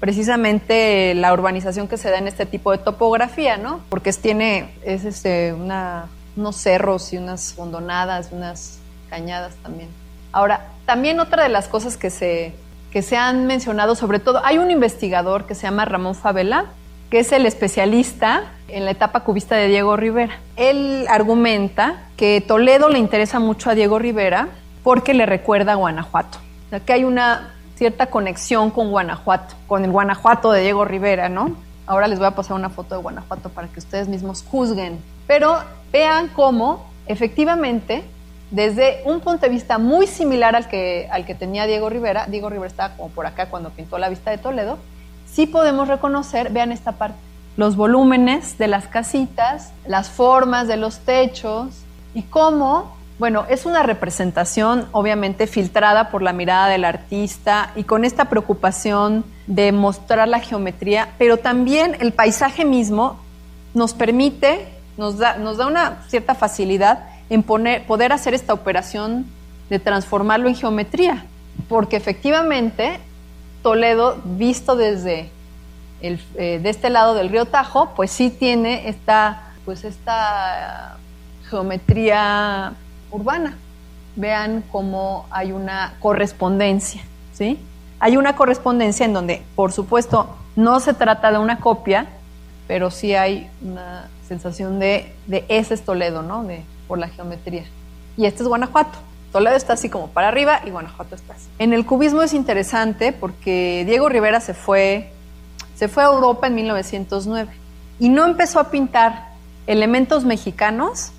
precisamente 0.00 1.14
la 1.14 1.32
urbanización 1.32 1.88
que 1.88 1.96
se 1.96 2.10
da 2.10 2.18
en 2.18 2.28
este 2.28 2.46
tipo 2.46 2.72
de 2.72 2.78
topografía, 2.78 3.56
¿no? 3.56 3.80
Porque 3.88 4.12
tiene 4.12 4.74
es 4.84 5.04
este, 5.04 5.52
una, 5.52 6.06
unos 6.36 6.56
cerros 6.56 7.12
y 7.12 7.18
unas 7.18 7.54
hondonadas, 7.56 8.30
unas 8.32 8.78
cañadas 9.08 9.54
también. 9.62 9.88
Ahora, 10.32 10.68
también 10.86 11.20
otra 11.20 11.44
de 11.44 11.48
las 11.48 11.68
cosas 11.68 11.96
que 11.96 12.10
se, 12.10 12.52
que 12.90 13.02
se 13.02 13.16
han 13.16 13.46
mencionado, 13.46 13.94
sobre 13.94 14.18
todo, 14.18 14.44
hay 14.44 14.58
un 14.58 14.70
investigador 14.70 15.46
que 15.46 15.54
se 15.54 15.62
llama 15.62 15.84
Ramón 15.84 16.14
Favela, 16.14 16.66
que 17.10 17.20
es 17.20 17.32
el 17.32 17.46
especialista 17.46 18.52
en 18.68 18.84
la 18.84 18.90
etapa 18.90 19.20
cubista 19.20 19.54
de 19.54 19.68
Diego 19.68 19.96
Rivera. 19.96 20.38
Él 20.56 21.06
argumenta 21.08 22.02
que 22.16 22.40
Toledo 22.40 22.88
le 22.88 22.98
interesa 22.98 23.38
mucho 23.38 23.70
a 23.70 23.74
Diego 23.74 23.98
Rivera 23.98 24.48
porque 24.82 25.14
le 25.14 25.24
recuerda 25.26 25.72
a 25.72 25.76
Guanajuato. 25.76 26.38
O 26.66 26.70
sea, 26.70 26.80
que 26.80 26.92
hay 26.92 27.04
una 27.04 27.54
cierta 27.76 28.06
conexión 28.06 28.70
con 28.70 28.90
Guanajuato, 28.90 29.54
con 29.66 29.84
el 29.84 29.90
Guanajuato 29.90 30.52
de 30.52 30.62
Diego 30.62 30.84
Rivera, 30.84 31.28
¿no? 31.28 31.56
Ahora 31.86 32.08
les 32.08 32.18
voy 32.18 32.28
a 32.28 32.32
pasar 32.32 32.56
una 32.56 32.70
foto 32.70 32.94
de 32.94 33.02
Guanajuato 33.02 33.50
para 33.50 33.68
que 33.68 33.78
ustedes 33.78 34.08
mismos 34.08 34.44
juzguen. 34.48 34.98
Pero 35.26 35.58
vean 35.92 36.28
cómo, 36.28 36.86
efectivamente, 37.06 38.04
desde 38.50 39.02
un 39.04 39.20
punto 39.20 39.46
de 39.46 39.48
vista 39.48 39.78
muy 39.78 40.06
similar 40.06 40.54
al 40.54 40.68
que, 40.68 41.08
al 41.10 41.26
que 41.26 41.34
tenía 41.34 41.66
Diego 41.66 41.90
Rivera, 41.90 42.26
Diego 42.26 42.48
Rivera 42.48 42.68
estaba 42.68 42.96
como 42.96 43.10
por 43.10 43.26
acá 43.26 43.46
cuando 43.50 43.70
pintó 43.70 43.98
la 43.98 44.08
vista 44.08 44.30
de 44.30 44.38
Toledo, 44.38 44.78
sí 45.26 45.46
podemos 45.46 45.88
reconocer, 45.88 46.52
vean 46.52 46.70
esta 46.70 46.92
parte, 46.92 47.18
los 47.56 47.76
volúmenes 47.76 48.58
de 48.58 48.68
las 48.68 48.86
casitas, 48.86 49.72
las 49.86 50.08
formas 50.08 50.68
de 50.68 50.76
los 50.76 51.00
techos 51.00 51.68
y 52.14 52.22
cómo, 52.22 52.96
bueno, 53.18 53.46
es 53.48 53.64
una 53.64 53.82
representación 53.82 54.88
obviamente 54.92 55.46
filtrada 55.46 56.10
por 56.10 56.22
la 56.22 56.32
mirada 56.32 56.68
del 56.68 56.84
artista 56.84 57.70
y 57.76 57.84
con 57.84 58.04
esta 58.04 58.24
preocupación 58.26 59.24
de 59.46 59.70
mostrar 59.70 60.26
la 60.26 60.40
geometría, 60.40 61.10
pero 61.16 61.36
también 61.36 61.96
el 62.00 62.12
paisaje 62.12 62.64
mismo 62.64 63.20
nos 63.72 63.94
permite, 63.94 64.66
nos 64.96 65.18
da, 65.18 65.36
nos 65.36 65.58
da 65.58 65.66
una 65.66 66.02
cierta 66.08 66.34
facilidad 66.34 67.08
en 67.30 67.42
poner, 67.42 67.86
poder 67.86 68.12
hacer 68.12 68.34
esta 68.34 68.52
operación 68.52 69.26
de 69.70 69.78
transformarlo 69.78 70.48
en 70.48 70.56
geometría, 70.56 71.24
porque 71.68 71.96
efectivamente 71.96 72.98
Toledo, 73.62 74.20
visto 74.24 74.76
desde 74.76 75.30
el, 76.02 76.20
eh, 76.34 76.60
de 76.62 76.68
este 76.68 76.90
lado 76.90 77.14
del 77.14 77.28
río 77.28 77.46
Tajo, 77.46 77.92
pues 77.94 78.10
sí 78.10 78.28
tiene 78.28 78.88
esta, 78.88 79.52
pues 79.64 79.84
esta 79.84 80.98
geometría 81.48 82.74
urbana. 83.14 83.56
Vean 84.16 84.62
cómo 84.70 85.26
hay 85.30 85.52
una 85.52 85.94
correspondencia, 86.00 87.02
¿sí? 87.32 87.58
Hay 88.00 88.16
una 88.16 88.36
correspondencia 88.36 89.06
en 89.06 89.12
donde, 89.12 89.42
por 89.56 89.72
supuesto, 89.72 90.36
no 90.56 90.78
se 90.80 90.94
trata 90.94 91.32
de 91.32 91.38
una 91.38 91.58
copia, 91.58 92.06
pero 92.68 92.90
sí 92.90 93.14
hay 93.14 93.50
una 93.62 94.08
sensación 94.28 94.78
de, 94.78 95.14
de 95.26 95.44
ese 95.48 95.74
es 95.74 95.84
Toledo, 95.84 96.22
¿no? 96.22 96.44
De, 96.44 96.64
por 96.86 96.98
la 96.98 97.08
geometría. 97.08 97.64
Y 98.16 98.26
este 98.26 98.42
es 98.42 98.48
Guanajuato. 98.48 98.98
Toledo 99.32 99.56
está 99.56 99.72
así 99.72 99.88
como 99.88 100.08
para 100.08 100.28
arriba 100.28 100.60
y 100.64 100.70
Guanajuato 100.70 101.16
está 101.16 101.34
así. 101.34 101.48
En 101.58 101.72
el 101.72 101.84
cubismo 101.84 102.22
es 102.22 102.32
interesante 102.34 103.12
porque 103.12 103.84
Diego 103.84 104.08
Rivera 104.08 104.40
se 104.40 104.54
fue, 104.54 105.10
se 105.74 105.88
fue 105.88 106.04
a 106.04 106.06
Europa 106.06 106.46
en 106.46 106.54
1909 106.54 107.52
y 107.98 108.10
no 108.10 108.24
empezó 108.26 108.60
a 108.60 108.70
pintar 108.70 109.30
elementos 109.66 110.24
mexicanos 110.24 111.10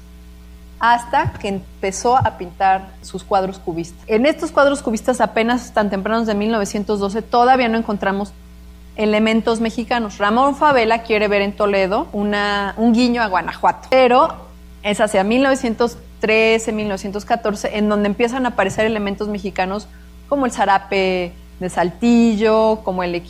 hasta 0.79 1.33
que 1.33 1.47
empezó 1.47 2.17
a 2.17 2.37
pintar 2.37 2.89
sus 3.01 3.23
cuadros 3.23 3.59
cubistas. 3.59 4.03
En 4.07 4.25
estos 4.25 4.51
cuadros 4.51 4.81
cubistas 4.81 5.21
apenas 5.21 5.73
tan 5.73 5.89
tempranos 5.89 6.27
de 6.27 6.35
1912 6.35 7.21
todavía 7.21 7.69
no 7.69 7.77
encontramos 7.77 8.33
elementos 8.95 9.59
mexicanos. 9.59 10.17
Ramón 10.17 10.55
Favela 10.55 11.03
quiere 11.03 11.27
ver 11.27 11.41
en 11.41 11.53
Toledo 11.53 12.07
un 12.13 12.93
guiño 12.93 13.21
a 13.21 13.27
Guanajuato, 13.27 13.87
pero 13.89 14.35
es 14.83 15.01
hacia 15.01 15.23
1913, 15.23 16.71
1914, 16.71 17.77
en 17.77 17.89
donde 17.89 18.07
empiezan 18.07 18.45
a 18.45 18.49
aparecer 18.49 18.85
elementos 18.85 19.27
mexicanos 19.27 19.87
como 20.29 20.45
el 20.45 20.51
zarape 20.51 21.33
de 21.59 21.69
Saltillo, 21.69 22.81
como, 22.83 23.03
el 23.03 23.21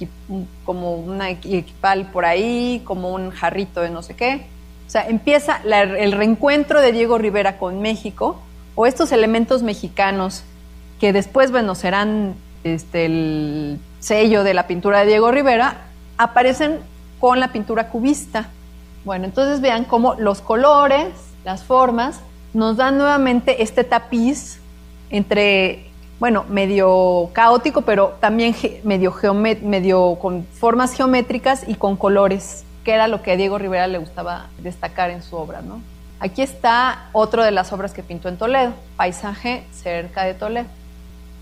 como 0.66 0.96
una 0.96 1.30
equipal 1.30 2.08
por 2.12 2.26
ahí, 2.26 2.82
como 2.86 3.14
un 3.14 3.32
jarrito 3.32 3.82
de 3.82 3.90
no 3.90 4.02
sé 4.02 4.16
qué. 4.16 4.48
O 4.88 4.90
sea, 4.90 5.08
empieza 5.08 5.62
el 5.64 6.12
reencuentro 6.12 6.82
de 6.82 6.92
Diego 6.92 7.18
Rivera 7.18 7.58
con 7.58 7.82
México, 7.82 8.40
o 8.76 8.86
estos 8.86 9.12
elementos 9.12 9.64
mexicanos 9.64 10.44
que 11.00 11.14
después, 11.14 11.52
bueno, 11.52 11.76
serán 11.76 12.36
este, 12.64 13.06
el 13.06 13.80
sello 14.00 14.44
de 14.44 14.54
la 14.54 14.68
pintura 14.68 15.00
de 15.00 15.08
Diego 15.08 15.32
Rivera, 15.32 15.88
aparecen 16.18 16.80
con 17.20 17.40
la 17.40 17.52
pintura 17.52 17.90
cubista. 17.90 18.50
Bueno, 19.06 19.26
entonces 19.26 19.62
vean 19.62 19.86
cómo 19.86 20.16
los 20.16 20.42
colores, 20.42 21.08
las 21.44 21.64
formas, 21.64 22.20
nos 22.54 22.78
dan 22.78 22.98
nuevamente 22.98 23.64
este 23.64 23.84
tapiz 23.84 24.60
entre, 25.10 25.90
bueno, 26.20 26.46
medio 26.50 27.30
caótico, 27.34 27.82
pero 27.82 28.18
también 28.20 28.56
medio, 28.84 29.14
medio 29.34 30.18
con 30.20 30.46
formas 30.46 30.94
geométricas 30.94 31.64
y 31.68 31.76
con 31.76 31.96
colores, 31.96 32.65
que 32.86 32.94
era 32.94 33.08
lo 33.08 33.24
que 33.24 33.32
a 33.32 33.36
Diego 33.36 33.58
Rivera 33.58 33.88
le 33.88 33.98
gustaba 33.98 34.46
destacar 34.60 35.10
en 35.10 35.24
su 35.24 35.36
obra, 35.36 35.62
¿no? 35.62 35.82
Aquí 36.20 36.42
está 36.42 37.10
otro 37.12 37.44
de 37.44 37.52
las 37.52 37.74
obras 37.74 37.92
que 37.92 38.04
pintó 38.04 38.30
en 38.30 38.38
Toledo, 38.38 38.74
Paisaje 38.96 39.66
cerca 39.74 40.24
de 40.24 40.36
Toledo. 40.36 40.68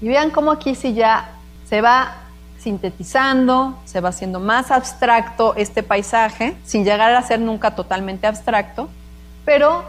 Y 0.02 0.08
vean 0.08 0.32
cómo 0.32 0.52
aquí 0.52 0.74
sí 0.74 0.94
ya 0.94 1.30
se 1.68 1.82
va 1.82 2.16
sintetizando, 2.58 3.78
se 3.84 4.00
va 4.00 4.10
haciendo 4.10 4.40
más 4.40 4.72
abstracto 4.72 5.54
este 5.56 5.84
paisaje, 5.84 6.56
sin 6.64 6.86
llegar 6.86 7.14
a 7.14 7.22
ser 7.22 7.42
nunca 7.42 7.76
totalmente 7.76 8.26
abstracto, 8.26 8.90
pero 9.44 9.84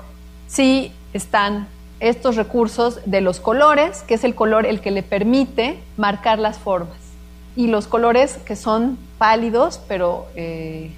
sí 0.49 0.93
están 1.13 1.69
estos 2.01 2.35
recursos 2.35 3.01
de 3.07 3.21
los 3.21 3.39
colores, 3.39 4.03
que 4.03 4.15
es 4.15 4.25
el 4.25 4.35
color 4.35 4.67
el 4.67 4.81
que 4.81 4.91
le 4.91 5.05
permite 5.05 5.79
marcar 5.97 6.41
las 6.41 6.59
formas, 6.59 6.99
y 7.55 7.69
los 7.69 7.87
colores 7.87 8.39
que 8.45 8.57
son 8.57 8.99
pálidos, 9.19 9.81
pero 9.87 10.27
eh, 10.35 10.93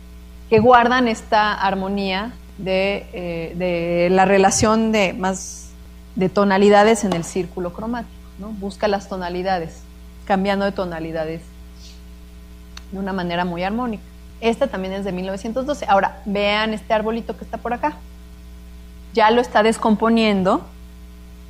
que 0.48 0.58
guardan 0.60 1.08
esta 1.08 1.54
armonía 1.54 2.32
eh, 2.64 3.52
de, 3.56 4.08
la 4.10 4.24
relación 4.24 4.92
de 4.92 5.12
más 5.12 5.70
de 6.14 6.28
tonalidades 6.28 7.04
en 7.04 7.12
el 7.12 7.24
círculo 7.24 7.72
cromático. 7.72 8.12
¿no? 8.38 8.48
Busca 8.48 8.88
las 8.88 9.08
tonalidades, 9.08 9.80
cambiando 10.24 10.64
de 10.64 10.72
tonalidades 10.72 11.42
de 12.92 12.98
una 12.98 13.12
manera 13.12 13.44
muy 13.44 13.62
armónica. 13.62 14.04
Esta 14.40 14.66
también 14.66 14.94
es 14.94 15.04
de 15.04 15.12
1912. 15.12 15.86
Ahora, 15.88 16.20
vean 16.24 16.74
este 16.74 16.92
arbolito 16.92 17.36
que 17.36 17.44
está 17.44 17.58
por 17.58 17.72
acá 17.72 17.96
ya 19.16 19.30
lo 19.30 19.40
está 19.40 19.62
descomponiendo 19.62 20.60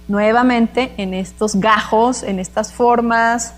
nuevamente 0.06 0.92
en 0.98 1.12
estos 1.12 1.56
gajos, 1.56 2.22
en 2.22 2.38
estas 2.38 2.72
formas 2.72 3.54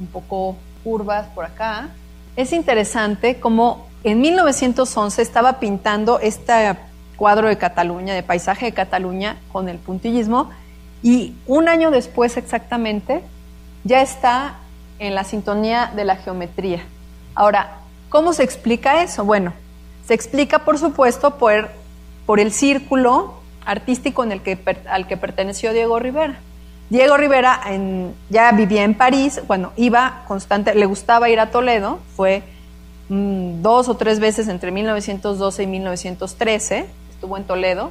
un 0.00 0.08
poco 0.08 0.56
curvas 0.82 1.28
por 1.36 1.44
acá. 1.44 1.88
Es 2.34 2.52
interesante 2.52 3.38
como 3.38 3.86
en 4.04 4.20
1911 4.20 5.22
estaba 5.22 5.58
pintando 5.58 6.20
este 6.20 6.76
cuadro 7.16 7.48
de 7.48 7.56
Cataluña, 7.56 8.14
de 8.14 8.22
paisaje 8.22 8.66
de 8.66 8.72
Cataluña 8.72 9.38
con 9.50 9.68
el 9.68 9.78
puntillismo 9.78 10.50
y 11.02 11.34
un 11.46 11.68
año 11.68 11.90
después 11.90 12.36
exactamente 12.36 13.22
ya 13.82 14.02
está 14.02 14.56
en 14.98 15.14
la 15.14 15.24
sintonía 15.24 15.90
de 15.96 16.04
la 16.04 16.16
geometría. 16.16 16.82
Ahora, 17.34 17.78
¿cómo 18.10 18.34
se 18.34 18.42
explica 18.42 19.02
eso? 19.02 19.24
Bueno, 19.24 19.54
se 20.06 20.12
explica 20.14 20.60
por 20.60 20.78
supuesto 20.78 21.36
por, 21.38 21.70
por 22.26 22.40
el 22.40 22.52
círculo 22.52 23.34
artístico 23.64 24.22
en 24.22 24.32
el 24.32 24.42
que, 24.42 24.58
al 24.88 25.06
que 25.06 25.16
perteneció 25.16 25.72
Diego 25.72 25.98
Rivera. 25.98 26.38
Diego 26.90 27.16
Rivera 27.16 27.62
ya 28.28 28.52
vivía 28.52 28.84
en 28.84 28.94
París, 28.94 29.40
bueno, 29.46 29.72
iba 29.76 30.24
constante, 30.28 30.74
le 30.74 30.84
gustaba 30.84 31.30
ir 31.30 31.40
a 31.40 31.50
Toledo, 31.50 31.98
fue 32.14 32.42
mm, 33.08 33.62
dos 33.62 33.88
o 33.88 33.96
tres 33.96 34.20
veces 34.20 34.48
entre 34.48 34.70
1912 34.70 35.62
y 35.62 35.66
1913, 35.66 36.86
estuvo 37.10 37.36
en 37.36 37.44
Toledo, 37.44 37.90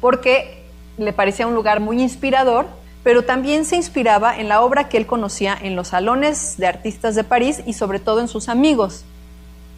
porque 0.00 0.64
le 0.98 1.12
parecía 1.12 1.46
un 1.46 1.54
lugar 1.54 1.80
muy 1.80 2.00
inspirador, 2.02 2.66
pero 3.02 3.24
también 3.24 3.64
se 3.64 3.76
inspiraba 3.76 4.36
en 4.38 4.48
la 4.48 4.62
obra 4.62 4.88
que 4.88 4.96
él 4.96 5.06
conocía 5.06 5.56
en 5.60 5.76
los 5.76 5.88
salones 5.88 6.56
de 6.56 6.66
artistas 6.66 7.14
de 7.14 7.24
París 7.24 7.62
y 7.66 7.74
sobre 7.74 7.98
todo 7.98 8.20
en 8.20 8.28
sus 8.28 8.48
amigos. 8.48 9.04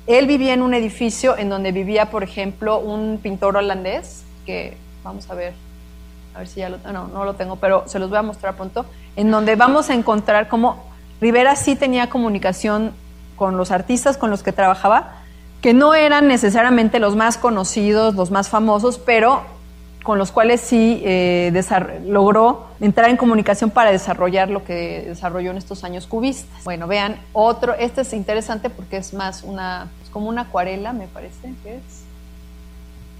Él 0.06 0.26
vivía 0.26 0.54
en 0.54 0.62
un 0.62 0.74
edificio 0.74 1.36
en 1.36 1.48
donde 1.48 1.72
vivía, 1.72 2.10
por 2.10 2.22
ejemplo, 2.22 2.78
un 2.78 3.18
pintor 3.20 3.56
holandés 3.56 4.22
que 4.44 4.76
vamos 5.02 5.28
a 5.28 5.34
ver, 5.34 5.54
a 6.34 6.38
ver 6.38 6.48
si 6.48 6.60
ya 6.60 6.68
no, 6.68 7.08
no 7.08 7.24
lo 7.24 7.34
tengo, 7.34 7.56
pero 7.56 7.84
se 7.86 7.98
los 7.98 8.08
voy 8.08 8.18
a 8.18 8.22
mostrar 8.22 8.54
pronto, 8.54 8.86
en 9.16 9.30
donde 9.30 9.56
vamos 9.56 9.90
a 9.90 9.94
encontrar 9.94 10.48
cómo 10.48 10.84
Rivera 11.20 11.56
sí 11.56 11.76
tenía 11.76 12.10
comunicación 12.10 12.92
con 13.36 13.56
los 13.56 13.70
artistas 13.70 14.16
con 14.16 14.30
los 14.30 14.42
que 14.42 14.52
trabajaba, 14.52 15.22
que 15.60 15.74
no 15.74 15.94
eran 15.94 16.28
necesariamente 16.28 16.98
los 16.98 17.16
más 17.16 17.38
conocidos, 17.38 18.14
los 18.14 18.30
más 18.30 18.48
famosos, 18.48 18.98
pero 18.98 19.42
con 20.02 20.18
los 20.18 20.30
cuales 20.30 20.60
sí 20.60 21.02
eh, 21.04 21.52
logró 22.06 22.66
entrar 22.80 23.10
en 23.10 23.16
comunicación 23.16 23.70
para 23.70 23.90
desarrollar 23.90 24.48
lo 24.48 24.64
que 24.64 25.04
desarrolló 25.08 25.50
en 25.50 25.56
estos 25.56 25.82
años 25.84 26.06
cubistas. 26.06 26.64
Bueno, 26.64 26.86
vean, 26.86 27.20
otro, 27.32 27.74
este 27.74 28.02
es 28.02 28.12
interesante 28.12 28.70
porque 28.70 28.98
es 28.98 29.14
más 29.14 29.42
una, 29.42 29.88
pues 29.98 30.10
como 30.10 30.28
una 30.28 30.42
acuarela, 30.42 30.92
me 30.92 31.08
parece 31.08 31.52
que 31.62 31.76
es 31.76 32.06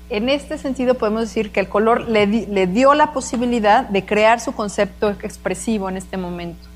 en 0.08 0.28
este 0.28 0.58
sentido 0.58 0.94
podemos 0.94 1.22
decir 1.22 1.50
que 1.50 1.60
el 1.60 1.68
color 1.68 2.08
le, 2.08 2.26
dio 2.66 2.94
la 2.94 3.12
posibilidad 3.12 3.88
de 3.88 4.04
crear 4.04 4.40
su 4.40 4.52
concepto 4.52 5.10
expresivo 5.10 5.88
en 5.88 5.96
este 5.96 6.16
momento, 6.16 6.68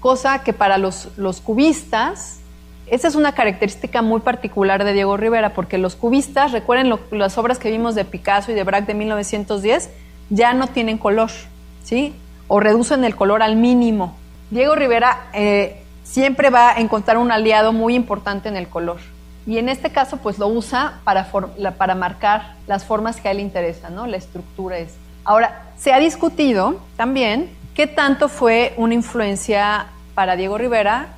cosa 0.00 0.42
que 0.42 0.52
para 0.52 0.78
los, 0.78 1.08
cubistas, 1.44 2.40
esa 2.88 3.08
es 3.08 3.16
una 3.16 3.32
característica 3.32 4.00
muy 4.00 4.20
particular 4.20 4.84
de 4.84 4.92
Diego 4.92 5.16
Rivera, 5.16 5.54
porque 5.54 5.76
los 5.78 5.96
cubistas, 5.96 6.52
recuerden 6.52 6.92
las 7.10 7.36
obras 7.36 7.58
que 7.58 7.70
vimos 7.70 7.94
de 7.94 8.04
Picasso 8.04 8.52
y 8.52 8.54
de 8.54 8.62
Braque 8.62 8.86
de 8.86 8.94
1910, 8.94 9.90
ya 10.30 10.52
no 10.54 10.68
tienen 10.68 10.98
color, 10.98 11.30
¿sí? 11.82 12.14
O 12.48 12.60
reducen 12.60 13.04
el 13.04 13.16
color 13.16 13.42
al 13.42 13.56
mínimo. 13.56 14.16
Diego 14.50 14.76
Rivera 14.76 15.26
eh, 15.32 15.82
siempre 16.04 16.50
va 16.50 16.70
a 16.70 16.80
encontrar 16.80 17.18
un 17.18 17.32
aliado 17.32 17.72
muy 17.72 17.94
importante 17.94 18.48
en 18.48 18.56
el 18.56 18.68
color. 18.68 18.98
Y 19.46 19.58
en 19.58 19.68
este 19.68 19.90
caso, 19.90 20.18
pues 20.18 20.38
lo 20.38 20.48
usa 20.48 21.00
para, 21.04 21.30
para 21.76 21.94
marcar 21.94 22.54
las 22.66 22.84
formas 22.84 23.20
que 23.20 23.28
a 23.28 23.30
él 23.32 23.38
le 23.38 23.42
interesan, 23.44 23.94
¿no? 23.94 24.06
La 24.06 24.16
estructura 24.16 24.78
es. 24.78 24.94
Ahora, 25.24 25.72
se 25.76 25.92
ha 25.92 25.98
discutido 25.98 26.80
también 26.96 27.50
qué 27.74 27.86
tanto 27.86 28.28
fue 28.28 28.74
una 28.76 28.94
influencia 28.94 29.86
para 30.14 30.36
Diego 30.36 30.56
Rivera 30.56 31.08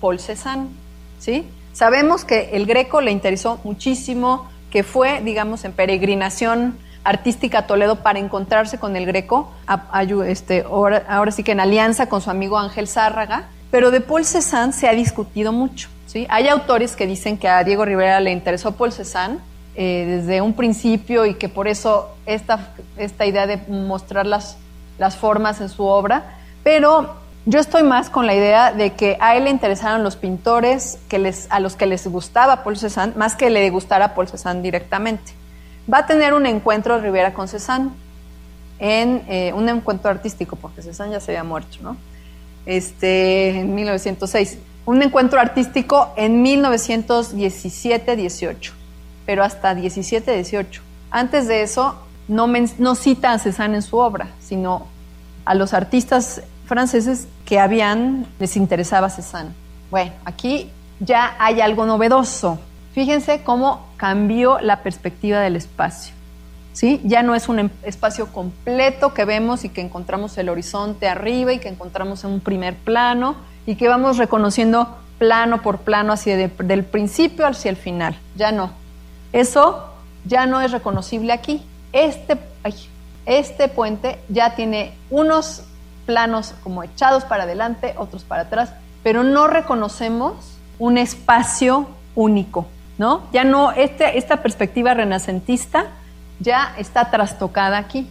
Paul 0.00 0.20
Cézanne, 0.20 0.68
¿sí? 1.24 1.48
Sabemos 1.72 2.24
que 2.24 2.50
el 2.52 2.66
Greco 2.66 3.00
le 3.00 3.10
interesó 3.10 3.58
muchísimo, 3.64 4.46
que 4.70 4.82
fue, 4.82 5.22
digamos, 5.22 5.64
en 5.64 5.72
peregrinación 5.72 6.76
artística 7.02 7.60
a 7.60 7.66
Toledo 7.66 7.96
para 7.96 8.18
encontrarse 8.18 8.78
con 8.78 8.94
el 8.94 9.06
Greco, 9.06 9.50
este, 10.26 10.64
ahora, 10.68 11.30
sí 11.30 11.42
que 11.42 11.52
en 11.52 11.60
alianza 11.60 12.08
con 12.08 12.20
su 12.20 12.30
amigo 12.30 12.58
Ángel 12.58 12.88
Zárraga, 12.88 13.48
pero 13.70 13.90
de 13.90 14.00
Paul 14.00 14.24
Cézanne 14.24 14.72
se 14.72 14.86
ha 14.86 14.92
discutido 14.92 15.52
mucho. 15.52 15.88
¿sí? 16.06 16.26
Hay 16.28 16.48
autores 16.48 16.94
que 16.94 17.06
dicen 17.06 17.38
que 17.38 17.48
a 17.48 17.64
Diego 17.64 17.84
Rivera 17.84 18.20
le 18.20 18.30
interesó 18.30 18.72
Paul 18.72 18.92
Cézanne 18.92 19.38
eh, 19.74 20.04
desde 20.06 20.42
un 20.42 20.52
principio 20.52 21.26
y 21.26 21.34
que 21.34 21.48
por 21.48 21.68
eso 21.68 22.14
esta, 22.26 22.74
esta 22.96 23.26
idea 23.26 23.46
de 23.46 23.56
mostrar 23.68 24.26
las, 24.26 24.58
las 24.98 25.16
formas 25.16 25.60
en 25.60 25.68
su 25.68 25.84
obra, 25.84 26.36
pero 26.62 27.23
yo 27.46 27.60
estoy 27.60 27.82
más 27.82 28.10
con 28.10 28.26
la 28.26 28.34
idea 28.34 28.72
de 28.72 28.94
que 28.94 29.16
a 29.20 29.36
él 29.36 29.44
le 29.44 29.50
interesaron 29.50 30.02
los 30.02 30.16
pintores 30.16 30.98
que 31.08 31.18
les, 31.18 31.46
a 31.50 31.60
los 31.60 31.76
que 31.76 31.86
les 31.86 32.06
gustaba 32.06 32.64
Paul 32.64 32.76
Cézanne, 32.76 33.14
más 33.16 33.36
que 33.36 33.50
le 33.50 33.68
gustara 33.70 34.14
Paul 34.14 34.28
Cézanne 34.28 34.62
directamente. 34.62 35.32
Va 35.92 35.98
a 35.98 36.06
tener 36.06 36.32
un 36.32 36.46
encuentro 36.46 36.98
Rivera 37.00 37.34
con 37.34 37.48
Cézanne, 37.48 37.90
en 38.78 39.22
eh, 39.28 39.52
un 39.54 39.68
encuentro 39.68 40.10
artístico, 40.10 40.56
porque 40.56 40.82
Cézanne 40.82 41.12
ya 41.12 41.20
se 41.20 41.32
había 41.32 41.44
muerto, 41.44 41.78
¿no? 41.82 41.96
este, 42.66 43.60
en 43.60 43.74
1906. 43.74 44.58
Un 44.86 45.02
encuentro 45.02 45.40
artístico 45.40 46.12
en 46.16 46.44
1917-18, 46.44 48.72
pero 49.26 49.44
hasta 49.44 49.74
17-18. 49.74 50.80
Antes 51.10 51.48
de 51.48 51.62
eso, 51.62 51.96
no, 52.28 52.46
no 52.78 52.94
cita 52.94 53.32
a 53.32 53.38
Cézanne 53.38 53.76
en 53.76 53.82
su 53.82 53.96
obra, 53.96 54.28
sino 54.40 54.86
a 55.44 55.54
los 55.54 55.74
artistas 55.74 56.42
franceses 56.66 57.26
que 57.44 57.58
habían, 57.58 58.26
les 58.38 58.56
interesaba 58.56 59.10
Cézanne. 59.10 59.50
Bueno, 59.90 60.12
aquí 60.24 60.70
ya 61.00 61.36
hay 61.38 61.60
algo 61.60 61.86
novedoso. 61.86 62.58
Fíjense 62.92 63.42
cómo 63.42 63.86
cambió 63.96 64.58
la 64.60 64.82
perspectiva 64.82 65.40
del 65.40 65.56
espacio. 65.56 66.14
¿sí? 66.72 67.00
Ya 67.04 67.22
no 67.22 67.34
es 67.34 67.48
un 67.48 67.58
em, 67.58 67.70
espacio 67.82 68.26
completo 68.32 69.14
que 69.14 69.24
vemos 69.24 69.64
y 69.64 69.70
que 69.70 69.80
encontramos 69.80 70.36
el 70.36 70.48
horizonte 70.48 71.08
arriba 71.08 71.52
y 71.52 71.58
que 71.58 71.68
encontramos 71.68 72.24
en 72.24 72.30
un 72.30 72.40
primer 72.40 72.76
plano 72.76 73.36
y 73.66 73.76
que 73.76 73.88
vamos 73.88 74.18
reconociendo 74.18 74.96
plano 75.18 75.62
por 75.62 75.78
plano 75.78 76.12
hacia 76.12 76.36
del 76.36 76.84
principio 76.84 77.46
hacia 77.46 77.70
el 77.70 77.76
final. 77.76 78.18
Ya 78.36 78.52
no. 78.52 78.72
Eso 79.32 79.90
ya 80.24 80.46
no 80.46 80.60
es 80.60 80.72
reconocible 80.72 81.32
aquí. 81.32 81.62
Este, 81.92 82.36
este 83.24 83.68
puente 83.68 84.18
ya 84.28 84.54
tiene 84.54 84.92
unos 85.10 85.62
planos 86.06 86.54
como 86.62 86.82
echados 86.82 87.24
para 87.24 87.44
adelante, 87.44 87.94
otros 87.96 88.24
para 88.24 88.42
atrás, 88.42 88.72
pero 89.02 89.22
no 89.22 89.46
reconocemos 89.46 90.58
un 90.78 90.98
espacio 90.98 91.88
único, 92.14 92.66
¿no? 92.98 93.22
Ya 93.32 93.44
no, 93.44 93.72
este, 93.72 94.18
esta 94.18 94.42
perspectiva 94.42 94.94
renacentista 94.94 95.86
ya 96.40 96.74
está 96.78 97.10
trastocada 97.10 97.78
aquí. 97.78 98.08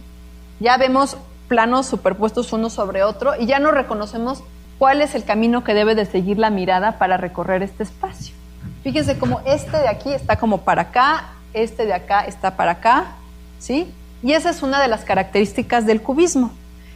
Ya 0.60 0.76
vemos 0.76 1.16
planos 1.48 1.86
superpuestos 1.86 2.52
uno 2.52 2.70
sobre 2.70 3.02
otro 3.02 3.34
y 3.38 3.46
ya 3.46 3.58
no 3.58 3.70
reconocemos 3.70 4.42
cuál 4.78 5.02
es 5.02 5.14
el 5.14 5.24
camino 5.24 5.64
que 5.64 5.74
debe 5.74 5.94
de 5.94 6.06
seguir 6.06 6.38
la 6.38 6.50
mirada 6.50 6.98
para 6.98 7.16
recorrer 7.16 7.62
este 7.62 7.82
espacio. 7.82 8.34
Fíjense 8.82 9.18
cómo 9.18 9.40
este 9.46 9.78
de 9.78 9.88
aquí 9.88 10.12
está 10.12 10.36
como 10.36 10.58
para 10.62 10.82
acá, 10.82 11.24
este 11.52 11.86
de 11.86 11.94
acá 11.94 12.24
está 12.24 12.56
para 12.56 12.72
acá, 12.72 13.06
¿sí? 13.58 13.92
Y 14.22 14.32
esa 14.32 14.50
es 14.50 14.62
una 14.62 14.80
de 14.80 14.88
las 14.88 15.04
características 15.04 15.86
del 15.86 16.00
cubismo, 16.00 16.50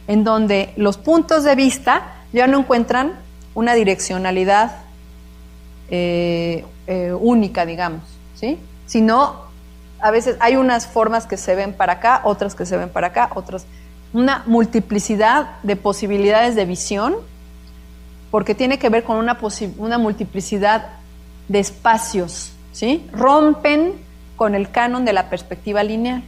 en 0.09 0.23
donde 0.23 0.73
los 0.75 0.97
puntos 0.97 1.43
de 1.43 1.53
vista 1.53 2.15
ya 2.33 2.47
no 2.47 2.57
encuentran 2.57 3.13
una 3.53 3.75
direccionalidad 3.75 4.71
eh, 5.91 6.65
eh, 6.87 7.13
única, 7.13 7.63
digamos, 7.63 8.01
¿sí? 8.33 8.57
Sino 8.87 9.35
a 9.99 10.09
veces 10.09 10.35
hay 10.39 10.55
unas 10.55 10.87
formas 10.87 11.27
que 11.27 11.37
se 11.37 11.53
ven 11.53 11.73
para 11.73 11.93
acá, 11.93 12.21
otras 12.23 12.55
que 12.55 12.65
se 12.65 12.75
ven 12.75 12.89
para 12.89 13.07
acá, 13.07 13.29
otras. 13.35 13.67
Una 14.11 14.41
multiplicidad 14.47 15.51
de 15.61 15.75
posibilidades 15.75 16.55
de 16.55 16.65
visión, 16.65 17.15
porque 18.31 18.55
tiene 18.55 18.79
que 18.79 18.89
ver 18.89 19.03
con 19.03 19.17
una, 19.17 19.37
una 19.77 19.99
multiplicidad 19.99 20.87
de 21.49 21.59
espacios, 21.59 22.53
¿sí? 22.71 23.07
Rompen 23.13 23.93
con 24.37 24.55
el 24.55 24.71
canon 24.71 25.05
de 25.05 25.13
la 25.13 25.29
perspectiva 25.29 25.83
lineal. 25.83 26.23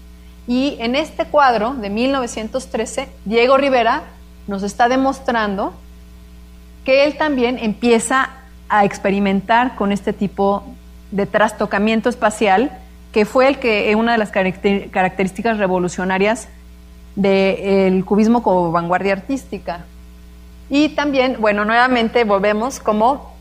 Y 0.51 0.75
en 0.81 0.97
este 0.97 1.23
cuadro 1.23 1.75
de 1.75 1.89
1913, 1.89 3.07
Diego 3.23 3.55
Rivera 3.55 4.03
nos 4.47 4.63
está 4.63 4.89
demostrando 4.89 5.73
que 6.83 7.05
él 7.05 7.17
también 7.17 7.57
empieza 7.57 8.31
a 8.67 8.83
experimentar 8.83 9.77
con 9.77 9.93
este 9.93 10.11
tipo 10.11 10.65
de 11.11 11.25
trastocamiento 11.25 12.09
espacial 12.09 12.69
que 13.13 13.23
fue 13.23 13.47
el 13.47 13.59
que 13.59 13.95
una 13.95 14.11
de 14.11 14.17
las 14.17 14.29
características 14.29 15.57
revolucionarias 15.57 16.49
del 17.15 18.03
cubismo 18.03 18.43
como 18.43 18.73
vanguardia 18.73 19.13
artística. 19.13 19.85
Y 20.69 20.89
también, 20.89 21.37
bueno, 21.39 21.63
nuevamente 21.63 22.25
volvemos 22.25 22.81
como 22.81 23.33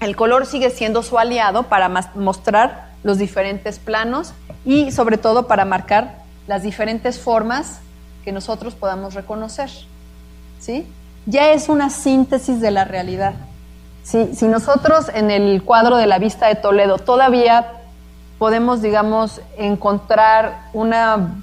el 0.00 0.14
color 0.14 0.44
sigue 0.44 0.68
siendo 0.68 1.02
su 1.02 1.18
aliado 1.18 1.62
para 1.62 1.88
mostrar 2.16 2.90
los 3.02 3.16
diferentes 3.16 3.78
planos 3.78 4.34
y 4.66 4.90
sobre 4.90 5.16
todo 5.16 5.46
para 5.46 5.64
marcar 5.64 6.19
las 6.50 6.64
diferentes 6.64 7.20
formas 7.20 7.78
que 8.24 8.32
nosotros 8.32 8.74
podamos 8.74 9.14
reconocer. 9.14 9.70
¿Sí? 10.58 10.84
Ya 11.24 11.52
es 11.52 11.68
una 11.68 11.90
síntesis 11.90 12.60
de 12.60 12.72
la 12.72 12.84
realidad. 12.84 13.34
si 14.02 14.48
nosotros 14.48 15.12
en 15.14 15.30
el 15.30 15.62
cuadro 15.62 15.96
de 15.96 16.08
la 16.08 16.18
vista 16.18 16.48
de 16.48 16.56
Toledo 16.56 16.98
todavía 16.98 17.74
podemos, 18.40 18.82
digamos, 18.82 19.40
encontrar 19.58 20.62
una 20.72 21.36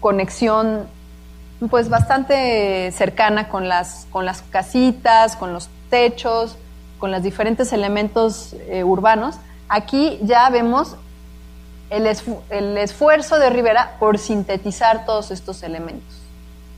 conexión 0.00 0.86
pues 1.68 1.90
bastante 1.90 2.90
cercana 2.92 3.50
con 3.50 3.68
las, 3.68 4.06
con 4.10 4.24
las 4.24 4.40
casitas, 4.40 5.36
con 5.36 5.52
los 5.52 5.68
techos, 5.90 6.56
con 6.98 7.10
los 7.10 7.22
diferentes 7.22 7.74
elementos 7.74 8.56
eh, 8.70 8.84
urbanos. 8.84 9.36
Aquí 9.68 10.18
ya 10.22 10.48
vemos 10.48 10.96
el, 11.90 12.78
esfuerzo 12.78 13.38
de 13.38 13.50
Rivera 13.50 13.96
por 13.98 14.18
sintetizar 14.18 15.04
todos 15.04 15.30
estos 15.30 15.62
elementos, 15.62 16.18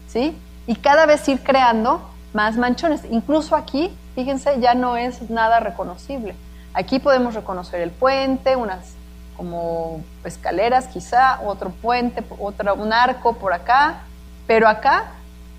¿sí? 0.09 0.37
Y 0.67 0.77
cada 0.77 1.07
vez 1.07 1.29
ir 1.29 1.41
creando 1.43 2.01
más 2.33 2.57
manchones. 2.57 3.03
Incluso 3.11 3.55
aquí, 3.55 3.95
fíjense, 4.15 4.59
ya 4.61 4.75
no 4.75 4.97
es 4.97 5.31
nada 5.31 5.61
reconocible. 5.61 6.35
Aquí 6.73 6.99
podemos 6.99 7.35
reconocer 7.35 7.83
el 7.83 7.91
puente, 7.91 8.57
unas 8.57 8.95
como 9.37 10.03
escaleras 10.25 10.87
quizá, 10.87 11.41
otro 11.43 11.71
puente, 11.71 12.23
otra, 12.39 12.73
un 12.73 12.93
arco 12.93 13.35
por 13.35 13.53
acá, 13.53 14.03
pero 14.47 14.69
acá 14.69 15.13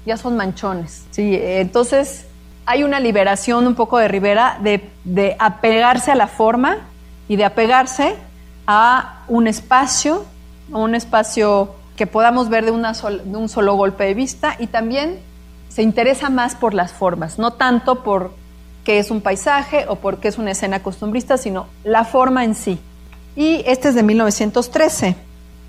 ya 0.06 0.18
son 0.18 0.36
manchones. 0.36 1.06
Sí, 1.12 1.40
entonces 1.42 2.26
hay 2.66 2.84
una 2.84 3.00
liberación 3.00 3.68
un 3.68 3.76
poco 3.76 3.98
de 3.98 4.08
Rivera 4.08 4.58
de, 4.62 4.90
de 5.04 5.36
apegarse 5.38 6.12
a 6.12 6.16
la 6.16 6.28
forma 6.28 6.78
y 7.28 7.36
de 7.36 7.46
apegarse 7.46 8.16
a 8.68 9.24
un 9.28 9.48
espacio, 9.48 10.26
un 10.70 10.96
espacio 10.96 11.76
que 11.96 12.08
podamos 12.08 12.50
ver 12.50 12.66
de, 12.66 12.72
una 12.72 12.94
un 13.26 13.50
solo 13.50 13.76
golpe 13.76 14.06
de 14.06 14.14
vista 14.14 14.56
y 14.60 14.68
también 14.68 15.20
se 15.70 15.82
interesa 15.82 16.30
más 16.30 16.56
por 16.56 16.74
las 16.74 16.92
formas, 16.92 17.40
no 17.40 17.54
tanto 17.54 18.04
por 18.04 18.32
qué 18.84 19.00
es 19.00 19.12
un 19.12 19.22
paisaje 19.22 19.86
o 19.88 19.96
por 19.96 20.20
qué 20.20 20.28
es 20.28 20.38
una 20.38 20.52
escena 20.52 20.84
costumbrista, 20.84 21.38
sino 21.38 21.68
la 21.84 22.04
forma 22.04 22.44
en 22.44 22.56
sí. 22.56 22.80
Y 23.36 23.64
este 23.66 23.90
es 23.90 23.96
de 23.96 24.04
1913. 24.04 25.16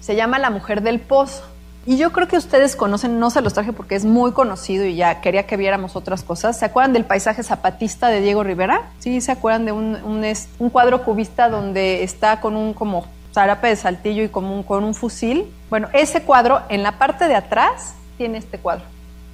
Se 0.00 0.16
llama 0.16 0.38
La 0.38 0.50
Mujer 0.50 0.82
del 0.82 1.00
Pozo. 1.00 1.44
Y 1.86 1.98
yo 1.98 2.12
creo 2.12 2.28
que 2.28 2.36
ustedes 2.36 2.76
conocen, 2.76 3.18
no 3.18 3.30
se 3.30 3.42
los 3.42 3.52
traje 3.52 3.72
porque 3.72 3.94
es 3.94 4.04
muy 4.04 4.32
conocido 4.32 4.84
y 4.86 4.96
ya 4.96 5.20
quería 5.20 5.46
que 5.46 5.56
viéramos 5.56 5.96
otras 5.96 6.22
cosas. 6.22 6.58
¿Se 6.58 6.64
acuerdan 6.64 6.92
del 6.92 7.04
paisaje 7.04 7.42
zapatista 7.42 8.08
de 8.08 8.20
Diego 8.20 8.42
Rivera? 8.42 8.90
Sí, 9.00 9.20
¿se 9.20 9.32
acuerdan 9.32 9.66
de 9.66 9.72
un, 9.72 10.70
cuadro 10.72 11.04
cubista 11.04 11.48
donde 11.48 12.02
está 12.02 12.40
con 12.40 12.56
un 12.56 12.72
como 12.72 13.06
zarape 13.32 13.68
de 13.68 13.76
saltillo 13.76 14.22
y 14.22 14.28
con 14.28 14.44
un 14.44 14.94
fusil? 14.94 15.46
Bueno, 15.68 15.88
ese 15.92 16.22
cuadro 16.22 16.62
en 16.68 16.82
la 16.82 16.98
parte 16.98 17.28
de 17.28 17.34
atrás 17.34 17.94
tiene 18.16 18.38
este 18.38 18.58
cuadro, 18.58 18.84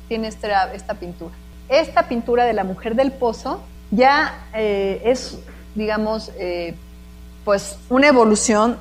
tiene 0.09 0.29
esta, 0.29 0.73
esta 0.73 0.95
pintura. 0.95 1.35
Esta 1.69 2.09
pintura 2.09 2.45
de 2.45 2.53
la 2.53 2.65
mujer 2.65 2.97
del 2.97 3.13
pozo 3.13 3.61
ya 3.91 4.47
eh, 4.55 5.03
es, 5.05 5.39
digamos, 5.75 6.33
eh, 6.39 6.75
pues 7.45 7.79
una 7.89 8.09
evolución 8.09 8.79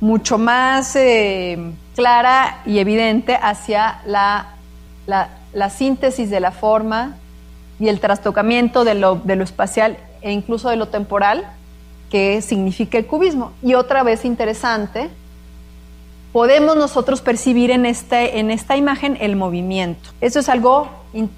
mucho 0.00 0.38
más 0.38 0.96
eh, 0.96 1.58
clara 1.94 2.62
y 2.64 2.78
evidente 2.78 3.36
hacia 3.40 4.00
la, 4.06 4.54
la, 5.06 5.70
síntesis 5.70 6.30
de 6.30 6.40
la 6.40 6.52
forma 6.52 7.16
y 7.78 7.88
el 7.88 8.00
trastocamiento 8.00 8.84
de 8.84 8.94
lo, 8.94 9.16
de 9.16 9.36
lo 9.36 9.44
espacial 9.44 9.98
e 10.22 10.32
incluso 10.32 10.70
de 10.70 10.76
lo 10.76 10.88
temporal 10.88 11.44
que 12.10 12.42
significa 12.42 12.98
el 12.98 13.06
cubismo. 13.06 13.52
Y 13.62 13.74
otra 13.74 14.02
vez 14.02 14.24
interesante, 14.24 15.10
podemos 16.32 16.76
nosotros 16.76 17.20
percibir 17.20 17.70
en, 17.70 17.86
este, 17.86 18.38
en 18.38 18.50
esta 18.50 18.76
imagen 18.76 19.16
el 19.20 19.36
movimiento. 19.36 20.10
Eso 20.20 20.40
es 20.40 20.48
algo 20.48 20.88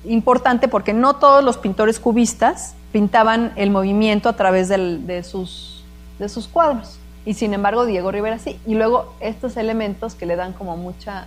importante 0.04 0.68
porque 0.68 0.92
no 0.92 1.16
todos 1.16 1.42
los 1.42 1.58
pintores 1.58 1.98
cubistas 1.98 2.74
pintaban 2.92 3.52
el 3.56 3.70
movimiento 3.70 4.28
a 4.28 4.34
través 4.34 4.68
de, 4.68 5.22
sus, 5.22 5.84
de 6.18 6.28
sus 6.28 6.46
cuadros. 6.46 6.98
Y 7.24 7.34
sin 7.34 7.54
embargo, 7.54 7.86
Diego 7.86 8.10
Rivera 8.10 8.38
sí. 8.38 8.60
Y 8.66 8.74
luego 8.74 9.14
estos 9.20 9.56
elementos 9.56 10.14
que 10.14 10.26
le 10.26 10.36
dan 10.36 10.52
como 10.52 10.76
mucha, 10.76 11.26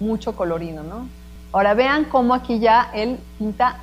mucho 0.00 0.34
colorido, 0.34 0.82
¿no? 0.82 1.08
Ahora 1.52 1.74
vean 1.74 2.04
cómo 2.04 2.34
aquí 2.34 2.58
ya 2.58 2.90
él 2.94 3.18
pinta 3.38 3.78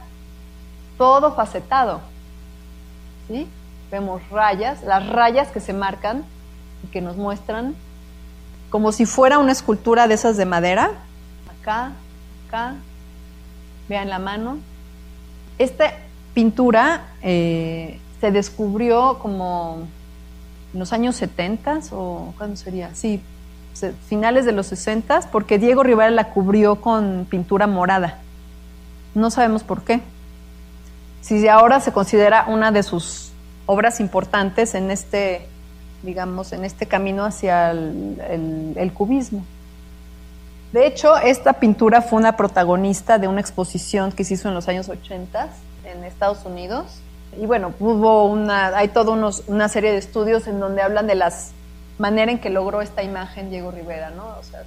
todo 0.97 1.33
facetado. 1.33 2.01
¿Sí? 3.27 3.47
Vemos 3.91 4.21
rayas, 4.29 4.83
las 4.83 5.07
rayas 5.07 5.49
que 5.49 5.61
se 5.61 5.73
marcan 5.73 6.23
y 6.83 6.87
que 6.87 7.01
nos 7.01 7.15
muestran 7.15 7.75
como 8.69 8.91
si 8.91 9.05
fuera 9.05 9.37
una 9.37 9.51
escultura 9.51 10.07
de 10.07 10.15
esas 10.15 10.37
de 10.37 10.45
madera. 10.45 10.91
Acá, 11.59 11.91
acá, 12.47 12.75
vean 13.87 14.09
la 14.09 14.19
mano. 14.19 14.59
Esta 15.57 15.93
pintura 16.33 17.07
eh, 17.21 17.99
se 18.19 18.31
descubrió 18.31 19.19
como 19.19 19.87
en 20.73 20.79
los 20.79 20.93
años 20.93 21.15
70 21.15 21.79
o 21.91 22.33
¿cuándo 22.37 22.55
sería? 22.55 22.93
Sí, 22.93 23.21
finales 24.07 24.45
de 24.45 24.51
los 24.51 24.67
60 24.67 25.29
porque 25.31 25.57
Diego 25.57 25.83
Rivera 25.83 26.11
la 26.11 26.29
cubrió 26.29 26.81
con 26.81 27.25
pintura 27.29 27.67
morada. 27.67 28.19
No 29.15 29.31
sabemos 29.31 29.63
por 29.63 29.83
qué. 29.83 30.01
Si 31.21 31.47
ahora 31.47 31.79
se 31.79 31.91
considera 31.91 32.45
una 32.47 32.71
de 32.71 32.83
sus 32.83 33.31
obras 33.65 33.99
importantes 33.99 34.73
en 34.75 34.91
este 34.91 35.47
digamos, 36.03 36.51
en 36.53 36.65
este 36.65 36.87
camino 36.87 37.25
hacia 37.25 37.71
el, 37.71 38.91
cubismo. 38.93 39.43
De 40.73 40.87
hecho, 40.87 41.17
esta 41.17 41.53
pintura 41.53 42.01
fue 42.01 42.19
una 42.19 42.37
protagonista 42.37 43.17
de 43.19 43.27
una 43.27 43.41
exposición 43.41 44.11
que 44.11 44.23
se 44.23 44.35
hizo 44.35 44.47
en 44.47 44.55
los 44.55 44.67
años 44.67 44.89
80 44.89 45.49
en 45.85 46.03
Estados 46.03 46.45
Unidos. 46.45 46.85
Y 47.39 47.45
bueno, 47.45 47.73
hubo 47.79 48.25
una, 48.25 48.77
hay 48.77 48.89
toda 48.89 49.31
una 49.47 49.69
serie 49.69 49.91
de 49.91 49.97
estudios 49.97 50.47
en 50.47 50.59
donde 50.59 50.81
hablan 50.81 51.07
de 51.07 51.15
las 51.15 51.53
manera 52.01 52.31
en 52.31 52.39
que 52.39 52.49
logró 52.49 52.81
esta 52.81 53.03
imagen 53.03 53.49
Diego 53.49 53.71
Rivera, 53.71 54.09
¿no? 54.09 54.25
O 54.39 54.43
sea, 54.43 54.63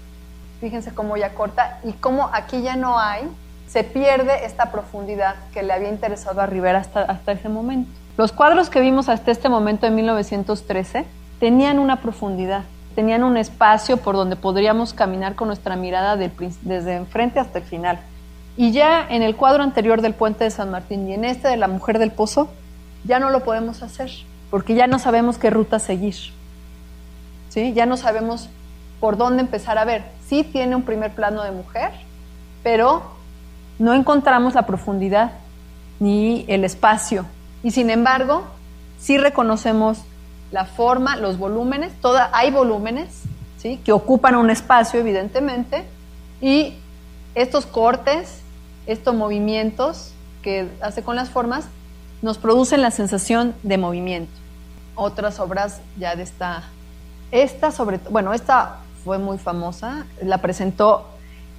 fíjense 0.61 0.95
cómo 0.95 1.17
ya 1.17 1.35
corta 1.35 1.81
y 1.85 1.93
cómo 1.93 2.31
aquí 2.33 2.62
ya 2.62 2.77
no 2.77 2.99
hay, 2.99 3.29
se 3.67 3.85
pierde 3.85 4.47
esta 4.47 4.71
profundidad 4.71 5.35
que 5.53 5.62
le 5.62 5.73
había 5.73 5.89
interesado 5.89 6.41
a 6.41 6.47
Rivera 6.47 6.79
hasta, 6.79 7.03
hasta 7.03 7.33
ese 7.33 7.49
momento. 7.49 7.91
Los 8.17 8.33
cuadros 8.33 8.71
que 8.71 8.81
vimos 8.81 9.09
hasta 9.09 9.31
este 9.31 9.49
momento 9.49 9.87
en 9.87 9.97
1913 9.97 11.05
tenían 11.41 11.79
una 11.79 12.01
profundidad, 12.01 12.62
tenían 12.95 13.25
un 13.25 13.37
espacio 13.37 13.97
por 13.97 14.15
donde 14.15 14.37
podríamos 14.37 14.95
caminar 14.95 15.35
con 15.35 15.49
nuestra 15.49 15.75
mirada 15.77 16.17
desde 16.17 16.95
enfrente 16.95 17.41
hasta 17.41 17.59
el 17.59 17.65
final. 17.65 17.99
Y 18.57 18.72
ya 18.72 19.07
en 19.09 19.22
el 19.22 19.36
cuadro 19.36 19.62
anterior 19.62 20.00
del 20.00 20.14
puente 20.14 20.44
de 20.44 20.50
San 20.50 20.70
Martín 20.70 21.09
y 21.09 21.14
en 21.14 21.24
este 21.24 21.48
de 21.48 21.57
la 21.57 21.68
mujer 21.68 21.98
del 21.98 22.12
pozo, 22.12 22.48
ya 23.05 23.18
no 23.18 23.30
lo 23.30 23.44
podemos 23.44 23.82
hacer, 23.82 24.11
porque 24.50 24.74
ya 24.74 24.86
no 24.86 24.98
sabemos 24.98 25.38
qué 25.38 25.50
ruta 25.50 25.78
seguir. 25.78 26.14
¿Sí? 27.48 27.72
Ya 27.72 27.86
no 27.86 27.96
sabemos 27.96 28.48
por 29.00 29.16
dónde 29.16 29.42
empezar 29.42 29.78
a 29.78 29.84
ver. 29.84 30.05
Sí 30.26 30.44
tiene 30.44 30.76
un 30.76 30.82
primer 30.82 31.12
plano 31.12 31.42
de 31.42 31.50
mujer, 31.50 31.92
pero 32.62 33.02
no 33.78 33.92
encontramos 33.92 34.55
la 34.55 34.66
profundidad 34.66 35.32
ni 36.00 36.44
el 36.48 36.64
espacio. 36.64 37.26
Y 37.62 37.72
sin 37.72 37.90
embargo, 37.90 38.44
sí 38.98 39.18
reconocemos 39.18 39.98
la 40.52 40.64
forma, 40.64 41.16
los 41.16 41.38
volúmenes, 41.38 41.92
toda, 42.00 42.30
hay 42.32 42.50
volúmenes 42.50 43.22
¿sí? 43.59 43.80
que 43.84 43.92
ocupan 43.92 44.36
un 44.36 44.50
espacio, 44.50 45.00
evidentemente, 45.00 45.84
y 46.40 46.74
estos 47.34 47.66
cortes, 47.66 48.43
estos 48.87 49.14
movimientos 49.14 50.12
que 50.43 50.68
hace 50.80 51.03
con 51.03 51.16
las 51.16 51.30
formas, 51.30 51.66
nos 52.22 52.39
producen 52.39 52.82
la 52.82 52.91
sensación 52.91 53.55
de 53.62 53.78
movimiento. 53.78 54.32
Otras 54.95 55.41
obras 55.41 55.80
ya 55.99 56.16
de 56.16 56.22
esta, 56.22 56.64
esta 57.30 57.72
sobre, 57.72 57.99
bueno, 58.11 58.32
esta 58.32 58.78
fue 59.05 59.18
muy 59.18 59.39
famosa, 59.39 60.07
la 60.22 60.39
presentó 60.39 61.09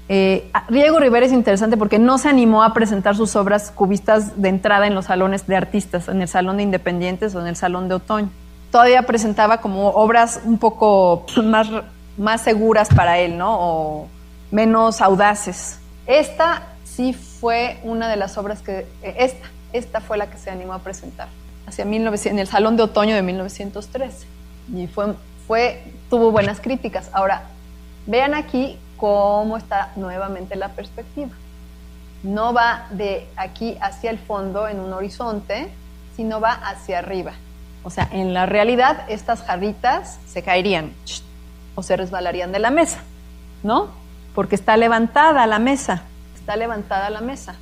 eh, 0.07 0.51
Riego 0.69 0.99
Rivera 0.99 1.25
es 1.25 1.31
interesante 1.31 1.77
porque 1.77 1.97
no 1.97 2.19
se 2.19 2.29
animó 2.29 2.61
a 2.61 2.73
presentar 2.73 3.15
sus 3.15 3.35
obras 3.35 3.71
cubistas 3.71 4.39
de 4.39 4.49
entrada 4.49 4.85
en 4.85 4.93
los 4.93 5.05
salones 5.05 5.47
de 5.47 5.55
artistas, 5.55 6.07
en 6.07 6.21
el 6.21 6.27
Salón 6.27 6.57
de 6.57 6.63
Independientes 6.63 7.33
o 7.33 7.41
en 7.41 7.47
el 7.47 7.55
Salón 7.55 7.87
de 7.87 7.95
Otoño 7.95 8.29
todavía 8.75 9.03
presentaba 9.03 9.61
como 9.61 9.87
obras 9.91 10.41
un 10.43 10.57
poco 10.57 11.25
más, 11.41 11.69
más 12.17 12.41
seguras 12.41 12.89
para 12.93 13.17
él, 13.19 13.37
¿no? 13.37 13.57
O 13.57 14.07
menos 14.51 14.99
audaces. 14.99 15.79
Esta 16.05 16.63
sí 16.95 17.13
fue 17.13 17.79
una 17.83 18.07
de 18.07 18.15
las 18.15 18.37
obras 18.37 18.61
que, 18.61 18.87
eh, 19.01 19.15
esta, 19.19 19.47
esta 19.73 20.01
fue 20.01 20.17
la 20.17 20.27
que 20.27 20.37
se 20.37 20.49
animó 20.49 20.73
a 20.73 20.79
presentar, 20.79 21.27
hacia 21.67 21.85
1900, 21.85 22.31
en 22.31 22.39
el 22.39 22.47
Salón 22.47 22.77
de 22.77 22.83
Otoño 22.83 23.15
de 23.15 23.21
1913. 23.21 24.27
Y 24.73 24.87
fue, 24.87 25.13
fue, 25.47 25.83
tuvo 26.09 26.31
buenas 26.31 26.59
críticas. 26.59 27.09
Ahora, 27.13 27.43
vean 28.07 28.33
aquí 28.33 28.79
cómo 28.97 29.57
está 29.57 29.91
nuevamente 29.95 30.55
la 30.55 30.69
perspectiva. 30.69 31.31
No 32.23 32.53
va 32.53 32.87
de 32.91 33.27
aquí 33.35 33.77
hacia 33.81 34.09
el 34.09 34.17
fondo 34.17 34.67
en 34.67 34.79
un 34.79 34.93
horizonte, 34.93 35.67
sino 36.15 36.39
va 36.39 36.53
hacia 36.53 36.99
arriba. 36.99 37.33
O 37.83 37.89
sea, 37.89 38.09
en 38.11 38.33
la 38.33 38.47
realidad 38.47 39.05
estas 39.09 39.43
jarritas 39.43 40.17
se 40.25 40.41
caerían 40.41 40.93
o 41.75 41.83
se 41.83 41.95
resbalarían 41.97 42.51
de 42.51 42.57
la 42.57 42.71
mesa, 42.71 42.99
¿no? 43.61 43.89
Porque 44.33 44.55
está 44.55 44.75
levantada 44.75 45.45
la 45.45 45.59
mesa, 45.59 46.03
está 46.45 46.55
levantada 46.57 47.09
la 47.09 47.21
mesa. 47.21 47.55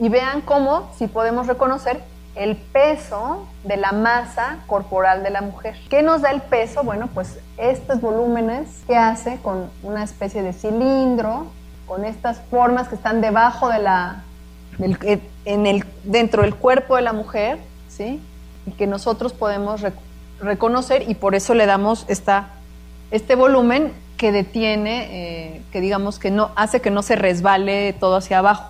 Y 0.00 0.08
vean 0.08 0.40
cómo, 0.40 0.90
si 0.98 1.06
podemos 1.06 1.46
reconocer 1.46 2.02
el 2.34 2.56
peso 2.56 3.46
de 3.62 3.76
la 3.76 3.92
masa 3.92 4.58
corporal 4.66 5.22
de 5.22 5.30
la 5.30 5.42
mujer. 5.42 5.76
¿Qué 5.88 6.02
nos 6.02 6.22
da 6.22 6.32
el 6.32 6.40
peso? 6.40 6.82
Bueno, 6.82 7.08
pues 7.14 7.38
estos 7.56 8.00
volúmenes 8.00 8.82
que 8.88 8.96
hace 8.96 9.38
con 9.42 9.70
una 9.84 10.02
especie 10.02 10.42
de 10.42 10.52
cilindro, 10.52 11.46
con 11.86 12.04
estas 12.04 12.40
formas 12.50 12.88
que 12.88 12.96
están 12.96 13.20
debajo 13.20 13.68
de 13.68 13.78
la, 13.78 14.24
eh, 14.80 15.20
en 15.44 15.66
el, 15.66 15.84
dentro 16.02 16.42
del 16.42 16.56
cuerpo 16.56 16.96
de 16.96 17.02
la 17.02 17.12
mujer, 17.12 17.58
¿sí? 17.88 18.20
y 18.66 18.72
que 18.72 18.88
nosotros 18.88 19.32
podemos 19.32 19.82
reconocer 20.40 21.08
y 21.08 21.14
por 21.14 21.36
eso 21.36 21.54
le 21.54 21.66
damos 21.66 22.06
esta, 22.08 22.48
este 23.12 23.36
volumen 23.36 23.92
que 24.20 24.32
detiene, 24.32 25.08
eh, 25.12 25.62
que 25.72 25.80
digamos 25.80 26.18
que 26.18 26.30
no 26.30 26.50
hace 26.54 26.82
que 26.82 26.90
no 26.90 27.00
se 27.02 27.16
resbale 27.16 27.94
todo 27.94 28.16
hacia 28.16 28.40
abajo, 28.40 28.64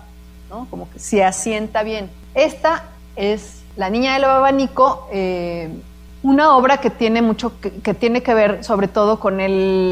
¿no? 0.49 0.65
como 0.69 0.89
que 0.89 0.97
se 0.97 1.25
asienta 1.25 1.83
bien. 1.83 2.09
Esta 2.35 2.85
es 3.17 3.61
La 3.75 3.89
Niña 3.89 4.13
del 4.13 4.23
Abanico, 4.23 5.09
eh, 5.11 5.69
una 6.23 6.55
obra 6.55 6.77
que 6.77 6.89
tiene 6.89 7.21
mucho 7.21 7.51
que, 7.59 7.93
tiene 7.93 8.23
que 8.23 8.33
ver 8.33 8.63
sobre 8.63 8.87
todo 8.87 9.19
con 9.19 9.39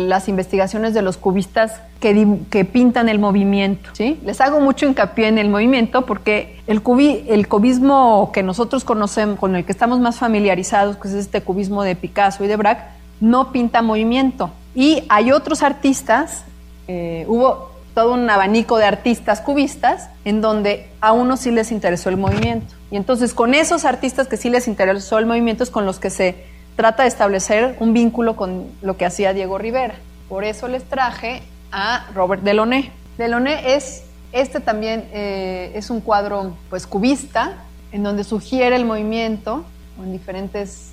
las 0.07 0.29
investigaciones 0.29 0.93
de 0.93 1.01
los 1.01 1.17
cubistas 1.17 1.81
que, 1.99 2.65
pintan 2.71 3.09
el 3.09 3.19
movimiento. 3.19 3.89
¿sí? 3.91 4.17
Les 4.23 4.39
hago 4.39 4.61
mucho 4.61 4.85
hincapié 4.85 5.27
en 5.27 5.39
el 5.39 5.49
movimiento 5.49 6.05
porque 6.05 6.61
el, 6.67 6.81
el 7.27 7.47
cubismo 7.49 8.31
que 8.31 8.43
nosotros 8.43 8.85
conocemos, 8.85 9.37
con 9.37 9.57
el 9.57 9.65
que 9.65 9.73
estamos 9.73 9.99
más 9.99 10.19
familiarizados, 10.19 10.95
que 10.95 11.09
es 11.09 11.15
este 11.15 11.41
cubismo 11.41 11.83
de 11.83 11.97
Picasso 11.97 12.45
y 12.45 12.47
de 12.47 12.55
Braque, 12.55 12.83
no 13.19 13.51
pinta 13.51 13.81
movimiento. 13.81 14.51
Y 14.79 15.03
hay 15.09 15.33
otros 15.33 15.61
artistas, 15.61 16.45
eh, 16.87 17.25
hubo 17.27 17.69
todo 17.93 18.13
un 18.13 18.29
abanico 18.29 18.77
de 18.77 18.85
artistas 18.85 19.41
cubistas 19.41 20.09
en 20.23 20.39
donde 20.39 20.87
a 21.01 21.11
unos 21.11 21.41
sí 21.41 21.51
les 21.51 21.73
interesó 21.73 22.07
el 22.07 22.15
movimiento. 22.15 22.73
Y 22.89 22.95
entonces 22.95 23.33
con 23.33 23.53
esos 23.53 23.83
artistas 23.83 24.29
que 24.29 24.37
sí 24.37 24.49
les 24.49 24.69
interesó 24.69 25.19
el 25.19 25.25
movimiento 25.25 25.63
es 25.63 25.69
con 25.69 25.85
los 25.85 25.99
que 25.99 26.09
se 26.09 26.45
trata 26.77 27.03
de 27.03 27.09
establecer 27.09 27.75
un 27.81 27.91
vínculo 27.91 28.37
con 28.37 28.67
lo 28.81 28.95
que 28.95 29.05
hacía 29.05 29.33
Diego 29.33 29.57
Rivera. 29.57 29.95
Por 30.29 30.45
eso 30.45 30.69
les 30.69 30.85
traje 30.85 31.41
a 31.73 32.07
Robert 32.15 32.43
Delaunay. 32.43 32.89
Delaunay 33.17 33.61
es, 33.65 34.05
este 34.31 34.61
también 34.61 35.09
eh, 35.11 35.73
es 35.75 35.89
un 35.89 35.99
cuadro 35.99 36.53
pues 36.69 36.87
cubista, 36.87 37.57
en 37.91 38.03
donde 38.03 38.23
sugiere 38.23 38.77
el 38.77 38.85
movimiento 38.85 39.65
en 40.01 40.13
diferentes 40.13 40.91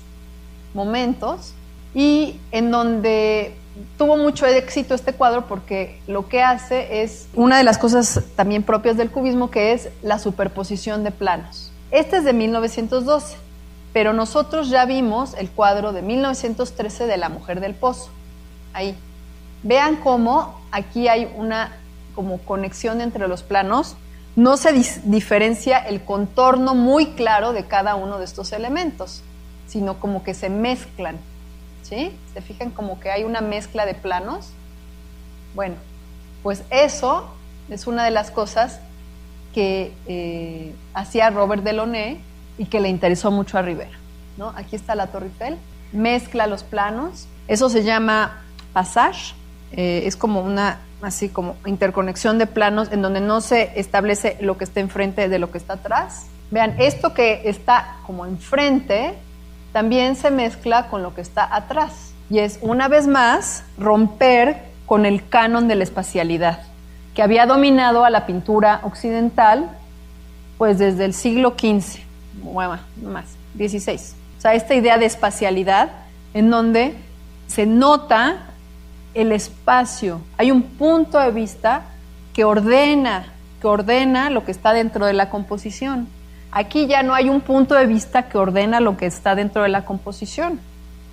momentos 0.73 1.53
y 1.95 2.35
en 2.51 2.69
donde 2.69 3.55
tuvo 3.97 4.17
mucho 4.17 4.45
éxito 4.45 4.93
este 4.93 5.13
cuadro 5.13 5.47
porque 5.47 5.99
lo 6.07 6.27
que 6.27 6.41
hace 6.41 7.03
es 7.03 7.27
una 7.33 7.57
de 7.57 7.63
las 7.63 7.77
cosas 7.77 8.21
también 8.35 8.63
propias 8.63 8.97
del 8.97 9.11
cubismo 9.11 9.49
que 9.49 9.73
es 9.73 9.89
la 10.01 10.19
superposición 10.19 11.03
de 11.03 11.11
planos. 11.11 11.71
Este 11.91 12.17
es 12.17 12.23
de 12.23 12.33
1912, 12.33 13.37
pero 13.93 14.13
nosotros 14.13 14.69
ya 14.69 14.85
vimos 14.85 15.33
el 15.37 15.49
cuadro 15.49 15.93
de 15.93 16.01
1913 16.01 17.07
de 17.07 17.17
La 17.17 17.29
Mujer 17.29 17.59
del 17.59 17.73
Pozo. 17.73 18.09
Ahí. 18.73 18.95
Vean 19.63 19.97
cómo 19.97 20.61
aquí 20.71 21.07
hay 21.07 21.31
una 21.35 21.71
como 22.17 22.39
conexión 22.39 22.99
entre 22.99 23.27
los 23.27 23.43
planos, 23.43 23.95
no 24.35 24.57
se 24.57 24.71
diferencia 25.03 25.77
el 25.77 26.03
contorno 26.03 26.73
muy 26.73 27.07
claro 27.13 27.53
de 27.53 27.65
cada 27.65 27.95
uno 27.95 28.17
de 28.17 28.25
estos 28.25 28.53
elementos, 28.53 29.21
sino 29.67 29.99
como 29.99 30.23
que 30.23 30.33
se 30.33 30.49
mezclan. 30.49 31.17
¿Sí? 31.87 32.11
¿Se 32.33 32.41
fijan 32.41 32.71
como 32.71 32.99
que 32.99 33.11
hay 33.11 33.23
una 33.23 33.39
mezcla 33.39 33.85
de 33.85 33.93
planos? 33.93 34.49
Bueno, 35.55 35.75
pues 36.43 36.63
eso 36.69 37.29
es 37.69 37.87
una 37.87 38.03
de 38.03 38.11
las 38.11 38.29
cosas 38.29 38.81
que 39.53 39.93
eh, 40.05 40.73
hacía 40.93 41.29
Robert 41.29 41.63
Delaunay 41.63 42.19
y 42.57 42.65
que 42.65 42.81
le 42.81 42.89
interesó 42.89 43.31
mucho 43.31 43.57
a 43.57 43.61
Rivera. 43.61 43.97
¿no? 44.37 44.49
Aquí 44.55 44.75
está 44.75 44.95
la 44.95 45.07
Torre 45.07 45.27
Eiffel, 45.27 45.57
mezcla 45.93 46.45
los 46.45 46.63
planos, 46.63 47.27
eso 47.47 47.69
se 47.69 47.83
llama 47.83 48.43
passage, 48.73 49.33
eh, 49.71 50.03
es 50.05 50.15
como 50.15 50.41
una 50.41 50.81
así 51.01 51.29
como 51.29 51.55
interconexión 51.65 52.37
de 52.37 52.47
planos 52.47 52.91
en 52.91 53.01
donde 53.01 53.21
no 53.21 53.39
se 53.39 53.79
establece 53.79 54.37
lo 54.41 54.57
que 54.57 54.63
está 54.63 54.79
enfrente 54.79 55.29
de 55.29 55.39
lo 55.39 55.51
que 55.51 55.57
está 55.57 55.73
atrás. 55.73 56.25
Vean, 56.49 56.75
esto 56.79 57.13
que 57.13 57.41
está 57.45 57.97
como 58.05 58.25
enfrente 58.25 59.13
también 59.71 60.15
se 60.15 60.31
mezcla 60.31 60.87
con 60.87 61.03
lo 61.03 61.13
que 61.13 61.21
está 61.21 61.53
atrás. 61.55 62.13
Y 62.29 62.39
es 62.39 62.59
una 62.61 62.87
vez 62.87 63.07
más 63.07 63.63
romper 63.77 64.63
con 64.85 65.05
el 65.05 65.27
canon 65.27 65.67
de 65.67 65.75
la 65.75 65.83
espacialidad, 65.83 66.59
que 67.13 67.21
había 67.21 67.45
dominado 67.45 68.05
a 68.05 68.09
la 68.09 68.25
pintura 68.25 68.81
occidental 68.83 69.69
pues 70.57 70.79
desde 70.79 71.05
el 71.05 71.13
siglo 71.13 71.55
XV, 71.57 71.99
bueno, 72.41 72.79
más, 73.03 73.25
XVI. 73.55 73.95
O 74.37 74.41
sea, 74.41 74.53
esta 74.53 74.73
idea 74.73 74.97
de 74.97 75.05
espacialidad 75.05 75.89
en 76.33 76.49
donde 76.49 76.95
se 77.47 77.65
nota 77.65 78.47
el 79.13 79.31
espacio. 79.31 80.21
Hay 80.37 80.51
un 80.51 80.61
punto 80.61 81.19
de 81.19 81.31
vista 81.31 81.83
que 82.33 82.43
ordena, 82.43 83.25
que 83.61 83.67
ordena 83.67 84.29
lo 84.29 84.45
que 84.45 84.51
está 84.51 84.73
dentro 84.73 85.05
de 85.05 85.13
la 85.13 85.29
composición. 85.29 86.07
Aquí 86.57 86.87
ya 86.87 87.03
no 87.03 87.13
hay 87.13 87.29
un 87.29 87.41
punto 87.41 87.75
de 87.75 87.85
vista 87.85 88.29
que 88.29 88.39
ordena 88.39 88.79
lo 88.79 88.97
que 88.97 89.05
está 89.05 89.35
dentro 89.35 89.61
de 89.61 89.69
la 89.69 89.85
composición. 89.85 90.59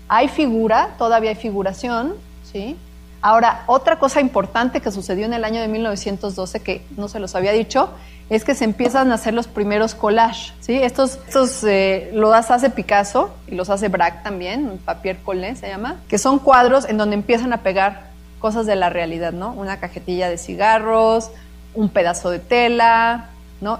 Hay 0.08 0.28
figura, 0.28 0.94
todavía 0.96 1.28
hay 1.28 1.36
figuración, 1.36 2.14
¿sí? 2.50 2.78
Ahora, 3.20 3.62
otra 3.66 3.98
cosa 3.98 4.22
importante 4.22 4.80
que 4.80 4.90
sucedió 4.90 5.26
en 5.26 5.34
el 5.34 5.44
año 5.44 5.60
de 5.60 5.68
1912, 5.68 6.60
que 6.60 6.86
no 6.96 7.08
se 7.08 7.20
los 7.20 7.34
había 7.34 7.52
dicho, 7.52 7.90
es 8.30 8.42
que 8.42 8.54
se 8.54 8.64
empiezan 8.64 9.12
a 9.12 9.16
hacer 9.16 9.34
los 9.34 9.46
primeros 9.46 9.94
collages, 9.94 10.54
¿sí? 10.60 10.82
Estos, 10.82 11.18
estos 11.26 11.62
eh, 11.64 12.10
los 12.14 12.32
hace 12.34 12.70
Picasso 12.70 13.30
y 13.46 13.54
los 13.54 13.68
hace 13.68 13.88
Braque 13.88 14.20
también, 14.24 14.80
papier 14.82 15.18
collé 15.18 15.56
se 15.56 15.68
llama, 15.68 15.96
que 16.08 16.16
son 16.16 16.38
cuadros 16.38 16.88
en 16.88 16.96
donde 16.96 17.16
empiezan 17.16 17.52
a 17.52 17.58
pegar 17.58 18.06
cosas 18.40 18.64
de 18.64 18.76
la 18.76 18.88
realidad, 18.88 19.34
¿no? 19.34 19.52
Una 19.52 19.78
cajetilla 19.78 20.30
de 20.30 20.38
cigarros, 20.38 21.30
un 21.74 21.90
pedazo 21.90 22.30
de 22.30 22.38
tela, 22.38 23.28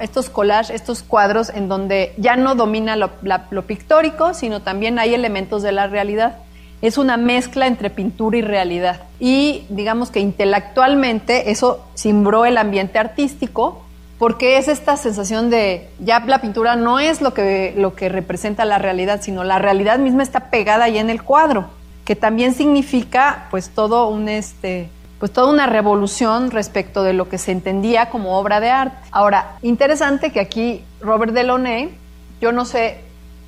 Estos 0.01 0.31
collages, 0.31 0.71
estos 0.71 1.03
cuadros 1.03 1.51
en 1.51 1.69
donde 1.69 2.15
ya 2.17 2.37
no 2.37 2.55
domina 2.55 2.97
lo, 2.97 3.63
pictórico, 3.63 4.35
sino 4.35 4.63
también 4.63 4.99
hay 4.99 5.15
elementos 5.15 5.63
de 5.63 5.73
la 5.73 5.87
realidad 5.87 6.37
es 6.83 6.99
una 6.99 7.17
mezcla 7.17 7.67
entre 7.67 7.89
pintura 7.89 8.37
y 8.37 8.43
realidad. 8.43 9.05
Y 9.19 9.65
digamos 9.71 10.11
que 10.11 10.21
intelectualmente 10.21 11.51
eso 11.51 11.83
simbró 11.95 12.45
el 12.45 12.59
ambiente 12.59 12.99
artístico 12.99 13.85
porque 14.19 14.59
es 14.59 14.69
esta 14.69 14.97
sensación 14.97 15.51
de 15.51 15.89
ya 15.99 16.21
la 16.21 16.41
pintura 16.41 16.77
no 16.77 17.01
es 17.01 17.23
lo 17.23 17.33
que, 17.33 17.73
lo 17.77 17.95
que 17.95 18.09
representa 18.09 18.65
la 18.65 18.79
realidad, 18.79 19.21
sino 19.23 19.45
la 19.45 19.59
realidad 19.59 19.99
misma 19.99 20.23
está 20.23 20.51
pegada 20.51 20.85
ahí 20.85 20.99
en 20.99 21.11
el 21.11 21.23
cuadro, 21.23 21.67
que 22.05 22.17
también 22.17 22.55
significa 22.55 23.47
pues 23.51 23.71
todo 23.71 24.09
un 24.09 24.29
este 24.29 24.89
pues 25.25 25.33
toda 25.33 25.51
una 25.51 25.65
revolución 25.65 26.51
respecto 26.51 27.03
de 27.03 27.15
lo 27.15 27.31
que 27.31 27.39
se 27.39 27.51
entendía 27.51 28.11
como 28.11 28.39
obra 28.39 28.61
de 28.61 28.69
arte. 28.69 28.99
Ahora, 29.11 29.57
interesante 29.63 30.33
que 30.33 30.39
aquí 30.39 30.85
Robert 31.01 31.33
Delaunay, 31.33 31.97
yo 32.43 32.53
no 32.53 32.67
sé 32.67 32.99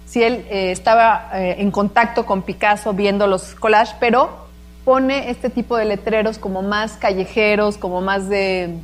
si 0.06 0.22
él 0.22 0.46
eh, 0.48 0.70
estaba 0.70 1.28
eh, 1.34 1.56
en 1.58 1.70
contacto 1.70 2.24
con 2.24 2.40
Picasso 2.40 2.94
viendo 2.94 3.26
los 3.26 3.54
collages, 3.56 3.94
pero 4.00 4.46
pone 4.86 5.28
este 5.28 5.50
tipo 5.50 5.76
de 5.76 5.84
letreros 5.84 6.38
como 6.38 6.62
más 6.62 6.92
callejeros, 6.92 7.76
como 7.76 8.00
más 8.00 8.30
de, 8.30 8.78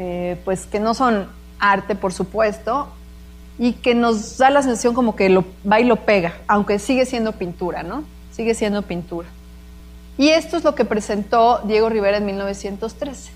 eh, 0.00 0.36
pues 0.44 0.66
que 0.66 0.80
no 0.80 0.92
son 0.92 1.28
arte, 1.60 1.94
por 1.94 2.12
supuesto, 2.12 2.88
y 3.60 3.74
que 3.74 3.94
nos 3.94 4.38
da 4.38 4.50
la 4.50 4.62
sensación 4.62 4.92
como 4.92 5.14
que 5.14 5.28
lo 5.28 5.44
va 5.70 5.78
y 5.78 5.84
lo 5.84 5.94
pega, 6.04 6.34
aunque 6.48 6.80
sigue 6.80 7.06
siendo 7.06 7.30
pintura, 7.30 7.84
¿no? 7.84 8.02
Sigue 8.32 8.56
siendo 8.56 8.82
pintura. 8.82 9.28
Y 10.16 10.28
esto 10.28 10.56
es 10.56 10.64
lo 10.64 10.74
que 10.74 10.84
presentó 10.84 11.60
Diego 11.64 11.88
Rivera 11.88 12.18
en 12.18 12.26
1913. 12.26 13.32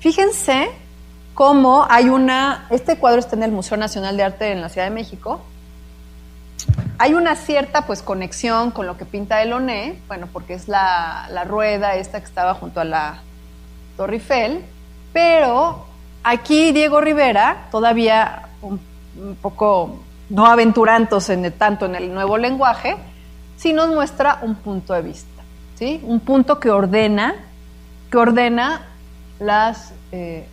Fíjense 0.00 0.70
cómo 1.34 1.86
hay 1.88 2.08
una, 2.08 2.66
este 2.70 2.96
cuadro 2.96 3.18
está 3.18 3.36
en 3.36 3.42
el 3.42 3.52
Museo 3.52 3.76
Nacional 3.76 4.16
de 4.16 4.22
Arte 4.22 4.52
en 4.52 4.60
la 4.60 4.68
Ciudad 4.68 4.86
de 4.86 4.94
México, 4.94 5.40
hay 6.98 7.14
una 7.14 7.34
cierta 7.34 7.86
pues 7.86 8.02
conexión 8.02 8.70
con 8.70 8.86
lo 8.86 8.96
que 8.96 9.04
pinta 9.04 9.42
Eloné, 9.42 9.98
bueno, 10.06 10.28
porque 10.32 10.54
es 10.54 10.68
la, 10.68 11.28
rueda 11.46 11.96
esta 11.96 12.20
que 12.20 12.26
estaba 12.26 12.54
junto 12.54 12.80
a 12.80 12.84
la 12.84 13.22
Torre 13.96 14.14
Eiffel, 14.14 14.64
pero 15.12 15.86
aquí 16.22 16.72
Diego 16.72 17.00
Rivera, 17.00 17.66
todavía 17.70 18.48
un, 18.62 18.80
poco 19.40 20.00
no 20.30 20.46
aventurantos 20.46 21.28
en 21.28 21.50
tanto 21.52 21.86
en 21.86 21.96
el 21.96 22.14
nuevo 22.14 22.38
lenguaje, 22.38 22.96
sí 23.56 23.72
nos 23.72 23.88
muestra 23.88 24.38
un 24.42 24.54
punto 24.54 24.94
de 24.94 25.02
vista, 25.02 25.28
Un 26.02 26.20
punto 26.20 26.60
que 26.60 26.70
ordena, 26.70 27.34
que 28.10 28.16
ordena 28.16 28.82
las, 29.40 29.92
eh, 30.12 30.46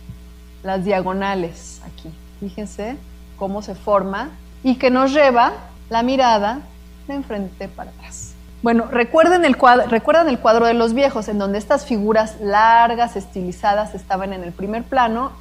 las 0.62 0.84
diagonales 0.84 1.80
aquí. 1.86 2.10
Fíjense 2.40 2.96
cómo 3.36 3.62
se 3.62 3.74
forma 3.74 4.30
y 4.64 4.74
que 4.76 4.90
nos 4.90 5.12
lleva 5.12 5.52
la 5.88 6.02
mirada 6.02 6.60
de 7.06 7.14
enfrente 7.14 7.68
para 7.68 7.90
atrás. 7.90 8.34
Bueno, 8.62 8.86
recuerden 8.90 9.44
el, 9.44 9.56
cuadro, 9.56 9.86
recuerdan 9.86 10.28
el 10.28 10.38
cuadro 10.38 10.66
de 10.66 10.74
los 10.74 10.92
viejos, 10.92 11.28
en 11.28 11.38
donde 11.38 11.58
estas 11.58 11.86
figuras 11.86 12.40
largas, 12.40 13.16
estilizadas, 13.16 13.94
estaban 13.94 14.32
en 14.32 14.42
el 14.42 14.52
primer 14.52 14.82
plano 14.82 15.32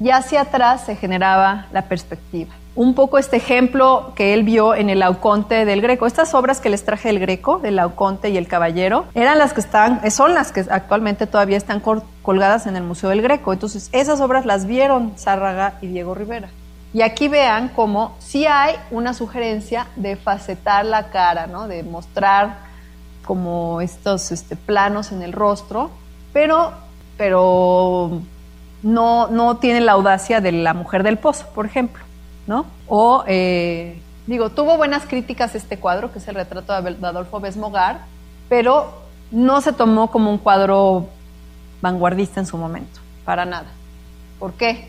y 0.00 0.10
hacia 0.10 0.42
atrás 0.42 0.84
se 0.86 0.96
generaba 0.96 1.66
la 1.72 1.82
perspectiva. 1.82 2.54
Un 2.74 2.94
poco 2.94 3.18
este 3.18 3.36
ejemplo 3.36 4.12
que 4.16 4.32
él 4.32 4.44
vio 4.44 4.74
en 4.74 4.88
el 4.88 5.00
Lauconte 5.00 5.66
del 5.66 5.82
Greco. 5.82 6.06
Estas 6.06 6.32
obras 6.32 6.58
que 6.58 6.70
les 6.70 6.84
traje 6.84 7.08
del 7.08 7.18
Greco, 7.18 7.58
del 7.58 7.76
Lauconte 7.76 8.30
y 8.30 8.38
el 8.38 8.48
Caballero, 8.48 9.04
eran 9.14 9.38
las 9.38 9.52
que 9.52 9.60
están, 9.60 10.10
son 10.10 10.32
las 10.32 10.52
que 10.52 10.64
actualmente 10.70 11.26
todavía 11.26 11.58
están 11.58 11.82
colgadas 12.22 12.66
en 12.66 12.76
el 12.76 12.82
Museo 12.82 13.10
del 13.10 13.20
Greco. 13.20 13.52
Entonces, 13.52 13.90
esas 13.92 14.22
obras 14.22 14.46
las 14.46 14.66
vieron 14.66 15.12
Zárraga 15.18 15.74
y 15.82 15.88
Diego 15.88 16.14
Rivera. 16.14 16.48
Y 16.94 17.02
aquí 17.02 17.28
vean 17.28 17.70
cómo 17.74 18.14
sí 18.18 18.46
hay 18.46 18.74
una 18.90 19.14
sugerencia 19.14 19.86
de 19.96 20.16
facetar 20.16 20.84
la 20.84 21.10
cara, 21.10 21.46
¿no? 21.46 21.68
de 21.68 21.82
mostrar 21.82 22.56
como 23.24 23.80
estos 23.80 24.32
este, 24.32 24.56
planos 24.56 25.12
en 25.12 25.22
el 25.22 25.32
rostro, 25.32 25.90
pero, 26.32 26.72
pero 27.16 28.20
no, 28.82 29.28
no 29.28 29.56
tiene 29.58 29.80
la 29.80 29.92
audacia 29.92 30.40
de 30.40 30.52
la 30.52 30.74
mujer 30.74 31.02
del 31.02 31.18
pozo, 31.18 31.46
por 31.54 31.66
ejemplo. 31.66 32.02
¿No? 32.46 32.66
O, 32.88 33.24
eh, 33.26 34.00
digo, 34.26 34.50
tuvo 34.50 34.76
buenas 34.76 35.06
críticas 35.06 35.54
este 35.54 35.78
cuadro, 35.78 36.12
que 36.12 36.18
es 36.18 36.28
el 36.28 36.34
retrato 36.34 36.80
de 36.80 37.06
Adolfo 37.06 37.40
Besmogar, 37.40 38.00
pero 38.48 39.02
no 39.30 39.60
se 39.60 39.72
tomó 39.72 40.10
como 40.10 40.30
un 40.30 40.38
cuadro 40.38 41.08
vanguardista 41.80 42.40
en 42.40 42.46
su 42.46 42.56
momento, 42.56 43.00
para 43.24 43.44
nada. 43.44 43.66
¿Por 44.38 44.54
qué? 44.54 44.88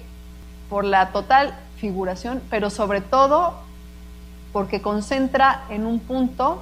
Por 0.70 0.86
la 0.86 1.12
total 1.12 1.56
figuración, 1.78 2.42
pero 2.50 2.70
sobre 2.70 3.02
todo 3.02 3.56
porque 4.52 4.82
concentra 4.82 5.66
en 5.70 5.86
un 5.86 6.00
punto 6.00 6.62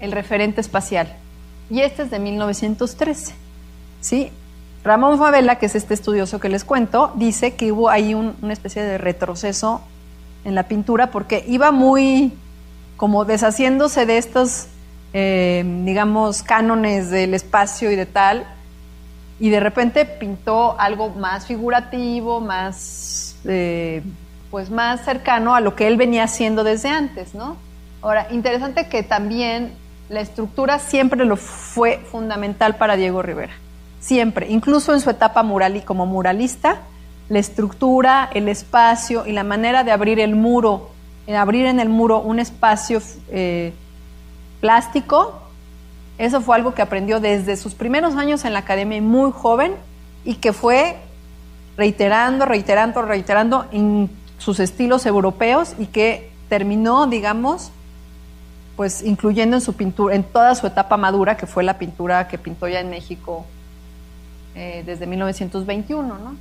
el 0.00 0.12
referente 0.12 0.60
espacial. 0.60 1.14
Y 1.70 1.80
este 1.80 2.02
es 2.02 2.10
de 2.10 2.18
1913. 2.18 3.34
¿sí? 4.00 4.32
Ramón 4.84 5.18
Favela, 5.18 5.56
que 5.56 5.66
es 5.66 5.74
este 5.74 5.94
estudioso 5.94 6.40
que 6.40 6.48
les 6.48 6.64
cuento, 6.64 7.12
dice 7.16 7.54
que 7.54 7.72
hubo 7.72 7.90
ahí 7.90 8.14
una 8.14 8.52
especie 8.52 8.82
de 8.82 8.96
retroceso 8.96 9.82
en 10.48 10.54
la 10.54 10.64
pintura 10.64 11.10
porque 11.10 11.44
iba 11.46 11.70
muy 11.70 12.32
como 12.96 13.24
deshaciéndose 13.24 14.06
de 14.06 14.18
estos, 14.18 14.66
eh, 15.12 15.62
digamos, 15.84 16.42
cánones 16.42 17.10
del 17.10 17.34
espacio 17.34 17.92
y 17.92 17.96
de 17.96 18.06
tal, 18.06 18.46
y 19.38 19.50
de 19.50 19.60
repente 19.60 20.04
pintó 20.04 20.78
algo 20.80 21.10
más 21.10 21.46
figurativo, 21.46 22.40
más... 22.40 23.36
Eh, 23.44 24.02
pues 24.50 24.70
más 24.70 25.04
cercano 25.04 25.54
a 25.54 25.60
lo 25.60 25.74
que 25.74 25.86
él 25.86 25.96
venía 25.96 26.24
haciendo 26.24 26.64
desde 26.64 26.88
antes, 26.88 27.34
¿no? 27.34 27.56
Ahora, 28.00 28.28
interesante 28.30 28.88
que 28.88 29.02
también 29.02 29.72
la 30.08 30.20
estructura 30.20 30.78
siempre 30.78 31.24
lo 31.24 31.36
fue 31.36 31.98
fundamental 32.10 32.76
para 32.76 32.96
Diego 32.96 33.22
Rivera, 33.22 33.52
siempre, 34.00 34.46
incluso 34.48 34.94
en 34.94 35.00
su 35.00 35.10
etapa 35.10 35.42
mural 35.42 35.76
y 35.76 35.82
como 35.82 36.06
muralista, 36.06 36.80
la 37.28 37.38
estructura, 37.38 38.30
el 38.32 38.48
espacio 38.48 39.26
y 39.26 39.32
la 39.32 39.44
manera 39.44 39.84
de 39.84 39.92
abrir 39.92 40.20
el 40.20 40.34
muro, 40.34 40.90
en 41.26 41.36
abrir 41.36 41.66
en 41.66 41.78
el 41.80 41.88
muro 41.88 42.20
un 42.20 42.38
espacio 42.38 43.00
eh, 43.30 43.72
plástico, 44.60 45.42
eso 46.16 46.40
fue 46.40 46.56
algo 46.56 46.74
que 46.74 46.82
aprendió 46.82 47.20
desde 47.20 47.56
sus 47.56 47.74
primeros 47.74 48.16
años 48.16 48.44
en 48.44 48.52
la 48.52 48.60
academia 48.60 49.00
muy 49.00 49.30
joven 49.30 49.74
y 50.24 50.36
que 50.36 50.52
fue 50.52 50.96
reiterando, 51.76 52.44
reiterando, 52.44 53.02
reiterando 53.02 53.66
en 53.70 54.10
sus 54.38 54.58
estilos 54.58 55.06
europeos 55.06 55.74
y 55.78 55.86
que 55.86 56.30
terminó, 56.48 57.06
digamos, 57.06 57.70
pues 58.76 59.02
incluyendo 59.02 59.56
en 59.56 59.60
su 59.60 59.74
pintura, 59.74 60.14
en 60.14 60.24
toda 60.24 60.54
su 60.54 60.66
etapa 60.66 60.96
madura, 60.96 61.36
que 61.36 61.46
fue 61.46 61.62
la 61.62 61.78
pintura 61.78 62.26
que 62.26 62.38
pintó 62.38 62.68
ya 62.68 62.80
en 62.80 62.90
México 62.90 63.44
eh, 64.54 64.82
desde 64.86 65.06
1921, 65.06 66.18
¿no? 66.18 66.36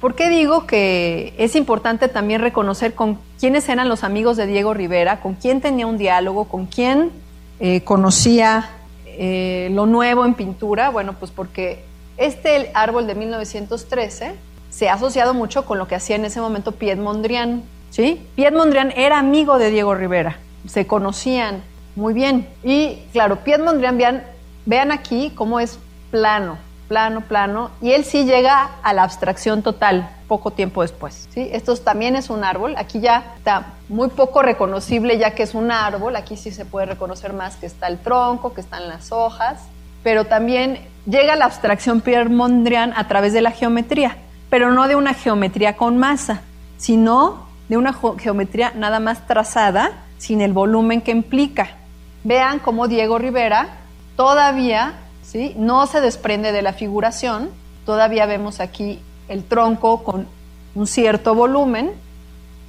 ¿Por 0.00 0.14
qué 0.14 0.30
digo 0.30 0.66
que 0.66 1.34
es 1.36 1.54
importante 1.54 2.08
también 2.08 2.40
reconocer 2.40 2.94
con 2.94 3.18
quiénes 3.38 3.68
eran 3.68 3.88
los 3.90 4.02
amigos 4.02 4.38
de 4.38 4.46
Diego 4.46 4.72
Rivera, 4.72 5.20
con 5.20 5.34
quién 5.34 5.60
tenía 5.60 5.86
un 5.86 5.98
diálogo, 5.98 6.46
con 6.46 6.64
quién 6.64 7.10
eh, 7.60 7.82
conocía 7.84 8.70
eh, 9.04 9.68
lo 9.72 9.84
nuevo 9.84 10.24
en 10.24 10.32
pintura? 10.32 10.88
Bueno, 10.88 11.16
pues 11.18 11.30
porque 11.30 11.84
este 12.16 12.70
árbol 12.72 13.06
de 13.06 13.14
1913 13.14 14.32
se 14.70 14.88
ha 14.88 14.94
asociado 14.94 15.34
mucho 15.34 15.66
con 15.66 15.78
lo 15.78 15.86
que 15.86 15.96
hacía 15.96 16.16
en 16.16 16.24
ese 16.24 16.40
momento 16.40 16.72
Piet 16.72 16.98
Mondrian. 16.98 17.62
¿sí? 17.90 18.26
Piet 18.36 18.54
Mondrian 18.54 18.92
era 18.96 19.18
amigo 19.18 19.58
de 19.58 19.70
Diego 19.70 19.94
Rivera, 19.94 20.38
se 20.66 20.86
conocían 20.86 21.62
muy 21.94 22.14
bien. 22.14 22.48
Y 22.64 23.02
claro, 23.12 23.40
Piet 23.44 23.60
Mondrian, 23.60 23.98
vean, 23.98 24.24
vean 24.64 24.92
aquí 24.92 25.32
cómo 25.34 25.60
es 25.60 25.78
plano, 26.10 26.56
plano, 26.90 27.22
plano, 27.22 27.70
y 27.80 27.92
él 27.92 28.04
sí 28.04 28.24
llega 28.24 28.72
a 28.82 28.92
la 28.92 29.04
abstracción 29.04 29.62
total 29.62 30.10
poco 30.28 30.50
tiempo 30.50 30.82
después. 30.82 31.26
¿sí? 31.32 31.48
Esto 31.52 31.74
también 31.76 32.16
es 32.16 32.28
un 32.28 32.44
árbol, 32.44 32.74
aquí 32.76 33.00
ya 33.00 33.32
está 33.38 33.74
muy 33.88 34.08
poco 34.08 34.42
reconocible 34.42 35.16
ya 35.16 35.30
que 35.34 35.44
es 35.44 35.54
un 35.54 35.70
árbol, 35.70 36.16
aquí 36.16 36.36
sí 36.36 36.50
se 36.50 36.66
puede 36.66 36.86
reconocer 36.86 37.32
más 37.32 37.56
que 37.56 37.66
está 37.66 37.86
el 37.86 37.98
tronco, 37.98 38.52
que 38.52 38.60
están 38.60 38.88
las 38.88 39.10
hojas, 39.10 39.62
pero 40.02 40.26
también 40.26 40.78
llega 41.06 41.34
la 41.36 41.46
abstracción 41.46 42.02
Pierre 42.02 42.28
Mondrian 42.28 42.92
a 42.94 43.08
través 43.08 43.32
de 43.32 43.40
la 43.40 43.52
geometría 43.52 44.16
pero 44.50 44.72
no 44.72 44.88
de 44.88 44.96
una 44.96 45.14
geometría 45.14 45.76
con 45.76 45.96
masa, 45.96 46.42
sino 46.76 47.46
de 47.68 47.76
una 47.76 47.94
geometría 48.18 48.72
nada 48.74 48.98
más 48.98 49.26
trazada, 49.26 49.92
sin 50.18 50.40
el 50.40 50.52
volumen 50.52 51.00
que 51.00 51.12
implica. 51.12 51.70
Vean 52.24 52.58
cómo 52.58 52.88
Diego 52.88 53.16
Rivera 53.16 53.68
todavía 54.16 54.94
no 55.56 55.86
se 55.86 56.00
desprende 56.00 56.52
de 56.52 56.62
la 56.62 56.72
figuración, 56.72 57.50
todavía 57.86 58.26
vemos 58.26 58.60
aquí 58.60 59.00
el 59.28 59.44
tronco 59.44 60.02
con 60.02 60.26
un 60.74 60.86
cierto 60.86 61.34
volumen, 61.34 61.92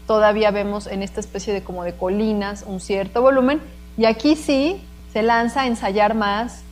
todavía 0.08 0.52
vemos 0.52 0.88
en 0.88 1.04
esta 1.04 1.20
especie 1.20 1.54
de 1.54 1.64
como 1.64 1.84
de 1.84 1.94
colinas 1.94 2.64
un 2.68 2.80
cierto 2.80 3.22
volumen, 3.22 3.62
y 3.98 4.06
aquí 4.06 4.36
sí 4.36 4.82
se 5.12 5.22
lanza 5.24 5.62
a 5.62 5.68
ensayar 5.68 6.16
más 6.16 6.64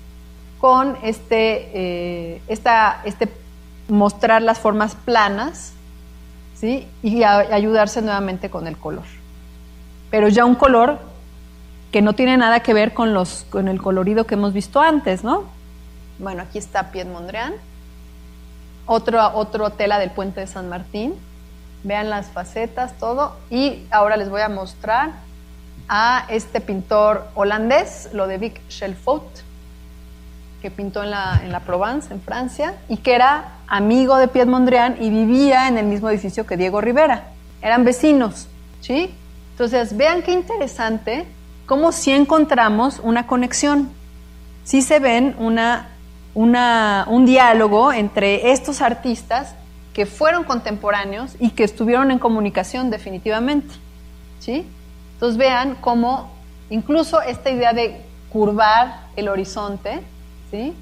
con 0.59 0.97
este, 1.03 1.69
eh, 1.73 2.41
esta, 2.47 3.01
este 3.05 3.29
mostrar 3.87 4.41
las 4.41 4.59
formas 4.59 4.95
planas 4.95 5.73
¿sí? 6.55 6.87
y 7.01 7.23
ayudarse 7.23 8.01
nuevamente 8.01 8.49
con 8.49 8.67
el 8.67 8.77
color. 8.77 9.05
Pero 10.11 10.27
ya 10.27 10.45
un 10.45 10.55
color 10.55 10.99
que 11.91 12.01
no 12.01 12.13
tiene 12.13 12.37
nada 12.37 12.59
que 12.61 12.73
ver 12.73 12.93
con, 12.93 13.13
los, 13.13 13.45
con 13.49 13.67
el 13.67 13.81
colorido 13.81 14.25
que 14.25 14.35
hemos 14.35 14.53
visto 14.53 14.79
antes, 14.79 15.23
¿no? 15.23 15.45
Bueno, 16.19 16.43
aquí 16.43 16.57
está 16.57 16.91
Piet 16.91 17.07
Mondrian, 17.07 17.53
otro, 18.85 19.25
otro 19.35 19.69
tela 19.69 19.99
del 19.99 20.11
puente 20.11 20.41
de 20.41 20.47
San 20.47 20.67
Martín. 20.67 21.15
Vean 21.83 22.09
las 22.09 22.27
facetas, 22.27 22.97
todo. 22.97 23.37
Y 23.49 23.85
ahora 23.89 24.17
les 24.17 24.29
voy 24.29 24.41
a 24.41 24.49
mostrar 24.49 25.11
a 25.87 26.25
este 26.27 26.59
pintor 26.59 27.27
holandés, 27.35 28.09
lo 28.11 28.27
de 28.27 28.37
Vic 28.37 28.61
Schelfout, 28.69 29.23
que 30.61 30.69
pintó 30.69 31.03
en 31.03 31.11
la, 31.11 31.39
en 31.41 31.53
la 31.53 31.61
Provence, 31.61 32.13
en 32.13 32.21
Francia, 32.21 32.75
y 32.89 32.97
que 32.97 33.15
era 33.15 33.53
amigo 33.67 34.17
de 34.17 34.27
Piet 34.27 34.47
Mondrian 34.47 34.97
y 35.01 35.09
vivía 35.09 35.69
en 35.69 35.77
el 35.77 35.85
mismo 35.85 36.09
edificio 36.09 36.45
que 36.45 36.57
Diego 36.57 36.81
Rivera. 36.81 37.29
Eran 37.61 37.85
vecinos, 37.85 38.47
¿sí? 38.81 39.13
Entonces, 39.51 39.95
vean 39.95 40.21
qué 40.21 40.31
interesante 40.31 41.25
cómo 41.65 41.91
si 41.91 42.11
encontramos 42.11 42.99
una 42.99 43.25
conexión. 43.25 43.89
Sí 44.63 44.81
se 44.81 44.99
ven 44.99 45.35
una, 45.39 45.89
una, 46.33 47.05
un 47.07 47.25
diálogo 47.25 47.91
entre 47.91 48.51
estos 48.51 48.81
artistas 48.81 49.55
que 49.93 50.05
fueron 50.05 50.43
contemporáneos 50.43 51.35
y 51.39 51.51
que 51.51 51.63
estuvieron 51.63 52.11
en 52.11 52.19
comunicación 52.19 52.89
definitivamente, 52.89 53.73
¿sí? 54.39 54.65
Entonces 55.13 55.37
vean 55.37 55.75
cómo 55.81 56.31
incluso 56.69 57.21
esta 57.21 57.49
idea 57.49 57.73
de 57.73 58.01
curvar 58.29 59.07
el 59.15 59.27
horizonte, 59.27 59.99
¿sí? 60.51 60.73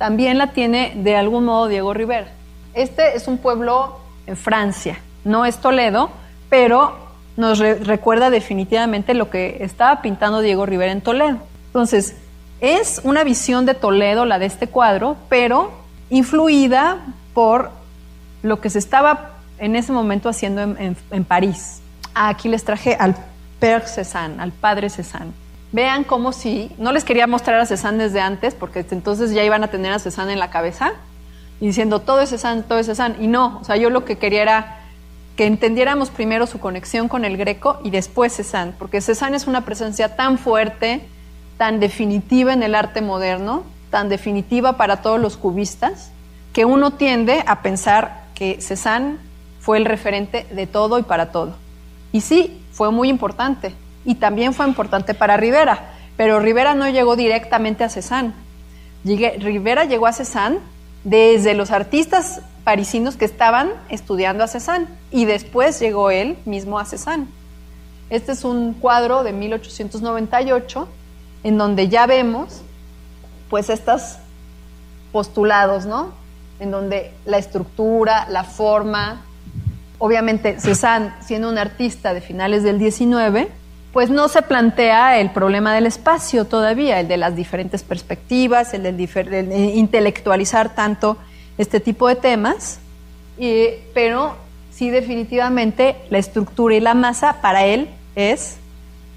también 0.00 0.38
la 0.38 0.52
tiene 0.52 0.94
de 0.96 1.14
algún 1.14 1.44
modo 1.44 1.68
Diego 1.68 1.92
Rivera. 1.92 2.28
Este 2.72 3.16
es 3.16 3.28
un 3.28 3.36
pueblo 3.36 3.98
en 4.26 4.34
Francia, 4.34 4.98
no 5.24 5.44
es 5.44 5.58
Toledo, 5.58 6.10
pero 6.48 6.96
nos 7.36 7.58
recuerda 7.58 8.30
definitivamente 8.30 9.12
lo 9.12 9.28
que 9.28 9.58
estaba 9.60 10.00
pintando 10.00 10.40
Diego 10.40 10.64
Rivera 10.64 10.90
en 10.90 11.02
Toledo. 11.02 11.38
Entonces, 11.66 12.16
es 12.60 13.00
una 13.04 13.24
visión 13.24 13.66
de 13.66 13.74
Toledo 13.74 14.24
la 14.24 14.38
de 14.38 14.46
este 14.46 14.66
cuadro, 14.66 15.16
pero 15.28 15.72
influida 16.10 16.98
por 17.34 17.70
lo 18.42 18.60
que 18.60 18.70
se 18.70 18.78
estaba 18.78 19.32
en 19.58 19.76
ese 19.76 19.92
momento 19.92 20.28
haciendo 20.28 20.62
en, 20.62 21.24
París. 21.24 21.80
Aquí 22.14 22.48
les 22.48 22.64
traje 22.64 22.96
al 22.98 23.14
Père 23.60 23.86
Cézanne, 23.86 24.40
al 24.42 24.52
padre 24.52 24.88
Cézanne 24.90 25.32
vean 25.72 26.04
cómo 26.04 26.32
si, 26.32 26.72
no 26.78 26.92
les 26.92 27.04
quería 27.04 27.26
mostrar 27.26 27.60
a 27.60 27.66
Cézanne 27.66 28.04
desde 28.04 28.20
antes, 28.20 28.54
porque 28.54 28.84
entonces 28.90 29.32
ya 29.32 29.44
iban 29.44 29.62
a 29.64 29.68
tener 29.68 29.92
a 29.92 29.98
Cézanne 29.98 30.32
en 30.32 30.38
la 30.38 30.50
cabeza, 30.50 30.92
diciendo 31.60 32.00
todo 32.00 32.20
es 32.20 32.30
Cézanne, 32.30 32.62
todo 32.62 32.78
es 32.78 32.86
Cézanne, 32.86 33.16
y 33.20 33.26
no, 33.26 33.58
o 33.60 33.64
sea, 33.64 33.76
yo 33.76 33.90
lo 33.90 34.04
que 34.04 34.18
quería 34.18 34.42
era 34.42 34.76
que 35.36 35.46
entendiéramos 35.46 36.10
primero 36.10 36.46
su 36.46 36.58
conexión 36.58 37.08
con 37.08 37.24
el 37.24 37.36
greco 37.36 37.80
y 37.84 37.90
después 37.90 38.34
Cézanne, 38.34 38.72
porque 38.78 39.00
Cézanne 39.00 39.36
es 39.36 39.46
una 39.46 39.64
presencia 39.64 40.16
tan 40.16 40.38
fuerte, 40.38 41.06
tan 41.60 41.78
definitiva 41.78 42.54
en 42.54 42.62
el 42.62 42.74
arte 42.74 43.02
moderno, 43.02 43.64
tan 43.90 44.08
definitiva 44.08 44.78
para 44.78 45.02
todos 45.02 45.20
los 45.20 45.36
cubistas, 45.36 46.10
que 46.54 46.64
uno 46.64 46.92
tiende 46.92 47.44
a 47.46 47.60
pensar 47.60 48.24
que 48.34 48.62
Cézanne 48.62 49.18
fue 49.60 49.76
el 49.76 49.84
referente 49.84 50.46
de 50.52 50.66
todo 50.66 50.98
y 50.98 51.02
para 51.02 51.32
todo. 51.32 51.56
Y 52.12 52.22
sí, 52.22 52.64
fue 52.72 52.90
muy 52.90 53.10
importante, 53.10 53.74
y 54.06 54.14
también 54.14 54.54
fue 54.54 54.66
importante 54.66 55.12
para 55.12 55.36
Rivera, 55.36 55.90
pero 56.16 56.40
Rivera 56.40 56.72
no 56.72 56.88
llegó 56.88 57.14
directamente 57.14 57.84
a 57.84 57.90
Cézanne. 57.90 58.32
Rivera 59.04 59.84
llegó 59.84 60.06
a 60.06 60.14
Cézanne 60.14 60.60
desde 61.04 61.52
los 61.52 61.72
artistas 61.72 62.40
parisinos 62.64 63.16
que 63.16 63.26
estaban 63.26 63.68
estudiando 63.90 64.44
a 64.44 64.48
Cézanne 64.48 64.86
y 65.10 65.26
después 65.26 65.78
llegó 65.78 66.10
él 66.10 66.38
mismo 66.46 66.78
a 66.78 66.86
Cézanne. 66.86 67.26
Este 68.08 68.32
es 68.32 68.44
un 68.44 68.72
cuadro 68.72 69.24
de 69.24 69.34
1898 69.34 70.88
en 71.44 71.58
donde 71.58 71.88
ya 71.88 72.06
vemos 72.06 72.62
pues 73.48 73.70
estos 73.70 74.16
postulados, 75.12 75.86
¿no? 75.86 76.12
En 76.60 76.70
donde 76.70 77.12
la 77.24 77.38
estructura, 77.38 78.26
la 78.28 78.44
forma, 78.44 79.22
obviamente 79.98 80.60
Cézanne 80.60 81.12
siendo 81.20 81.48
un 81.48 81.58
artista 81.58 82.14
de 82.14 82.20
finales 82.20 82.62
del 82.62 82.78
19, 82.78 83.48
pues 83.92 84.08
no 84.08 84.28
se 84.28 84.42
plantea 84.42 85.18
el 85.18 85.30
problema 85.30 85.74
del 85.74 85.86
espacio 85.86 86.44
todavía, 86.44 87.00
el 87.00 87.08
de 87.08 87.16
las 87.16 87.34
diferentes 87.34 87.82
perspectivas, 87.82 88.72
el 88.72 88.84
de 88.84 89.72
intelectualizar 89.74 90.74
tanto 90.74 91.16
este 91.58 91.80
tipo 91.80 92.06
de 92.06 92.14
temas, 92.14 92.78
pero 93.92 94.36
sí 94.70 94.90
definitivamente 94.90 95.96
la 96.08 96.18
estructura 96.18 96.76
y 96.76 96.80
la 96.80 96.94
masa 96.94 97.40
para 97.40 97.64
él 97.66 97.88
es 98.14 98.58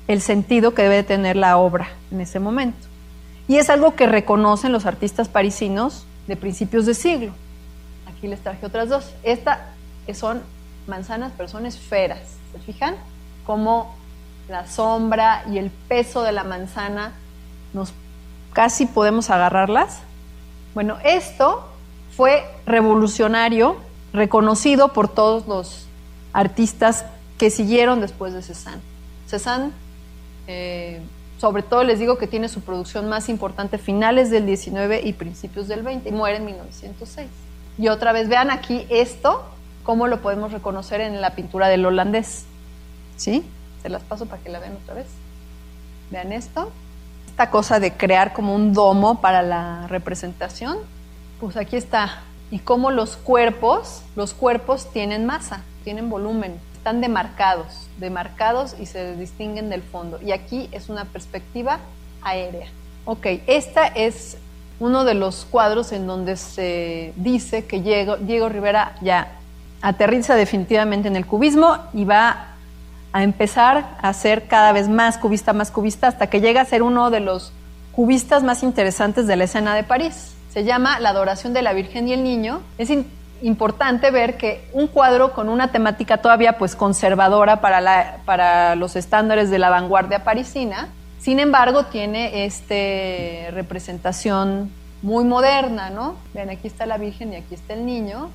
el 0.08 0.22
sentido 0.22 0.74
que 0.74 0.84
debe 0.84 1.04
tener 1.04 1.36
la 1.36 1.58
obra 1.58 1.90
en 2.12 2.22
ese 2.22 2.40
momento. 2.40 2.88
Y 3.48 3.58
es 3.58 3.70
algo 3.70 3.96
que 3.96 4.06
reconocen 4.08 4.72
los 4.72 4.86
artistas 4.86 5.30
parisinos 5.30 6.06
de 6.28 6.36
principios 6.36 6.86
de 6.86 6.94
siglo. 6.94 7.34
Aquí 8.08 8.28
les 8.28 8.42
traje 8.42 8.66
otras 8.66 8.90
dos. 8.90 9.12
Estas 9.24 9.60
son 10.14 10.42
manzanas, 10.88 11.32
pero 11.36 11.50
son 11.50 11.66
esferas. 11.66 12.20
¿Se 12.52 12.60
fijan? 12.60 12.96
Como 13.46 13.96
la 14.50 14.68
sombra 14.68 15.44
y 15.50 15.58
el 15.58 15.70
peso 15.70 16.24
de 16.24 16.32
la 16.32 16.44
manzana, 16.44 17.14
nos 17.74 17.94
casi 18.54 18.86
podemos 18.86 19.30
agarrarlas. 19.30 20.00
Bueno, 20.74 20.98
esto 21.04 21.68
fue 22.16 22.44
revolucionario, 22.66 23.78
reconocido 24.14 24.90
por 24.90 25.08
todos 25.08 25.48
los 25.48 25.88
artistas 26.34 27.06
que 27.38 27.50
siguieron 27.50 28.02
después 28.02 28.34
de 28.34 28.42
Cézanne. 28.42 28.82
Cézanne, 29.28 29.72
eh, 30.48 31.02
sobre 31.40 31.64
todo 31.64 31.84
les 31.84 32.00
digo 32.00 32.18
que 32.18 32.28
tiene 32.28 32.48
su 32.48 32.62
producción 32.62 33.10
más 33.10 33.30
importante 33.30 33.78
finales 33.78 34.30
del 34.30 34.46
19 34.46 35.02
y 35.04 35.14
principios 35.14 35.68
del 35.68 35.84
20, 35.84 36.10
y 36.10 36.12
muere 36.12 36.38
en 36.38 36.46
1906. 36.46 37.28
Y 37.78 37.88
otra 37.88 38.12
vez, 38.12 38.30
vean 38.30 38.52
aquí 38.52 38.86
esto, 38.90 39.44
cómo 39.84 40.08
lo 40.08 40.22
podemos 40.22 40.52
reconocer 40.52 41.02
en 41.02 41.22
la 41.22 41.32
pintura 41.32 41.68
del 41.68 41.86
holandés. 41.86 42.46
¿Sí? 43.18 43.44
Se 43.82 43.90
las 43.90 44.04
paso 44.04 44.26
para 44.26 44.42
que 44.42 44.50
la 44.50 44.60
vean 44.60 44.78
otra 44.82 44.94
vez. 44.94 45.08
Vean 46.12 46.32
esto. 46.32 46.72
Esta 47.28 47.50
cosa 47.50 47.80
de 47.80 47.94
crear 47.94 48.34
como 48.34 48.56
un 48.56 48.74
domo 48.74 49.22
para 49.22 49.42
la 49.42 49.88
representación. 49.88 50.78
Pues 51.40 51.58
aquí 51.58 51.76
está 51.76 52.22
y 52.54 52.60
cómo 52.60 52.92
los 52.92 53.18
cuerpos, 53.18 54.04
los 54.16 54.36
cuerpos 54.36 54.92
tienen 54.94 55.26
masa, 55.26 55.64
tienen 55.84 56.12
volumen, 56.12 56.60
están 56.84 57.00
demarcados, 57.00 57.88
demarcados 57.98 58.76
y 58.78 58.88
se 58.88 59.16
distinguen 59.16 59.70
del 59.70 59.82
fondo. 59.82 60.20
Y 60.22 60.34
aquí 60.34 60.68
es 60.74 60.90
una 60.90 61.06
perspectiva 61.06 61.80
aérea. 62.22 62.68
Ok, 63.06 63.26
esta 63.48 63.88
es 63.88 64.38
uno 64.82 65.06
de 65.06 65.14
los 65.14 65.46
cuadros 65.50 65.94
en 65.94 66.08
donde 66.08 66.36
se 66.36 67.14
dice 67.16 67.64
que 67.64 67.80
Diego, 67.80 68.50
Rivera 68.50 68.96
ya 69.00 69.32
aterriza 69.82 70.36
definitivamente 70.36 71.08
en 71.08 71.16
el 71.16 71.26
cubismo 71.26 71.78
y 71.94 72.04
va 72.04 72.48
a 73.14 73.24
empezar 73.24 73.96
a 74.02 74.12
ser 74.12 74.50
cada 74.50 74.74
vez 74.74 74.90
más 74.90 75.18
cubista, 75.18 75.54
más 75.54 75.72
cubista, 75.72 76.10
hasta 76.10 76.28
que 76.28 76.42
llega 76.42 76.60
a 76.60 76.66
ser 76.66 76.84
uno 76.84 77.12
de 77.12 77.22
los 77.22 77.54
cubistas 77.94 78.44
más 78.44 78.62
interesantes 78.62 79.26
de 79.26 79.38
la 79.38 79.46
escena 79.46 79.74
de 79.74 79.84
París. 79.84 80.34
Se 80.52 80.66
llama 80.66 81.00
La 81.00 81.12
adoración 81.12 81.54
de 81.54 81.62
la 81.62 81.72
Virgen 81.72 82.10
y 82.10 82.14
el 82.14 82.26
Niño. 82.26 82.60
Es 82.78 82.90
importante 83.44 84.10
ver 84.10 84.38
que 84.38 84.68
un 84.74 84.88
cuadro 84.88 85.34
con 85.34 85.50
una 85.50 85.72
temática 85.72 86.18
todavía 86.18 86.58
pues 86.58 86.76
conservadora 86.76 87.62
para, 87.62 87.82
la, 87.82 88.18
para 88.26 88.76
los 88.76 88.96
estándares 88.96 89.52
de 89.52 89.60
la 89.60 89.70
vanguardia 89.70 90.24
parisina, 90.24 90.90
sin 91.24 91.40
embargo, 91.40 91.86
tiene 91.86 92.44
esta 92.44 93.52
representación 93.52 94.70
muy 95.02 95.24
moderna, 95.24 95.90
¿no? 95.90 96.16
Ven, 96.34 96.50
aquí 96.50 96.68
está 96.68 96.86
la 96.86 96.98
Virgen 96.98 97.32
y 97.32 97.38
aquí 97.38 97.56
está 97.56 97.76
el 97.76 97.86
niño. 97.86 98.30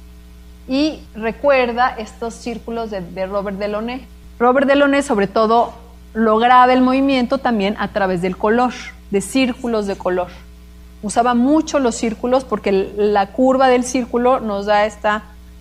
Y 0.68 1.00
recuerda 1.14 1.94
estos 1.98 2.32
círculos 2.32 2.90
de, 2.90 3.26
Robert 3.26 3.58
Delaunay. 3.58 4.06
Robert 4.38 4.66
Delaunay, 4.66 5.02
sobre 5.02 5.26
todo, 5.26 5.74
lograba 6.14 6.72
el 6.72 6.80
movimiento 6.80 7.36
también 7.36 7.76
a 7.78 7.88
través 7.88 8.22
del 8.22 8.38
color, 8.38 8.72
de 9.10 9.20
círculos 9.20 9.86
de 9.86 9.96
color. 9.96 10.28
Usaba 11.02 11.34
mucho 11.34 11.78
los 11.78 11.94
círculos 11.94 12.44
porque 12.44 12.72
la 12.96 13.32
curva 13.32 13.68
del 13.68 13.84
círculo 13.84 14.40
nos 14.40 14.66
da 14.66 14.84
este 14.84 15.08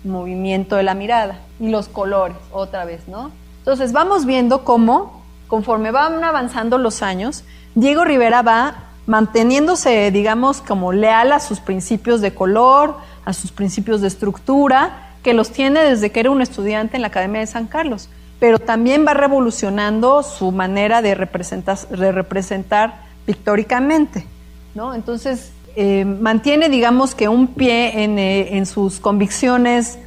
movimiento 0.04 0.76
de 0.76 0.82
la 0.82 0.94
mirada 0.94 1.40
y 1.60 1.68
los 1.68 1.88
colores, 1.88 2.36
otra 2.52 2.84
vez, 2.84 3.06
¿no? 3.08 3.30
Entonces 3.58 3.92
vamos 3.92 4.24
viendo 4.24 4.64
cómo 4.64 5.22
conforme 5.48 5.90
van 5.90 6.22
avanzando 6.22 6.78
los 6.78 7.02
años, 7.02 7.44
Diego 7.74 8.04
Rivera 8.04 8.42
va 8.42 8.84
manteniéndose, 9.06 10.10
digamos, 10.10 10.60
como 10.60 10.92
leal 10.92 11.32
a 11.32 11.40
sus 11.40 11.60
principios 11.60 12.20
de 12.20 12.34
color, 12.34 12.96
a 13.24 13.32
sus 13.32 13.50
principios 13.50 14.02
de 14.02 14.08
estructura, 14.08 15.14
que 15.22 15.32
los 15.32 15.50
tiene 15.50 15.82
desde 15.82 16.12
que 16.12 16.20
era 16.20 16.30
un 16.30 16.42
estudiante 16.42 16.96
en 16.96 17.02
la 17.02 17.08
Academia 17.08 17.40
de 17.40 17.46
San 17.46 17.66
Carlos, 17.66 18.10
pero 18.38 18.58
también 18.58 19.06
va 19.06 19.14
revolucionando 19.14 20.22
su 20.22 20.52
manera 20.52 21.02
de 21.02 21.14
representar, 21.14 21.78
representar 21.90 23.00
pictóricamente, 23.24 24.26
¿no? 24.74 24.94
Entonces, 24.94 25.52
eh, 25.76 26.04
mantiene, 26.04 26.68
digamos, 26.68 27.14
que 27.14 27.28
un 27.28 27.48
pie 27.48 28.04
en, 28.04 28.18
eh, 28.18 28.56
en 28.56 28.66
sus 28.66 29.00
convicciones 29.00 29.98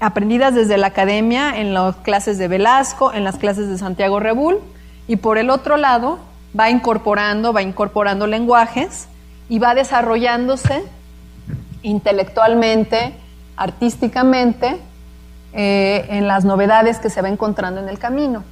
aprendidas 0.00 0.54
desde 0.54 0.76
la 0.78 0.88
academia, 0.88 1.58
en 1.58 1.74
las 1.74 1.96
clases 1.96 2.38
de 2.38 2.48
Velasco, 2.48 3.12
en 3.12 3.24
las 3.24 3.36
clases 3.36 3.68
de 3.68 3.78
Santiago 3.78 4.20
Rebull, 4.20 4.58
y 5.08 5.16
por 5.16 5.38
el 5.38 5.50
otro 5.50 5.76
lado 5.76 6.18
va 6.58 6.70
incorporando, 6.70 7.52
va 7.52 7.62
incorporando 7.62 8.26
lenguajes 8.26 9.08
y 9.48 9.58
va 9.58 9.74
desarrollándose 9.74 10.82
intelectualmente, 11.82 13.14
artísticamente, 13.56 14.78
eh, 15.52 16.06
en 16.10 16.26
las 16.26 16.44
novedades 16.44 16.98
que 16.98 17.08
se 17.08 17.22
va 17.22 17.28
encontrando 17.28 17.80
en 17.80 17.88
el 17.88 17.98
camino. 17.98 18.44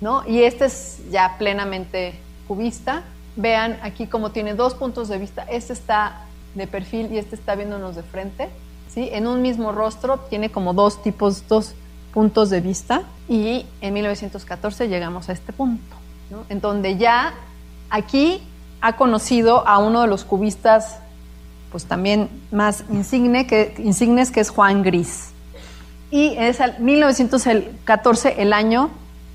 ¿no? 0.00 0.24
Y 0.26 0.42
este 0.42 0.66
es 0.66 1.00
ya 1.10 1.36
plenamente 1.38 2.14
cubista. 2.46 3.02
Vean 3.36 3.78
aquí 3.82 4.06
como 4.06 4.30
tiene 4.30 4.54
dos 4.54 4.74
puntos 4.74 5.08
de 5.08 5.18
vista. 5.18 5.42
Este 5.50 5.72
está 5.72 6.26
de 6.54 6.66
perfil 6.66 7.12
y 7.12 7.18
este 7.18 7.34
está 7.34 7.54
viéndonos 7.54 7.96
de 7.96 8.02
frente. 8.02 8.50
¿sí? 8.92 9.08
En 9.12 9.26
un 9.26 9.42
mismo 9.42 9.72
rostro 9.72 10.18
tiene 10.28 10.50
como 10.50 10.74
dos 10.74 11.02
tipos, 11.02 11.48
dos 11.48 11.74
puntos 12.12 12.50
de 12.50 12.60
vista. 12.60 13.02
Y 13.28 13.66
en 13.80 13.94
1914 13.94 14.88
llegamos 14.88 15.28
a 15.28 15.32
este 15.32 15.52
punto 15.52 16.02
en 16.48 16.60
donde 16.60 16.96
ya 16.96 17.34
aquí 17.90 18.40
ha 18.80 18.96
conocido 18.96 19.66
a 19.66 19.78
uno 19.78 20.02
de 20.02 20.08
los 20.08 20.24
cubistas 20.24 20.98
pues 21.70 21.86
también 21.86 22.28
más 22.50 22.84
insigne 22.90 23.46
que, 23.46 23.74
insignes, 23.78 24.30
que 24.30 24.40
es 24.40 24.50
Juan 24.50 24.82
Gris. 24.82 25.30
Y 26.10 26.34
es 26.36 26.60
el 26.60 26.78
1914 26.78 28.42
el 28.42 28.52
año 28.52 28.90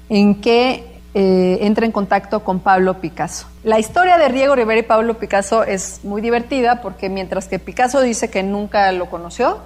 en 0.10 0.40
que 0.40 0.97
eh, 1.20 1.66
entra 1.66 1.84
en 1.84 1.92
contacto 1.92 2.44
con 2.44 2.60
Pablo 2.60 3.02
Picasso. 3.02 3.48
La 3.64 3.80
historia 3.80 4.20
de 4.20 4.30
Diego 4.30 4.56
Rivera 4.56 4.82
y 4.82 4.84
Pablo 4.84 5.16
Picasso 5.16 5.64
es 5.64 6.02
muy 6.04 6.22
divertida 6.22 6.80
porque 6.84 7.10
mientras 7.10 7.48
que 7.48 7.58
Picasso 7.58 8.02
dice 8.02 8.30
que 8.30 8.44
nunca 8.44 8.92
lo 8.92 9.10
conoció, 9.10 9.58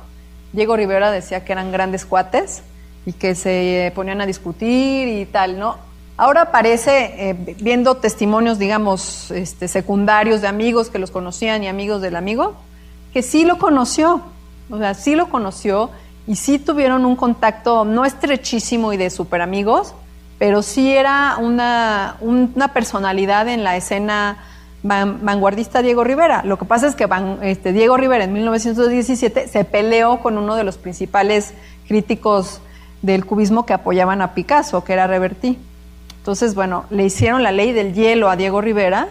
Diego 0.53 0.78
Rivera 0.78 1.11
decía 1.11 1.44
que 1.44 1.52
eran 1.52 1.73
grandes 1.73 2.06
cuates 2.06 2.64
y 3.06 3.11
que 3.11 3.36
se 3.36 3.91
ponían 3.94 4.22
a 4.22 4.26
discutir 4.26 5.10
y 5.10 5.26
tal, 5.26 5.60
¿no? 5.60 5.76
Ahora 6.15 6.53
parece, 6.53 7.30
eh, 7.32 7.56
viendo 7.60 7.98
testimonios, 7.98 8.57
digamos, 8.57 9.30
este, 9.32 9.68
secundarios 9.68 10.40
de 10.40 10.48
amigos 10.48 10.90
que 10.90 10.99
los 10.99 11.11
conocían 11.11 11.65
y 11.65 11.68
amigos 11.68 12.02
del 12.02 12.15
amigo, 12.15 12.56
que 13.11 13.22
sí 13.23 13.44
lo 13.44 13.57
conoció, 13.57 14.22
o 14.69 14.78
sea, 14.78 14.94
sí 14.94 15.15
lo 15.15 15.28
conoció 15.28 15.90
y 16.28 16.38
sí 16.38 16.60
tuvieron 16.60 17.03
un 17.03 17.18
contacto 17.18 17.84
no 17.84 18.06
estrechísimo 18.06 18.94
y 18.94 18.98
de 18.98 19.10
super 19.10 19.41
amigos, 19.41 19.95
pero 20.41 20.63
sí 20.63 20.91
era 20.91 21.38
una, 21.39 22.15
una 22.19 22.73
personalidad 22.73 23.47
en 23.47 23.63
la 23.63 23.77
escena 23.77 24.38
vanguardista 24.81 25.84
Diego 25.84 26.03
Rivera. 26.03 26.41
Lo 26.43 26.57
que 26.57 26.65
pasa 26.65 26.88
es 26.88 26.95
que 26.95 27.07
este, 27.43 27.73
Diego 27.73 27.95
Rivera 27.95 28.23
en 28.23 28.34
1917 28.34 29.47
se 29.47 29.65
peleó 29.65 30.19
con 30.19 30.39
uno 30.39 30.55
de 30.55 30.63
los 30.63 30.80
principales 30.80 31.53
críticos 31.88 32.59
del 33.03 33.23
cubismo 33.23 33.68
que 33.68 33.73
apoyaban 33.73 34.23
a 34.23 34.34
Picasso, 34.34 34.84
que 34.84 34.93
era 34.93 35.05
Revertí. 35.05 35.59
Entonces, 36.18 36.55
bueno, 36.55 36.85
le 36.89 37.05
hicieron 37.05 37.43
la 37.43 37.51
ley 37.51 37.72
del 37.72 37.93
hielo 37.93 38.27
a 38.27 38.35
Diego 38.35 38.61
Rivera 38.61 39.09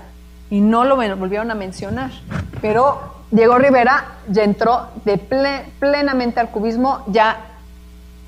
y 0.50 0.60
no 0.60 0.82
lo 0.82 0.96
volvieron 0.96 1.52
a 1.52 1.54
mencionar. 1.54 2.10
Pero 2.60 3.20
Diego 3.30 3.56
Rivera 3.56 4.16
ya 4.26 4.42
entró 4.42 4.88
de 5.04 5.16
plenamente 5.78 6.40
al 6.40 6.50
cubismo 6.50 7.04
ya 7.06 7.49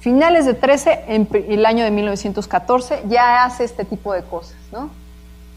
finales 0.03 0.47
de 0.47 0.55
13, 0.55 1.05
en 1.07 1.29
el 1.49 1.65
año 1.65 1.85
de 1.85 1.93
1914, 1.93 3.05
ya 3.09 3.45
hace 3.45 3.63
este 3.63 3.85
tipo 3.85 4.13
de 4.13 4.25
cosas, 4.25 4.57
¿no? 4.73 4.91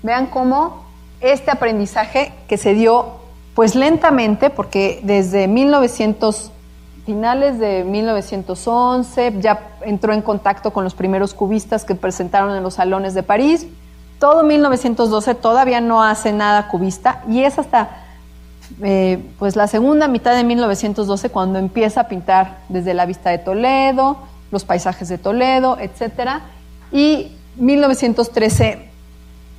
Vean 0.03 0.27
cómo 0.27 0.85
este 1.19 1.49
aprendizaje 1.49 2.31
que 2.47 2.57
se 2.57 2.75
dio 2.75 3.07
pues 3.55 3.73
lentamente, 3.73 4.51
porque 4.51 4.99
desde 5.01 5.47
1900 5.47 6.51
finales 7.07 7.57
de 7.57 7.83
1911, 7.85 9.33
ya 9.39 9.77
entró 9.81 10.13
en 10.13 10.21
contacto 10.21 10.71
con 10.71 10.83
los 10.83 10.93
primeros 10.93 11.33
cubistas 11.33 11.83
que 11.83 11.95
presentaron 11.95 12.55
en 12.55 12.61
los 12.61 12.75
salones 12.75 13.15
de 13.15 13.23
París. 13.23 13.65
Todo 14.19 14.43
1912 14.43 15.33
todavía 15.33 15.81
no 15.81 16.03
hace 16.03 16.31
nada 16.33 16.67
cubista 16.67 17.23
y 17.27 17.41
es 17.41 17.57
hasta 17.57 18.03
eh, 18.83 19.23
pues 19.39 19.55
la 19.55 19.67
segunda 19.67 20.07
mitad 20.07 20.35
de 20.35 20.43
1912 20.43 21.29
cuando 21.29 21.57
empieza 21.57 22.01
a 22.01 22.07
pintar 22.07 22.59
desde 22.69 22.93
la 22.93 23.07
vista 23.07 23.31
de 23.31 23.39
Toledo, 23.39 24.17
los 24.55 24.63
paisajes 24.63 25.09
de 25.09 25.17
Toledo, 25.17 25.77
etc. 25.79 26.39
Y 26.91 27.33
1913 27.57 28.89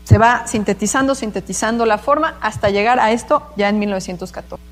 se 0.04 0.18
va 0.18 0.46
sintetizando, 0.46 1.14
sintetizando 1.14 1.84
la 1.84 1.98
forma 1.98 2.36
hasta 2.40 2.70
llegar 2.70 2.98
a 2.98 3.12
esto 3.12 3.42
ya 3.56 3.68
en 3.68 3.78
1914. 3.78 4.64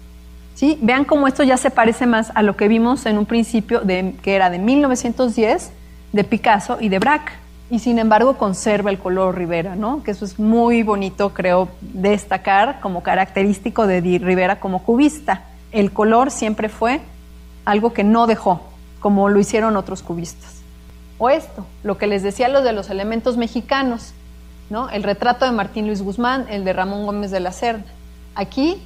¿sí? 0.54 0.78
Vean 0.80 1.04
cómo 1.04 1.28
esto 1.28 1.42
ya 1.42 1.58
se 1.58 1.70
parece 1.70 2.06
más 2.06 2.32
a 2.34 2.42
lo 2.42 2.56
que 2.56 2.68
vimos 2.68 3.04
en 3.04 3.18
un 3.18 3.26
principio, 3.26 3.80
de, 3.80 4.14
que 4.22 4.34
era 4.34 4.48
de 4.48 4.58
1910, 4.58 5.72
de 6.12 6.24
Picasso 6.24 6.78
y 6.80 6.88
de 6.88 6.98
Braque. 6.98 7.32
Y 7.70 7.80
sin 7.80 7.98
embargo 7.98 8.38
conserva 8.38 8.90
el 8.90 8.98
color 8.98 9.36
Rivera, 9.36 9.76
¿no? 9.76 10.02
que 10.02 10.12
eso 10.12 10.24
es 10.24 10.38
muy 10.38 10.82
bonito, 10.82 11.34
creo, 11.34 11.68
destacar 11.82 12.80
como 12.80 13.02
característico 13.02 13.86
de 13.86 14.00
Rivera 14.00 14.58
como 14.58 14.82
cubista. 14.84 15.42
El 15.72 15.92
color 15.92 16.30
siempre 16.30 16.70
fue 16.70 17.02
algo 17.66 17.92
que 17.92 18.04
no 18.04 18.26
dejó, 18.26 18.62
como 19.04 19.28
lo 19.28 19.38
hicieron 19.38 19.76
otros 19.76 20.02
cubistas. 20.02 20.62
O 21.18 21.28
esto, 21.28 21.66
lo 21.82 21.98
que 21.98 22.06
les 22.06 22.22
decía 22.22 22.48
los 22.48 22.64
de 22.64 22.72
los 22.72 22.88
elementos 22.88 23.36
mexicanos, 23.36 24.14
¿no? 24.70 24.88
el 24.88 25.02
retrato 25.02 25.44
de 25.44 25.52
Martín 25.52 25.88
Luis 25.88 26.00
Guzmán, 26.00 26.46
el 26.48 26.64
de 26.64 26.72
Ramón 26.72 27.04
Gómez 27.04 27.30
de 27.30 27.40
la 27.40 27.52
Cerda. 27.52 27.84
Aquí 28.34 28.80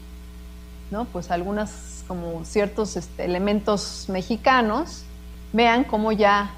¿no? 0.91 1.05
Pues 1.05 1.31
algunos 1.31 1.71
como 2.09 2.45
ciertos 2.45 2.97
este, 2.97 3.25
elementos 3.25 4.07
mexicanos, 4.09 5.05
vean 5.53 5.85
cómo 5.85 6.11
ya 6.11 6.51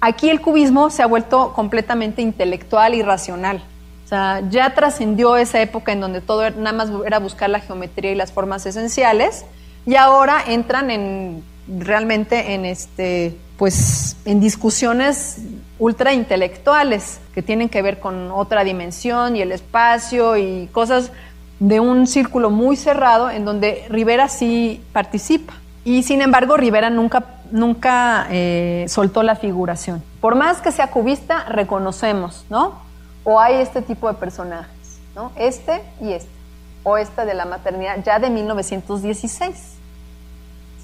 aquí 0.00 0.30
el 0.30 0.40
cubismo 0.40 0.88
se 0.90 1.02
ha 1.02 1.06
vuelto 1.06 1.54
completamente 1.54 2.22
intelectual 2.22 2.94
y 2.94 3.02
racional. 3.02 3.64
O 4.04 4.08
sea, 4.08 4.44
ya 4.48 4.74
trascendió 4.76 5.36
esa 5.36 5.60
época 5.60 5.90
en 5.90 6.00
donde 6.00 6.20
todo 6.20 6.48
nada 6.50 6.72
más 6.72 6.88
era 7.04 7.18
buscar 7.18 7.50
la 7.50 7.58
geometría 7.58 8.12
y 8.12 8.14
las 8.14 8.30
formas 8.30 8.64
esenciales 8.64 9.44
y 9.86 9.96
ahora 9.96 10.40
entran 10.46 10.92
en 10.92 11.42
realmente 11.68 12.54
en 12.54 12.64
este 12.64 13.36
pues 13.56 14.16
en 14.24 14.40
discusiones 14.40 15.38
ultra 15.78 16.12
intelectuales 16.12 17.20
que 17.34 17.42
tienen 17.42 17.68
que 17.68 17.82
ver 17.82 18.00
con 18.00 18.30
otra 18.32 18.64
dimensión 18.64 19.36
y 19.36 19.42
el 19.42 19.52
espacio 19.52 20.36
y 20.36 20.68
cosas 20.72 21.12
de 21.60 21.78
un 21.78 22.08
círculo 22.08 22.50
muy 22.50 22.74
cerrado 22.74 23.30
en 23.30 23.44
donde 23.44 23.84
Rivera 23.88 24.28
sí 24.28 24.82
participa. 24.92 25.54
Y 25.84 26.02
sin 26.02 26.20
embargo, 26.20 26.56
Rivera 26.56 26.90
nunca, 26.90 27.24
nunca 27.52 28.26
eh, 28.30 28.84
soltó 28.88 29.22
la 29.22 29.36
figuración. 29.36 30.02
Por 30.20 30.34
más 30.34 30.60
que 30.60 30.72
sea 30.72 30.90
cubista, 30.90 31.44
reconocemos, 31.44 32.44
¿no? 32.50 32.80
O 33.22 33.38
hay 33.40 33.56
este 33.56 33.80
tipo 33.82 34.08
de 34.08 34.14
personajes, 34.14 34.98
¿no? 35.14 35.30
Este 35.36 35.82
y 36.00 36.12
este. 36.12 36.30
O 36.82 36.96
esta 36.96 37.24
de 37.24 37.34
la 37.34 37.44
maternidad, 37.44 38.02
ya 38.04 38.18
de 38.18 38.28
1916. 38.28 39.71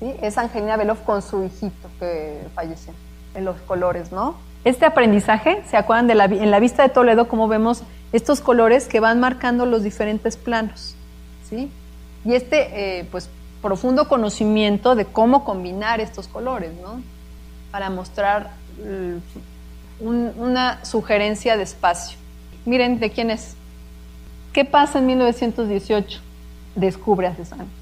Es 0.01 0.39
Angelina 0.39 0.77
Beloff 0.77 1.01
con 1.03 1.23
su 1.23 1.45
hijito 1.45 1.89
que 1.99 2.41
falleció, 2.55 2.93
en 3.35 3.45
los 3.45 3.57
colores, 3.63 4.13
¿no? 4.13 4.37
Este 4.65 4.85
aprendizaje, 4.85 5.63
¿se 5.69 5.77
acuerdan 5.77 6.07
de 6.07 6.15
la, 6.15 6.25
en 6.27 6.51
la 6.51 6.61
vista 6.61 6.83
de 6.83 6.89
Toledo 6.89 7.29
cómo 7.29 7.49
vemos 7.49 7.83
estos 8.13 8.41
colores 8.41 8.87
que 8.87 9.01
van 9.01 9.21
marcando 9.21 9.67
los 9.67 9.83
diferentes 9.83 10.37
planos? 10.37 10.95
¿sí? 11.49 11.71
Y 12.25 12.35
este, 12.35 12.99
eh, 13.01 13.05
pues, 13.11 13.31
profundo 13.63 14.09
conocimiento 14.09 14.95
de 14.95 15.05
cómo 15.05 15.45
combinar 15.45 16.01
estos 16.01 16.29
colores, 16.29 16.73
¿no? 16.83 17.03
Para 17.71 17.91
mostrar 17.91 18.51
una 20.01 20.85
sugerencia 20.85 21.57
de 21.57 21.65
espacio. 21.65 22.17
Miren, 22.65 23.01
¿de 23.01 23.11
quién 23.11 23.31
es? 23.31 23.57
¿Qué 24.53 24.65
pasa 24.65 25.01
en 25.01 25.07
1918? 25.07 26.21
Descubre 26.77 27.27
a 27.27 27.35
Cézanne. 27.35 27.78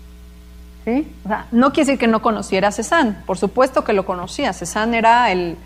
No 1.51 1.73
quiere 1.73 1.87
decir 1.87 1.99
que 1.99 2.07
no 2.07 2.23
conociera 2.23 2.69
a 2.69 2.73
Cézanne, 2.73 3.17
por 3.27 3.39
supuesto 3.39 3.85
que 3.85 3.93
lo 3.93 4.07
conocía. 4.07 4.53
Cézanne 4.53 4.99
era 4.99 5.33
el 5.33 5.57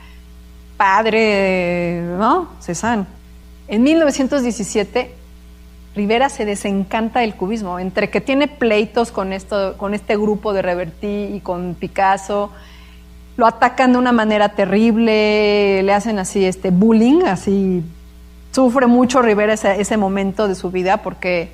padre, 0.77 2.03
¿no? 2.19 2.49
Cézanne. 2.61 3.07
En 3.69 3.83
1917 3.83 5.15
Rivera 5.95 6.29
se 6.29 6.45
desencanta 6.45 7.21
del 7.21 7.35
cubismo, 7.35 7.79
entre 7.79 8.11
que 8.11 8.21
tiene 8.21 8.47
pleitos 8.47 9.11
con, 9.11 9.33
esto, 9.33 9.77
con 9.77 9.93
este 9.93 10.17
grupo 10.17 10.53
de 10.53 10.63
Revertí 10.63 11.31
y 11.35 11.41
con 11.41 11.75
Picasso, 11.75 12.51
lo 13.37 13.47
atacan 13.47 13.93
de 13.93 13.99
una 13.99 14.13
manera 14.13 14.51
terrible, 14.51 15.83
le 15.83 15.93
hacen 15.93 16.19
así 16.19 16.45
este 16.45 16.71
bullying, 16.71 17.23
así 17.23 17.83
sufre 18.53 18.87
mucho 18.87 19.23
Rivera 19.23 19.55
ese, 19.55 19.97
momento 19.97 20.47
de 20.47 20.55
su 20.55 20.71
vida 20.71 20.99
porque 20.99 21.53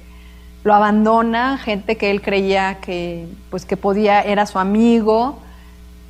lo 0.67 0.75
abandona 0.75 1.59
gente 1.59 1.97
que 1.97 2.11
él 2.11 2.21
creía 2.21 2.79
que 2.81 3.29
pues 3.51 3.65
que 3.65 3.77
podía 3.77 4.21
era 4.23 4.47
su 4.47 4.59
amigo. 4.59 5.39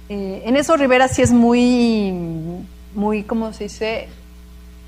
Eh, 0.08 0.44
en 0.46 0.56
eso 0.56 0.78
Rivera 0.78 1.08
sí 1.08 1.20
es 1.20 1.30
muy 1.30 2.14
muy 2.94 3.22
cómo 3.24 3.52
se 3.52 3.64
dice 3.64 4.08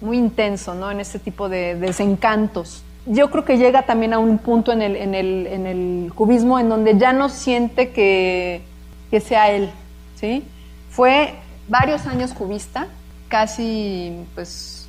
muy 0.00 0.16
intenso, 0.16 0.74
¿no? 0.74 0.90
En 0.90 1.00
ese 1.00 1.18
tipo 1.18 1.50
de 1.50 1.74
desencantos 1.74 2.82
yo 3.04 3.30
creo 3.30 3.44
que 3.44 3.58
llega 3.58 3.82
también 3.82 4.14
a 4.14 4.18
un 4.18 4.38
punto 4.38 4.72
en 4.72 4.80
el, 4.80 4.96
en 4.96 5.14
el, 5.14 5.46
en 5.46 5.66
el 5.66 6.12
cubismo 6.14 6.58
en 6.58 6.70
donde 6.70 6.96
ya 6.96 7.12
no 7.12 7.28
siente 7.28 7.90
que, 7.90 8.62
que, 9.10 9.20
sea 9.20 9.50
él, 9.50 9.70
¿sí? 10.16 10.44
Fue 10.90 11.34
varios 11.68 12.06
años 12.06 12.32
cubista, 12.34 12.86
casi, 13.28 14.12
pues, 14.34 14.88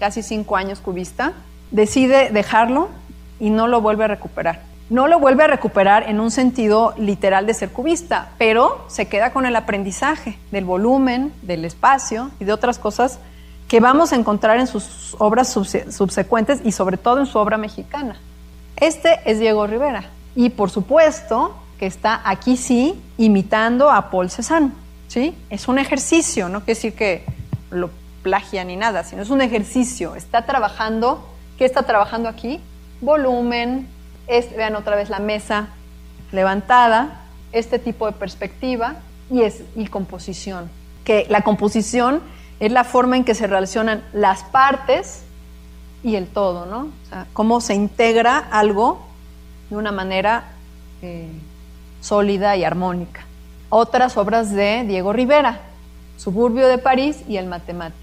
casi 0.00 0.22
cinco 0.22 0.56
años 0.56 0.80
cubista, 0.80 1.34
decide 1.70 2.30
dejarlo 2.30 2.88
y 3.40 3.50
no 3.50 3.66
lo 3.66 3.80
vuelve 3.80 4.04
a 4.04 4.08
recuperar. 4.08 4.62
No 4.90 5.06
lo 5.06 5.18
vuelve 5.18 5.44
a 5.44 5.48
recuperar 5.48 6.08
en 6.08 6.18
un 6.18 6.30
sentido 6.30 6.94
literal 6.96 7.46
de 7.46 7.52
ser 7.52 7.70
cubista, 7.70 8.30
pero 8.38 8.84
se 8.88 9.06
queda 9.06 9.32
con 9.32 9.44
el 9.44 9.54
aprendizaje 9.54 10.38
del 10.50 10.64
volumen, 10.64 11.32
del 11.42 11.66
espacio 11.66 12.30
y 12.40 12.44
de 12.44 12.52
otras 12.52 12.78
cosas 12.78 13.18
que 13.68 13.80
vamos 13.80 14.12
a 14.12 14.16
encontrar 14.16 14.58
en 14.58 14.66
sus 14.66 15.14
obras 15.18 15.52
subsecuentes 15.52 16.60
y 16.64 16.72
sobre 16.72 16.96
todo 16.96 17.18
en 17.18 17.26
su 17.26 17.38
obra 17.38 17.58
mexicana. 17.58 18.16
Este 18.76 19.20
es 19.26 19.38
Diego 19.38 19.66
Rivera 19.66 20.04
y 20.34 20.50
por 20.50 20.70
supuesto 20.70 21.54
que 21.78 21.86
está 21.86 22.22
aquí 22.24 22.56
sí 22.56 22.98
imitando 23.18 23.90
a 23.90 24.10
Paul 24.10 24.30
Cézanne, 24.30 24.72
¿sí? 25.08 25.36
Es 25.50 25.68
un 25.68 25.78
ejercicio, 25.78 26.48
no 26.48 26.60
quiere 26.60 26.74
decir 26.74 26.94
que 26.94 27.24
lo 27.70 27.90
plagia 28.22 28.64
ni 28.64 28.76
nada, 28.76 29.04
sino 29.04 29.20
es 29.20 29.30
un 29.30 29.42
ejercicio, 29.42 30.14
está 30.14 30.46
trabajando, 30.46 31.28
¿qué 31.58 31.66
está 31.66 31.82
trabajando 31.82 32.28
aquí? 32.28 32.60
Volumen, 33.00 33.88
vean 34.56 34.76
otra 34.76 34.96
vez 34.96 35.08
la 35.10 35.18
mesa 35.18 35.68
levantada, 36.32 37.22
este 37.52 37.78
tipo 37.78 38.06
de 38.06 38.12
perspectiva 38.12 38.96
y, 39.30 39.42
es, 39.42 39.62
y 39.76 39.86
composición, 39.86 40.70
que 41.04 41.26
la 41.28 41.42
composición 41.42 42.20
es 42.60 42.72
la 42.72 42.84
forma 42.84 43.16
en 43.16 43.24
que 43.24 43.34
se 43.34 43.46
relacionan 43.46 44.02
las 44.12 44.42
partes 44.44 45.22
y 46.02 46.16
el 46.16 46.26
todo, 46.26 46.66
¿no? 46.66 46.80
O 46.80 47.08
sea, 47.08 47.26
cómo 47.32 47.60
se 47.60 47.74
integra 47.74 48.38
algo 48.38 49.00
de 49.70 49.76
una 49.76 49.92
manera 49.92 50.44
eh, 51.02 51.28
sólida 52.00 52.56
y 52.56 52.64
armónica. 52.64 53.24
Otras 53.70 54.16
obras 54.16 54.52
de 54.52 54.84
Diego 54.84 55.12
Rivera, 55.12 55.60
Suburbio 56.16 56.68
de 56.68 56.78
París 56.78 57.22
y 57.28 57.36
El 57.36 57.46
Matemático. 57.46 57.98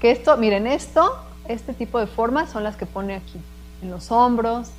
Que 0.00 0.10
esto, 0.10 0.36
miren, 0.36 0.66
esto, 0.66 1.25
este 1.48 1.72
tipo 1.72 1.98
de 1.98 2.06
formas 2.06 2.50
son 2.50 2.64
las 2.64 2.76
que 2.76 2.86
pone 2.86 3.14
aquí, 3.14 3.40
en 3.82 3.90
los 3.90 4.10
hombros 4.10 4.70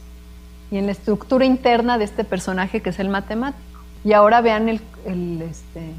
y 0.72 0.78
en 0.78 0.86
la 0.86 0.92
estructura 0.92 1.46
interna 1.46 1.98
de 1.98 2.06
este 2.06 2.24
personaje 2.24 2.82
que 2.82 2.90
es 2.90 3.00
el 3.00 3.10
matemático. 3.10 3.64
Y 4.04 4.14
ahora 4.14 4.42
vean 4.42 4.70
este, 4.70 5.94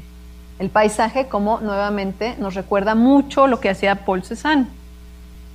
el 0.59 0.69
paisaje 0.69 1.27
como 1.27 1.59
nuevamente 1.59 2.35
nos 2.39 2.55
recuerda 2.55 2.95
mucho 2.95 3.47
lo 3.47 3.59
que 3.59 3.69
hacía 3.69 4.05
Paul 4.05 4.23
Cézanne. 4.23 4.67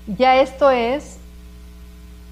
Ya 0.06 0.40
esto 0.40 0.70
es 0.70 1.18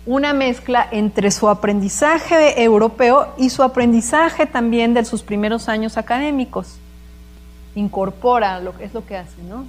una 0.04 0.32
mezcla 0.32 0.86
entre 0.90 1.30
su 1.30 1.48
aprendizaje 1.48 2.62
europeo 2.62 3.34
y 3.38 3.50
su 3.50 3.62
aprendizaje 3.62 4.46
también 4.46 4.94
de 4.94 5.04
sus 5.04 5.22
primeros 5.22 5.68
años 5.68 5.96
académicos. 5.96 6.78
Incorpora 7.74 8.60
lo 8.60 8.74
es 8.80 8.92
lo 8.92 9.06
que 9.06 9.16
hace, 9.16 9.42
¿no? 9.48 9.64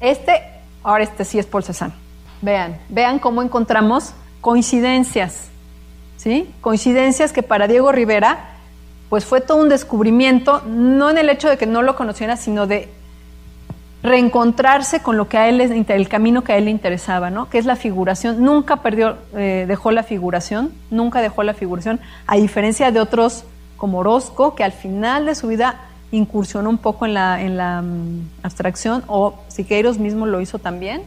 Este, 0.00 0.42
ahora 0.82 1.04
este 1.04 1.24
sí 1.24 1.38
es 1.38 1.46
Paul 1.46 1.64
Cézanne. 1.64 2.05
Vean, 2.42 2.78
vean 2.88 3.18
cómo 3.18 3.42
encontramos 3.42 4.12
coincidencias, 4.40 5.48
¿sí? 6.16 6.50
Coincidencias 6.60 7.32
que 7.32 7.42
para 7.42 7.66
Diego 7.66 7.92
Rivera 7.92 8.56
pues 9.08 9.24
fue 9.24 9.40
todo 9.40 9.62
un 9.62 9.68
descubrimiento, 9.68 10.62
no 10.66 11.10
en 11.10 11.18
el 11.18 11.28
hecho 11.28 11.48
de 11.48 11.56
que 11.56 11.66
no 11.66 11.82
lo 11.82 11.96
conociera, 11.96 12.36
sino 12.36 12.66
de 12.66 12.88
reencontrarse 14.02 15.00
con 15.00 15.16
lo 15.16 15.28
que 15.28 15.38
a 15.38 15.48
él 15.48 15.60
el 15.60 16.08
camino 16.08 16.44
que 16.44 16.52
a 16.52 16.56
él 16.56 16.66
le 16.66 16.70
interesaba, 16.70 17.30
¿no? 17.30 17.48
Que 17.48 17.58
es 17.58 17.66
la 17.66 17.76
figuración. 17.76 18.42
Nunca 18.42 18.76
perdió, 18.76 19.16
eh, 19.34 19.64
dejó 19.66 19.90
la 19.90 20.02
figuración, 20.02 20.72
nunca 20.90 21.20
dejó 21.20 21.42
la 21.42 21.54
figuración, 21.54 22.00
a 22.26 22.36
diferencia 22.36 22.90
de 22.90 23.00
otros 23.00 23.44
como 23.76 23.98
Orozco, 23.98 24.54
que 24.54 24.64
al 24.64 24.72
final 24.72 25.26
de 25.26 25.34
su 25.34 25.48
vida 25.48 25.80
incursionó 26.12 26.70
un 26.70 26.78
poco 26.78 27.04
en 27.06 27.14
la, 27.14 27.40
en 27.42 27.56
la 27.56 27.82
mm, 27.82 28.28
abstracción, 28.42 29.02
o 29.06 29.34
Siqueiros 29.48 29.98
mismo 29.98 30.26
lo 30.26 30.40
hizo 30.40 30.58
también. 30.58 31.02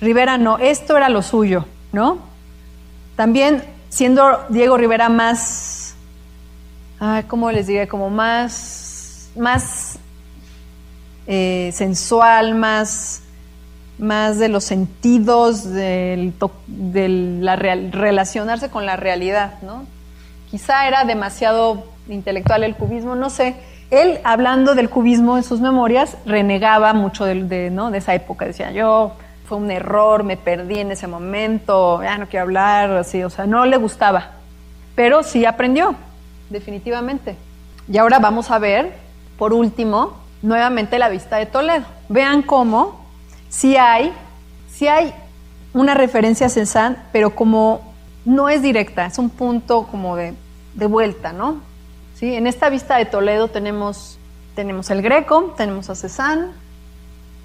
Rivera 0.00 0.38
no, 0.38 0.58
esto 0.58 0.96
era 0.96 1.08
lo 1.08 1.22
suyo, 1.22 1.66
¿no? 1.92 2.18
También 3.16 3.64
siendo 3.88 4.46
Diego 4.48 4.76
Rivera 4.76 5.08
más 5.08 5.78
ah, 7.00 7.22
¿cómo 7.26 7.50
les 7.50 7.66
diría? 7.66 7.88
Como 7.88 8.10
más, 8.10 9.30
más 9.36 9.98
eh, 11.26 11.70
sensual, 11.72 12.54
más, 12.54 13.22
más 13.98 14.38
de 14.38 14.48
los 14.48 14.64
sentidos, 14.64 15.64
del, 15.64 16.32
de 16.66 17.08
la 17.08 17.56
relacionarse 17.56 18.70
con 18.70 18.86
la 18.86 18.96
realidad, 18.96 19.54
¿no? 19.62 19.84
Quizá 20.50 20.86
era 20.86 21.04
demasiado 21.04 21.84
intelectual 22.08 22.64
el 22.64 22.74
cubismo, 22.74 23.14
no 23.14 23.28
sé. 23.28 23.56
Él, 23.90 24.18
hablando 24.24 24.74
del 24.74 24.88
cubismo 24.90 25.36
en 25.36 25.44
sus 25.44 25.60
memorias, 25.60 26.16
renegaba 26.24 26.92
mucho 26.94 27.24
de, 27.24 27.70
¿no? 27.70 27.90
de 27.90 27.98
esa 27.98 28.14
época. 28.14 28.46
Decía, 28.46 28.70
yo 28.70 29.12
fue 29.48 29.56
un 29.56 29.70
error, 29.70 30.24
me 30.24 30.36
perdí 30.36 30.78
en 30.78 30.92
ese 30.92 31.06
momento, 31.06 32.02
ya 32.02 32.18
no 32.18 32.28
quiero 32.28 32.44
hablar, 32.44 32.90
así, 32.92 33.24
o 33.24 33.30
sea, 33.30 33.46
no 33.46 33.64
le 33.64 33.78
gustaba. 33.78 34.32
Pero 34.94 35.22
sí 35.22 35.46
aprendió, 35.46 35.94
definitivamente. 36.50 37.34
Y 37.90 37.96
ahora 37.96 38.18
vamos 38.18 38.50
a 38.50 38.58
ver, 38.58 38.92
por 39.38 39.54
último, 39.54 40.18
nuevamente 40.42 40.98
la 40.98 41.08
vista 41.08 41.38
de 41.38 41.46
Toledo. 41.46 41.86
Vean 42.10 42.42
cómo 42.42 43.06
si 43.48 43.78
hay, 43.78 44.12
si 44.70 44.86
hay 44.86 45.14
una 45.72 45.94
referencia 45.94 46.48
a 46.48 46.50
Cézanne, 46.50 46.96
pero 47.10 47.34
como 47.34 47.94
no 48.26 48.50
es 48.50 48.60
directa, 48.60 49.06
es 49.06 49.18
un 49.18 49.30
punto 49.30 49.84
como 49.84 50.14
de, 50.16 50.34
de 50.74 50.86
vuelta, 50.86 51.32
¿no? 51.32 51.62
¿Sí? 52.16 52.34
En 52.34 52.46
esta 52.46 52.68
vista 52.68 52.98
de 52.98 53.06
Toledo 53.06 53.48
tenemos, 53.48 54.18
tenemos 54.54 54.90
el 54.90 55.00
Greco, 55.00 55.54
tenemos 55.56 55.88
a 55.88 55.94
Cézanne, 55.94 56.48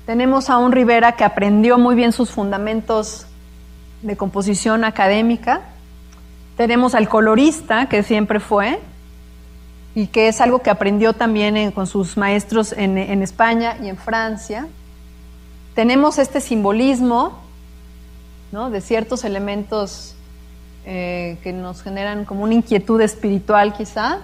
tenemos 0.06 0.50
a 0.50 0.58
un 0.58 0.72
Rivera 0.72 1.14
que 1.14 1.24
aprendió 1.24 1.78
muy 1.78 1.96
bien 1.96 2.12
sus 2.12 2.30
fundamentos 2.32 3.26
de 4.02 4.18
composición 4.18 4.84
académica, 4.84 5.62
tenemos 6.58 6.94
al 6.94 7.10
colorista, 7.10 7.88
que 7.88 8.04
siempre 8.04 8.40
fue, 8.40 8.80
y 9.96 10.08
que 10.08 10.28
es 10.28 10.42
algo 10.42 10.60
que 10.60 10.70
aprendió 10.70 11.14
también 11.14 11.72
con 11.72 11.88
sus 11.88 12.18
maestros 12.18 12.74
en, 12.74 12.98
España 13.24 13.78
y 13.82 13.90
en 13.90 13.98
Francia. 13.98 14.68
Tenemos 15.76 16.20
este 16.20 16.42
simbolismo 16.42 17.40
¿no? 18.52 18.70
de 18.70 18.82
ciertos 18.82 19.24
elementos 19.24 20.16
eh, 20.86 21.38
que 21.44 21.54
nos 21.54 21.82
generan 21.82 22.26
como 22.26 22.44
una 22.44 22.56
inquietud 22.56 23.00
espiritual 23.02 23.74
quizá, 23.74 24.20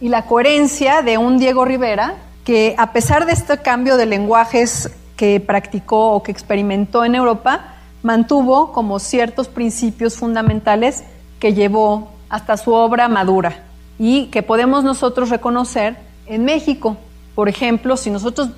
y 0.00 0.08
la 0.08 0.26
coherencia 0.26 1.02
de 1.02 1.18
un 1.18 1.38
Diego 1.38 1.64
Rivera 1.64 2.16
que 2.44 2.74
a 2.76 2.92
pesar 2.92 3.24
de 3.24 3.32
este 3.32 3.58
cambio 3.58 3.96
de 3.96 4.06
lenguajes 4.06 4.90
que 5.22 5.38
practicó 5.38 6.14
o 6.14 6.24
que 6.24 6.32
experimentó 6.32 7.04
en 7.04 7.14
Europa, 7.14 7.76
mantuvo 8.02 8.72
como 8.72 8.98
ciertos 8.98 9.46
principios 9.46 10.16
fundamentales 10.16 11.04
que 11.38 11.54
llevó 11.54 12.10
hasta 12.28 12.56
su 12.56 12.72
obra 12.72 13.06
madura 13.06 13.62
y 14.00 14.26
que 14.32 14.42
podemos 14.42 14.82
nosotros 14.82 15.28
reconocer 15.28 15.96
en 16.26 16.44
México. 16.44 16.96
Por 17.36 17.48
ejemplo, 17.48 17.96
si 17.96 18.10
nosotros, 18.10 18.48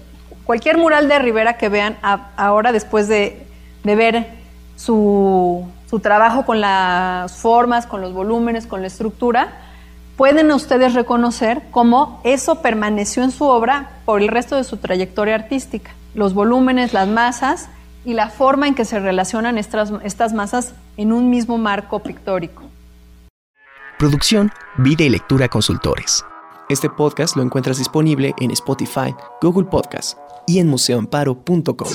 cualquier 0.44 0.78
mural 0.78 1.06
de 1.06 1.18
Rivera 1.18 1.58
que 1.58 1.68
vean 1.68 1.98
ahora 2.00 2.72
después 2.72 3.08
de, 3.08 3.46
ver 3.82 4.26
su, 4.74 5.66
su 5.90 6.00
trabajo 6.00 6.46
con 6.46 6.62
las 6.62 7.30
formas, 7.30 7.84
con 7.84 8.00
los 8.00 8.14
volúmenes, 8.14 8.66
con 8.66 8.80
la 8.80 8.86
estructura, 8.86 9.52
pueden 10.16 10.50
ustedes 10.50 10.94
reconocer 10.94 11.60
cómo 11.70 12.22
eso 12.24 12.62
permaneció 12.62 13.22
en 13.22 13.32
su 13.32 13.44
obra 13.44 13.90
por 14.06 14.22
el 14.22 14.28
resto 14.28 14.56
de 14.56 14.64
su 14.64 14.78
trayectoria 14.78 15.34
artística. 15.34 15.90
Los 16.14 16.34
volúmenes, 16.34 16.92
las 16.92 17.08
masas 17.08 17.68
y 18.04 18.14
la 18.14 18.28
forma 18.28 18.68
en 18.68 18.74
que 18.74 18.84
se 18.84 19.00
relacionan 19.00 19.58
estas, 19.58 19.92
estas 20.02 20.32
masas 20.32 20.74
en 20.96 21.12
un 21.12 21.30
mismo 21.30 21.58
marco 21.58 22.00
pictórico. 22.00 22.62
Producción, 23.98 24.50
vida 24.78 25.04
y 25.04 25.08
lectura 25.08 25.48
consultores. 25.48 26.24
Este 26.68 26.88
podcast 26.88 27.36
lo 27.36 27.42
encuentras 27.42 27.78
disponible 27.78 28.34
en 28.40 28.50
Spotify, 28.50 29.14
Google 29.42 29.66
Podcast 29.66 30.18
y 30.46 30.58
en 30.58 30.68
museoamparo.com. 30.68 31.88